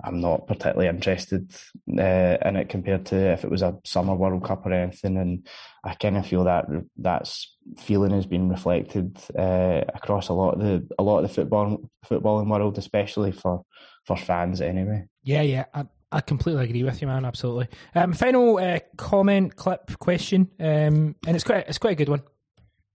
I'm 0.03 0.21
not 0.21 0.47
particularly 0.47 0.89
interested 0.89 1.53
uh, 1.99 2.37
in 2.45 2.57
it 2.57 2.69
compared 2.69 3.07
to 3.07 3.33
if 3.33 3.45
it 3.45 3.51
was 3.51 3.63
a 3.63 3.79
summer 3.85 4.15
World 4.15 4.45
Cup 4.45 4.67
or 4.67 4.73
anything. 4.73 5.17
And 5.17 5.47
I 5.83 5.95
kind 5.95 6.17
of 6.17 6.27
feel 6.27 6.45
that 6.45 6.67
that's 6.97 7.57
feeling 7.79 8.11
has 8.13 8.27
been 8.27 8.49
reflected 8.49 9.19
uh, 9.39 9.83
across 9.95 10.29
a 10.29 10.35
lot 10.35 10.55
of 10.55 10.61
the 10.61 10.89
a 10.99 11.03
lot 11.03 11.19
of 11.19 11.29
the 11.29 11.35
football 11.35 11.91
footballing 12.07 12.49
world, 12.51 12.77
especially 12.79 13.33
for 13.33 13.65
for 14.05 14.17
fans 14.17 14.61
anyway. 14.61 15.07
Yeah, 15.23 15.43
yeah. 15.43 15.65
I, 15.75 15.87
I 16.13 16.21
completely 16.21 16.65
agree 16.65 16.85
with 16.85 17.01
you, 17.01 17.09
man. 17.09 17.25
Absolutely. 17.25 17.69
Um, 17.95 18.13
final 18.13 18.59
uh, 18.59 18.79
comment, 18.97 19.57
clip, 19.57 19.99
question, 19.99 20.49
um, 20.61 21.17
and 21.27 21.35
it's 21.35 21.45
quite 21.45 21.69
it's 21.69 21.79
quite 21.79 21.93
a 21.93 21.97
good 21.97 22.09
one. 22.09 22.23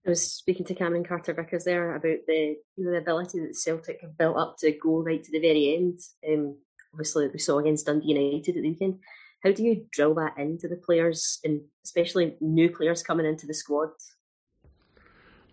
I 0.05 0.11
was 0.11 0.31
speaking 0.31 0.65
to 0.67 0.75
Cameron 0.75 1.03
Carter 1.03 1.33
Vickers 1.33 1.65
there 1.65 1.95
about 1.95 2.19
the 2.27 2.55
you 2.77 2.85
know, 2.85 2.91
the 2.91 2.97
ability 2.99 3.39
that 3.41 3.57
Celtic 3.57 3.99
have 4.01 4.17
built 4.17 4.37
up 4.37 4.55
to 4.59 4.71
go 4.71 5.01
right 5.01 5.21
to 5.21 5.31
the 5.31 5.41
very 5.41 5.75
end. 5.75 5.99
Um, 6.27 6.57
obviously, 6.93 7.27
we 7.27 7.39
saw 7.39 7.59
against 7.59 7.87
Dundee 7.87 8.13
United 8.13 8.55
at 8.55 8.61
the 8.63 8.69
weekend. 8.69 8.99
How 9.43 9.51
do 9.51 9.63
you 9.63 9.85
drill 9.91 10.15
that 10.15 10.37
into 10.37 10.67
the 10.67 10.77
players, 10.77 11.39
and 11.43 11.61
especially 11.83 12.35
new 12.39 12.69
players 12.69 13.03
coming 13.03 13.25
into 13.25 13.47
the 13.47 13.53
squad? 13.53 13.89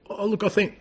Oh, 0.09 0.27
look, 0.27 0.45
I 0.45 0.49
think 0.49 0.79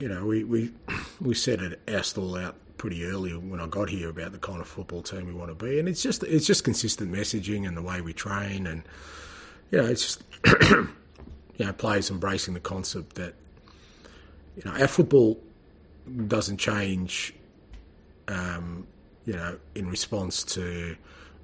you 0.00 0.08
know 0.08 0.24
we 0.24 0.44
we 0.44 0.72
we 1.20 1.34
set 1.34 1.60
it 1.60 1.80
our 1.88 2.02
stall 2.02 2.36
out 2.36 2.56
pretty 2.78 3.04
early 3.04 3.32
when 3.36 3.60
I 3.60 3.66
got 3.66 3.88
here 3.88 4.08
about 4.08 4.32
the 4.32 4.38
kind 4.38 4.60
of 4.60 4.68
football 4.68 5.02
team 5.02 5.26
we 5.26 5.32
want 5.32 5.56
to 5.56 5.64
be, 5.64 5.78
and 5.78 5.88
it's 5.88 6.02
just 6.02 6.22
it's 6.22 6.46
just 6.46 6.64
consistent 6.64 7.12
messaging 7.12 7.66
and 7.66 7.76
the 7.76 7.82
way 7.82 8.00
we 8.00 8.12
train, 8.12 8.66
and 8.66 8.82
you 9.70 9.78
know 9.78 9.86
it's 9.86 10.02
just 10.02 10.22
you 10.70 11.64
know 11.64 11.72
players 11.72 12.10
embracing 12.10 12.54
the 12.54 12.60
concept 12.60 13.16
that 13.16 13.34
you 14.56 14.62
know 14.64 14.72
our 14.72 14.88
football 14.88 15.40
doesn't 16.26 16.58
change, 16.58 17.34
um, 18.28 18.86
you 19.24 19.34
know, 19.34 19.58
in 19.74 19.88
response 19.88 20.44
to 20.44 20.96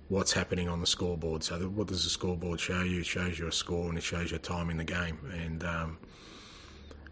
what's 0.09 0.33
happening 0.33 0.69
on 0.69 0.81
the 0.81 0.87
scoreboard. 0.87 1.43
So 1.43 1.59
what 1.69 1.89
does 1.89 2.05
the 2.05 2.11
scoreboard 2.11 2.61
show 2.61 2.83
you? 2.83 3.01
It 3.01 3.07
shows 3.07 3.39
you 3.39 3.49
a 3.49 3.53
score 3.53 3.89
and 3.89 3.99
it 3.99 4.05
shows 4.05 4.31
your 4.31 4.41
time 4.41 4.71
in 4.71 4.77
the 4.77 4.85
game, 4.85 5.19
and 5.33 5.65
um, 5.65 5.99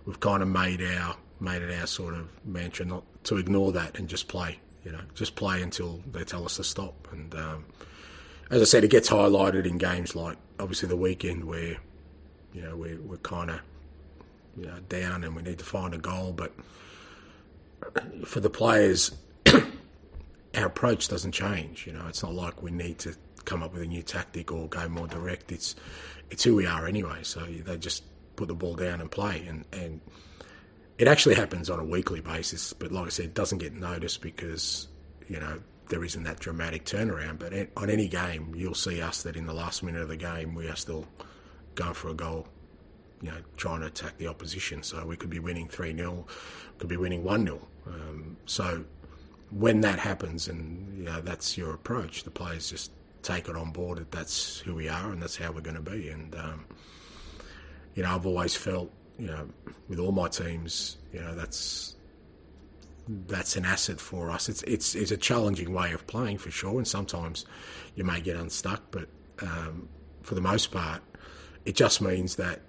we've 0.04 0.20
kind 0.20 0.42
of 0.42 0.48
made 0.48 0.82
our 0.82 1.16
made 1.40 1.62
it 1.62 1.80
our 1.80 1.86
sort 1.86 2.14
of 2.14 2.28
mantra 2.44 2.84
not 2.84 3.02
to 3.24 3.36
ignore 3.36 3.72
that 3.72 3.98
and 3.98 4.08
just 4.08 4.28
play. 4.28 4.58
You 4.84 4.92
know, 4.92 5.00
just 5.14 5.36
play 5.36 5.60
until 5.62 6.02
they 6.10 6.24
tell 6.24 6.44
us 6.44 6.56
to 6.56 6.64
stop. 6.64 7.08
And 7.12 7.34
um, 7.34 7.64
as 8.50 8.62
I 8.62 8.64
said, 8.64 8.84
it 8.84 8.90
gets 8.90 9.10
highlighted 9.10 9.66
in 9.66 9.78
games 9.78 10.16
like 10.16 10.38
obviously 10.58 10.88
the 10.88 10.96
weekend 10.96 11.44
where 11.44 11.76
you 12.52 12.62
know 12.62 12.76
we're, 12.76 13.00
we're 13.00 13.18
kind 13.18 13.50
of 13.50 13.60
you 14.56 14.66
know 14.66 14.78
down 14.88 15.24
and 15.24 15.36
we 15.36 15.42
need 15.42 15.58
to 15.58 15.64
find 15.64 15.94
a 15.94 15.98
goal. 15.98 16.32
But 16.32 16.52
for 18.24 18.40
the 18.40 18.50
players, 18.50 19.12
our 20.54 20.66
approach 20.66 21.08
doesn't 21.08 21.32
change. 21.32 21.86
You 21.86 21.92
know, 21.92 22.06
it's 22.08 22.22
not 22.22 22.32
like 22.34 22.62
we 22.62 22.70
need 22.70 22.98
to 23.00 23.14
come 23.44 23.62
up 23.62 23.72
with 23.72 23.82
a 23.82 23.86
new 23.86 24.02
tactic 24.02 24.50
or 24.52 24.68
go 24.68 24.88
more 24.88 25.06
direct. 25.06 25.52
It's 25.52 25.76
it's 26.30 26.44
who 26.44 26.54
we 26.54 26.66
are 26.66 26.86
anyway. 26.86 27.18
So 27.22 27.40
they 27.40 27.76
just 27.76 28.04
put 28.36 28.48
the 28.48 28.54
ball 28.54 28.74
down 28.74 29.00
and 29.00 29.10
play 29.10 29.44
and 29.46 29.64
and 29.72 30.00
it 31.00 31.08
actually 31.08 31.34
happens 31.34 31.70
on 31.70 31.80
a 31.80 31.84
weekly 31.84 32.20
basis, 32.20 32.74
but 32.74 32.92
like 32.92 33.06
I 33.06 33.08
said, 33.08 33.24
it 33.24 33.34
doesn't 33.34 33.56
get 33.56 33.72
noticed 33.72 34.20
because 34.20 34.86
you 35.28 35.40
know 35.40 35.58
there 35.88 36.04
isn't 36.04 36.24
that 36.24 36.38
dramatic 36.38 36.84
turnaround. 36.84 37.38
But 37.38 37.54
on 37.82 37.88
any 37.88 38.06
game, 38.06 38.52
you'll 38.54 38.74
see 38.74 39.00
us 39.00 39.22
that 39.22 39.34
in 39.34 39.46
the 39.46 39.54
last 39.54 39.82
minute 39.82 40.02
of 40.02 40.08
the 40.08 40.18
game, 40.18 40.54
we 40.54 40.68
are 40.68 40.76
still 40.76 41.06
going 41.74 41.94
for 41.94 42.10
a 42.10 42.14
goal. 42.14 42.46
You 43.22 43.30
know, 43.30 43.38
trying 43.56 43.80
to 43.80 43.86
attack 43.86 44.18
the 44.18 44.26
opposition. 44.26 44.82
So 44.82 45.06
we 45.06 45.16
could 45.16 45.30
be 45.30 45.38
winning 45.38 45.68
three 45.68 45.96
0 45.96 46.26
could 46.78 46.88
be 46.88 46.98
winning 46.98 47.24
one 47.24 47.46
0 47.46 47.66
um, 47.86 48.36
So 48.44 48.84
when 49.50 49.80
that 49.80 49.98
happens, 49.98 50.48
and 50.48 50.98
you 50.98 51.04
know 51.04 51.22
that's 51.22 51.56
your 51.56 51.72
approach, 51.72 52.24
the 52.24 52.30
players 52.30 52.68
just 52.68 52.92
take 53.22 53.48
it 53.48 53.56
on 53.56 53.72
board 53.72 53.98
that 53.98 54.10
that's 54.10 54.58
who 54.60 54.74
we 54.74 54.88
are 54.88 55.12
and 55.12 55.22
that's 55.22 55.36
how 55.36 55.50
we're 55.50 55.62
going 55.62 55.82
to 55.82 55.90
be. 55.90 56.10
And 56.10 56.34
um, 56.34 56.66
you 57.94 58.02
know, 58.02 58.14
I've 58.14 58.26
always 58.26 58.54
felt 58.54 58.92
you 59.20 59.26
know, 59.26 59.48
with 59.88 59.98
all 59.98 60.12
my 60.12 60.28
teams, 60.28 60.96
you 61.12 61.20
know, 61.20 61.34
that's 61.34 61.94
that's 63.26 63.56
an 63.56 63.64
asset 63.64 64.00
for 64.00 64.30
us. 64.30 64.48
It's 64.48 64.62
it's 64.62 64.94
it's 64.94 65.10
a 65.10 65.16
challenging 65.16 65.72
way 65.74 65.92
of 65.92 66.06
playing 66.06 66.38
for 66.38 66.50
sure, 66.50 66.78
and 66.78 66.88
sometimes 66.88 67.44
you 67.96 68.04
may 68.04 68.20
get 68.20 68.36
unstuck, 68.36 68.82
but 68.90 69.08
um, 69.42 69.88
for 70.22 70.34
the 70.34 70.40
most 70.40 70.72
part, 70.72 71.02
it 71.64 71.74
just 71.74 72.00
means 72.00 72.36
that 72.36 72.60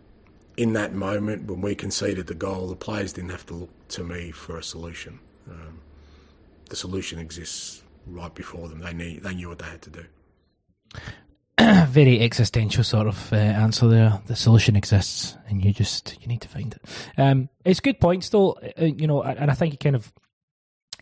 in 0.58 0.74
that 0.74 0.94
moment 0.94 1.46
when 1.46 1.62
we 1.62 1.74
conceded 1.74 2.28
the 2.28 2.36
goal, 2.36 2.68
the 2.68 2.76
players 2.76 3.14
didn't 3.14 3.32
have 3.32 3.46
to 3.46 3.54
look 3.54 3.88
to 3.90 4.04
me 4.04 4.32
for 4.32 4.58
a 4.58 4.64
solution. 4.64 5.20
Um, 5.50 5.80
the 6.70 6.76
solution 6.76 7.18
exists 7.20 7.82
right 8.06 8.34
before 8.34 8.68
them. 8.68 8.80
They 8.80 8.94
knew 8.94 9.20
they 9.22 9.34
knew 9.34 9.48
what 9.48 9.60
they 9.60 9.66
had 9.66 9.82
to 9.84 9.90
do. 9.90 10.06
Very 11.90 12.22
existential 12.22 12.84
sort 12.84 13.08
of 13.08 13.34
uh, 13.34 13.36
answer 13.36 13.88
there. 13.88 14.22
The 14.28 14.36
solution 14.36 14.76
exists, 14.76 15.38
and 15.48 15.64
you 15.64 15.74
just 15.74 16.18
you 16.22 16.28
need 16.28 16.42
to 16.42 16.48
find 16.48 16.74
it. 16.74 16.82
Um, 17.20 17.50
it's 17.66 17.80
good 17.80 18.00
points 18.00 18.30
though, 18.30 18.54
uh, 18.54 18.86
you 18.86 19.08
know, 19.08 19.22
and 19.22 19.52
I 19.52 19.54
think 19.54 19.74
it 19.74 19.80
kind 19.80 19.96
of 19.96 20.12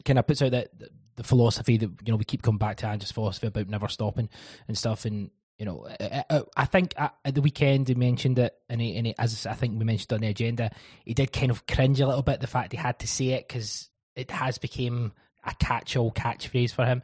kind 0.05 0.19
of 0.19 0.27
puts 0.27 0.41
out 0.41 0.51
that 0.51 0.69
the 1.15 1.23
philosophy 1.23 1.77
that 1.77 1.89
you 2.05 2.11
know 2.11 2.15
we 2.15 2.23
keep 2.23 2.41
coming 2.41 2.57
back 2.57 2.77
to 2.77 2.87
Ange's 2.87 3.11
philosophy 3.11 3.47
about 3.47 3.67
never 3.67 3.87
stopping 3.87 4.29
and 4.67 4.77
stuff. 4.77 5.05
And 5.05 5.29
you 5.57 5.65
know, 5.65 5.87
I, 5.99 6.41
I 6.55 6.65
think 6.65 6.93
at 6.97 7.35
the 7.35 7.41
weekend 7.41 7.89
he 7.89 7.95
mentioned 7.95 8.39
it, 8.39 8.55
and, 8.69 8.81
he, 8.81 8.95
and 8.95 9.07
he, 9.07 9.15
as 9.19 9.45
I 9.45 9.53
think 9.53 9.77
we 9.77 9.85
mentioned 9.85 10.13
on 10.13 10.21
the 10.21 10.27
agenda, 10.27 10.71
he 11.05 11.13
did 11.13 11.33
kind 11.33 11.51
of 11.51 11.67
cringe 11.67 11.99
a 11.99 12.07
little 12.07 12.23
bit 12.23 12.39
the 12.39 12.47
fact 12.47 12.71
he 12.71 12.77
had 12.77 12.99
to 12.99 13.07
say 13.07 13.29
it 13.29 13.47
because 13.47 13.89
it 14.15 14.31
has 14.31 14.57
become 14.57 15.11
a 15.45 15.53
catch-all 15.55 16.11
catchphrase 16.11 16.73
for 16.73 16.85
him. 16.85 17.03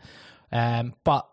Um, 0.51 0.93
but 1.03 1.27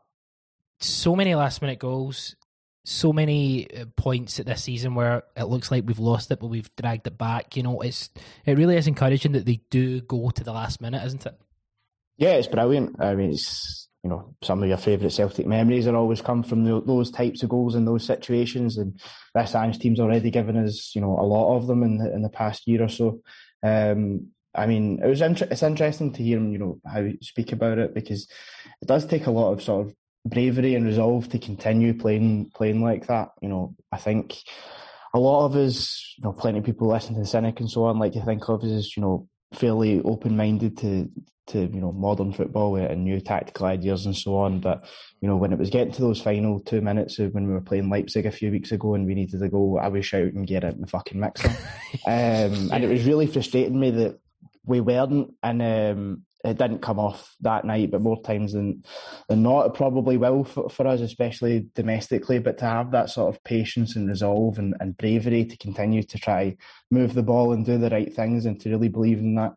so 0.83 1.17
many 1.17 1.35
last-minute 1.35 1.79
goals, 1.79 2.37
so 2.85 3.13
many 3.13 3.73
uh, 3.75 3.85
points 3.97 4.41
at 4.41 4.47
this 4.47 4.65
season 4.65 4.95
where 4.95 5.25
it 5.37 5.45
looks 5.45 5.71
like 5.71 5.85
we've 5.87 5.99
lost 5.99 6.31
it, 6.31 6.41
but 6.41 6.49
we've 6.49 6.75
dragged 6.77 7.07
it 7.07 7.17
back. 7.17 7.57
You 7.57 7.63
know, 7.63 7.81
it's 7.81 8.11
it 8.45 8.57
really 8.57 8.77
is 8.77 8.87
encouraging 8.87 9.33
that 9.33 9.47
they 9.47 9.61
do 9.71 10.01
go 10.01 10.31
to 10.31 10.45
the 10.45 10.53
last 10.53 10.81
minute, 10.81 11.05
isn't 11.05 11.27
it? 11.27 11.39
Yeah, 12.17 12.35
it's 12.35 12.49
brilliant. 12.49 13.01
I 13.01 13.15
mean, 13.15 13.31
it's 13.31 13.89
you 14.03 14.11
know 14.11 14.35
some 14.43 14.63
of 14.63 14.69
your 14.69 14.79
favourite 14.79 15.13
Celtic 15.13 15.47
memories 15.47 15.87
are 15.87 15.95
always 15.95 16.21
come 16.21 16.43
from 16.43 16.65
the, 16.65 16.83
those 16.83 17.11
types 17.11 17.43
of 17.43 17.49
goals 17.49 17.75
in 17.75 17.85
those 17.85 18.05
situations, 18.05 18.79
and 18.79 19.01
this 19.35 19.55
Ange 19.55 19.79
team's 19.79 20.01
already 20.01 20.31
given 20.31 20.57
us 20.57 20.95
you 20.95 21.01
know 21.01 21.17
a 21.19 21.23
lot 21.23 21.57
of 21.57 21.67
them 21.69 21.83
in 21.83 21.99
the 21.99 22.13
in 22.13 22.23
the 22.23 22.29
past 22.29 22.67
year 22.67 22.83
or 22.83 22.89
so. 22.89 23.21
Um, 23.63 24.29
I 24.55 24.67
mean, 24.67 25.01
it 25.03 25.07
was 25.07 25.23
inter- 25.23 25.49
it's 25.51 25.63
interesting 25.63 26.13
to 26.13 26.23
hear 26.23 26.37
him, 26.37 26.53
you 26.53 26.59
know, 26.59 26.81
how 26.87 27.01
you 27.01 27.17
speak 27.23 27.53
about 27.53 27.79
it 27.79 27.95
because 27.95 28.29
it 28.83 28.89
does 28.89 29.07
take 29.07 29.27
a 29.27 29.31
lot 29.31 29.53
of 29.53 29.63
sort 29.63 29.87
of 29.87 29.95
bravery 30.25 30.75
and 30.75 30.87
resolve 30.87 31.29
to 31.31 31.39
continue 31.39 31.95
playing 31.95 32.51
playing 32.55 32.83
like 32.83 33.07
that. 33.09 33.31
You 33.41 33.49
know, 33.49 33.75
I 33.91 33.99
think 33.99 34.39
a 35.15 35.19
lot 35.19 35.47
of 35.47 35.57
us, 35.57 36.15
you 36.17 36.25
know, 36.25 36.33
plenty 36.33 36.59
of 36.59 36.65
people 36.65 36.89
listen 36.89 37.15
to 37.15 37.21
the 37.21 37.27
Cynic 37.27 37.61
and 37.61 37.71
so 37.71 37.85
on, 37.85 37.99
like 37.99 38.13
to 38.13 38.25
think 38.25 38.49
of 38.49 38.63
us 38.63 38.71
as, 38.71 38.97
you 38.97 39.03
know, 39.03 39.29
fairly 39.53 40.01
open 40.03 40.37
minded 40.37 40.79
to 40.79 41.11
to 41.49 41.59
you 41.59 41.81
know 41.81 41.93
modern 41.93 42.33
football 42.33 42.77
and 42.77 43.05
new 43.05 43.21
tactical 43.21 43.67
ideas 43.67 44.07
and 44.07 44.17
so 44.17 44.37
on. 44.37 44.61
But 44.61 44.85
you 45.21 45.29
know 45.29 45.37
when 45.37 45.53
it 45.53 45.59
was 45.59 45.71
getting 45.71 45.93
to 45.95 46.01
those 46.01 46.21
final 46.21 46.61
two 46.61 46.81
minutes 46.81 47.19
of 47.19 47.35
when 47.35 47.47
we 47.47 47.53
were 47.53 47.61
playing 47.61 47.91
Leipzig 47.91 48.27
a 48.27 48.31
few 48.31 48.51
weeks 48.51 48.73
ago 48.73 48.95
and 48.95 49.07
we 49.07 49.15
needed 49.15 49.41
to 49.41 49.49
go, 49.49 49.79
I 49.79 49.89
was 49.89 50.07
shouting 50.07 50.37
and 50.37 50.47
get 50.47 50.65
it 50.65 50.75
in 50.75 50.81
the 50.81 50.87
fucking 50.87 51.19
mixer, 51.19 51.49
um, 52.07 52.71
and 52.73 52.85
it 52.85 52.89
was 52.89 53.05
really 53.05 53.27
frustrating 53.27 53.79
me 53.79 53.91
that 53.91 54.19
we 54.65 54.81
weren't, 54.81 55.35
and 55.43 55.63
um, 55.63 56.23
it 56.45 56.59
didn't 56.59 56.83
come 56.83 56.99
off 56.99 57.35
that 57.41 57.65
night. 57.65 57.91
But 57.91 58.03
more 58.03 58.21
times 58.23 58.53
than 58.53 58.85
than 59.29 59.43
not, 59.43 59.67
it 59.67 59.75
probably 59.75 60.17
will 60.17 60.45
for, 60.45 60.69
for 60.69 60.87
us, 60.87 61.01
especially 61.01 61.69
domestically. 61.75 62.39
But 62.39 62.59
to 62.59 62.65
have 62.65 62.91
that 62.93 63.11
sort 63.11 63.35
of 63.35 63.43
patience 63.45 63.97
and 63.97 64.09
resolve 64.09 64.59
and, 64.59 64.75
and 64.81 64.97
bravery 64.97 65.45
to 65.45 65.57
continue 65.57 66.03
to 66.03 66.19
try 66.19 66.57
move 66.91 67.15
the 67.15 67.23
ball 67.23 67.53
and 67.53 67.65
do 67.65 67.79
the 67.79 67.91
right 67.91 68.13
things 68.15 68.47
and 68.47 68.61
to 68.61 68.71
really 68.71 68.89
believe 68.89 69.19
in 69.19 69.37
that 69.37 69.53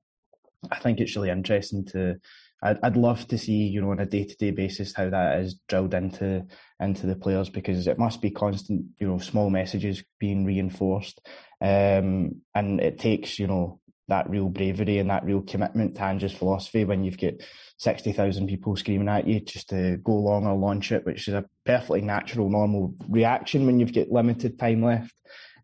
I 0.71 0.79
think 0.79 0.99
it's 0.99 1.15
really 1.15 1.29
interesting 1.29 1.85
to. 1.85 2.15
I'd, 2.63 2.79
I'd 2.81 2.97
love 2.97 3.27
to 3.27 3.37
see, 3.37 3.67
you 3.67 3.81
know, 3.81 3.91
on 3.91 3.99
a 3.99 4.05
day 4.05 4.23
to 4.23 4.35
day 4.35 4.51
basis 4.51 4.93
how 4.93 5.09
that 5.09 5.39
is 5.39 5.55
drilled 5.67 5.93
into 5.93 6.45
into 6.79 7.05
the 7.05 7.15
players 7.15 7.49
because 7.49 7.85
it 7.87 7.99
must 7.99 8.21
be 8.21 8.31
constant, 8.31 8.85
you 8.97 9.07
know, 9.07 9.19
small 9.19 9.49
messages 9.49 10.03
being 10.19 10.45
reinforced, 10.45 11.21
um, 11.61 12.41
and 12.55 12.79
it 12.79 12.97
takes, 12.97 13.37
you 13.39 13.47
know, 13.47 13.79
that 14.07 14.29
real 14.29 14.49
bravery 14.49 14.99
and 14.99 15.09
that 15.09 15.25
real 15.25 15.41
commitment 15.41 15.95
to 15.95 16.03
Ange's 16.03 16.33
philosophy 16.33 16.85
when 16.85 17.03
you've 17.03 17.17
got 17.17 17.33
sixty 17.77 18.11
thousand 18.11 18.47
people 18.47 18.75
screaming 18.75 19.09
at 19.09 19.27
you 19.27 19.39
just 19.39 19.69
to 19.69 19.97
go 19.97 20.13
along 20.13 20.45
or 20.45 20.55
launch 20.55 20.91
it, 20.91 21.05
which 21.05 21.27
is 21.27 21.33
a 21.33 21.45
perfectly 21.65 22.01
natural, 22.01 22.49
normal 22.49 22.95
reaction 23.09 23.65
when 23.65 23.79
you've 23.79 23.93
got 23.93 24.11
limited 24.11 24.59
time 24.59 24.83
left. 24.83 25.13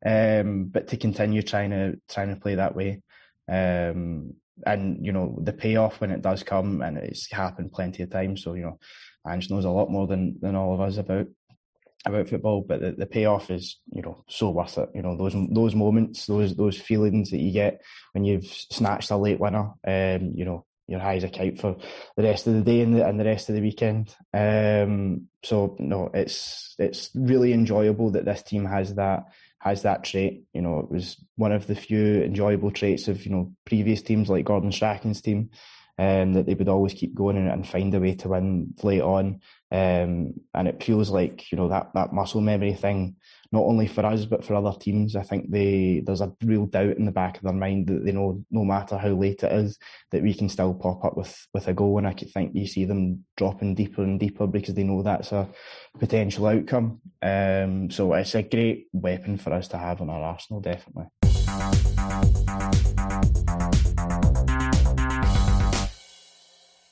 Um, 0.04 0.66
but 0.66 0.88
to 0.88 0.98
continue 0.98 1.44
trying 1.44 1.70
to 1.70 2.00
trying 2.10 2.34
to 2.34 2.42
play 2.42 2.56
that 2.56 2.76
way, 2.76 3.02
um, 3.48 4.34
and 4.66 5.06
you 5.06 5.12
know 5.12 5.38
the 5.42 5.54
payoff 5.54 6.02
when 6.02 6.12
it 6.12 6.24
does 6.24 6.42
come, 6.42 6.82
and 6.82 6.98
it's 6.98 7.32
happened 7.32 7.72
plenty 7.72 8.04
of 8.04 8.10
times. 8.10 8.44
So 8.44 8.56
you 8.56 8.64
know, 8.64 8.80
Ange 9.28 9.52
knows 9.52 9.66
a 9.66 9.70
lot 9.70 9.92
more 9.92 10.08
than 10.08 10.38
than 10.42 10.56
all 10.56 10.74
of 10.74 10.82
us 10.82 10.98
about 10.98 11.28
about 12.06 12.30
football, 12.30 12.62
but 12.68 12.82
the, 12.82 12.92
the 12.92 13.06
payoff 13.06 13.52
is 13.52 13.78
you 13.94 14.02
know 14.02 14.24
so 14.28 14.50
worth 14.50 14.78
it. 14.78 14.90
You 14.96 15.02
know 15.02 15.18
those 15.18 15.36
those 15.52 15.76
moments, 15.76 16.26
those 16.26 16.56
those 16.56 16.80
feelings 16.80 17.32
that 17.32 17.40
you 17.40 17.52
get 17.52 17.82
when 18.14 18.26
you've 18.26 18.46
snatched 18.46 19.12
a 19.12 19.18
late 19.18 19.40
winner. 19.40 19.72
Um, 19.86 20.34
you 20.36 20.46
know 20.46 20.66
your 20.92 21.00
high 21.00 21.16
as 21.16 21.24
a 21.24 21.52
for 21.56 21.78
the 22.18 22.24
rest 22.24 22.48
of 22.48 22.54
the 22.54 22.62
day 22.62 22.82
and 22.82 22.96
the, 22.96 23.08
and 23.08 23.20
the 23.20 23.26
rest 23.26 23.50
of 23.50 23.56
the 23.56 23.62
weekend. 23.62 24.14
Um, 24.34 25.28
so 25.44 25.76
no, 25.80 26.12
it's 26.14 26.76
it's 26.78 27.10
really 27.16 27.54
enjoyable 27.54 28.12
that 28.12 28.26
this 28.26 28.44
team 28.44 28.66
has 28.66 28.96
that 28.96 29.24
has 29.60 29.84
that 29.84 30.04
trait. 30.04 30.44
You 30.54 30.62
know, 30.62 30.80
it 30.80 30.92
was 30.92 31.18
one 31.36 31.54
of 31.54 31.66
the 31.66 31.76
few 31.76 32.22
enjoyable 32.24 32.72
traits 32.72 33.08
of 33.08 33.26
you 33.26 33.32
know 33.32 33.54
previous 33.66 34.02
teams 34.02 34.30
like 34.30 34.46
Gordon 34.46 34.72
Strachan's 34.72 35.22
team, 35.22 35.52
um, 36.02 36.34
that 36.34 36.48
they 36.48 36.56
would 36.56 36.68
always 36.68 36.96
keep 36.96 37.14
going 37.14 37.38
and, 37.38 37.68
find 37.68 37.94
a 37.94 38.00
way 38.00 38.16
to 38.16 38.30
win 38.30 38.74
late 38.82 39.02
on. 39.02 39.40
Um, 39.72 40.34
and 40.54 40.68
it 40.68 40.84
feels 40.84 41.12
like 41.12 41.52
you 41.52 41.58
know 41.58 41.70
that 41.70 41.92
that 41.94 42.12
muscle 42.12 42.42
memory 42.42 42.74
thing 42.74 43.16
not 43.52 43.64
only 43.64 43.88
for 43.88 44.06
us 44.06 44.26
but 44.26 44.44
for 44.44 44.56
other 44.56 44.78
teams. 44.78 45.16
I 45.16 45.22
think 45.22 45.52
they 45.52 46.02
there's 46.04 46.22
a 46.22 46.34
real 46.44 46.66
doubt 46.66 46.98
in 46.98 47.06
the 47.06 47.12
back 47.12 47.38
of 47.38 47.44
their 47.44 47.54
mind 47.54 47.86
that 47.88 48.04
they 48.04 48.12
know 48.12 48.44
no 48.50 48.66
matter 48.66 48.98
how 48.98 49.10
late 49.10 49.44
it 49.44 49.52
is 49.52 49.78
that 50.10 50.24
we 50.24 50.34
can 50.34 50.50
still 50.50 50.74
pop 50.74 51.06
up 51.06 51.16
with 51.16 51.48
with 51.54 51.68
a 51.68 51.74
goal. 51.74 52.00
And 52.00 52.08
I 52.08 52.14
think 52.14 52.56
you 52.56 52.66
see 52.66 52.86
them 52.86 53.24
dropping 53.38 53.76
deeper 53.76 54.02
and 54.02 54.20
deeper 54.20 54.48
because 54.48 54.74
they 54.74 54.84
know 54.84 55.04
that's 55.04 55.32
a 55.32 55.48
potential 56.00 56.48
outcome. 56.48 57.00
Um, 57.22 57.92
so 57.92 58.12
it's 58.14 58.34
a 58.34 58.42
great 58.42 58.88
weapon 58.92 59.38
for 59.38 59.54
us 59.54 59.68
to 59.68 59.78
have 59.78 60.02
on 60.02 60.10
our 60.10 60.24
arsenal, 60.24 60.62
definitely. 60.62 61.06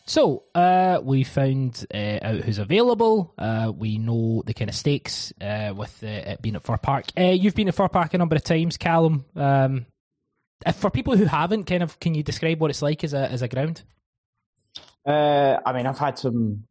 So 0.10 0.46
uh, 0.56 1.02
we 1.04 1.24
found 1.24 1.86
uh, 1.94 2.18
out 2.24 2.40
who's 2.42 2.58
available. 2.58 3.32
Uh, 3.38 3.72
we 3.78 4.00
know 4.00 4.42
the 4.44 4.56
kind 4.56 4.68
of 4.68 4.76
stakes 4.76 5.32
uh, 5.40 5.72
with 5.78 6.02
it 6.02 6.42
being 6.42 6.56
at 6.56 6.64
Fir 6.64 6.78
Park. 6.78 7.06
Uh, 7.16 7.26
you've 7.26 7.54
been 7.54 7.68
at 7.68 7.76
Fir 7.76 7.90
Park 7.90 8.16
a 8.16 8.18
number 8.18 8.36
of 8.36 8.44
times, 8.44 8.76
Calum. 8.76 9.24
Um, 9.36 9.86
for 10.74 10.90
people 10.90 11.16
who 11.16 11.26
haven't, 11.26 11.66
kind 11.66 11.84
of, 11.84 12.00
can 12.00 12.16
you 12.16 12.24
describe 12.24 12.60
what 12.60 12.72
it's 12.72 12.82
like 12.82 13.04
as 13.04 13.14
a 13.14 13.32
as 13.32 13.44
a 13.44 13.48
ground? 13.48 13.84
Uh, 15.06 15.60
I 15.64 15.74
mean, 15.74 15.86
I've 15.86 16.00
had 16.00 16.18
some 16.18 16.64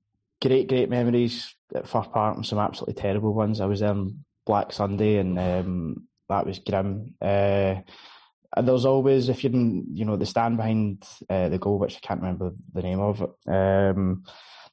great, 0.43 0.69
great 0.69 0.90
memories 0.90 1.55
at 1.73 1.86
Fir 1.86 2.02
Park 2.02 2.39
and 2.39 2.44
some 2.44 2.59
absolutely 2.59 3.01
terrible 3.01 3.35
ones. 3.35 3.60
I 3.60 3.66
was 3.66 3.82
on 3.82 4.24
Black 4.47 4.73
Sunday, 4.73 5.19
and 5.19 5.39
um, 5.39 6.09
that 6.28 6.44
was 6.44 6.59
grim 6.59 7.15
there's 8.57 8.85
always 8.85 9.29
if 9.29 9.45
you're 9.45 9.53
in, 9.53 9.87
you 9.93 10.05
know 10.05 10.16
the 10.16 10.27
stand 10.27 10.57
behind 10.57 11.05
uh, 11.29 11.49
the 11.49 11.59
goal, 11.59 11.79
which 11.79 11.97
I 11.97 12.07
can't 12.07 12.20
remember 12.20 12.53
the 12.73 12.83
name 12.83 13.01
of. 13.01 13.20
Um, 13.47 14.25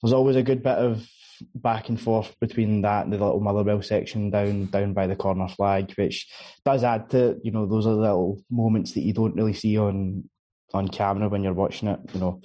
there's 0.01 0.13
always 0.13 0.35
a 0.35 0.43
good 0.43 0.63
bit 0.63 0.77
of 0.77 1.07
back 1.53 1.89
and 1.89 1.99
forth 1.99 2.33
between 2.39 2.81
that 2.81 3.03
and 3.03 3.11
the 3.11 3.17
little 3.17 3.41
Motherwell 3.41 3.81
section 3.81 4.29
down 4.29 4.67
down 4.67 4.93
by 4.93 5.07
the 5.07 5.15
corner 5.15 5.47
flag, 5.47 5.91
which 5.95 6.27
does 6.63 6.83
add 6.83 7.09
to 7.11 7.37
you 7.43 7.51
know 7.51 7.65
those 7.65 7.85
are 7.85 7.93
little 7.93 8.41
moments 8.49 8.93
that 8.93 9.01
you 9.01 9.13
don't 9.13 9.35
really 9.35 9.53
see 9.53 9.77
on 9.77 10.29
on 10.73 10.87
camera 10.87 11.29
when 11.29 11.43
you're 11.43 11.53
watching 11.53 11.89
it. 11.89 11.99
You 12.13 12.19
know. 12.19 12.41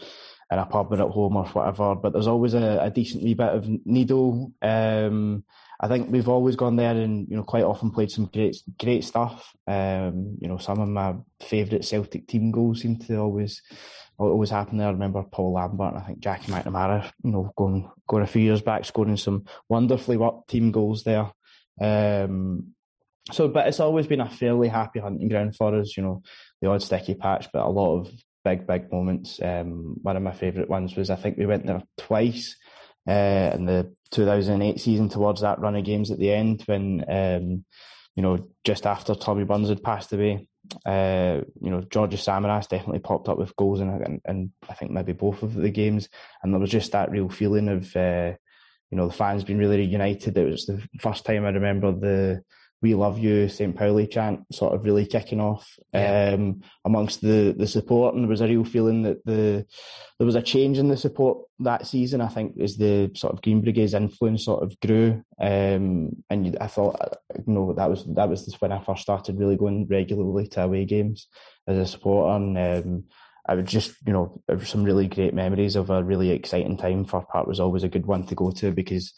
In 0.52 0.58
a 0.58 0.66
pub 0.66 0.92
or 0.92 1.00
at 1.00 1.10
home 1.10 1.36
or 1.36 1.44
whatever, 1.44 1.94
but 1.94 2.12
there's 2.12 2.26
always 2.26 2.54
a, 2.54 2.80
a 2.82 2.90
decent 2.90 3.22
wee 3.22 3.34
bit 3.34 3.54
of 3.54 3.68
needle 3.86 4.52
um, 4.62 5.44
I 5.82 5.88
think 5.88 6.10
we've 6.10 6.28
always 6.28 6.56
gone 6.56 6.76
there 6.76 6.94
and 6.94 7.26
you 7.28 7.36
know 7.36 7.42
quite 7.42 7.64
often 7.64 7.90
played 7.90 8.10
some 8.10 8.26
great 8.26 8.56
great 8.78 9.02
stuff. 9.02 9.50
Um, 9.66 10.36
you 10.38 10.46
know, 10.46 10.58
some 10.58 10.78
of 10.78 10.88
my 10.88 11.14
favourite 11.40 11.86
Celtic 11.86 12.26
team 12.26 12.50
goals 12.50 12.82
seem 12.82 12.98
to 12.98 13.16
always 13.16 13.62
always 14.18 14.50
happen 14.50 14.76
there. 14.76 14.88
I 14.88 14.92
remember 14.92 15.22
Paul 15.22 15.54
Lambert 15.54 15.94
and 15.94 16.02
I 16.02 16.06
think 16.06 16.20
Jackie 16.20 16.52
McNamara, 16.52 17.10
you 17.24 17.30
know, 17.30 17.50
going 17.56 17.90
going 18.06 18.22
a 18.22 18.26
few 18.26 18.42
years 18.42 18.60
back, 18.60 18.84
scoring 18.84 19.16
some 19.16 19.46
wonderfully 19.70 20.18
worked 20.18 20.50
team 20.50 20.70
goals 20.70 21.02
there. 21.02 21.32
Um, 21.80 22.74
so, 23.32 23.48
but 23.48 23.66
it's 23.66 23.80
always 23.80 24.06
been 24.06 24.20
a 24.20 24.28
fairly 24.28 24.68
happy 24.68 24.98
hunting 24.98 25.28
ground 25.28 25.56
for 25.56 25.74
us. 25.74 25.96
You 25.96 26.02
know, 26.02 26.22
the 26.60 26.68
odd 26.68 26.82
sticky 26.82 27.14
patch, 27.14 27.48
but 27.54 27.64
a 27.64 27.68
lot 27.68 28.00
of 28.00 28.12
big, 28.44 28.66
big 28.66 28.92
moments. 28.92 29.40
Um, 29.42 29.96
one 30.02 30.16
of 30.16 30.22
my 30.22 30.32
favourite 30.32 30.68
ones 30.68 30.94
was 30.94 31.08
I 31.08 31.16
think 31.16 31.38
we 31.38 31.46
went 31.46 31.64
there 31.64 31.82
twice 31.96 32.56
uh, 33.08 33.52
in 33.54 33.66
the 33.66 33.94
2008 34.10 34.80
season 34.80 35.08
towards 35.08 35.40
that 35.40 35.60
run 35.60 35.76
of 35.76 35.84
games 35.84 36.10
at 36.10 36.18
the 36.18 36.32
end 36.32 36.62
when 36.66 37.04
um, 37.08 37.64
you 38.16 38.22
know, 38.22 38.48
just 38.64 38.86
after 38.86 39.14
Tommy 39.14 39.44
Burns 39.44 39.68
had 39.68 39.82
passed 39.82 40.12
away, 40.12 40.46
uh, 40.84 41.40
you 41.60 41.70
know, 41.70 41.80
Georgios 41.80 42.24
Samaras 42.24 42.68
definitely 42.68 42.98
popped 42.98 43.28
up 43.28 43.38
with 43.38 43.56
goals 43.56 43.80
and, 43.80 44.20
and 44.24 44.50
I 44.68 44.74
think 44.74 44.90
maybe 44.90 45.12
both 45.12 45.42
of 45.42 45.54
the 45.54 45.70
games, 45.70 46.08
and 46.42 46.52
there 46.52 46.60
was 46.60 46.70
just 46.70 46.92
that 46.92 47.10
real 47.10 47.28
feeling 47.28 47.68
of, 47.68 47.96
uh, 47.96 48.32
you 48.90 48.98
know, 48.98 49.06
the 49.06 49.14
fans 49.14 49.44
being 49.44 49.58
really 49.58 49.84
united. 49.84 50.36
It 50.36 50.50
was 50.50 50.66
the 50.66 50.82
first 51.00 51.24
time 51.24 51.44
I 51.44 51.50
remember 51.50 51.92
the 51.92 52.42
"We 52.82 52.94
love 52.94 53.18
you" 53.18 53.48
St. 53.48 53.76
Pauli 53.76 54.06
chant 54.06 54.40
sort 54.52 54.74
of 54.74 54.84
really 54.84 55.06
kicking 55.06 55.40
off 55.40 55.78
yeah. 55.92 56.32
um, 56.34 56.62
amongst 56.84 57.20
the 57.20 57.54
the 57.56 57.66
support, 57.66 58.14
and 58.14 58.24
there 58.24 58.28
was 58.30 58.40
a 58.40 58.48
real 58.48 58.64
feeling 58.64 59.02
that 59.02 59.24
the 59.24 59.66
there 60.18 60.26
was 60.26 60.34
a 60.34 60.42
change 60.42 60.78
in 60.78 60.88
the 60.88 60.96
support 60.96 61.46
that 61.60 61.86
season. 61.86 62.20
I 62.20 62.28
think 62.28 62.58
as 62.60 62.76
the 62.76 63.10
sort 63.14 63.32
of 63.32 63.42
Green 63.42 63.60
Brigade's 63.62 63.94
influence 63.94 64.44
sort 64.44 64.62
of 64.62 64.78
grew, 64.80 65.22
um, 65.40 66.10
and 66.28 66.56
I 66.60 66.66
thought, 66.66 67.18
you 67.46 67.52
know, 67.52 67.72
that 67.74 67.90
was 67.90 68.04
that 68.14 68.28
was 68.28 68.54
when 68.60 68.72
I 68.72 68.82
first 68.82 69.02
started 69.02 69.38
really 69.38 69.56
going 69.56 69.86
regularly 69.88 70.48
to 70.48 70.64
away 70.64 70.84
games 70.84 71.28
as 71.66 71.76
a 71.76 71.86
supporter, 71.86 72.36
and 72.36 72.58
um, 72.58 73.04
I 73.46 73.54
would 73.54 73.66
just, 73.66 73.94
you 74.06 74.12
know, 74.12 74.40
some 74.64 74.84
really 74.84 75.08
great 75.08 75.34
memories 75.34 75.76
of 75.76 75.90
a 75.90 76.04
really 76.04 76.30
exciting 76.30 76.76
time. 76.76 77.04
Fir 77.04 77.22
Park 77.22 77.46
was 77.46 77.60
always 77.60 77.82
a 77.82 77.88
good 77.88 78.06
one 78.06 78.24
to 78.26 78.34
go 78.34 78.50
to 78.52 78.70
because, 78.70 79.12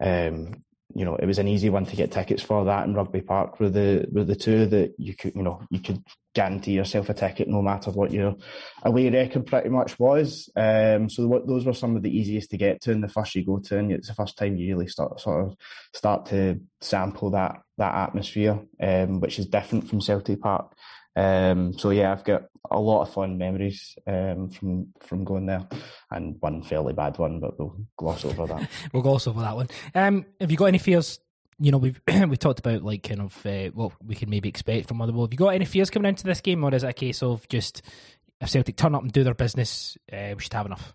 um, 0.00 0.62
you 0.94 1.04
know, 1.04 1.16
it 1.16 1.26
was 1.26 1.38
an 1.38 1.48
easy 1.48 1.70
one 1.70 1.86
to 1.86 1.96
get 1.96 2.12
tickets 2.12 2.42
for. 2.42 2.64
That 2.64 2.86
and 2.86 2.94
Rugby 2.94 3.20
Park 3.20 3.60
were 3.60 3.70
the 3.70 4.06
were 4.10 4.24
the 4.24 4.36
two 4.36 4.66
that 4.66 4.94
you 4.98 5.14
could, 5.14 5.34
you 5.34 5.42
know, 5.42 5.62
you 5.70 5.80
could 5.80 6.02
guarantee 6.34 6.72
yourself 6.72 7.08
a 7.08 7.14
ticket 7.14 7.48
no 7.48 7.60
matter 7.60 7.90
what 7.90 8.10
your 8.10 8.34
away 8.82 9.10
record 9.10 9.46
pretty 9.46 9.68
much 9.68 9.98
was. 9.98 10.50
Um, 10.56 11.10
so 11.10 11.42
those 11.46 11.66
were 11.66 11.74
some 11.74 11.96
of 11.96 12.02
the 12.02 12.16
easiest 12.16 12.50
to 12.50 12.56
get 12.56 12.80
to, 12.82 12.92
and 12.92 13.02
the 13.02 13.08
first 13.08 13.34
you 13.34 13.44
go 13.44 13.58
to, 13.58 13.78
and 13.78 13.92
it's 13.92 14.08
the 14.08 14.14
first 14.14 14.36
time 14.36 14.56
you 14.56 14.74
really 14.74 14.88
start 14.88 15.20
sort 15.20 15.46
of 15.46 15.56
start 15.94 16.26
to 16.26 16.60
sample 16.80 17.30
that 17.30 17.60
that 17.78 17.94
atmosphere, 17.94 18.60
um, 18.80 19.20
which 19.20 19.38
is 19.38 19.46
different 19.46 19.88
from 19.88 20.00
Celtic 20.00 20.40
Park. 20.40 20.74
Um, 21.14 21.78
so 21.78 21.90
yeah, 21.90 22.12
I've 22.12 22.24
got 22.24 22.44
a 22.70 22.80
lot 22.80 23.02
of 23.02 23.12
fond 23.12 23.38
memories 23.38 23.96
um, 24.06 24.50
from 24.50 24.88
from 25.00 25.24
going 25.24 25.46
there, 25.46 25.66
and 26.10 26.36
one 26.40 26.62
fairly 26.62 26.92
bad 26.92 27.18
one, 27.18 27.40
but 27.40 27.58
we'll 27.58 27.76
gloss 27.96 28.24
over 28.24 28.46
that. 28.46 28.68
we'll 28.92 29.02
gloss 29.02 29.26
over 29.26 29.40
that 29.40 29.56
one. 29.56 29.68
Um, 29.94 30.26
have 30.40 30.50
you 30.50 30.56
got 30.56 30.66
any 30.66 30.78
fears? 30.78 31.20
You 31.58 31.70
know, 31.70 31.78
we've 31.78 32.00
we 32.28 32.36
talked 32.36 32.60
about 32.60 32.82
like 32.82 33.02
kind 33.02 33.20
of 33.20 33.46
uh, 33.46 33.70
what 33.74 33.92
we 34.04 34.14
can 34.14 34.30
maybe 34.30 34.48
expect 34.48 34.88
from 34.88 34.98
Motherwell. 34.98 35.26
Have 35.26 35.32
you 35.32 35.38
got 35.38 35.54
any 35.54 35.66
fears 35.66 35.90
coming 35.90 36.08
into 36.08 36.24
this 36.24 36.40
game, 36.40 36.64
or 36.64 36.74
is 36.74 36.84
it 36.84 36.88
a 36.88 36.94
case 36.94 37.22
of 37.22 37.46
just 37.48 37.82
if 38.40 38.48
Celtic 38.48 38.76
turn 38.76 38.94
up 38.94 39.02
and 39.02 39.12
do 39.12 39.24
their 39.24 39.34
business, 39.34 39.96
uh, 40.12 40.34
we 40.34 40.42
should 40.42 40.52
have 40.54 40.66
enough? 40.66 40.94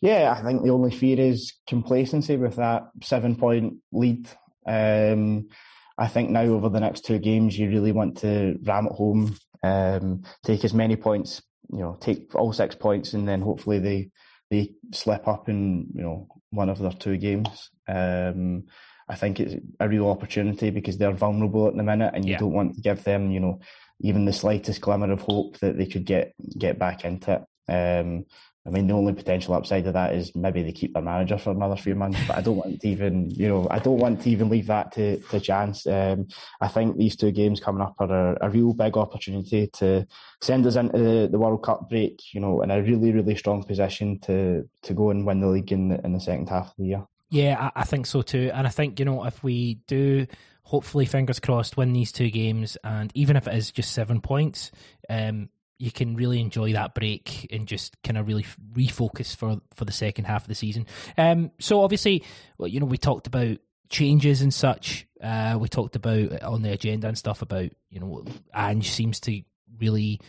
Yeah, 0.00 0.34
I 0.36 0.42
think 0.42 0.62
the 0.62 0.70
only 0.70 0.90
fear 0.90 1.18
is 1.20 1.54
complacency 1.66 2.36
with 2.36 2.56
that 2.56 2.88
seven 3.02 3.36
point 3.36 3.74
lead. 3.92 4.28
Um, 4.66 5.48
I 5.98 6.08
think 6.08 6.30
now 6.30 6.42
over 6.42 6.68
the 6.68 6.80
next 6.80 7.04
two 7.04 7.18
games, 7.18 7.58
you 7.58 7.68
really 7.68 7.92
want 7.92 8.18
to 8.18 8.58
ram 8.62 8.86
it 8.86 8.92
home, 8.92 9.36
um, 9.62 10.22
take 10.44 10.64
as 10.64 10.74
many 10.74 10.96
points, 10.96 11.42
you 11.72 11.78
know, 11.78 11.96
take 12.00 12.34
all 12.34 12.52
six 12.52 12.74
points, 12.74 13.14
and 13.14 13.26
then 13.26 13.40
hopefully 13.40 13.78
they 13.78 14.10
they 14.50 14.74
slip 14.92 15.26
up 15.26 15.48
in 15.48 15.88
you 15.94 16.02
know 16.02 16.28
one 16.50 16.68
of 16.68 16.78
their 16.78 16.92
two 16.92 17.16
games. 17.16 17.70
Um, 17.88 18.64
I 19.08 19.14
think 19.14 19.40
it's 19.40 19.54
a 19.78 19.88
real 19.88 20.08
opportunity 20.08 20.70
because 20.70 20.98
they're 20.98 21.12
vulnerable 21.12 21.68
at 21.68 21.76
the 21.76 21.82
minute, 21.82 22.12
and 22.14 22.24
you 22.24 22.32
yeah. 22.32 22.38
don't 22.38 22.52
want 22.52 22.74
to 22.74 22.80
give 22.80 23.04
them, 23.04 23.30
you 23.30 23.40
know, 23.40 23.60
even 24.00 24.24
the 24.24 24.32
slightest 24.32 24.80
glimmer 24.80 25.12
of 25.12 25.22
hope 25.22 25.58
that 25.60 25.78
they 25.78 25.86
could 25.86 26.04
get 26.04 26.34
get 26.58 26.78
back 26.78 27.04
into 27.04 27.32
it. 27.68 27.72
Um, 27.72 28.26
I 28.66 28.70
mean, 28.70 28.88
the 28.88 28.94
only 28.94 29.12
potential 29.12 29.54
upside 29.54 29.86
of 29.86 29.92
that 29.92 30.14
is 30.14 30.34
maybe 30.34 30.62
they 30.62 30.72
keep 30.72 30.92
their 30.92 31.02
manager 31.02 31.38
for 31.38 31.50
another 31.50 31.76
few 31.76 31.94
months, 31.94 32.18
but 32.26 32.36
I 32.36 32.40
don't 32.40 32.56
want 32.56 32.80
to 32.80 32.88
even, 32.88 33.30
you 33.30 33.48
know, 33.48 33.68
I 33.70 33.78
don't 33.78 33.98
want 33.98 34.22
to 34.22 34.30
even 34.30 34.48
leave 34.48 34.66
that 34.66 34.92
to, 34.92 35.18
to 35.18 35.38
chance. 35.38 35.86
Um, 35.86 36.26
I 36.60 36.66
think 36.66 36.96
these 36.96 37.14
two 37.14 37.30
games 37.30 37.60
coming 37.60 37.82
up 37.82 37.94
are 38.00 38.32
a, 38.32 38.46
a, 38.46 38.50
real 38.50 38.74
big 38.74 38.96
opportunity 38.96 39.68
to 39.74 40.06
send 40.40 40.66
us 40.66 40.74
into 40.74 40.98
the, 40.98 41.28
the, 41.30 41.38
World 41.38 41.62
Cup 41.62 41.88
break, 41.88 42.20
you 42.32 42.40
know, 42.40 42.62
in 42.62 42.72
a 42.72 42.82
really, 42.82 43.12
really 43.12 43.36
strong 43.36 43.62
position 43.62 44.18
to, 44.20 44.68
to 44.82 44.94
go 44.94 45.10
and 45.10 45.24
win 45.24 45.40
the 45.40 45.46
league 45.46 45.70
in 45.70 45.88
the, 45.88 46.04
in 46.04 46.12
the 46.12 46.20
second 46.20 46.48
half 46.48 46.66
of 46.66 46.74
the 46.78 46.86
year. 46.86 47.06
Yeah, 47.30 47.70
I, 47.74 47.82
I 47.82 47.84
think 47.84 48.06
so 48.06 48.22
too. 48.22 48.50
And 48.52 48.66
I 48.66 48.70
think, 48.70 48.98
you 48.98 49.04
know, 49.04 49.24
if 49.24 49.44
we 49.44 49.74
do 49.86 50.26
hopefully, 50.66 51.06
fingers 51.06 51.38
crossed, 51.38 51.76
win 51.76 51.92
these 51.92 52.10
two 52.10 52.28
games, 52.28 52.76
and 52.82 53.12
even 53.14 53.36
if 53.36 53.46
it 53.46 53.54
is 53.54 53.70
just 53.70 53.92
seven 53.92 54.20
points, 54.20 54.72
um, 55.08 55.48
you 55.78 55.90
can 55.90 56.16
really 56.16 56.40
enjoy 56.40 56.72
that 56.72 56.94
break 56.94 57.46
and 57.50 57.66
just 57.66 58.00
kind 58.02 58.16
of 58.16 58.26
really 58.26 58.46
refocus 58.72 59.34
for 59.34 59.60
for 59.74 59.84
the 59.84 59.92
second 59.92 60.24
half 60.24 60.42
of 60.42 60.48
the 60.48 60.54
season. 60.54 60.86
Um, 61.18 61.50
so 61.58 61.82
obviously, 61.82 62.24
well, 62.58 62.68
you 62.68 62.80
know, 62.80 62.86
we 62.86 62.98
talked 62.98 63.26
about 63.26 63.58
changes 63.88 64.42
and 64.42 64.52
such. 64.52 65.06
Uh, 65.22 65.56
we 65.60 65.68
talked 65.68 65.96
about 65.96 66.42
on 66.42 66.62
the 66.62 66.72
agenda 66.72 67.08
and 67.08 67.18
stuff 67.18 67.42
about 67.42 67.70
you 67.90 68.00
know 68.00 68.24
Ange 68.54 68.90
seems 68.90 69.20
to 69.20 69.42
really 69.78 70.20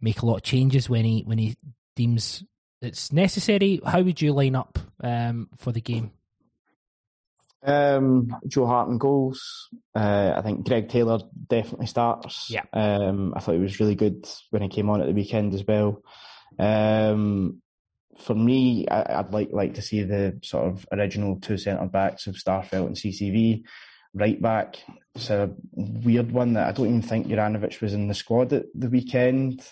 make 0.00 0.22
a 0.22 0.26
lot 0.26 0.36
of 0.36 0.42
changes 0.42 0.88
when 0.88 1.04
he 1.04 1.22
when 1.22 1.38
he 1.38 1.56
deems 1.94 2.44
it's 2.82 3.12
necessary. 3.12 3.80
How 3.84 4.02
would 4.02 4.20
you 4.20 4.32
line 4.32 4.54
up 4.54 4.78
um, 5.02 5.48
for 5.56 5.72
the 5.72 5.80
game? 5.80 6.12
Um, 7.66 8.36
Joe 8.46 8.66
Hart 8.66 8.88
and 8.88 9.00
goals. 9.00 9.68
Uh, 9.94 10.34
I 10.36 10.42
think 10.42 10.66
Greg 10.66 10.88
Taylor 10.88 11.18
definitely 11.48 11.86
starts. 11.86 12.48
Yeah. 12.48 12.62
Um, 12.72 13.34
I 13.36 13.40
thought 13.40 13.56
he 13.56 13.60
was 13.60 13.80
really 13.80 13.96
good 13.96 14.26
when 14.50 14.62
he 14.62 14.68
came 14.68 14.88
on 14.88 15.00
at 15.00 15.08
the 15.08 15.12
weekend 15.12 15.52
as 15.52 15.64
well. 15.66 16.02
Um, 16.58 17.60
for 18.18 18.34
me, 18.34 18.86
I, 18.88 19.20
would 19.20 19.32
like 19.32 19.50
like 19.52 19.74
to 19.74 19.82
see 19.82 20.02
the 20.02 20.38
sort 20.42 20.68
of 20.68 20.86
original 20.92 21.38
two 21.40 21.58
centre 21.58 21.86
backs 21.86 22.26
of 22.26 22.36
Starfelt 22.36 22.86
and 22.86 22.96
CCV. 22.96 23.64
Right 24.14 24.40
back, 24.40 24.76
it's 25.14 25.28
a 25.28 25.50
weird 25.72 26.32
one 26.32 26.54
that 26.54 26.68
I 26.68 26.72
don't 26.72 26.86
even 26.86 27.02
think 27.02 27.26
Juranovic 27.26 27.82
was 27.82 27.92
in 27.92 28.08
the 28.08 28.14
squad 28.14 28.52
at 28.52 28.66
the 28.74 28.88
weekend. 28.88 29.66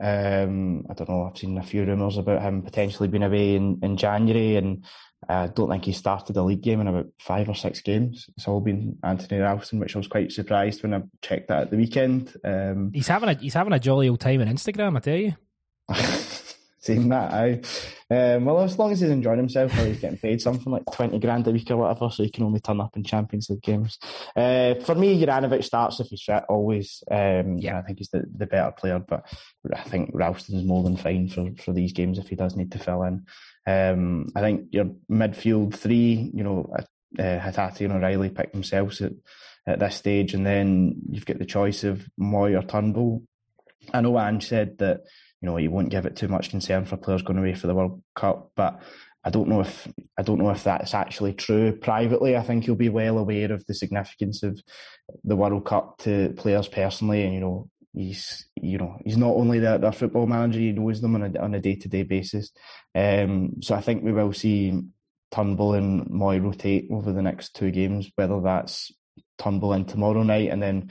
Um, 0.00 0.86
I 0.90 0.94
don't 0.94 1.08
know. 1.08 1.28
I've 1.30 1.38
seen 1.38 1.58
a 1.58 1.62
few 1.62 1.84
rumours 1.84 2.16
about 2.16 2.42
him 2.42 2.62
potentially 2.62 3.08
being 3.08 3.22
away 3.22 3.54
in, 3.54 3.78
in 3.82 3.96
January, 3.96 4.56
and 4.56 4.84
I 5.26 5.48
don't 5.48 5.68
think 5.68 5.84
he 5.84 5.92
started 5.92 6.36
a 6.36 6.42
league 6.42 6.62
game 6.62 6.80
in 6.80 6.86
about 6.86 7.08
five 7.18 7.48
or 7.48 7.54
six 7.54 7.80
games. 7.80 8.30
It's 8.36 8.46
all 8.46 8.60
been 8.60 8.98
Anthony 9.02 9.40
Ralston, 9.40 9.80
which 9.80 9.96
I 9.96 9.98
was 9.98 10.06
quite 10.06 10.30
surprised 10.30 10.82
when 10.82 10.94
I 10.94 11.02
checked 11.22 11.48
that 11.48 11.62
at 11.62 11.70
the 11.70 11.76
weekend. 11.76 12.36
Um, 12.44 12.92
he's 12.94 13.08
having 13.08 13.28
a 13.28 13.34
he's 13.34 13.54
having 13.54 13.72
a 13.72 13.80
jolly 13.80 14.08
old 14.08 14.20
time 14.20 14.40
on 14.40 14.46
Instagram, 14.46 14.96
I 14.96 15.00
tell 15.00 15.16
you. 15.16 15.34
Seeing 16.80 17.08
that, 17.08 17.32
I 17.32 17.60
um, 18.10 18.46
well, 18.46 18.60
as 18.60 18.78
long 18.78 18.92
as 18.92 19.00
he's 19.00 19.10
enjoying 19.10 19.38
himself, 19.38 19.76
or 19.76 19.84
he's 19.84 20.00
getting 20.00 20.16
paid 20.16 20.40
something 20.40 20.72
like 20.72 20.84
twenty 20.92 21.18
grand 21.18 21.46
a 21.46 21.50
week 21.50 21.70
or 21.70 21.76
whatever, 21.76 22.08
so 22.10 22.22
he 22.22 22.30
can 22.30 22.44
only 22.44 22.60
turn 22.60 22.80
up 22.80 22.96
in 22.96 23.04
Champions 23.04 23.50
League 23.50 23.60
games. 23.60 23.98
Uh, 24.34 24.74
for 24.76 24.94
me, 24.94 25.20
Juranovic 25.20 25.64
starts 25.64 26.00
if 26.00 26.06
he's 26.06 26.22
fit 26.22 26.44
always. 26.48 27.02
Um, 27.10 27.58
yeah, 27.58 27.78
I 27.78 27.82
think 27.82 27.98
he's 27.98 28.08
the, 28.08 28.24
the 28.34 28.46
better 28.46 28.70
player, 28.70 29.00
but 29.00 29.26
I 29.74 29.82
think 29.82 30.10
Ralston 30.14 30.56
is 30.56 30.64
more 30.64 30.82
than 30.84 30.96
fine 30.96 31.28
for, 31.28 31.50
for 31.62 31.72
these 31.74 31.92
games 31.92 32.18
if 32.18 32.28
he 32.28 32.36
does 32.36 32.56
need 32.56 32.72
to 32.72 32.78
fill 32.78 33.02
in. 33.02 33.26
Um, 33.68 34.30
I 34.34 34.40
think 34.40 34.68
your 34.70 34.86
midfield 35.10 35.74
three, 35.74 36.30
you 36.32 36.42
know, 36.42 36.72
uh, 37.18 37.22
Hatate 37.22 37.80
and 37.82 37.92
O'Riley 37.92 38.30
pick 38.30 38.52
themselves 38.52 39.02
at, 39.02 39.12
at 39.66 39.78
this 39.78 39.96
stage, 39.96 40.32
and 40.32 40.46
then 40.46 40.94
you've 41.10 41.26
got 41.26 41.38
the 41.38 41.44
choice 41.44 41.84
of 41.84 42.08
Mooy 42.18 42.58
or 42.58 42.66
Turnbull. 42.66 43.24
I 43.92 44.00
know 44.00 44.18
Ange 44.18 44.46
said 44.46 44.78
that 44.78 45.02
you 45.42 45.46
know 45.46 45.56
he 45.56 45.68
won't 45.68 45.90
give 45.90 46.06
it 46.06 46.16
too 46.16 46.28
much 46.28 46.48
concern 46.48 46.86
for 46.86 46.96
players 46.96 47.20
going 47.20 47.38
away 47.38 47.54
for 47.54 47.66
the 47.66 47.74
World 47.74 48.02
Cup, 48.16 48.52
but 48.56 48.80
I 49.22 49.28
don't 49.28 49.48
know 49.48 49.60
if 49.60 49.86
I 50.18 50.22
don't 50.22 50.38
know 50.38 50.50
if 50.50 50.64
that's 50.64 50.94
actually 50.94 51.34
true. 51.34 51.72
Privately, 51.72 52.38
I 52.38 52.42
think 52.42 52.64
he'll 52.64 52.74
be 52.74 52.88
well 52.88 53.18
aware 53.18 53.52
of 53.52 53.66
the 53.66 53.74
significance 53.74 54.42
of 54.42 54.58
the 55.24 55.36
World 55.36 55.66
Cup 55.66 55.98
to 55.98 56.32
players 56.38 56.68
personally, 56.68 57.22
and 57.22 57.34
you 57.34 57.40
know 57.40 57.68
he's 57.98 58.46
you 58.54 58.78
know 58.78 58.96
he's 59.04 59.16
not 59.16 59.34
only 59.34 59.58
their, 59.58 59.78
their 59.78 59.92
football 59.92 60.26
manager, 60.26 60.60
he 60.60 60.72
knows 60.72 61.00
them 61.00 61.16
on 61.16 61.34
a 61.34 61.40
on 61.40 61.54
a 61.54 61.60
day 61.60 61.74
to 61.74 61.88
day 61.88 62.04
basis. 62.04 62.52
Um, 62.94 63.60
so 63.60 63.74
I 63.74 63.80
think 63.80 64.02
we 64.02 64.12
will 64.12 64.32
see 64.32 64.80
Turnbull 65.32 65.74
and 65.74 66.06
Mooy 66.06 66.42
rotate 66.42 66.88
over 66.90 67.12
the 67.12 67.22
next 67.22 67.54
two 67.54 67.70
games, 67.70 68.10
whether 68.14 68.40
that's 68.40 68.92
Turnbull 69.38 69.74
in 69.74 69.84
tomorrow 69.84 70.22
night 70.22 70.50
and 70.50 70.62
then 70.62 70.90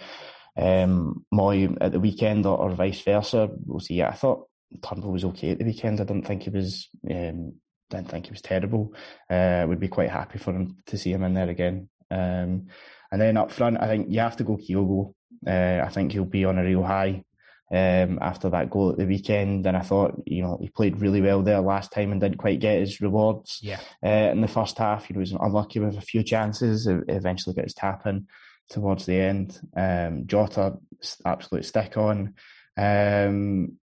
um, 0.57 1.25
Mooy 1.33 1.75
at 1.79 1.93
the 1.93 1.99
weekend 1.99 2.45
or, 2.45 2.57
or, 2.57 2.71
vice 2.71 3.01
versa. 3.01 3.49
We'll 3.65 3.79
see. 3.79 3.95
Yeah, 3.95 4.09
I 4.09 4.15
thought 4.15 4.47
Turnbull 4.81 5.13
was 5.13 5.25
okay 5.25 5.51
at 5.51 5.59
the 5.59 5.65
weekend. 5.65 6.01
I 6.01 6.03
didn't 6.03 6.27
think 6.27 6.43
he 6.43 6.49
was. 6.49 6.89
Um, 7.09 7.53
didn't 7.89 8.09
think 8.09 8.25
he 8.25 8.31
was 8.31 8.41
terrible. 8.41 8.93
Uh, 9.29 9.65
would 9.65 9.79
be 9.79 9.87
quite 9.87 10.09
happy 10.09 10.39
for 10.39 10.53
him 10.53 10.75
to 10.87 10.97
see 10.97 11.11
him 11.11 11.23
in 11.23 11.33
there 11.33 11.47
again. 11.47 11.87
Um, 12.11 12.67
and 13.11 13.21
then 13.21 13.37
up 13.37 13.49
front, 13.49 13.77
I 13.79 13.87
think 13.87 14.07
you 14.09 14.19
have 14.19 14.35
to 14.37 14.43
go 14.43 14.57
Kyogo. 14.57 15.13
Uh, 15.45 15.81
I 15.83 15.89
think 15.89 16.11
he'll 16.11 16.25
be 16.25 16.45
on 16.45 16.57
a 16.57 16.63
real 16.63 16.83
high 16.83 17.23
um, 17.71 18.19
after 18.21 18.49
that 18.49 18.69
goal 18.69 18.91
at 18.91 18.97
the 18.97 19.05
weekend. 19.05 19.65
And 19.65 19.75
I 19.75 19.81
thought, 19.81 20.21
you 20.25 20.41
know, 20.41 20.57
he 20.61 20.69
played 20.69 21.01
really 21.01 21.21
well 21.21 21.41
there 21.43 21.59
last 21.59 21.91
time 21.91 22.11
and 22.11 22.21
didn't 22.21 22.37
quite 22.37 22.59
get 22.59 22.79
his 22.79 23.01
rewards. 23.01 23.59
Yeah. 23.61 23.79
Uh, 24.03 24.31
in 24.31 24.41
the 24.41 24.47
first 24.47 24.77
half, 24.77 25.05
he 25.05 25.13
was 25.13 25.31
unlucky 25.31 25.79
with 25.79 25.97
a 25.97 26.01
few 26.01 26.23
chances. 26.23 26.87
Eventually 26.87 27.55
got 27.55 27.65
his 27.65 27.73
tap 27.73 28.05
in 28.05 28.27
towards 28.69 29.05
the 29.05 29.15
end. 29.15 29.59
Um, 29.75 30.27
Jota, 30.27 30.77
absolute 31.25 31.65
stick 31.65 31.97
on. 31.97 32.35
Um, 32.77 33.77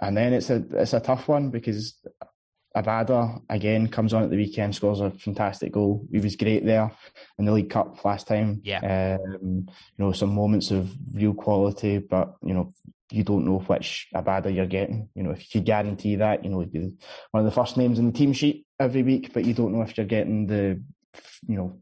and 0.00 0.16
then 0.16 0.34
it's 0.34 0.50
a 0.50 0.62
it's 0.72 0.92
a 0.92 1.00
tough 1.00 1.26
one 1.26 1.50
because 1.50 1.98
Abada 2.76 3.40
again 3.48 3.88
comes 3.88 4.12
on 4.12 4.22
at 4.22 4.30
the 4.30 4.36
weekend, 4.36 4.74
scores 4.74 5.00
a 5.00 5.10
fantastic 5.10 5.72
goal. 5.72 6.06
He 6.12 6.18
was 6.18 6.36
great 6.36 6.64
there 6.64 6.92
in 7.38 7.46
the 7.46 7.52
League 7.52 7.70
Cup 7.70 8.04
last 8.04 8.26
time. 8.26 8.60
Yeah. 8.62 9.18
Um, 9.18 9.66
you 9.68 10.04
know, 10.04 10.12
some 10.12 10.34
moments 10.34 10.70
of 10.70 10.90
real 11.12 11.32
quality, 11.32 11.98
but 11.98 12.34
you 12.42 12.52
know, 12.52 12.72
you 13.10 13.24
don't 13.24 13.46
know 13.46 13.60
which 13.60 14.08
Abada 14.14 14.54
you're 14.54 14.66
getting. 14.66 15.08
You 15.14 15.22
know, 15.22 15.30
if 15.30 15.40
you 15.40 15.60
could 15.60 15.66
guarantee 15.66 16.16
that, 16.16 16.44
you 16.44 16.50
know, 16.50 16.60
he'd 16.60 16.72
be 16.72 16.92
one 17.30 17.40
of 17.40 17.46
the 17.46 17.50
first 17.50 17.78
names 17.78 17.98
in 17.98 18.06
the 18.06 18.12
team 18.12 18.34
sheet 18.34 18.66
every 18.78 19.02
week, 19.02 19.32
but 19.32 19.44
you 19.44 19.54
don't 19.54 19.72
know 19.72 19.82
if 19.82 19.96
you're 19.96 20.06
getting 20.06 20.46
the, 20.46 20.82
you 21.46 21.56
know, 21.56 21.80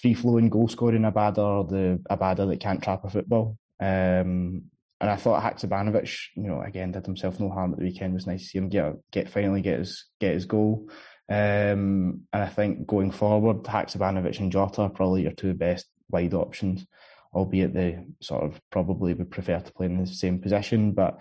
free 0.00 0.14
flowing 0.14 0.48
goal 0.48 0.68
scoring 0.68 1.02
Abada 1.02 1.38
or 1.38 1.64
the 1.64 2.02
Abada 2.10 2.48
that 2.48 2.60
can't 2.60 2.82
trap 2.82 3.04
a 3.04 3.10
football. 3.10 3.56
Um, 3.78 4.64
and 5.00 5.10
I 5.10 5.16
thought 5.16 5.42
Haksabanovic, 5.42 6.18
you 6.36 6.44
know, 6.44 6.62
again 6.62 6.92
did 6.92 7.04
himself 7.04 7.38
no 7.38 7.50
harm 7.50 7.72
at 7.72 7.78
the 7.78 7.84
weekend. 7.84 8.12
It 8.12 8.14
was 8.14 8.26
nice 8.26 8.42
to 8.42 8.48
see 8.48 8.58
him 8.58 8.68
get 8.68 8.94
get 9.10 9.28
finally 9.28 9.60
get 9.60 9.78
his 9.78 10.06
get 10.20 10.34
his 10.34 10.46
goal. 10.46 10.88
Um, 11.28 12.22
and 12.32 12.42
I 12.42 12.48
think 12.48 12.86
going 12.86 13.10
forward, 13.10 13.64
Haksabanovic 13.64 14.38
and 14.38 14.52
Jota 14.52 14.82
are 14.82 14.90
probably 14.90 15.22
your 15.22 15.32
two 15.32 15.54
best 15.54 15.86
wide 16.08 16.34
options, 16.34 16.86
albeit 17.34 17.74
they 17.74 18.04
sort 18.22 18.44
of 18.44 18.60
probably 18.70 19.12
would 19.12 19.30
prefer 19.30 19.58
to 19.58 19.72
play 19.72 19.86
in 19.86 19.98
the 19.98 20.06
same 20.06 20.40
position. 20.40 20.92
But 20.92 21.20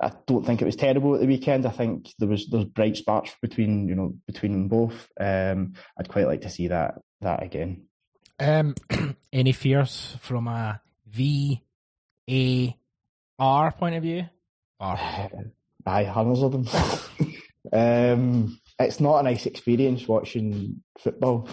I 0.00 0.12
don't 0.26 0.44
think 0.44 0.60
it 0.60 0.66
was 0.66 0.76
terrible 0.76 1.14
at 1.14 1.20
the 1.20 1.26
weekend. 1.26 1.66
I 1.66 1.70
think 1.70 2.12
there 2.18 2.28
was 2.28 2.48
there's 2.48 2.64
bright 2.64 2.96
sparks 2.96 3.34
between 3.40 3.86
you 3.86 3.94
know 3.94 4.14
between 4.26 4.52
them 4.52 4.68
both. 4.68 5.08
Um, 5.20 5.74
I'd 5.98 6.08
quite 6.08 6.26
like 6.26 6.40
to 6.40 6.50
see 6.50 6.68
that 6.68 6.96
that 7.20 7.42
again. 7.44 7.84
Um, 8.40 8.74
any 9.32 9.52
fears 9.52 10.16
from 10.20 10.48
a 10.48 10.80
V 11.06 11.62
A 12.28 12.76
R 13.38 13.72
point 13.72 13.96
of 13.96 14.02
view? 14.02 14.28
Or 14.80 14.96
Aye, 15.86 16.04
hundreds 16.04 16.42
of 16.42 16.52
them. 16.52 16.68
um, 17.72 18.60
it's 18.78 19.00
not 19.00 19.18
a 19.18 19.22
nice 19.22 19.46
experience 19.46 20.08
watching 20.08 20.82
football. 20.98 21.48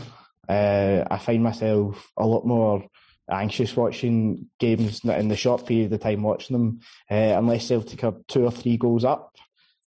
Uh, 0.47 1.03
I 1.09 1.17
find 1.17 1.43
myself 1.43 2.09
a 2.17 2.25
lot 2.25 2.45
more 2.45 2.85
anxious 3.29 3.75
watching 3.75 4.47
games 4.59 5.03
in 5.03 5.27
the 5.27 5.35
short 5.35 5.65
period 5.65 5.93
of 5.93 5.99
time 5.99 6.23
watching 6.23 6.57
them, 6.57 6.79
uh, 7.09 7.37
unless 7.37 7.67
Celtic 7.67 8.03
are 8.03 8.15
two 8.27 8.45
or 8.45 8.51
three 8.51 8.77
goals 8.77 9.05
up. 9.05 9.35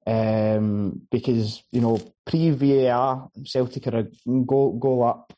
Um, 0.07 1.01
because 1.11 1.61
you 1.71 1.81
know 1.81 1.99
pre 2.25 2.51
VAR, 2.51 3.29
Celtic 3.45 3.87
are 3.87 3.97
a 3.99 4.07
goal 4.45 4.79
goal 4.79 5.03
up, 5.03 5.33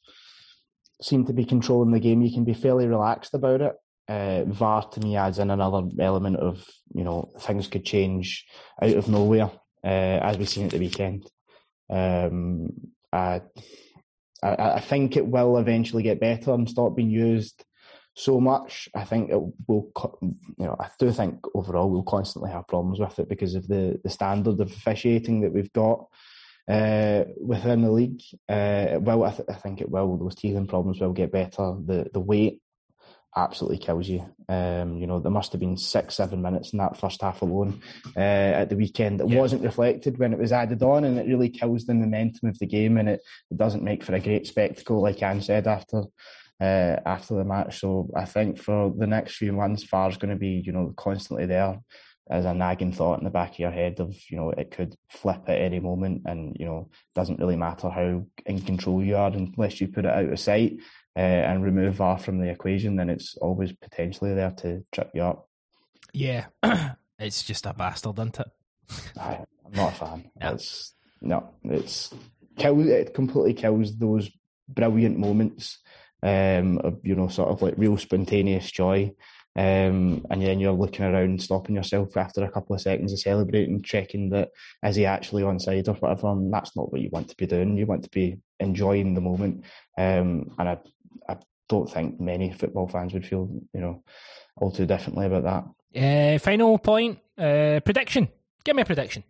seem 1.01 1.25
to 1.25 1.33
be 1.33 1.45
controlling 1.45 1.91
the 1.91 1.99
game. 1.99 2.21
You 2.21 2.31
can 2.31 2.45
be 2.45 2.53
fairly 2.53 2.87
relaxed 2.87 3.33
about 3.33 3.61
it. 3.61 3.75
Uh, 4.11 4.43
VAR 4.45 4.83
to 4.89 4.99
me 4.99 5.15
adds 5.15 5.39
in 5.39 5.49
another 5.49 5.87
element 5.99 6.35
of 6.37 6.67
you 6.93 7.03
know 7.03 7.31
things 7.39 7.67
could 7.67 7.85
change 7.85 8.45
out 8.81 8.95
of 8.95 9.07
nowhere, 9.07 9.49
uh, 9.85 10.19
as 10.27 10.37
we've 10.37 10.49
seen 10.49 10.65
at 10.65 10.71
the 10.71 10.79
weekend. 10.79 11.29
Um, 11.89 12.69
I, 13.13 13.41
I, 14.43 14.55
I 14.55 14.79
think 14.81 15.15
it 15.15 15.25
will 15.25 15.57
eventually 15.57 16.03
get 16.03 16.19
better 16.19 16.51
and 16.51 16.69
stop 16.69 16.95
being 16.95 17.09
used 17.09 17.63
so 18.13 18.41
much. 18.41 18.89
I 18.93 19.05
think 19.05 19.29
it 19.29 19.39
will, 19.67 19.91
you 20.21 20.65
know, 20.65 20.75
I 20.77 20.89
do 20.99 21.11
think 21.11 21.39
overall 21.53 21.89
we'll 21.89 22.03
constantly 22.03 22.51
have 22.51 22.67
problems 22.67 22.99
with 22.99 23.17
it 23.19 23.29
because 23.29 23.55
of 23.55 23.67
the, 23.67 23.99
the 24.03 24.09
standard 24.09 24.59
of 24.59 24.71
officiating 24.71 25.41
that 25.41 25.53
we've 25.53 25.71
got 25.71 26.05
uh, 26.69 27.23
within 27.39 27.81
the 27.81 27.91
league. 27.91 28.21
Uh, 28.49 28.99
well, 28.99 29.23
I, 29.23 29.31
th- 29.31 29.49
I 29.49 29.53
think 29.53 29.79
it 29.79 29.89
will. 29.89 30.17
Those 30.17 30.35
teething 30.35 30.67
problems 30.67 30.99
will 30.99 31.13
get 31.13 31.31
better. 31.31 31.75
The 31.85 32.09
the 32.13 32.19
weight 32.19 32.61
absolutely 33.35 33.77
kills 33.77 34.07
you. 34.09 34.25
Um, 34.49 34.97
you 34.97 35.07
know, 35.07 35.19
there 35.19 35.31
must 35.31 35.51
have 35.53 35.61
been 35.61 35.77
six, 35.77 36.15
seven 36.15 36.41
minutes 36.41 36.73
in 36.73 36.79
that 36.79 36.97
first 36.97 37.21
half 37.21 37.41
alone 37.41 37.81
uh, 38.15 38.19
at 38.19 38.69
the 38.69 38.75
weekend. 38.75 39.21
It 39.21 39.29
Yeah. 39.29 39.39
wasn't 39.39 39.63
reflected 39.63 40.17
when 40.17 40.33
it 40.33 40.39
was 40.39 40.51
added 40.51 40.83
on, 40.83 41.03
and 41.03 41.17
it 41.17 41.27
really 41.27 41.49
kills 41.49 41.85
the 41.85 41.93
momentum 41.93 42.49
of 42.49 42.59
the 42.59 42.67
game, 42.67 42.97
and 42.97 43.07
it, 43.09 43.21
it 43.49 43.57
doesn't 43.57 43.83
make 43.83 44.03
for 44.03 44.13
a 44.13 44.19
great 44.19 44.47
spectacle, 44.47 45.01
like 45.01 45.23
Ange 45.23 45.45
said 45.45 45.67
after. 45.67 46.03
Uh, 46.59 46.99
after 47.07 47.33
the 47.33 47.43
match, 47.43 47.79
so 47.79 48.07
I 48.15 48.25
think 48.25 48.59
for 48.59 48.93
the 48.95 49.07
next 49.07 49.37
few 49.37 49.51
months, 49.51 49.83
VAR's 49.83 50.17
going 50.17 50.29
to 50.29 50.39
be, 50.39 50.61
you 50.63 50.71
know, 50.71 50.93
constantly 50.95 51.47
there 51.47 51.79
as 52.29 52.45
a 52.45 52.53
nagging 52.53 52.93
thought 52.93 53.17
in 53.17 53.23
the 53.25 53.31
back 53.31 53.53
of 53.53 53.59
your 53.59 53.71
head 53.71 53.99
of, 53.99 54.15
you 54.29 54.37
know, 54.37 54.51
it 54.51 54.69
could 54.69 54.95
flip 55.09 55.41
at 55.47 55.59
any 55.59 55.79
moment, 55.79 56.21
and 56.25 56.55
you 56.59 56.67
know, 56.67 56.87
doesn't 57.15 57.39
really 57.39 57.55
matter 57.55 57.89
how 57.89 58.23
in 58.45 58.61
control 58.61 59.03
you 59.03 59.15
are 59.17 59.31
unless 59.31 59.81
you 59.81 59.87
put 59.87 60.05
it 60.05 60.11
out 60.11 60.31
of 60.31 60.39
sight 60.39 60.73
uh, 61.15 61.19
and 61.19 61.63
remove 61.63 61.95
VAR 61.95 62.17
from 62.17 62.39
the 62.39 62.49
equation, 62.49 62.95
then 62.95 63.09
it's 63.09 63.35
always 63.37 63.73
potentially 63.73 64.33
there 64.33 64.51
to 64.51 64.83
trip 64.91 65.11
you 65.13 65.23
up. 65.23 65.47
yeah, 66.13 66.45
it's 67.19 67.43
just 67.43 67.65
a 67.65 67.73
bastard, 67.73 68.19
isn't 68.19 68.39
it? 68.39 68.51
I, 69.17 69.39
I'm 69.65 69.71
not 69.73 69.93
a 69.93 69.95
fan. 69.95 70.31
No. 70.41 70.53
It's 70.53 70.93
no, 71.21 71.49
it's 71.63 72.13
kill. 72.57 72.87
It 72.87 73.13
completely 73.13 73.53
kills 73.53 73.95
those 73.97 74.29
brilliant 74.67 75.19
moments, 75.19 75.79
um, 76.23 76.79
of 76.79 76.99
you 77.03 77.15
know, 77.15 77.27
sort 77.27 77.49
of 77.49 77.61
like 77.61 77.75
real 77.77 77.97
spontaneous 77.97 78.71
joy. 78.71 79.13
Um, 79.53 80.25
and 80.29 80.41
then 80.41 80.59
you're 80.59 80.71
looking 80.71 81.03
around, 81.03 81.41
stopping 81.41 81.75
yourself 81.75 82.15
after 82.15 82.43
a 82.43 82.49
couple 82.49 82.73
of 82.73 82.81
seconds 82.81 83.11
of 83.11 83.19
celebrating, 83.19 83.83
checking 83.83 84.29
that 84.29 84.49
is 84.83 84.95
he 84.95 85.05
actually 85.05 85.43
on 85.43 85.59
side 85.59 85.89
or 85.89 85.95
whatever. 85.95 86.29
And 86.29 86.53
that's 86.53 86.75
not 86.75 86.91
what 86.91 87.01
you 87.01 87.09
want 87.11 87.29
to 87.29 87.35
be 87.35 87.47
doing. 87.47 87.77
You 87.77 87.85
want 87.85 88.03
to 88.03 88.09
be 88.09 88.37
enjoying 88.59 89.13
the 89.13 89.21
moment. 89.21 89.65
Um, 89.97 90.55
and 90.57 90.69
I, 90.69 90.77
I 91.27 91.37
don't 91.69 91.91
think 91.91 92.19
many 92.19 92.51
football 92.51 92.87
fans 92.87 93.13
would 93.13 93.25
feel, 93.25 93.49
you 93.73 93.81
know, 93.81 94.03
all 94.57 94.71
too 94.71 94.85
differently 94.85 95.25
about 95.25 95.43
that. 95.43 96.35
Uh, 96.35 96.39
final 96.39 96.77
point, 96.77 97.19
uh, 97.37 97.79
prediction. 97.83 98.27
Give 98.63 98.75
me 98.75 98.83
a 98.83 98.85
prediction. 98.85 99.23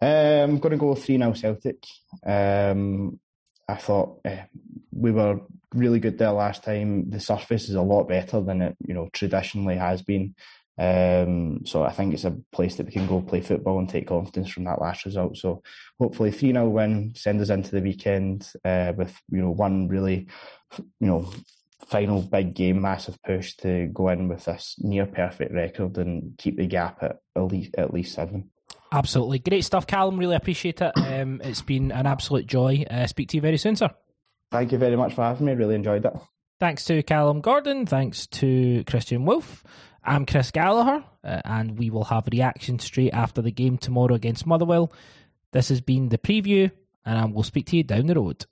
Um, 0.00 0.08
I'm 0.08 0.58
going 0.58 0.72
to 0.72 0.78
go 0.78 0.94
3 0.94 1.16
0 1.16 1.32
Celtic. 1.34 1.84
Um, 2.24 3.20
I 3.68 3.76
thought 3.76 4.20
eh, 4.24 4.44
we 4.92 5.12
were 5.12 5.40
really 5.74 6.00
good 6.00 6.18
there 6.18 6.32
last 6.32 6.64
time. 6.64 7.10
The 7.10 7.20
surface 7.20 7.68
is 7.68 7.76
a 7.76 7.82
lot 7.82 8.08
better 8.08 8.40
than 8.40 8.62
it, 8.62 8.76
you 8.86 8.94
know, 8.94 9.08
traditionally 9.12 9.76
has 9.76 10.02
been. 10.02 10.34
Um, 10.78 11.64
so 11.66 11.82
I 11.82 11.92
think 11.92 12.14
it's 12.14 12.24
a 12.24 12.38
place 12.50 12.76
that 12.76 12.86
we 12.86 12.92
can 12.92 13.06
go 13.06 13.20
play 13.20 13.40
football 13.40 13.78
and 13.78 13.88
take 13.88 14.08
confidence 14.08 14.50
from 14.50 14.64
that 14.64 14.80
last 14.80 15.04
result. 15.04 15.36
So 15.36 15.62
hopefully 15.98 16.30
3 16.30 16.52
0 16.52 16.68
win, 16.68 17.12
send 17.14 17.40
us 17.40 17.50
into 17.50 17.70
the 17.70 17.82
weekend 17.82 18.50
uh, 18.64 18.92
with, 18.96 19.14
you 19.30 19.42
know, 19.42 19.50
one 19.50 19.88
really, 19.88 20.28
you 20.78 21.06
know, 21.06 21.30
final 21.86 22.22
big 22.22 22.54
game, 22.54 22.80
massive 22.80 23.22
push 23.22 23.54
to 23.56 23.88
go 23.88 24.08
in 24.08 24.28
with 24.28 24.44
this 24.44 24.76
near 24.78 25.06
perfect 25.06 25.52
record 25.52 25.98
and 25.98 26.36
keep 26.38 26.56
the 26.56 26.66
gap 26.66 27.02
at 27.02 27.18
at 27.36 27.42
least, 27.42 27.74
at 27.76 27.92
least 27.92 28.14
seven. 28.14 28.50
Absolutely. 28.92 29.38
Great 29.38 29.64
stuff, 29.64 29.86
Calum. 29.86 30.18
Really 30.18 30.36
appreciate 30.36 30.80
it. 30.80 30.92
Um, 30.96 31.40
it's 31.42 31.62
been 31.62 31.90
an 31.92 32.06
absolute 32.06 32.46
joy. 32.46 32.84
Uh, 32.90 33.06
speak 33.06 33.28
to 33.30 33.36
you 33.36 33.40
very 33.40 33.56
soon, 33.56 33.74
sir. 33.74 33.90
Thank 34.50 34.72
you 34.72 34.78
very 34.78 34.96
much 34.96 35.14
for 35.14 35.22
having 35.22 35.46
me. 35.46 35.54
Really 35.54 35.74
enjoyed 35.74 36.04
it. 36.04 36.12
Thanks 36.60 36.84
to 36.84 37.02
Calum 37.02 37.40
Gordon. 37.40 37.86
Thanks 37.86 38.26
to 38.28 38.84
Christian 38.84 39.24
Wulff. 39.24 39.64
I'm 40.04 40.26
Chris 40.26 40.50
Gallagher, 40.50 41.04
uh, 41.22 41.40
and 41.44 41.78
we 41.78 41.88
will 41.88 42.04
have 42.04 42.26
reaction 42.32 42.80
straight 42.80 43.12
after 43.12 43.40
the 43.40 43.52
game 43.52 43.78
tomorrow 43.78 44.14
against 44.14 44.46
Motherwell. 44.46 44.92
This 45.52 45.68
has 45.68 45.80
been 45.80 46.08
the 46.08 46.18
preview, 46.18 46.72
and 47.04 47.18
I 47.18 47.24
will 47.26 47.44
speak 47.44 47.66
to 47.66 47.76
you 47.76 47.84
down 47.84 48.06
the 48.06 48.16
road. 48.16 48.46